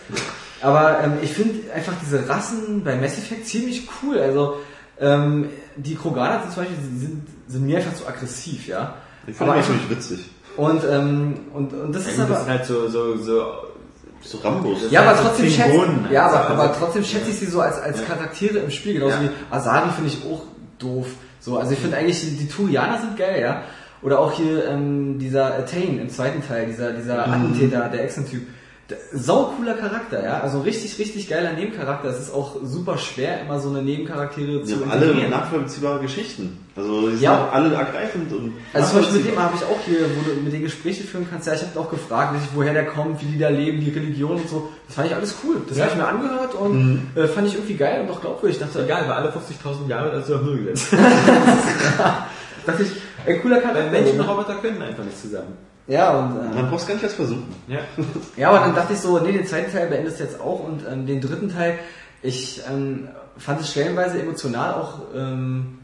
Aber 0.61 0.99
ähm, 1.03 1.13
ich 1.21 1.33
finde 1.33 1.71
einfach 1.73 1.93
diese 2.01 2.29
Rassen 2.29 2.83
bei 2.83 2.95
Mass 2.95 3.17
Effect 3.17 3.47
ziemlich 3.47 3.87
cool. 4.03 4.19
Also 4.19 4.57
ähm, 4.99 5.49
die 5.75 5.95
Kroganer 5.95 6.41
sind 6.41 6.53
zum 6.53 6.63
Beispiel 6.63 6.99
sind, 6.99 7.27
sind 7.47 7.65
mir 7.65 7.77
einfach 7.77 7.95
zu 7.95 8.07
aggressiv, 8.07 8.67
ja. 8.67 8.95
Ich 9.25 9.35
finde 9.35 9.51
aber 9.51 9.61
das 9.61 9.67
ziemlich 9.67 9.89
witzig. 9.89 10.29
und, 10.57 10.83
ähm, 10.89 11.39
und, 11.53 11.73
und 11.73 11.93
das 11.93 12.07
ist 12.07 12.19
aber... 12.19 12.35
das 12.35 12.43
sind 12.45 12.51
halt 12.51 12.65
so, 12.65 12.87
so, 12.87 13.17
so 13.17 13.43
So 14.21 14.37
Rambos. 14.39 14.79
Ja, 14.91 15.01
aber 15.01 15.09
Also 15.11 15.23
trotzdem 15.23 15.49
schätze 15.49 15.69
Klingonen, 15.69 16.07
ja, 16.11 16.25
aber, 16.27 16.49
also- 16.49 16.61
aber 16.63 16.75
trotzdem 16.77 17.03
schätze 17.03 17.29
ich 17.29 17.37
sie 17.37 17.45
so 17.45 17.61
als, 17.61 17.79
als 17.79 18.05
Charaktere 18.05 18.59
im 18.59 18.71
Spiel, 18.71 18.93
genauso 18.95 19.15
Ja. 19.15 19.21
wie 19.23 19.29
Asari 19.55 19.89
finde 19.91 20.09
ich 20.09 20.17
auch 20.25 20.41
doof. 20.79 21.07
So, 21.39 21.57
also 21.57 21.71
ich 21.71 21.79
finde 21.79 21.97
eigentlich 21.97 22.19
die, 22.21 22.31
die 22.37 22.47
Turianer 22.47 22.99
sind 22.99 23.15
geil, 23.17 23.41
ja. 23.41 23.61
Oder 24.01 24.19
auch 24.19 24.31
hier 24.33 24.67
ähm, 24.67 25.17
dieser 25.19 25.55
Attain 25.57 25.99
im 25.99 26.09
zweiten 26.09 26.45
Teil, 26.45 26.65
dieser 26.67 26.91
dieser 26.93 27.25
Mhm. 27.27 27.33
Attentäter, 27.33 27.89
der 27.89 28.03
Echsen-Typ. 28.03 28.41
Sau 29.11 29.51
cooler 29.57 29.73
Charakter, 29.73 30.23
ja. 30.23 30.39
Also 30.39 30.61
richtig, 30.61 30.97
richtig 30.97 31.27
geiler 31.27 31.51
Nebencharakter. 31.53 32.07
Es 32.07 32.19
ist 32.19 32.33
auch 32.33 32.55
super 32.63 32.97
schwer, 32.97 33.41
immer 33.41 33.59
so 33.59 33.69
eine 33.69 33.81
Nebencharaktere 33.81 34.63
zu 34.63 34.75
haben 34.79 34.91
alle 34.91 35.27
nachvollziehbare 35.29 35.99
Geschichten. 35.99 36.65
Also 36.75 37.01
die 37.09 37.15
sind 37.15 37.23
Ja. 37.23 37.43
auch 37.49 37.53
alle 37.53 37.73
ergreifend 37.75 38.31
und 38.31 38.53
Also 38.73 38.91
zum 38.91 38.99
Beispiel 38.99 39.17
mit 39.19 39.27
dem 39.31 39.39
habe 39.39 39.55
ich 39.57 39.63
auch 39.63 39.79
hier, 39.85 39.99
wo 40.15 40.29
du 40.29 40.39
mit 40.41 40.53
denen 40.53 40.63
Gespräche 40.63 41.03
führen 41.03 41.27
kannst, 41.29 41.47
ja, 41.47 41.53
ich 41.55 41.63
habe 41.63 41.77
auch 41.79 41.89
gefragt, 41.89 42.33
woher 42.55 42.71
der 42.73 42.85
kommt, 42.85 43.21
wie 43.21 43.25
die 43.25 43.37
da 43.39 43.49
leben, 43.49 43.81
die 43.83 43.89
Religion 43.89 44.37
und 44.37 44.47
so. 44.49 44.69
Das 44.87 44.95
fand 44.95 45.07
ich 45.09 45.15
alles 45.15 45.35
cool. 45.43 45.57
Das 45.67 45.77
Ja. 45.77 45.83
habe 45.85 45.93
ich 45.93 45.99
mir 45.99 46.07
angehört 46.07 46.53
und 46.55 47.07
äh, 47.15 47.27
fand 47.27 47.47
ich 47.47 47.55
irgendwie 47.55 47.75
geil 47.75 48.01
und 48.03 48.09
auch 48.11 48.21
glaubwürdig. 48.21 48.57
Ich 48.57 48.63
dachte, 48.65 48.83
Egal, 48.85 49.03
weil 49.03 49.11
alle 49.17 49.29
50.000 49.31 49.89
Jahre 49.89 50.11
das 50.15 50.23
ist 50.23 50.29
ja 50.29 50.37
null 50.37 50.59
gesetzt. 50.63 50.93
dachte 52.65 52.83
ich, 52.83 52.91
ey, 53.25 53.39
cooler 53.39 53.59
Charakter. 53.59 53.83
Weil 53.83 53.91
Menschen 53.91 54.19
und? 54.21 54.27
Roboter 54.29 54.55
können 54.55 54.81
einfach 54.81 55.03
nicht 55.03 55.19
zusammen. 55.21 55.57
Ja, 55.87 56.19
und 56.19 56.37
äh, 56.37 56.55
Man 56.55 56.69
braucht 56.69 56.85
gar 56.85 56.95
nicht 56.95 57.03
erst 57.03 57.15
versuchen. 57.15 57.47
Ja. 57.67 57.79
ja, 58.37 58.49
aber 58.49 58.59
dann 58.59 58.75
dachte 58.75 58.93
ich 58.93 58.99
so, 58.99 59.19
nee, 59.19 59.31
den 59.31 59.45
zweiten 59.45 59.71
Teil 59.71 59.87
beendest 59.87 60.19
du 60.19 60.23
jetzt 60.23 60.39
auch 60.39 60.59
und 60.67 60.83
ähm, 60.89 61.05
den 61.05 61.21
dritten 61.21 61.49
Teil, 61.49 61.79
ich 62.21 62.61
ähm, 62.69 63.07
fand 63.37 63.61
es 63.61 63.71
stellenweise 63.71 64.21
emotional 64.21 64.73
auch 64.73 64.99
ähm, 65.15 65.79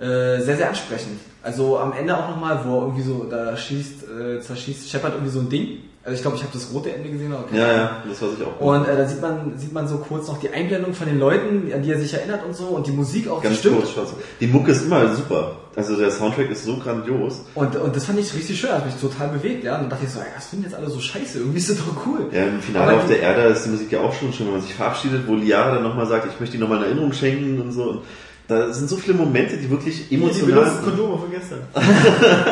äh, 0.00 0.40
sehr, 0.40 0.56
sehr 0.56 0.68
ansprechend. 0.68 1.20
Also 1.42 1.78
am 1.78 1.92
Ende 1.92 2.16
auch 2.16 2.30
nochmal, 2.30 2.64
wo 2.64 2.78
er 2.78 2.82
irgendwie 2.82 3.02
so, 3.02 3.24
da 3.24 3.56
schießt, 3.56 4.04
äh, 4.08 4.40
zerschießt 4.40 4.90
Shepard 4.90 5.12
irgendwie 5.14 5.32
so 5.32 5.40
ein 5.40 5.48
Ding. 5.48 5.78
Also 6.06 6.16
ich 6.16 6.20
glaube, 6.20 6.36
ich 6.36 6.42
habe 6.42 6.52
das 6.52 6.68
rote 6.70 6.94
Ende 6.94 7.08
gesehen, 7.08 7.32
aber 7.32 7.44
keine 7.44 7.58
Ja, 7.60 7.64
Ahnung. 7.66 7.78
ja, 7.78 8.02
das 8.10 8.20
weiß 8.20 8.28
ich 8.38 8.44
auch. 8.44 8.60
Und 8.60 8.86
äh, 8.86 8.94
da 8.94 9.08
sieht 9.08 9.22
man, 9.22 9.56
sieht 9.58 9.72
man 9.72 9.88
so 9.88 9.96
kurz 9.96 10.28
noch 10.28 10.38
die 10.38 10.50
Einblendung 10.50 10.92
von 10.92 11.06
den 11.06 11.18
Leuten, 11.18 11.72
an 11.72 11.80
die 11.82 11.90
er 11.90 11.98
sich 11.98 12.12
erinnert 12.12 12.44
und 12.44 12.54
so 12.54 12.64
und 12.66 12.86
die 12.86 12.90
Musik 12.90 13.26
auch, 13.28 13.40
die 13.40 13.46
Ganz 13.46 13.60
stimmt. 13.60 13.82
kurz. 13.94 14.10
Die 14.38 14.46
Mucke 14.46 14.72
ist 14.72 14.82
immer 14.84 15.14
super. 15.14 15.56
Also 15.76 15.96
der 15.96 16.10
Soundtrack 16.10 16.50
ist 16.50 16.64
so 16.66 16.76
grandios. 16.76 17.40
Und, 17.54 17.74
und 17.76 17.96
das 17.96 18.04
fand 18.04 18.18
ich 18.20 18.32
richtig 18.34 18.60
schön, 18.60 18.70
hat 18.70 18.84
mich 18.84 18.94
total 18.96 19.28
bewegt, 19.28 19.64
ja. 19.64 19.76
Und 19.76 19.80
dann 19.84 19.90
dachte 19.90 20.04
ich 20.04 20.10
so, 20.12 20.20
ey, 20.20 20.26
das 20.36 20.46
finden 20.46 20.66
jetzt 20.66 20.74
alle 20.74 20.90
so 20.90 21.00
scheiße, 21.00 21.38
irgendwie 21.38 21.58
ist 21.58 21.70
das 21.70 21.78
doch 21.78 22.06
cool. 22.06 22.26
Ja, 22.32 22.44
im 22.48 22.60
Finale 22.60 22.84
Aber 22.92 22.96
auf 22.98 23.04
die- 23.06 23.14
der 23.14 23.22
Erde 23.22 23.42
ist 23.44 23.64
die 23.64 23.70
Musik 23.70 23.90
ja 23.90 24.00
auch 24.00 24.12
schon 24.12 24.30
schön, 24.34 24.44
wenn 24.46 24.52
man 24.54 24.62
sich 24.62 24.74
verabschiedet, 24.74 25.26
wo 25.26 25.34
Liara 25.36 25.72
dann 25.76 25.82
nochmal 25.84 26.06
sagt, 26.06 26.26
ich 26.30 26.38
möchte 26.38 26.56
dir 26.58 26.60
nochmal 26.60 26.78
eine 26.78 26.86
Erinnerung 26.88 27.14
schenken 27.14 27.58
und 27.62 27.72
so. 27.72 27.82
Und 27.84 28.00
da 28.46 28.70
sind 28.74 28.90
so 28.90 28.98
viele 28.98 29.16
Momente, 29.16 29.56
die 29.56 29.70
wirklich 29.70 30.06
Die 30.10 30.16
emotional 30.16 30.64
benutzen 30.64 30.84
Kondome 30.84 31.18
von 31.18 31.30
gestern. 31.30 31.60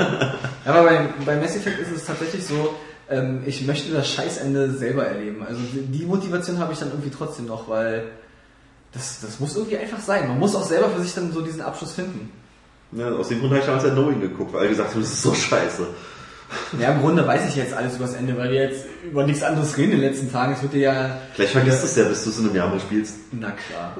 Ja, 0.65 0.73
aber 0.75 0.85
bei, 0.85 1.09
bei 1.27 1.37
Mass 1.37 1.57
Effect 1.57 1.81
ist 1.81 1.91
es 1.95 2.05
tatsächlich 2.07 2.47
so, 2.47 2.75
ähm, 3.13 3.43
ich 3.47 3.67
möchte 3.67 3.93
das 3.93 4.09
Scheißende 4.09 4.73
selber 4.73 5.07
erleben. 5.07 5.45
Also 5.47 5.61
die 5.73 6.05
Motivation 6.07 6.59
habe 6.59 6.73
ich 6.73 6.79
dann 6.79 6.89
irgendwie 6.89 7.11
trotzdem 7.11 7.47
noch, 7.47 7.69
weil 7.69 8.05
das, 8.93 9.21
das 9.21 9.41
muss 9.41 9.57
irgendwie 9.57 9.79
einfach 9.79 10.01
sein. 10.01 10.29
Man 10.29 10.39
muss 10.39 10.55
auch 10.55 10.65
selber 10.65 10.91
für 10.91 11.03
sich 11.03 11.15
dann 11.15 11.33
so 11.33 11.41
diesen 11.41 11.61
Abschluss 11.61 11.93
finden. 11.93 12.31
Ja, 12.93 13.11
aus 13.11 13.29
dem 13.29 13.41
Grund 13.41 13.53
habe 13.53 13.61
ich 13.61 13.67
damals 13.67 13.85
ja 13.85 13.91
Knowing 13.91 14.21
geguckt, 14.21 14.53
weil 14.53 14.61
alle 14.61 14.69
gesagt 14.69 14.91
haben, 14.91 15.01
das 15.01 15.13
ist 15.13 15.23
so 15.23 15.35
scheiße. 15.35 15.87
Ja, 16.79 16.93
im 16.93 17.01
Grunde 17.01 17.27
weiß 17.27 17.49
ich 17.49 17.57
jetzt 17.57 17.73
alles 17.73 17.97
übers 17.97 18.13
Ende, 18.13 18.37
weil 18.37 18.51
wir 18.51 18.63
jetzt 18.65 18.85
über 19.03 19.25
nichts 19.25 19.43
anderes 19.43 19.77
reden 19.79 19.93
in 19.93 20.01
den 20.01 20.11
letzten 20.11 20.31
Tagen. 20.31 20.53
Es 20.53 20.63
wird 20.63 20.75
dir 20.75 20.81
ja... 20.81 21.19
Vielleicht 21.33 21.53
vergisst 21.53 21.83
du 21.83 21.87
es 21.87 21.97
ja, 21.97 22.05
bis 22.05 22.25
du 22.25 22.31
es 22.31 22.39
in 22.39 22.47
einem 22.47 22.57
Jahr 22.57 22.69
mal 22.69 22.81
spielst. 22.81 23.17
Na 23.33 23.53
klar. 23.53 23.97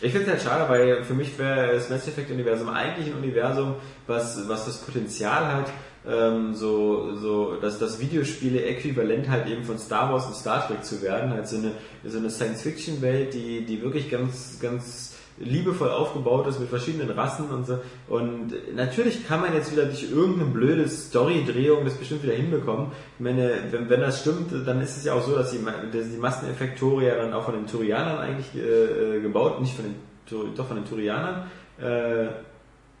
Ich 0.00 0.10
finde 0.10 0.26
es 0.26 0.32
halt 0.32 0.42
schade, 0.42 0.68
weil 0.68 1.04
für 1.04 1.14
mich 1.14 1.38
wäre 1.38 1.74
das 1.74 1.88
Mass 1.88 2.08
Effect 2.08 2.32
Universum 2.32 2.68
eigentlich 2.68 3.06
ein 3.06 3.14
Universum, 3.14 3.76
was, 4.08 4.48
was 4.48 4.64
das 4.64 4.78
Potenzial 4.78 5.46
hat, 5.46 5.66
ähm, 6.08 6.54
so, 6.54 7.16
so, 7.16 7.56
dass 7.56 7.78
das 7.78 8.00
Videospiele 8.00 8.64
äquivalent 8.64 9.28
halt 9.28 9.48
eben 9.48 9.64
von 9.64 9.78
Star 9.78 10.12
Wars 10.12 10.26
und 10.26 10.34
Star 10.34 10.66
Trek 10.66 10.84
zu 10.84 11.00
werden, 11.02 11.30
halt 11.30 11.46
so 11.46 11.56
eine, 11.56 11.72
so 12.04 12.18
eine 12.18 12.30
Science-Fiction-Welt, 12.30 13.34
die, 13.34 13.64
die 13.64 13.82
wirklich 13.82 14.10
ganz, 14.10 14.58
ganz 14.60 15.14
liebevoll 15.38 15.90
aufgebaut 15.90 16.46
ist 16.46 16.60
mit 16.60 16.68
verschiedenen 16.68 17.10
Rassen 17.10 17.50
und 17.50 17.66
so. 17.66 17.78
Und 18.08 18.52
natürlich 18.74 19.26
kann 19.26 19.40
man 19.40 19.54
jetzt 19.54 19.72
wieder 19.72 19.86
durch 19.86 20.10
irgendeine 20.10 20.50
blöde 20.50 20.88
Story-Drehung 20.88 21.84
das 21.84 21.94
bestimmt 21.94 22.22
wieder 22.22 22.34
hinbekommen. 22.34 22.88
Ich 23.18 23.24
meine, 23.24 23.50
wenn, 23.70 23.88
wenn 23.88 24.00
das 24.00 24.20
stimmt, 24.20 24.52
dann 24.66 24.80
ist 24.80 24.96
es 24.96 25.04
ja 25.04 25.14
auch 25.14 25.22
so, 25.22 25.34
dass 25.34 25.50
die, 25.50 25.58
dass 25.64 26.10
die 26.10 26.18
Masseneffektore 26.18 27.06
ja 27.06 27.16
dann 27.16 27.32
auch 27.32 27.44
von 27.44 27.54
den 27.54 27.66
Turianern 27.66 28.18
eigentlich 28.18 28.54
äh, 28.54 29.16
äh, 29.16 29.20
gebaut, 29.20 29.60
nicht 29.60 29.74
von 29.74 29.84
den, 29.84 30.54
doch 30.54 30.66
von 30.66 30.76
den 30.76 30.86
Turianern, 30.86 31.50
äh, 31.80 32.26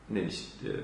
nee, 0.08 0.24
nicht, 0.24 0.64
äh, 0.64 0.78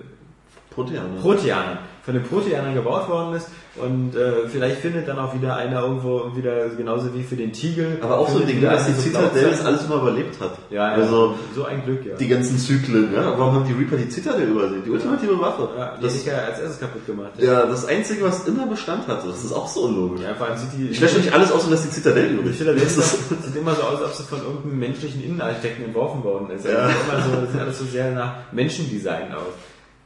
Proteaner. 0.82 1.20
Proteanern, 1.20 1.78
von 2.04 2.14
den 2.14 2.22
Proteanern 2.24 2.74
gebaut 2.74 3.08
worden 3.08 3.34
ist 3.36 3.48
und 3.82 4.16
äh, 4.16 4.48
vielleicht 4.48 4.78
findet 4.78 5.06
dann 5.06 5.18
auch 5.18 5.34
wieder 5.34 5.54
einer 5.56 5.82
irgendwo 5.82 6.34
wieder 6.34 6.68
genauso 6.70 7.14
wie 7.14 7.22
für 7.22 7.36
den 7.36 7.52
Tiegel. 7.52 7.98
Aber 8.00 8.18
auch 8.18 8.28
so 8.28 8.40
ein 8.40 8.46
Ding, 8.46 8.60
dass 8.60 8.86
die 8.86 8.90
einer 8.92 8.96
so 9.00 9.02
Citadel 9.08 9.28
Blauzeichen. 9.30 9.50
das 9.58 9.64
alles 9.66 9.84
immer 9.84 9.96
überlebt 10.02 10.40
hat. 10.40 10.52
Ja, 10.70 10.88
ja, 10.88 10.94
Also 10.94 11.34
so 11.54 11.64
ein 11.64 11.84
Glück, 11.84 12.04
ja. 12.04 12.14
die 12.16 12.26
ganzen 12.28 12.58
Zyklen, 12.58 13.12
ja. 13.14 13.38
Warum 13.38 13.54
haben 13.54 13.64
die 13.66 13.74
Reaper 13.74 13.96
die 13.96 14.10
Citadel 14.10 14.48
übersehen? 14.48 14.82
Die 14.84 14.90
ultimative 14.90 15.38
Waffe. 15.40 15.68
ja, 15.78 15.94
die 15.96 16.02
das, 16.02 16.16
ich 16.16 16.26
ja 16.26 16.38
als 16.38 16.58
erstes 16.58 16.80
kaputt 16.80 17.06
gemacht. 17.06 17.30
ja, 17.38 17.66
das 17.66 17.84
Einzige, 17.86 18.24
was 18.24 18.48
immer 18.48 18.66
Bestand 18.66 19.06
hatte. 19.06 19.28
Das 19.28 19.44
ist 19.44 19.52
auch 19.52 19.68
so 19.68 19.82
unlogisch. 19.82 20.22
Ja, 20.22 20.34
vor 20.34 20.46
allem 20.48 20.56
sieht 20.58 20.70
die. 20.76 20.88
Ich 20.88 21.00
lösche 21.00 21.18
nicht 21.18 21.32
alles 21.32 21.52
aus 21.52 21.64
und 21.64 21.70
lasse 21.70 21.88
die 21.88 21.94
Citadel 21.94 22.28
Die 22.30 22.34
übrig. 22.34 22.56
Citadel 22.56 22.80
Das 22.80 22.96
ist, 22.96 23.28
sieht 23.44 23.56
immer 23.56 23.74
so 23.74 23.82
aus, 23.82 24.00
als 24.02 24.10
ob 24.10 24.14
sie 24.14 24.22
von 24.24 24.38
irgendeinem 24.42 24.78
menschlichen 24.80 25.22
Innenarchitekten 25.22 25.84
entworfen 25.84 26.24
worden 26.24 26.50
ist. 26.50 26.66
Also 26.66 26.76
Ja. 26.78 26.84
immer 26.88 27.22
so, 27.22 27.40
das 27.42 27.52
sieht 27.52 27.60
alles 27.60 27.78
so 27.78 27.84
sehr 27.84 28.10
nach 28.12 28.32
Menschendesign 28.50 29.32
aus. 29.34 29.42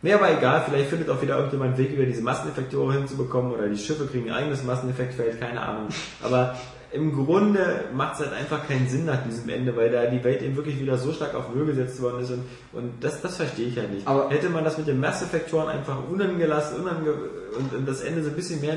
Nee, 0.02 0.12
aber 0.14 0.36
egal, 0.36 0.64
vielleicht 0.68 0.90
findet 0.90 1.08
auch 1.10 1.22
wieder 1.22 1.36
irgendjemand 1.36 1.74
einen 1.74 1.78
Weg, 1.78 1.92
über 1.94 2.04
diese 2.04 2.22
Masseneffektoren 2.22 2.98
hinzubekommen 2.98 3.52
oder 3.52 3.68
die 3.68 3.76
Schiffe 3.78 4.06
kriegen 4.06 4.30
ein 4.30 4.34
eigenes 4.36 4.64
Masseneffektfeld, 4.64 5.40
keine 5.40 5.60
Ahnung. 5.60 5.88
Aber 6.22 6.56
im 6.92 7.12
Grunde 7.14 7.84
macht 7.94 8.14
es 8.14 8.20
halt 8.26 8.32
einfach 8.34 8.66
keinen 8.68 8.86
Sinn 8.88 9.06
nach 9.06 9.22
diesem 9.24 9.48
Ende, 9.48 9.74
weil 9.76 9.90
da 9.90 10.04
die 10.06 10.22
Welt 10.24 10.42
eben 10.42 10.56
wirklich 10.56 10.78
wieder 10.80 10.98
so 10.98 11.12
stark 11.12 11.34
auf 11.34 11.54
Müll 11.54 11.66
gesetzt 11.66 12.02
worden 12.02 12.20
ist 12.20 12.30
und, 12.32 12.42
und 12.72 12.92
das, 13.00 13.22
das 13.22 13.36
verstehe 13.36 13.68
ich 13.68 13.78
halt 13.78 13.92
nicht. 13.94 14.06
Aber- 14.06 14.28
Hätte 14.28 14.50
man 14.50 14.64
das 14.64 14.76
mit 14.76 14.88
den 14.88 15.00
Masseffektoren 15.00 15.68
einfach 15.68 15.96
unangelassen 16.10 16.80
unange 16.80 17.12
und, 17.56 17.72
und 17.72 17.88
das 17.88 18.02
Ende 18.02 18.22
so 18.22 18.28
ein 18.30 18.36
bisschen 18.36 18.60
mehr 18.60 18.76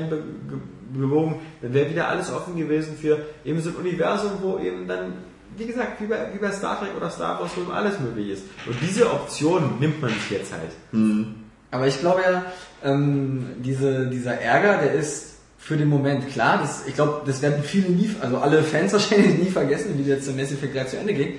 gewogen, 0.94 1.40
dann 1.60 1.74
wäre 1.74 1.90
wieder 1.90 2.08
alles 2.08 2.32
offen 2.32 2.56
gewesen 2.56 2.96
für 2.96 3.18
eben 3.44 3.60
so 3.60 3.70
ein 3.70 3.76
Universum, 3.76 4.30
wo 4.40 4.58
eben 4.58 4.86
dann, 4.88 5.12
wie 5.56 5.66
gesagt, 5.66 6.00
wie 6.00 6.06
bei, 6.06 6.28
wie 6.32 6.38
bei 6.38 6.50
Star 6.50 6.78
Trek 6.78 6.90
oder 6.96 7.10
Star 7.10 7.40
Wars, 7.40 7.52
wo 7.56 7.62
eben 7.62 7.72
alles 7.72 7.98
möglich 8.00 8.30
ist. 8.30 8.44
Und 8.66 8.76
diese 8.80 9.10
Option 9.10 9.78
nimmt 9.80 10.00
man 10.00 10.10
sich 10.10 10.30
jetzt 10.30 10.52
halt. 10.52 10.70
Aber 11.70 11.86
ich 11.86 12.00
glaube 12.00 12.22
ja, 12.22 12.44
ähm, 12.84 13.46
diese, 13.58 14.06
dieser 14.06 14.40
Ärger, 14.40 14.78
der 14.82 14.92
ist 14.92 15.36
für 15.58 15.76
den 15.76 15.88
Moment 15.88 16.28
klar. 16.30 16.58
Das, 16.58 16.86
ich 16.86 16.94
glaube, 16.94 17.22
das 17.26 17.42
werden 17.42 17.62
viele 17.62 17.90
nie, 17.90 18.14
also 18.20 18.38
alle 18.38 18.62
Fans 18.62 18.92
wahrscheinlich 18.92 19.38
nie 19.38 19.50
vergessen, 19.50 19.94
wie 19.98 20.08
jetzt 20.08 20.28
der 20.28 20.34
Mass 20.34 20.52
Effect 20.52 20.74
3 20.74 20.84
zu 20.84 20.96
Ende 20.98 21.14
ging. 21.14 21.34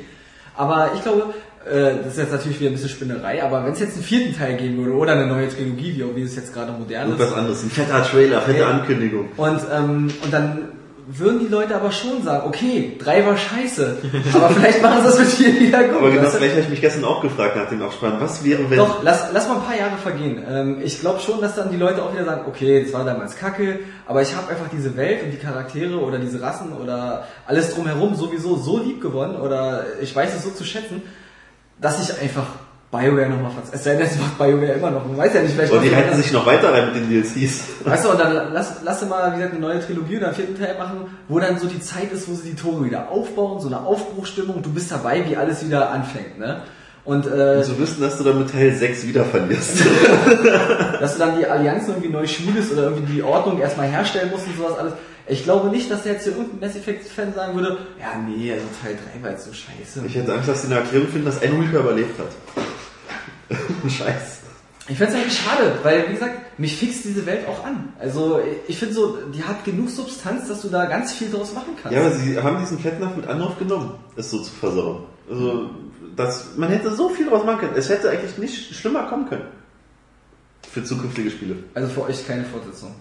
Aber 0.55 0.91
ich 0.95 1.01
glaube, 1.03 1.33
äh, 1.65 1.97
das 2.03 2.13
ist 2.13 2.17
jetzt 2.17 2.31
natürlich 2.31 2.59
wieder 2.59 2.71
ein 2.71 2.73
bisschen 2.73 2.89
Spinnerei, 2.89 3.43
aber 3.43 3.63
wenn 3.63 3.73
es 3.73 3.79
jetzt 3.79 3.93
einen 3.93 4.03
vierten 4.03 4.35
Teil 4.35 4.57
geben 4.57 4.77
würde 4.77 4.93
oder 4.93 5.13
eine 5.13 5.27
neue 5.27 5.47
Trilogie, 5.49 5.95
wie, 5.95 6.15
wie 6.15 6.21
es 6.23 6.35
jetzt 6.35 6.53
gerade 6.53 6.71
modern 6.71 7.11
ist, 7.11 7.19
irgendwas 7.19 7.33
anderes. 7.33 7.63
Ein 7.63 7.69
fetter 7.69 8.03
Trailer, 8.03 8.41
fette. 8.41 8.65
Ankündigung. 8.65 9.29
Und, 9.37 9.61
ähm, 9.71 10.11
und 10.23 10.33
dann 10.33 10.69
würden 11.09 11.39
die 11.39 11.47
Leute 11.47 11.73
aber 11.73 11.91
schon 11.93 12.21
sagen, 12.21 12.45
okay, 12.47 12.97
drei 12.99 13.25
war 13.25 13.37
scheiße, 13.37 13.97
aber 14.33 14.49
vielleicht 14.49 14.81
machen 14.81 14.99
sie 14.99 15.07
das 15.07 15.19
mit 15.19 15.27
vier 15.29 15.59
wieder 15.59 15.83
gut. 15.85 15.97
Aber 15.97 16.11
genau 16.11 16.29
gleich 16.29 16.51
habe 16.51 16.61
ich 16.61 16.69
mich 16.69 16.81
gestern 16.81 17.05
auch 17.05 17.21
gefragt 17.21 17.55
nach 17.55 17.69
dem 17.69 17.81
Abspann. 17.81 18.17
Was 18.19 18.43
wäre, 18.43 18.69
wenn... 18.69 18.77
Doch, 18.77 19.01
lass, 19.03 19.27
lass 19.31 19.47
mal 19.47 19.55
ein 19.55 19.63
paar 19.63 19.77
Jahre 19.77 19.97
vergehen. 19.97 20.43
Ähm, 20.49 20.81
ich 20.83 20.99
glaube 20.99 21.21
schon, 21.21 21.39
dass 21.39 21.55
dann 21.55 21.71
die 21.71 21.77
Leute 21.77 22.03
auch 22.03 22.13
wieder 22.13 22.25
sagen, 22.25 22.41
okay, 22.45 22.83
das 22.83 22.91
war 22.91 23.05
damals 23.05 23.37
kacke, 23.37 23.79
aber 24.05 24.21
ich 24.21 24.35
habe 24.35 24.49
einfach 24.49 24.67
diese 24.69 24.97
Welt 24.97 25.23
und 25.23 25.31
die 25.31 25.37
Charaktere 25.37 25.97
oder 25.97 26.19
diese 26.19 26.41
Rassen 26.41 26.73
oder 26.73 27.25
alles 27.45 27.73
drumherum 27.73 28.15
sowieso 28.15 28.57
so 28.57 28.77
lieb 28.77 29.01
gewonnen 29.01 29.37
oder 29.37 29.85
ich 30.01 30.13
weiß 30.13 30.35
es 30.35 30.43
so 30.43 30.49
zu 30.49 30.65
schätzen, 30.65 31.01
dass 31.79 32.03
ich 32.03 32.21
einfach 32.21 32.47
BioWare 32.89 33.29
nochmal 33.29 33.51
verz... 33.51 33.67
Es 33.71 33.83
sei 33.83 33.95
denn, 33.95 34.07
es 34.07 34.17
macht 34.17 34.37
BioWare 34.37 34.73
immer 34.73 34.91
noch. 34.91 35.05
Man 35.05 35.17
weiß 35.17 35.33
ja 35.33 35.41
nicht, 35.41 35.53
vielleicht... 35.53 35.73
Und 35.73 35.81
die 35.81 35.93
halten 35.93 36.15
sich 36.15 36.31
noch 36.31 36.45
weiter 36.45 36.73
rein 36.73 36.87
mit 36.87 36.95
den 36.95 37.09
DLCs. 37.09 37.63
Weißt 37.83 38.05
du, 38.05 38.11
und 38.11 38.19
dann 38.19 38.53
lass, 38.53 38.75
lass 38.83 39.07
mal, 39.07 39.31
wie 39.33 39.37
gesagt, 39.37 39.55
eine 39.55 39.61
neue 39.61 39.79
Trilogie 39.85 40.17
oder 40.17 40.27
einen 40.27 40.35
vierten 40.35 40.57
Teil 40.57 40.77
machen, 40.77 41.05
wo 41.27 41.39
dann 41.39 41.59
so 41.59 41.67
die 41.67 41.81
Zeit 41.81 42.13
ist, 42.13 42.29
wo 42.29 42.33
sie 42.33 42.51
die 42.51 42.55
Tore 42.55 42.85
wieder 42.85 43.09
aufbauen, 43.09 43.59
so 43.59 43.67
eine 43.67 43.81
Aufbruchstimmung, 43.81 44.61
du 44.61 44.71
bist 44.71 44.89
dabei, 44.89 45.23
wie 45.27 45.35
alles 45.35 45.65
wieder 45.65 45.89
anfängt, 45.91 46.39
ne? 46.39 46.61
Und 47.03 47.25
äh, 47.25 47.57
Und 47.57 47.63
zu 47.63 47.79
wissen, 47.79 48.01
dass 48.01 48.17
du 48.17 48.25
dann 48.25 48.39
mit 48.39 48.51
Teil 48.51 48.73
6 48.75 49.07
wieder 49.07 49.23
verlierst. 49.23 49.79
dass 50.99 51.13
du 51.13 51.19
dann 51.19 51.37
die 51.39 51.45
Allianz 51.45 51.87
irgendwie 51.87 52.09
neu 52.09 52.27
schulst 52.27 52.73
oder 52.73 52.83
irgendwie 52.83 53.13
die 53.13 53.23
Ordnung 53.23 53.59
erstmal 53.59 53.87
herstellen 53.87 54.29
musst 54.29 54.45
und 54.45 54.57
sowas 54.57 54.77
alles. 54.77 54.93
Ich 55.25 55.43
glaube 55.43 55.69
nicht, 55.69 55.89
dass 55.89 56.03
jetzt 56.03 56.23
hier 56.23 56.33
irgendein 56.33 56.67
Mass 56.67 56.77
Effect-Fan 56.77 57.33
sagen 57.33 57.55
würde, 57.55 57.77
ja 57.99 58.07
nee, 58.27 58.51
also 58.51 58.65
Teil 58.81 58.97
3 59.15 59.23
war 59.23 59.31
jetzt 59.31 59.45
so 59.45 59.51
scheiße. 59.53 60.05
Ich 60.05 60.15
hätte 60.15 60.33
Angst, 60.33 60.49
dass 60.49 60.61
sie 60.63 60.67
eine 60.67 60.81
Erklärung 60.81 61.07
finden, 61.07 61.25
dass 61.25 61.41
ein 61.41 61.51
Reaper 61.59 61.79
überlebt 61.79 62.19
hat. 62.19 62.65
Scheiß. 63.89 64.41
Ich 64.89 64.97
find's 64.97 65.13
eigentlich 65.13 65.37
schade, 65.37 65.79
weil 65.83 66.07
wie 66.07 66.13
gesagt, 66.13 66.59
mich 66.59 66.77
fixt 66.77 67.03
diese 67.03 67.25
Welt 67.25 67.45
auch 67.47 67.65
an. 67.65 67.91
Also 67.99 68.39
ich 68.67 68.77
finde 68.77 68.93
so, 68.93 69.17
die 69.33 69.43
hat 69.43 69.65
genug 69.65 69.89
Substanz, 69.89 70.47
dass 70.47 70.61
du 70.61 70.69
da 70.69 70.85
ganz 70.85 71.11
viel 71.11 71.29
draus 71.29 71.53
machen 71.53 71.73
kannst. 71.81 71.93
Ja, 71.93 72.05
aber 72.05 72.15
sie 72.15 72.41
haben 72.41 72.59
diesen 72.59 72.79
Fettnapf 72.79 73.17
mit 73.17 73.27
Anlauf 73.27 73.59
genommen, 73.59 73.95
es 74.15 74.31
so 74.31 74.41
zu 74.41 74.51
versauen. 74.51 75.03
Also, 75.29 75.69
das, 76.15 76.55
man 76.55 76.69
hätte 76.69 76.95
so 76.95 77.09
viel 77.09 77.27
draus 77.27 77.45
machen 77.45 77.59
können. 77.59 77.73
Es 77.75 77.89
hätte 77.89 78.09
eigentlich 78.09 78.37
nicht 78.37 78.75
schlimmer 78.75 79.03
kommen 79.03 79.27
können. 79.27 79.43
Für 80.71 80.83
zukünftige 80.83 81.31
Spiele. 81.31 81.55
Also 81.73 81.89
für 81.89 82.03
euch 82.03 82.25
keine 82.25 82.45
Fortsetzung. 82.45 82.95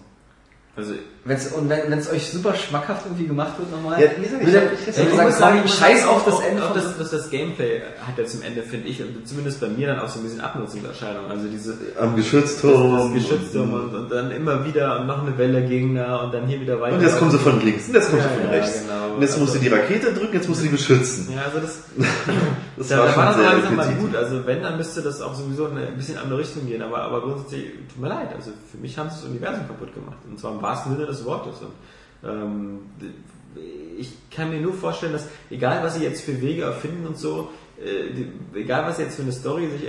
Also, 0.77 0.93
Wenn's, 1.25 1.47
und 1.51 1.67
wenn 1.69 1.91
es 1.91 2.09
euch 2.09 2.29
super 2.29 2.55
schmackhaft 2.55 3.05
irgendwie 3.05 3.25
gemacht 3.27 3.57
wird 3.59 3.69
nochmal, 3.69 4.01
Ja, 4.01 4.07
wie 4.17 4.23
gesagt, 4.23 4.43
ich 4.43 4.53
würde 4.53 4.71
ich- 4.79 4.87
ich, 4.87 5.11
würde 5.17 5.27
ich 5.29 5.35
sagen, 5.35 5.67
scheiß 5.67 6.07
auf 6.07 6.23
das 6.23 6.39
Ende 6.39 6.63
auch 6.63 6.67
von 6.71 6.75
das, 6.81 6.97
das, 6.97 7.09
das 7.11 7.29
Gameplay 7.29 7.81
hat 8.05 8.17
ja 8.17 8.23
zum 8.25 8.43
Ende, 8.43 8.61
finde 8.63 8.87
ich, 8.87 9.01
und 9.01 9.27
zumindest 9.27 9.59
bei 9.59 9.67
mir 9.67 9.87
dann 9.87 9.99
auch 9.99 10.07
so 10.07 10.19
ein 10.19 10.23
bisschen 10.23 10.39
Abnutzungserscheinung. 10.39 11.25
Also 11.29 11.47
diese 11.49 11.73
Am 11.99 12.15
das, 12.15 12.23
Geschützturm. 12.23 12.95
das 13.13 13.13
Geschützturm 13.23 13.73
und, 13.73 13.93
und 13.95 14.09
dann 14.11 14.31
immer 14.31 14.63
wieder 14.63 15.01
und 15.01 15.07
noch 15.07 15.21
eine 15.23 15.37
Welle 15.37 15.63
Gegner 15.67 16.21
und 16.23 16.33
dann 16.33 16.47
hier 16.47 16.61
wieder 16.61 16.79
weiter. 16.79 16.95
Und 16.95 17.01
jetzt 17.01 17.17
kommen 17.19 17.31
sie 17.31 17.39
von 17.39 17.59
links 17.61 17.87
und 17.89 17.95
jetzt 17.95 18.09
kommen 18.09 18.21
Ja, 18.21 18.29
sie 18.29 18.35
von 18.35 18.43
ja, 18.45 18.49
rechts. 18.51 18.81
genau. 18.83 19.15
Und 19.15 19.21
jetzt 19.21 19.37
musst 19.39 19.53
du 19.55 19.59
Also- 19.59 19.69
die 19.69 19.75
Rakete 19.75 20.13
drücken, 20.13 20.33
jetzt 20.33 20.47
musst 20.47 20.61
du 20.61 20.65
die 20.65 20.71
beschützen. 20.71 21.27
Ja, 21.35 21.41
also 21.45 21.59
das, 21.59 21.79
Das 22.77 22.89
da, 22.89 22.99
war 22.99 23.05
da 23.07 23.11
schon 23.11 23.17
war 23.23 23.25
das 23.31 23.35
sehr 23.37 23.49
langsam 23.51 23.75
mal 23.75 23.87
gut. 23.95 24.15
Also 24.15 24.45
wenn, 24.45 24.61
dann 24.61 24.77
müsste 24.77 25.01
das 25.01 25.19
auch 25.21 25.33
sowieso 25.33 25.65
in 25.65 25.77
eine, 25.77 25.87
ein 25.87 25.97
bisschen 25.97 26.17
andere 26.19 26.39
Richtung 26.39 26.67
gehen. 26.67 26.81
Aber, 26.83 26.99
aber 26.99 27.21
grundsätzlich, 27.21 27.71
tut 27.91 27.99
mir 28.01 28.09
leid. 28.09 28.29
Also 28.35 28.51
für 28.71 28.77
mich 28.77 28.95
haben 28.97 29.09
sie 29.09 29.15
das 29.15 29.25
Universum 29.25 29.67
kaputt 29.67 29.93
gemacht. 29.95 30.17
Und 30.29 30.39
zwar 30.39 30.51
im 30.53 30.61
wahrsten 30.67 30.93
Sinne 30.93 31.05
des 31.05 31.25
Wortes. 31.25 31.61
Und, 31.61 32.29
ähm, 32.29 32.79
ich 33.97 34.29
kann 34.29 34.51
mir 34.51 34.59
nur 34.59 34.73
vorstellen, 34.73 35.13
dass 35.13 35.27
egal 35.49 35.83
was 35.83 35.95
sie 35.95 36.03
jetzt 36.03 36.23
für 36.23 36.39
Wege 36.41 36.63
erfinden 36.63 37.07
und 37.07 37.17
so, 37.17 37.49
äh, 37.79 38.13
die, 38.13 38.31
egal 38.59 38.85
was 38.85 38.97
sie 38.97 39.03
jetzt 39.03 39.15
für 39.15 39.23
eine 39.23 39.31
Story 39.31 39.67
sich 39.67 39.87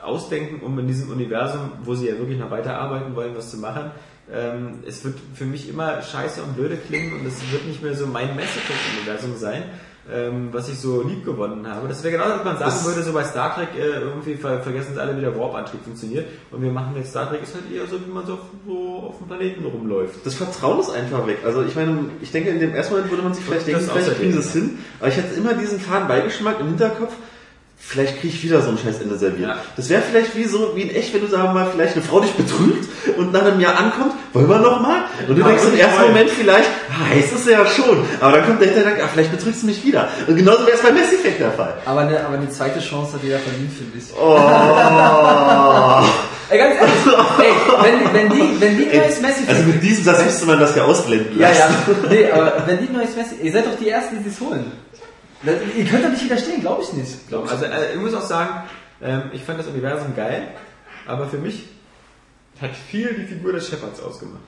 ausdenken, 0.00 0.64
um 0.64 0.78
in 0.78 0.86
diesem 0.86 1.10
Universum, 1.10 1.72
wo 1.84 1.94
sie 1.94 2.08
ja 2.08 2.18
wirklich 2.18 2.38
noch 2.38 2.50
weiterarbeiten 2.50 3.14
wollen, 3.14 3.34
was 3.36 3.50
zu 3.50 3.58
machen, 3.58 3.90
ähm, 4.32 4.82
es 4.86 5.04
wird 5.04 5.16
für 5.34 5.44
mich 5.44 5.68
immer 5.68 6.02
scheiße 6.02 6.42
und 6.42 6.56
blöde 6.56 6.76
klingen 6.76 7.20
und 7.20 7.26
es 7.26 7.40
wird 7.50 7.66
nicht 7.66 7.82
mehr 7.82 7.94
so 7.94 8.06
mein 8.06 8.36
Mass 8.36 8.56
Effect-Universum 8.56 9.36
sein, 9.36 9.64
ähm, 10.10 10.48
was 10.52 10.68
ich 10.68 10.78
so 10.80 11.02
lieb 11.02 11.24
gewonnen 11.24 11.66
habe. 11.68 11.86
Das 11.88 12.02
wäre 12.02 12.12
genau, 12.16 12.24
was 12.28 12.44
man 12.44 12.58
sagen 12.58 12.64
Das- 12.64 12.84
würde, 12.84 13.02
so 13.02 13.12
bei 13.12 13.22
Star 13.24 13.54
Trek 13.54 13.68
äh, 13.78 14.00
irgendwie 14.00 14.34
ver 14.34 14.60
vergessen 14.60 14.94
sie 14.94 15.00
alle, 15.00 15.16
wie 15.16 15.20
der 15.20 15.38
Warp-Antrieb 15.38 15.82
funktioniert 15.84 16.26
und 16.50 16.60
wir 16.62 16.70
machen 16.72 16.94
jetzt 16.96 17.10
Star 17.10 17.28
Trek 17.28 17.42
ist 17.42 17.54
halt 17.54 17.64
eher 17.72 17.86
so, 17.86 18.00
wie 18.04 18.10
man 18.10 18.26
so 18.26 18.32
auf, 18.34 18.40
so 18.66 19.06
auf 19.10 19.18
dem 19.18 19.28
Planeten 19.28 19.64
rumläuft. 19.64 20.16
Das 20.24 20.34
Vertrauen 20.34 20.80
ist 20.80 20.90
einfach 20.90 21.26
weg. 21.26 21.38
Also 21.44 21.62
ich 21.62 21.76
meine, 21.76 21.98
ich 22.20 22.32
denke, 22.32 22.50
in 22.50 22.58
dem 22.58 22.74
ersten 22.74 22.94
Moment 22.94 23.10
würde 23.10 23.22
man 23.22 23.34
sich 23.34 23.44
vielleicht 23.44 23.66
denken, 23.66 23.82
vielleicht 23.92 24.16
kriegen 24.16 24.32
sie 24.32 24.38
es 24.40 24.52
hin. 24.52 24.78
Aber 24.98 25.08
ich 25.08 25.16
hätte 25.16 25.34
immer 25.36 25.54
diesen 25.54 25.78
faden 25.78 26.08
Beigeschmack 26.08 26.58
im 26.60 26.66
Hinterkopf. 26.68 27.12
Vielleicht 27.84 28.20
kriege 28.20 28.32
ich 28.32 28.42
wieder 28.44 28.60
so 28.62 28.70
ein 28.70 28.78
scheiß 28.78 29.00
Ende 29.00 29.16
serviert. 29.18 29.48
Ja. 29.50 29.56
Das 29.76 29.88
wäre 29.88 30.02
vielleicht 30.02 30.36
wie 30.36 30.44
so, 30.44 30.76
wie 30.76 30.82
in 30.82 30.90
echt, 30.90 31.12
wenn 31.14 31.20
du 31.20 31.26
sagen 31.26 31.48
wir 31.48 31.52
mal, 31.52 31.66
vielleicht 31.72 31.94
eine 31.96 32.04
Frau 32.04 32.20
dich 32.20 32.30
betrügt 32.32 32.88
und 33.18 33.32
nach 33.32 33.42
einem 33.42 33.58
Jahr 33.60 33.76
ankommt, 33.76 34.12
wollen 34.32 34.48
wir 34.48 34.58
noch 34.60 34.80
mal? 34.80 35.01
Und 35.28 35.36
du 35.36 35.42
Ja, 35.42 35.48
denkst 35.48 35.64
im 35.64 35.78
ersten 35.78 36.02
Moment 36.02 36.30
vielleicht, 36.30 36.68
ah, 36.90 37.08
heißt 37.14 37.32
es 37.34 37.46
ja 37.46 37.64
schon. 37.66 38.04
Aber 38.20 38.36
dann 38.38 38.46
kommt 38.46 38.60
der 38.60 38.68
Hintergedanke, 38.68 39.04
ah, 39.04 39.08
vielleicht 39.12 39.30
betrügst 39.32 39.62
du 39.62 39.66
mich 39.66 39.84
wieder. 39.84 40.08
Und 40.26 40.36
genauso 40.36 40.66
wäre 40.66 40.76
es 40.76 40.82
bei 40.82 40.92
Mass 40.92 41.12
Effect 41.12 41.40
der 41.40 41.52
Fall. 41.52 41.74
Aber 41.84 42.00
eine, 42.00 42.24
aber 42.24 42.36
eine 42.36 42.48
zweite 42.50 42.80
Chance 42.80 43.14
hat 43.14 43.22
jeder 43.22 43.38
verdient, 43.38 43.72
finde 43.72 43.98
ich. 43.98 44.04
Oh. 44.16 44.36
Ey, 46.50 46.58
ganz 46.58 46.74
ehrlich, 46.76 46.94
ey, 47.38 47.52
wenn, 47.82 48.12
wenn 48.14 48.28
die, 48.36 48.60
wenn 48.60 48.76
die 48.76 48.84
neues 48.84 49.20
Mass 49.22 49.30
Effect 49.38 49.48
Also 49.48 49.62
mit 49.64 49.82
diesem 49.82 50.04
Satz 50.04 50.22
müsste 50.24 50.44
man 50.46 50.60
das 50.60 50.76
ja 50.76 50.84
ausblenden 50.84 51.38
Ja, 51.38 51.48
lassen. 51.48 51.72
ja. 51.86 52.08
Nee, 52.10 52.30
aber 52.30 52.62
wenn 52.66 52.86
die 52.86 52.92
neues 52.92 53.16
Messi, 53.16 53.36
ihr 53.42 53.52
seid 53.52 53.64
doch 53.66 53.78
die 53.80 53.88
Ersten, 53.88 54.22
die 54.22 54.28
es 54.28 54.38
holen. 54.40 54.70
Ihr 55.44 55.84
könnt 55.86 56.04
doch 56.04 56.10
nicht 56.10 56.24
widerstehen, 56.24 56.60
glaube 56.60 56.82
ich 56.82 56.92
nicht. 56.92 57.28
Glaub 57.28 57.46
ich. 57.46 57.50
Also 57.50 57.64
äh, 57.64 57.94
ich 57.94 58.00
muss 58.00 58.12
auch 58.14 58.20
sagen, 58.22 58.50
ähm, 59.02 59.22
ich 59.32 59.42
fand 59.42 59.58
das 59.60 59.66
Universum 59.66 60.14
geil, 60.14 60.48
aber 61.06 61.26
für 61.26 61.38
mich 61.38 61.64
hat 62.60 62.70
viel 62.90 63.14
die 63.14 63.24
Figur 63.24 63.52
des 63.54 63.68
Shepards 63.68 64.00
ausgemacht. 64.02 64.42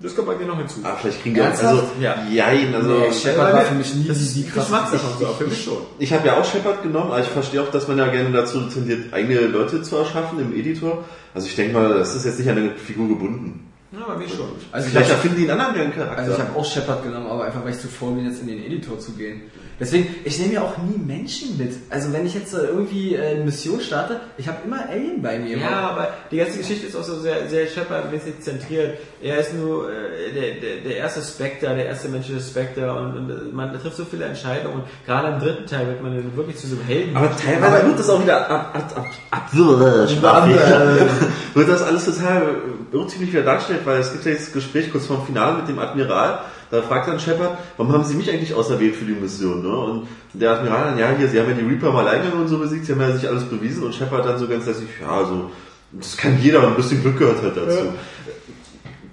Das 0.00 0.14
kommt 0.14 0.28
bei 0.28 0.36
mir 0.36 0.46
noch 0.46 0.56
hinzu. 0.58 0.78
Ah, 0.84 0.94
vielleicht 1.00 1.22
kriegen 1.22 1.34
wir 1.34 1.42
Ernsthaft? 1.42 1.72
also 1.74 1.86
Ja. 2.00 2.24
jein, 2.30 2.72
also 2.72 2.88
Nee, 2.88 3.12
Shepard 3.12 3.52
war 3.52 3.62
für 3.62 3.74
mich 3.74 3.94
nie 3.96 4.06
das 4.06 4.32
die, 4.32 4.44
krasse 4.44 4.60
Geschmackssache 4.70 5.18
so, 5.18 5.26
für 5.26 5.46
mich 5.48 5.64
schon. 5.64 5.78
ich 5.98 6.12
habe 6.12 6.24
ja 6.28 6.38
auch 6.38 6.44
Shepard 6.44 6.82
genommen, 6.84 7.06
aber 7.10 7.20
ich 7.20 7.26
verstehe 7.26 7.60
auch, 7.62 7.70
dass 7.72 7.88
man 7.88 7.98
ja 7.98 8.06
gerne 8.06 8.30
dazu 8.30 8.60
tendiert, 8.68 9.12
eigene 9.12 9.40
Leute 9.40 9.82
zu 9.82 9.96
erschaffen 9.96 10.38
im 10.38 10.54
Editor. 10.54 11.04
Also 11.34 11.48
ich 11.48 11.56
denke 11.56 11.74
mal, 11.74 11.94
das 11.98 12.14
ist 12.14 12.24
jetzt 12.24 12.38
nicht 12.38 12.48
an 12.48 12.58
eine 12.58 12.70
Figur 12.76 13.08
gebunden. 13.08 13.64
Ja, 13.90 14.04
bei 14.06 14.16
mir 14.18 14.28
schon. 14.28 14.46
Also 14.70 14.86
ich 14.86 14.92
Vielleicht 14.92 15.10
habe 15.10 15.14
erfinden 15.22 15.36
die 15.42 15.50
einen 15.50 15.60
anderen 15.60 15.92
Charakter. 15.92 16.18
also 16.18 16.32
ich 16.32 16.38
hab 16.38 16.56
auch 16.56 16.64
Shepard 16.64 17.02
genommen, 17.02 17.26
aber 17.26 17.44
einfach 17.46 17.64
weil 17.64 17.72
ich 17.72 17.80
zu 17.80 17.88
faul 17.88 18.14
bin, 18.14 18.26
jetzt 18.26 18.40
in 18.42 18.46
den 18.46 18.62
Editor 18.62 18.98
zu 19.00 19.12
gehen. 19.12 19.42
Deswegen, 19.80 20.12
ich 20.24 20.38
nehme 20.40 20.54
ja 20.54 20.62
auch 20.62 20.76
nie 20.78 20.98
Menschen 20.98 21.56
mit. 21.56 21.72
Also 21.88 22.12
wenn 22.12 22.26
ich 22.26 22.34
jetzt 22.34 22.52
äh, 22.52 22.66
irgendwie 22.66 23.14
äh, 23.14 23.36
eine 23.36 23.44
Mission 23.44 23.80
starte, 23.80 24.20
ich 24.36 24.48
habe 24.48 24.58
immer 24.64 24.88
Alien 24.88 25.22
bei 25.22 25.38
mir. 25.38 25.58
Ja, 25.58 25.90
aber 25.90 26.08
die 26.30 26.38
ganze 26.38 26.58
Geschichte 26.58 26.88
ist 26.88 26.96
auch 26.96 27.04
so 27.04 27.20
sehr, 27.20 27.48
sehr 27.48 27.66
Shepard-mäßig 27.66 28.40
zentriert. 28.40 28.98
Er 29.22 29.38
ist 29.38 29.54
nur 29.54 29.88
äh, 29.88 30.32
der, 30.34 30.54
der, 30.60 30.80
der 30.84 30.96
erste 30.96 31.22
Spectre, 31.22 31.76
der 31.76 31.86
erste 31.86 32.08
menschliche 32.08 32.40
Spectre 32.40 32.92
und, 32.92 33.16
und 33.16 33.30
äh, 33.30 33.34
man 33.52 33.72
trifft 33.80 33.96
so 33.96 34.04
viele 34.04 34.24
Entscheidungen. 34.24 34.80
Und 34.80 34.84
gerade 35.06 35.34
im 35.34 35.40
dritten 35.40 35.66
Teil 35.66 35.86
wird 35.86 36.02
man 36.02 36.16
dann 36.16 36.36
wirklich 36.36 36.56
zu 36.56 36.66
so 36.66 36.74
einem 36.76 36.84
Helden. 36.84 37.16
aber 37.16 37.30
teilweise 37.36 37.86
wird 37.86 38.00
das 38.00 38.10
auch 38.10 38.22
wieder 38.22 38.50
ab, 38.50 38.70
ab, 38.74 38.92
ab, 38.96 39.06
ab, 39.30 39.48
wird 41.54 41.68
das 41.68 41.82
alles 41.82 42.04
total 42.04 42.56
irrtümlich 42.90 43.32
wieder 43.32 43.42
dargestellt, 43.42 43.82
weil 43.84 44.00
es 44.00 44.10
gibt 44.12 44.24
ja 44.24 44.32
jetzt 44.32 44.46
das 44.46 44.52
Gespräch 44.52 44.90
kurz 44.90 45.06
vorm 45.06 45.24
Finale 45.24 45.58
mit 45.58 45.68
dem 45.68 45.78
Admiral, 45.78 46.40
da 46.70 46.82
fragt 46.82 47.08
dann 47.08 47.18
Shepard, 47.20 47.58
warum 47.76 47.92
haben 47.92 48.04
Sie 48.04 48.14
mich 48.14 48.30
eigentlich 48.30 48.54
auserwählt 48.54 48.94
für 48.96 49.04
die 49.04 49.12
Mission, 49.12 49.62
ne? 49.62 49.68
Und 49.76 50.08
der 50.34 50.52
Admiral 50.52 50.84
dann, 50.90 50.98
ja, 50.98 51.10
hier, 51.16 51.28
Sie 51.28 51.40
haben 51.40 51.48
ja 51.48 51.54
die 51.54 51.64
Reaper 51.66 51.92
mal 51.92 52.06
Alleingang 52.06 52.40
und 52.40 52.48
so 52.48 52.58
besiegt, 52.58 52.84
Sie 52.86 52.92
haben 52.92 53.00
ja 53.00 53.12
sich 53.12 53.28
alles 53.28 53.44
bewiesen 53.44 53.82
und 53.84 53.94
Shepard 53.94 54.24
dann 54.26 54.38
so 54.38 54.46
ganz 54.48 54.66
lässig, 54.66 54.88
ja, 55.00 55.24
so, 55.24 55.50
das 55.92 56.16
kann 56.16 56.38
jeder, 56.40 56.66
ein 56.66 56.74
bisschen 56.76 57.00
Glück 57.02 57.18
gehört 57.18 57.42
halt 57.42 57.56
dazu. 57.56 57.84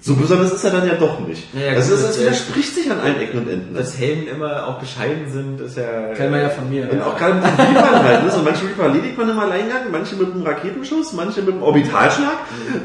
So 0.02 0.14
besonders 0.16 0.54
ist 0.54 0.64
er 0.64 0.70
dann 0.70 0.86
ja 0.88 0.94
doch 0.94 1.20
nicht. 1.26 1.48
Ja, 1.56 1.62
ja, 1.62 1.72
also 1.74 1.96
es, 1.96 2.04
das- 2.04 2.20
widerspricht 2.20 2.76
sich 2.76 2.92
an 2.92 3.00
allen 3.00 3.20
Ecken 3.20 3.40
und 3.40 3.50
Enden. 3.50 3.74
dass 3.74 3.98
Helden 3.98 4.28
immer 4.28 4.68
auch 4.68 4.78
bescheiden 4.80 5.32
sind, 5.32 5.60
ist 5.62 5.78
ja... 5.78 6.14
Kennen 6.14 6.32
wir 6.32 6.42
ja 6.42 6.50
von 6.50 6.70
mir. 6.70 6.88
Und 6.92 7.02
auch 7.02 7.18
gerade 7.18 7.34
mit 7.36 7.44
den 7.44 7.76
Reapern 7.76 8.04
halt, 8.04 8.24
ne? 8.24 8.30
so 8.30 8.44
manche 8.44 8.66
Reaper 8.66 8.84
erledigt 8.84 9.18
man 9.18 9.30
im 9.30 9.40
Alleingang, 9.40 9.90
manche 9.92 10.16
mit 10.16 10.32
einem 10.32 10.44
Raketenschuss, 10.44 11.14
manche 11.14 11.42
mit 11.42 11.54
einem 11.56 11.64
Orbitalschlag, 11.64 12.38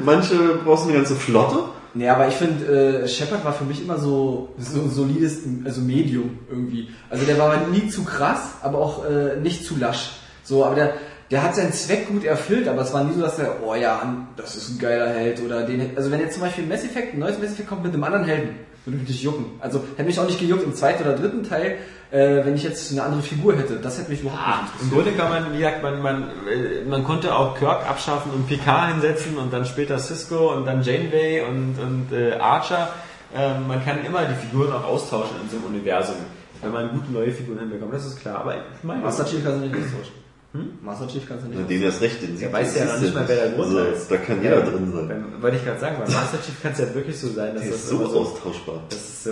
manche 0.03 0.35
brauchst 0.65 0.85
du 0.87 0.89
eine 0.89 0.97
ganze 0.99 1.15
Flotte. 1.15 1.59
Nee, 1.95 2.09
aber 2.09 2.29
ich 2.29 2.35
finde, 2.35 3.03
äh, 3.03 3.09
Shepard 3.09 3.45
war 3.45 3.53
für 3.53 3.65
mich 3.65 3.83
immer 3.83 3.99
so, 3.99 4.51
so 4.59 4.81
ein 4.81 4.91
solides, 4.91 5.41
also 5.65 5.81
Medium 5.81 6.39
irgendwie. 6.49 6.89
Also 7.09 7.25
der 7.25 7.39
war 7.39 7.67
nie 7.67 7.89
zu 7.89 8.05
krass, 8.05 8.55
aber 8.63 8.79
auch 8.79 9.05
äh, 9.05 9.37
nicht 9.37 9.65
zu 9.65 9.77
lasch. 9.77 10.13
So, 10.45 10.65
aber 10.65 10.77
der, 10.77 10.95
der 11.31 11.43
hat 11.43 11.55
seinen 11.55 11.73
Zweck 11.73 12.09
gut 12.09 12.25
erfüllt, 12.25 12.69
aber 12.69 12.83
es 12.83 12.93
war 12.93 13.05
nie 13.05 13.15
so, 13.15 13.21
dass 13.21 13.37
der, 13.37 13.57
oh 13.65 13.75
ja, 13.75 14.27
das 14.37 14.57
ist 14.57 14.71
ein 14.71 14.79
geiler 14.79 15.09
Held 15.09 15.41
oder 15.43 15.63
den, 15.63 15.97
also 15.97 16.11
wenn 16.11 16.21
jetzt 16.21 16.35
zum 16.35 16.43
Beispiel 16.43 16.67
Mass 16.67 16.85
Effect, 16.85 17.15
ein 17.15 17.21
neues 17.21 17.39
Mass 17.39 17.53
Effect 17.53 17.69
kommt 17.69 17.85
mit 17.85 17.93
einem 17.93 18.05
anderen 18.05 18.25
Helden, 18.25 18.51
würde 18.85 18.99
mich 18.99 19.09
nicht 19.09 19.23
jucken. 19.23 19.47
Also 19.61 19.83
hätte 19.97 20.05
mich 20.05 20.19
auch 20.19 20.27
nicht 20.27 20.41
gejuckt 20.41 20.65
im 20.65 20.75
zweiten 20.75 21.03
oder 21.03 21.17
dritten 21.17 21.43
Teil, 21.43 21.79
äh, 22.11 22.45
wenn 22.45 22.55
ich 22.55 22.63
jetzt 22.63 22.91
eine 22.93 23.03
andere 23.03 23.23
Figur 23.23 23.57
hätte. 23.57 23.77
Das 23.77 23.99
hätte 23.99 24.11
mich 24.11 24.21
überhaupt 24.21 24.75
nicht 24.75 24.83
Im 24.83 24.91
Grunde 24.91 25.13
kann 25.13 25.31
man, 25.31 25.53
wie 25.53 25.59
gesagt, 25.59 25.83
man, 25.83 26.03
man, 26.03 26.23
äh, 26.49 26.85
man 26.89 27.05
konnte 27.05 27.35
auch 27.35 27.57
Kirk 27.57 27.89
abschaffen 27.89 28.33
und 28.33 28.47
Picard 28.49 28.93
hinsetzen 28.93 29.37
und 29.39 29.53
dann 29.53 29.65
später 29.65 29.99
Cisco 29.99 30.53
und 30.53 30.67
dann 30.67 30.83
Janeway 30.83 31.43
und, 31.43 31.79
und 31.79 32.13
äh, 32.13 32.33
Archer. 32.35 32.91
Ähm, 33.35 33.69
man 33.69 33.85
kann 33.85 34.05
immer 34.05 34.25
die 34.25 34.35
Figuren 34.35 34.73
auch 34.73 34.85
austauschen 34.85 35.37
in 35.43 35.49
so 35.49 35.57
einem 35.57 35.67
Universum, 35.77 36.17
wenn 36.63 36.73
man 36.73 36.91
gute 36.91 37.13
neue 37.13 37.31
Figuren 37.31 37.61
hinbekommt, 37.61 37.95
das 37.95 38.07
ist 38.07 38.21
klar. 38.21 38.41
Aber 38.41 38.57
ich 38.57 38.83
meine, 38.83 39.03
Master 39.03 39.25
Chief 39.25 39.45
kannst 39.45 39.63
du 39.63 39.67
nicht 39.67 39.77
austauschen. 39.77 40.15
Hm? 40.53 40.71
Master 40.83 41.07
Chief 41.07 41.23
kannst 41.29 41.45
du 41.45 41.49
nicht 41.49 41.61
Na, 41.63 41.67
dem 41.69 41.81
erst 41.81 42.01
recht, 42.01 42.21
den 42.23 42.37
sieht 42.37 42.53
weiß 42.53 42.75
ja 42.77 42.85
noch 42.87 43.01
nicht 43.01 43.15
mal, 43.15 43.23
wer 43.29 43.37
der 43.37 43.51
Grund 43.51 43.67
also, 43.69 43.79
ist. 43.93 44.11
Da 44.11 44.17
kann 44.17 44.43
jeder 44.43 44.63
drin 44.63 44.93
sein. 44.93 45.07
Beim, 45.07 45.41
wollte 45.43 45.57
ich 45.59 45.65
gerade 45.65 45.79
sagen, 45.79 45.97
beim 46.05 46.13
Master 46.13 46.39
Chief 46.43 46.61
kann 46.61 46.73
es 46.73 46.79
ja 46.81 46.93
wirklich 46.93 47.17
so 47.21 47.29
sein, 47.29 47.55
dass 47.55 47.67
das 47.67 47.75
ist 47.77 47.89
so 47.89 48.05
so, 48.05 48.19
austauschbar. 48.19 48.83
dass 48.89 48.99
es 48.99 49.23
so 49.25 49.31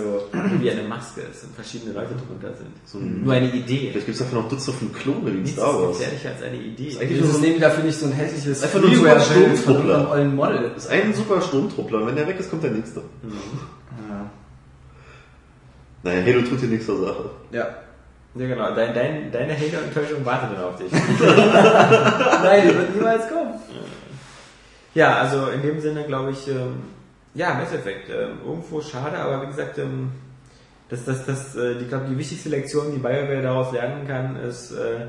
wie 0.61 0.71
eine 0.71 0.83
Maske 0.83 1.19
ist 1.29 1.43
und 1.43 1.55
verschiedene 1.55 1.91
Leute 1.91 2.13
drunter 2.15 2.55
sind. 2.55 2.69
So 2.85 2.99
ein, 2.99 3.21
Nur 3.25 3.33
eine 3.33 3.51
Idee. 3.53 3.89
vielleicht 3.91 4.05
gibt 4.05 4.09
es 4.17 4.19
dafür 4.19 4.41
noch 4.43 4.47
Dutzende 4.47 4.79
von 4.79 4.93
Klone 4.93 5.33
wie 5.33 5.39
in 5.39 5.45
Star 5.45 5.69
ist 5.71 5.75
Wars. 5.81 5.97
gefährlicher 5.97 6.29
als 6.29 6.41
eine 6.41 6.55
Idee. 6.57 6.87
ist 6.87 6.97
eigentlich 7.01 7.09
Dieses 7.09 7.25
nur 7.25 7.33
so 7.33 7.39
nehmen 7.45 7.59
dafür 7.59 7.83
nicht 7.83 7.99
so 7.99 8.05
ein 8.05 8.11
hässliches 8.13 8.63
Einfach 8.63 8.79
nur 8.79 8.89
ein 8.89 8.95
super 8.95 9.19
von 9.19 9.35
Sturmtruppler. 9.35 10.11
ollen 10.11 10.35
Model. 10.37 10.71
Das 10.73 10.85
ist 10.85 10.89
ein 10.91 11.13
super 11.13 11.41
Sturmtruppler. 11.41 12.07
Wenn 12.07 12.15
der 12.15 12.27
weg 12.29 12.39
ist, 12.39 12.49
kommt 12.49 12.63
der 12.63 12.71
nächste. 12.71 13.01
Naja, 16.01 16.23
Halo 16.25 16.41
tut 16.43 16.61
dir 16.61 16.67
nichts 16.67 16.85
zur 16.85 17.05
Sache. 17.05 17.29
Ja. 17.51 17.67
Ja, 18.35 18.47
genau. 18.47 18.75
Dein, 18.75 18.93
dein, 18.93 19.31
deine 19.31 19.53
Hater-Enttäuschung 19.53 20.23
wartet 20.23 20.57
dann 20.57 20.63
auf 20.63 20.77
dich. 20.77 20.91
Nein, 20.91 22.67
die 22.67 22.75
wird 22.75 22.95
niemals 22.95 23.27
kommen. 23.27 23.55
ja, 24.93 25.17
also 25.17 25.47
in 25.47 25.61
dem 25.61 25.79
Sinne 25.79 26.03
glaube 26.03 26.31
ich, 26.31 26.47
ähm, 26.47 26.83
ja, 27.33 27.53
Mass 27.55 27.73
Effect. 27.73 28.09
Ähm, 28.09 28.39
irgendwo 28.45 28.81
schade, 28.81 29.17
aber 29.17 29.41
wie 29.43 29.47
gesagt, 29.47 29.77
ähm, 29.79 30.11
das, 30.89 31.05
das, 31.05 31.25
das, 31.25 31.55
äh, 31.55 31.75
die, 31.75 31.85
glaube 31.85 32.07
die 32.09 32.17
wichtigste 32.17 32.49
Lektion, 32.49 32.91
die 32.91 32.99
BioWare 32.99 33.41
daraus 33.41 33.71
lernen 33.71 34.07
kann, 34.07 34.35
ist, 34.35 34.71
äh, 34.71 35.07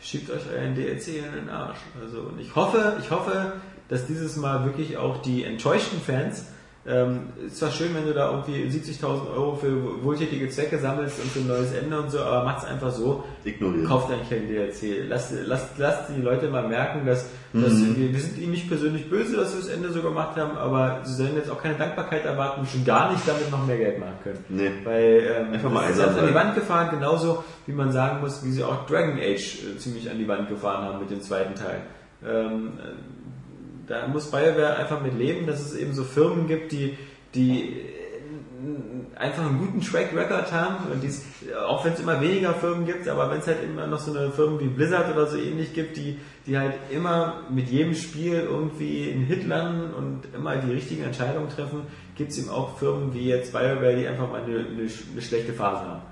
schiebt 0.00 0.30
euch 0.30 0.42
euren 0.52 0.74
DLC 0.74 1.18
in 1.18 1.32
den 1.32 1.48
Arsch. 1.48 1.78
Also, 2.00 2.22
und 2.22 2.40
ich 2.40 2.54
hoffe, 2.54 2.96
ich 3.00 3.10
hoffe, 3.10 3.52
dass 3.88 4.06
dieses 4.06 4.36
Mal 4.36 4.64
wirklich 4.64 4.96
auch 4.96 5.22
die 5.22 5.44
enttäuschten 5.44 6.00
Fans 6.00 6.46
ähm, 6.84 7.28
ist 7.46 7.58
zwar 7.58 7.70
schön, 7.70 7.94
wenn 7.94 8.06
du 8.06 8.12
da 8.12 8.30
irgendwie 8.32 8.64
70.000 8.64 9.32
Euro 9.36 9.54
für 9.54 10.02
wohltätige 10.02 10.48
Zwecke 10.48 10.80
sammelst 10.80 11.20
und 11.20 11.30
für 11.30 11.38
ein 11.38 11.46
neues 11.46 11.72
Ende 11.72 12.00
und 12.00 12.10
so, 12.10 12.18
aber 12.18 12.44
macht's 12.44 12.64
einfach 12.64 12.90
so. 12.90 13.22
Ignorieren. 13.44 13.86
Kauft 13.86 14.10
eigentlich 14.10 14.30
kein 14.30 14.48
DLC. 14.48 15.08
Lasst, 15.08 15.32
lasst, 15.46 15.78
lasst 15.78 16.10
die 16.10 16.20
Leute 16.20 16.48
mal 16.48 16.66
merken, 16.66 17.06
dass, 17.06 17.28
dass 17.52 17.72
wir, 17.96 18.12
wir 18.12 18.20
sind 18.20 18.36
ihnen 18.36 18.50
nicht 18.50 18.66
persönlich 18.66 19.08
böse, 19.08 19.36
dass 19.36 19.54
wir 19.54 19.60
das 19.60 19.68
Ende 19.68 19.92
so 19.92 20.02
gemacht 20.02 20.36
haben, 20.36 20.56
aber 20.58 21.02
sie 21.04 21.14
sollen 21.14 21.36
jetzt 21.36 21.50
auch 21.50 21.62
keine 21.62 21.76
Dankbarkeit 21.76 22.24
erwarten 22.24 22.62
und 22.62 22.68
schon 22.68 22.84
gar 22.84 23.12
nicht 23.12 23.28
damit 23.28 23.48
noch 23.52 23.64
mehr 23.64 23.78
Geld 23.78 24.00
machen 24.00 24.16
können. 24.24 24.44
Nee. 24.48 24.70
Weil 24.82 25.36
ähm, 25.38 25.52
Einfach 25.52 25.70
mal 25.70 25.88
ist 25.88 26.00
an 26.00 26.16
die. 26.26 26.34
Wand 26.34 26.56
gefahren, 26.56 26.88
genauso 26.90 27.44
wie 27.66 27.72
man 27.72 27.92
sagen 27.92 28.20
muss, 28.20 28.44
wie 28.44 28.50
sie 28.50 28.64
auch 28.64 28.86
Dragon 28.86 29.18
Age 29.18 29.58
äh, 29.62 29.78
ziemlich 29.78 30.10
an 30.10 30.18
die 30.18 30.26
Wand 30.26 30.48
gefahren 30.48 30.84
haben 30.84 30.98
mit 30.98 31.10
dem 31.10 31.20
zweiten 31.20 31.54
Teil. 31.54 31.82
Ähm, 32.26 32.72
äh, 32.78 33.21
da 33.86 34.06
muss 34.06 34.30
BioWare 34.30 34.76
einfach 34.76 35.02
mit 35.02 35.18
leben, 35.18 35.46
dass 35.46 35.60
es 35.60 35.74
eben 35.74 35.92
so 35.92 36.04
Firmen 36.04 36.46
gibt, 36.46 36.72
die, 36.72 36.96
die 37.34 37.74
einfach 39.16 39.44
einen 39.44 39.58
guten 39.58 39.80
Track 39.80 40.14
Record 40.14 40.52
haben 40.52 40.90
und 40.92 41.02
dies, 41.02 41.24
auch 41.66 41.84
wenn 41.84 41.92
es 41.92 42.00
immer 42.00 42.20
weniger 42.20 42.54
Firmen 42.54 42.86
gibt, 42.86 43.08
aber 43.08 43.30
wenn 43.30 43.38
es 43.38 43.46
halt 43.46 43.62
immer 43.64 43.86
noch 43.86 43.98
so 43.98 44.16
eine 44.16 44.30
Firmen 44.30 44.60
wie 44.60 44.68
Blizzard 44.68 45.12
oder 45.12 45.26
so 45.26 45.36
ähnlich 45.36 45.74
gibt, 45.74 45.96
die, 45.96 46.18
die 46.46 46.58
halt 46.58 46.74
immer 46.90 47.42
mit 47.50 47.68
jedem 47.68 47.94
Spiel 47.94 48.34
irgendwie 48.34 49.10
einen 49.12 49.24
Hit 49.24 49.46
landen 49.46 49.92
und 49.94 50.22
immer 50.34 50.56
die 50.56 50.72
richtigen 50.72 51.04
Entscheidungen 51.04 51.48
treffen, 51.48 51.82
gibt 52.16 52.30
es 52.30 52.38
eben 52.38 52.50
auch 52.50 52.78
Firmen 52.78 53.14
wie 53.14 53.28
jetzt 53.28 53.52
BioWare, 53.52 53.96
die 53.96 54.06
einfach 54.06 54.30
mal 54.30 54.42
eine, 54.42 54.58
eine, 54.58 54.88
eine 55.12 55.22
schlechte 55.22 55.52
Phase 55.52 55.84
haben. 55.84 56.02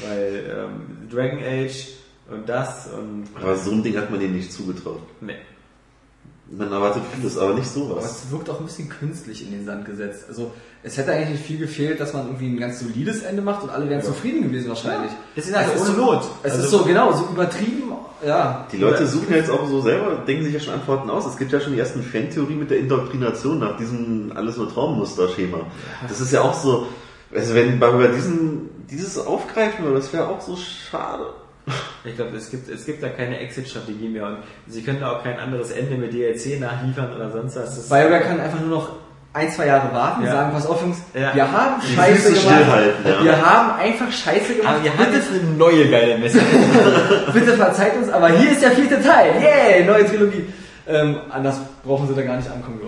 Weil 0.00 0.44
ähm, 0.56 1.08
Dragon 1.10 1.40
Age 1.42 1.88
und 2.30 2.48
das 2.48 2.88
und 2.92 3.24
Aber 3.34 3.56
so 3.56 3.72
ein 3.72 3.82
Ding 3.82 3.96
hat 3.96 4.10
man 4.10 4.20
denen 4.20 4.36
nicht 4.36 4.52
zugetraut. 4.52 5.02
nee. 5.20 5.34
Man 6.50 6.72
erwartet 6.72 7.02
vieles, 7.14 7.36
aber 7.36 7.54
nicht 7.54 7.68
Aber 7.76 7.86
sowas. 7.88 8.22
es 8.24 8.30
wirkt 8.30 8.48
auch 8.48 8.58
ein 8.60 8.64
bisschen 8.66 8.88
künstlich 8.88 9.42
in 9.44 9.50
den 9.52 9.66
Sand 9.66 9.84
gesetzt. 9.84 10.24
Also 10.28 10.50
es 10.82 10.96
hätte 10.96 11.12
eigentlich 11.12 11.30
nicht 11.30 11.44
viel 11.44 11.58
gefehlt, 11.58 12.00
dass 12.00 12.14
man 12.14 12.26
irgendwie 12.26 12.46
ein 12.48 12.58
ganz 12.58 12.80
solides 12.80 13.22
Ende 13.22 13.42
macht 13.42 13.62
und 13.64 13.70
alle 13.70 13.88
wären 13.90 14.02
zufrieden 14.02 14.42
gewesen 14.44 14.68
wahrscheinlich. 14.68 15.10
Das 15.36 15.46
ist 15.46 15.54
also 15.54 15.72
Es 15.74 15.80
ohne 15.82 15.90
so, 15.94 16.00
Not. 16.04 16.22
Es 16.42 16.52
Also- 16.52 16.64
ist 16.64 16.70
so 16.70 16.84
genau, 16.84 17.12
so 17.12 17.26
übertrieben, 17.30 17.92
ja. 18.26 18.66
Die 18.72 18.78
Leute 18.78 19.06
suchen 19.06 19.26
ja 19.30 19.36
jetzt 19.36 19.50
auch 19.50 19.68
so 19.68 19.80
selber, 19.82 20.22
denken 20.26 20.44
sich 20.44 20.54
ja 20.54 20.60
schon 20.60 20.74
Antworten 20.74 21.10
aus. 21.10 21.26
Es 21.26 21.36
gibt 21.36 21.52
ja 21.52 21.60
schon 21.60 21.74
die 21.74 21.78
ersten 21.80 22.02
Fantheorien 22.02 22.58
mit 22.60 22.70
der 22.70 22.78
Indoktrination 22.78 23.58
nach 23.58 23.76
diesem 23.76 24.32
alles 24.34 24.56
nur 24.56 24.72
Traummuster-Schema. 24.72 25.58
Das 26.08 26.20
ist 26.20 26.32
ja 26.32 26.40
auch 26.40 26.54
so, 26.54 26.86
also 27.34 27.54
wenn 27.54 27.78
BioWare 27.78 28.12
diesen, 28.14 28.70
dieses 28.90 29.18
aufgreifen 29.18 29.84
würde, 29.84 29.98
das 29.98 30.12
wäre 30.14 30.28
auch 30.28 30.40
so 30.40 30.56
schade. 30.56 31.26
Ich 32.04 32.16
glaube, 32.16 32.36
es 32.36 32.50
gibt, 32.50 32.68
es 32.68 32.84
gibt 32.86 33.02
da 33.02 33.08
keine 33.08 33.38
Exit-Strategie 33.40 34.08
mehr 34.08 34.26
und 34.26 34.36
sie 34.66 34.82
können 34.82 35.00
da 35.00 35.12
auch 35.12 35.22
kein 35.22 35.38
anderes 35.38 35.70
Ende 35.72 35.96
mit 35.96 36.12
DLC 36.12 36.60
nachliefern 36.60 37.14
oder 37.14 37.30
sonst 37.30 37.56
was. 37.56 37.76
Das 37.76 37.88
BioWare 37.88 38.20
kann 38.20 38.40
einfach 38.40 38.60
nur 38.60 38.70
noch 38.70 38.92
ein, 39.34 39.50
zwei 39.52 39.66
Jahre 39.66 39.92
warten 39.94 40.22
Ja. 40.24 40.30
und 40.30 40.36
sagen, 40.36 40.52
pass 40.52 40.66
auf 40.66 40.80
Jungs, 40.82 40.98
Ja. 41.14 41.34
wir 41.34 41.52
haben 41.52 41.82
Scheiße 41.82 42.28
gemacht. 42.32 42.40
stillhalten, 42.40 43.06
ja. 43.06 43.24
Wir 43.24 43.46
haben 43.46 43.78
einfach 43.78 44.10
Scheiße 44.10 44.54
gemacht. 44.54 44.74
aber 44.74 44.84
wir 44.84 44.96
haben 44.98 45.12
jetzt 45.12 45.28
eine 45.30 45.42
neue 45.56 45.88
geile 45.90 46.18
Messe. 46.18 46.40
Bitte 47.32 47.52
verzeiht 47.56 47.96
uns, 47.96 48.08
aber 48.08 48.28
hier 48.30 48.50
ist 48.52 48.62
der 48.62 48.70
vierte 48.72 49.02
Teil. 49.02 49.32
Yay, 49.40 49.84
neue 49.84 50.06
Trilogie. 50.06 50.46
Ähm, 50.86 51.18
anders 51.30 51.60
brauchen 51.84 52.08
sie 52.08 52.14
da 52.14 52.22
gar 52.22 52.36
nicht 52.36 52.50
ankommen, 52.50 52.78
glaube 52.80 52.87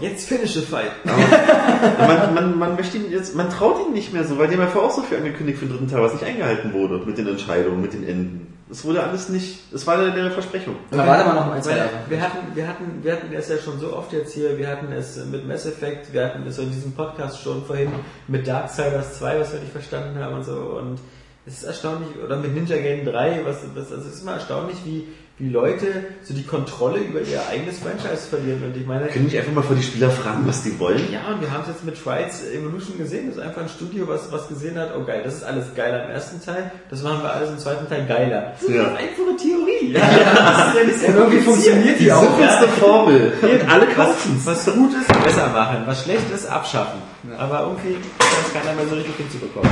Jetzt 0.00 0.28
finish 0.28 0.54
the 0.54 0.60
fight. 0.60 0.90
man, 1.04 2.34
man, 2.34 2.58
man 2.58 2.76
möchte 2.76 2.98
ihn 2.98 3.10
jetzt, 3.10 3.34
man 3.34 3.50
traut 3.50 3.86
ihn 3.86 3.92
nicht 3.92 4.12
mehr 4.12 4.24
so, 4.24 4.38
weil 4.38 4.48
die 4.48 4.54
haben 4.54 4.62
ja 4.62 4.66
vorher 4.66 4.90
auch 4.90 4.94
so 4.94 5.02
viel 5.02 5.18
angekündigt 5.18 5.58
für 5.58 5.66
den 5.66 5.72
dritten 5.72 5.88
Teil, 5.88 6.02
was 6.02 6.12
nicht 6.12 6.24
eingehalten 6.24 6.72
wurde 6.72 6.98
mit 7.04 7.18
den 7.18 7.26
Entscheidungen, 7.26 7.80
mit 7.80 7.92
den 7.92 8.06
Enden. 8.06 8.54
Es 8.68 8.84
wurde 8.84 9.02
alles 9.02 9.28
nicht, 9.28 9.72
es 9.72 9.86
war 9.86 9.96
eine 9.96 10.30
Versprechung. 10.30 10.74
da 10.90 11.06
warte 11.06 11.24
mal 11.28 11.34
noch 11.34 11.52
ein, 11.52 11.62
zwei 11.62 11.76
Jahre. 11.76 11.90
wir 12.08 12.20
hatten, 12.20 12.38
wir 12.54 12.66
hatten, 12.66 12.84
wir 13.02 13.12
hatten 13.12 13.32
es 13.32 13.48
ja 13.48 13.58
schon 13.58 13.78
so 13.78 13.96
oft 13.96 14.12
jetzt 14.12 14.34
hier, 14.34 14.58
wir 14.58 14.66
hatten 14.66 14.90
es 14.92 15.24
mit 15.24 15.46
Mass 15.46 15.66
Effect, 15.66 16.12
wir 16.12 16.24
hatten 16.24 16.44
es 16.46 16.58
in 16.58 16.72
diesem 16.72 16.92
Podcast 16.92 17.40
schon 17.42 17.64
vorhin 17.64 17.90
mit 18.26 18.46
Darksiders 18.46 19.18
2, 19.18 19.40
was 19.40 19.52
wir 19.52 19.60
nicht 19.60 19.70
verstanden 19.70 20.18
haben 20.18 20.34
und 20.34 20.44
so 20.44 20.56
und 20.80 20.98
es 21.46 21.58
ist 21.58 21.64
erstaunlich, 21.64 22.08
oder 22.22 22.38
mit 22.38 22.54
Ninja 22.54 22.76
Gaiden 22.76 23.06
3, 23.06 23.42
was, 23.44 23.58
was 23.76 23.92
also 23.92 24.08
es 24.08 24.14
ist 24.16 24.22
immer 24.22 24.32
erstaunlich, 24.32 24.78
wie, 24.84 25.06
wie 25.38 25.50
Leute 25.50 25.86
so 26.22 26.32
die 26.32 26.44
Kontrolle 26.44 26.98
über 26.98 27.20
ihr 27.20 27.42
eigenes 27.50 27.78
Franchise 27.80 28.26
verlieren 28.30 28.62
und 28.64 28.74
ich 28.74 28.86
meine, 28.86 29.06
Können 29.08 29.26
nicht 29.26 29.36
einfach 29.36 29.52
mal 29.52 29.62
vor 29.62 29.76
die 29.76 29.82
Spieler 29.82 30.08
fragen, 30.10 30.44
was 30.46 30.62
die 30.62 30.78
wollen? 30.80 31.12
ja, 31.12 31.28
und 31.32 31.42
wir 31.42 31.50
haben 31.50 31.60
es 31.62 31.68
jetzt 31.68 31.84
mit 31.84 32.02
Trials 32.02 32.42
Evolution 32.54 32.96
gesehen. 32.96 33.26
Das 33.28 33.36
ist 33.36 33.42
einfach 33.42 33.60
ein 33.60 33.68
Studio, 33.68 34.08
was, 34.08 34.32
was 34.32 34.48
gesehen 34.48 34.78
hat, 34.78 34.94
oh 34.96 35.04
geil, 35.04 35.20
das 35.24 35.34
ist 35.34 35.42
alles 35.44 35.66
geiler 35.74 36.04
im 36.06 36.10
ersten 36.10 36.42
Teil, 36.42 36.70
das 36.88 37.02
machen 37.02 37.22
wir 37.22 37.30
alles 37.34 37.50
im 37.50 37.58
zweiten 37.58 37.86
Teil 37.86 38.06
geiler. 38.06 38.52
Das 38.54 38.62
ist 38.62 38.74
Ja. 38.74 38.86
eine 38.86 38.96
einfache 38.96 39.36
Theorie. 39.36 39.92
Ja, 39.92 40.00
das 40.00 40.68
ist 40.68 40.74
ja 40.80 40.84
nicht 40.86 41.00
so 41.00 41.06
Und 41.08 41.14
irgendwie 41.16 41.40
funktioniert 41.42 42.00
die 42.00 42.12
auch. 42.12 42.22
Simpelste 42.22 42.68
Formel. 42.80 43.32
Und 43.42 43.70
alle 43.70 43.86
kaufen 43.88 44.40
was, 44.44 44.66
was 44.66 44.74
gut 44.74 44.90
ist, 44.94 45.22
besser 45.22 45.48
machen. 45.48 45.82
Was 45.84 46.02
schlecht 46.04 46.30
ist, 46.34 46.46
abschaffen. 46.46 47.00
Aber 47.36 47.60
irgendwie 47.60 47.92
kann 48.18 48.28
es 48.46 48.52
keiner 48.54 48.74
mehr 48.74 48.86
so 48.88 48.94
richtig 48.94 49.14
hinzubekommen. 49.16 49.70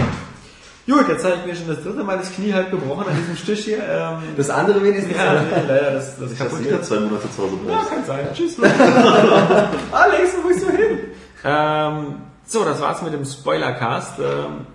Gut, 0.86 1.09
jetzt 1.09 1.24
habe 1.24 1.36
ich 1.40 1.47
mir 1.47 1.56
schon 1.56 1.69
das 1.69 1.82
dritte 1.82 2.05
Mal 2.05 2.19
das 2.19 2.31
Knie 2.35 2.52
halb 2.52 2.70
gebrochen 2.70 3.09
an 3.09 3.16
diesem 3.16 3.36
Stich 3.36 3.65
hier. 3.65 3.78
Ähm, 3.78 4.19
Das 4.36 4.51
andere 4.51 4.82
wenigstens. 4.82 5.16
ja, 5.16 5.32
nee, 5.40 5.66
leider, 5.66 5.93
das, 5.93 6.19
das 6.19 6.32
Ich 6.32 6.39
kaputt 6.39 6.62
wieder 6.62 6.82
zwei 6.82 7.01
Monate 7.01 7.31
zu 7.31 7.43
Hause 7.43 7.56
Ja, 7.66 7.85
kann 7.89 8.05
sein. 8.05 8.27
Tschüss. 8.35 8.56
Alex, 9.93 10.31
wo 10.43 10.48
bist 10.48 10.62
du 10.62 10.70
hin? 10.70 10.98
Ähm, 11.43 12.16
so, 12.47 12.65
das 12.65 12.81
war's 12.82 13.01
mit 13.01 13.15
dem 13.15 13.24
Spoilercast. 13.24 14.19
Ähm, 14.19 14.66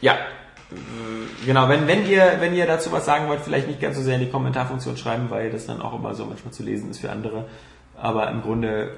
ja, 0.00 0.14
genau. 1.46 1.68
Wenn, 1.68 1.86
wenn 1.86 2.06
ihr, 2.08 2.36
wenn 2.40 2.52
ihr 2.54 2.66
dazu 2.66 2.90
was 2.90 3.04
sagen 3.04 3.28
wollt, 3.28 3.40
vielleicht 3.42 3.68
nicht 3.68 3.80
ganz 3.80 3.96
so 3.96 4.02
sehr 4.02 4.16
in 4.16 4.20
die 4.22 4.30
Kommentarfunktion 4.30 4.96
schreiben, 4.96 5.26
weil 5.30 5.50
das 5.50 5.66
dann 5.66 5.80
auch 5.80 5.94
immer 5.94 6.14
so 6.14 6.24
manchmal 6.24 6.52
zu 6.52 6.64
lesen 6.64 6.90
ist 6.90 6.98
für 7.00 7.10
andere. 7.10 7.44
Aber 7.96 8.28
im 8.30 8.42
Grunde, 8.42 8.94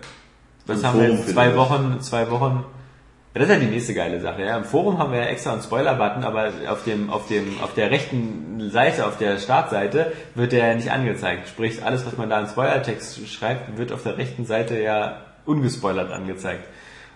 was 0.67 0.81
Im 0.81 0.87
haben 0.87 1.01
wir 1.01 1.11
jetzt? 1.11 1.29
Zwei. 1.29 1.57
Wochen, 1.57 2.01
zwei 2.01 2.31
Wochen. 2.31 2.65
Ja, 3.35 3.41
das 3.41 3.49
ist 3.49 3.55
ja 3.55 3.61
die 3.61 3.71
nächste 3.71 3.95
geile 3.95 4.21
Sache. 4.21 4.43
Ja. 4.43 4.59
Im 4.59 4.65
Forum 4.65 4.99
haben 4.99 5.13
wir 5.13 5.21
ja 5.21 5.27
extra 5.27 5.53
einen 5.53 5.63
Spoiler-Button, 5.63 6.23
aber 6.23 6.53
auf 6.69 6.85
dem, 6.85 7.09
auf 7.09 7.29
dem, 7.29 7.61
auf 7.63 7.73
der 7.73 7.91
rechten 7.91 8.71
Seite, 8.71 9.07
auf 9.07 9.17
der 9.17 9.39
Startseite, 9.39 10.13
wird 10.35 10.53
der 10.53 10.75
nicht 10.75 10.91
angezeigt. 10.91 11.49
Sprich, 11.49 11.83
alles, 11.83 12.05
was 12.05 12.19
man 12.19 12.29
da 12.29 12.41
in 12.41 12.47
Spoilertext 12.47 13.27
schreibt, 13.29 13.79
wird 13.79 13.91
auf 13.91 14.03
der 14.03 14.19
rechten 14.19 14.45
Seite 14.45 14.79
ja 14.79 15.23
ungespoilert 15.47 16.13
angezeigt. 16.13 16.69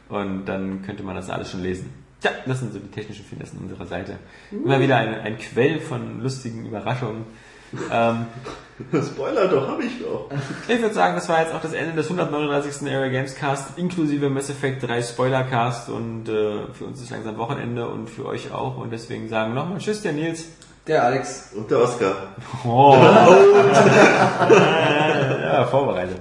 Und 0.09 0.47
dann 0.47 0.83
könnte 0.83 1.03
man 1.03 1.17
das 1.17 1.29
alles 1.29 1.51
schon 1.51 1.63
lesen. 1.63 1.93
Tja, 2.21 2.31
das 2.47 2.61
sind 2.61 2.73
so 2.73 2.79
die 2.79 2.91
technischen 2.91 3.25
Finessen 3.25 3.59
unserer 3.59 3.85
Seite. 3.85 4.19
Immer 4.51 4.81
wieder 4.81 4.97
ein, 4.97 5.15
ein 5.21 5.37
Quell 5.37 5.81
von 5.81 6.23
lustigen 6.23 6.65
Überraschungen. 6.65 7.27
Ähm, 7.91 8.27
Spoiler 9.03 9.49
doch, 9.49 9.69
habe 9.69 9.85
ich 9.85 10.03
doch. 10.03 10.29
ich 10.69 10.81
würde 10.83 10.95
sagen, 10.95 11.15
das 11.15 11.29
war 11.29 11.41
jetzt 11.41 11.55
auch 11.55 11.63
das 11.63 11.73
Ende 11.73 11.95
des 11.95 12.11
139. 12.11 12.83
Area 12.93 13.09
Games 13.09 13.35
Cast, 13.35 13.79
inklusive 13.79 14.29
Mass 14.29 14.51
Effect 14.51 14.87
3 14.87 15.03
Spoilercast 15.03 15.89
und 15.89 16.29
äh, 16.29 16.67
für 16.75 16.85
uns 16.85 17.01
ist 17.01 17.11
langsam 17.11 17.39
Wochenende 17.39 17.89
und 17.89 18.11
für 18.11 18.27
euch 18.27 18.53
auch 18.53 18.77
und 18.77 18.93
deswegen 18.93 19.29
sagen 19.29 19.55
wir 19.55 19.63
nochmal 19.63 19.79
Tschüss, 19.79 20.03
der 20.03 20.13
Nils. 20.13 20.45
Der 20.87 21.03
Alex. 21.03 21.53
Und 21.57 21.71
der 21.71 21.79
Oscar. 21.81 22.15
Oh. 22.65 22.97
ja, 25.43 25.65
vorbereitet. 25.65 26.21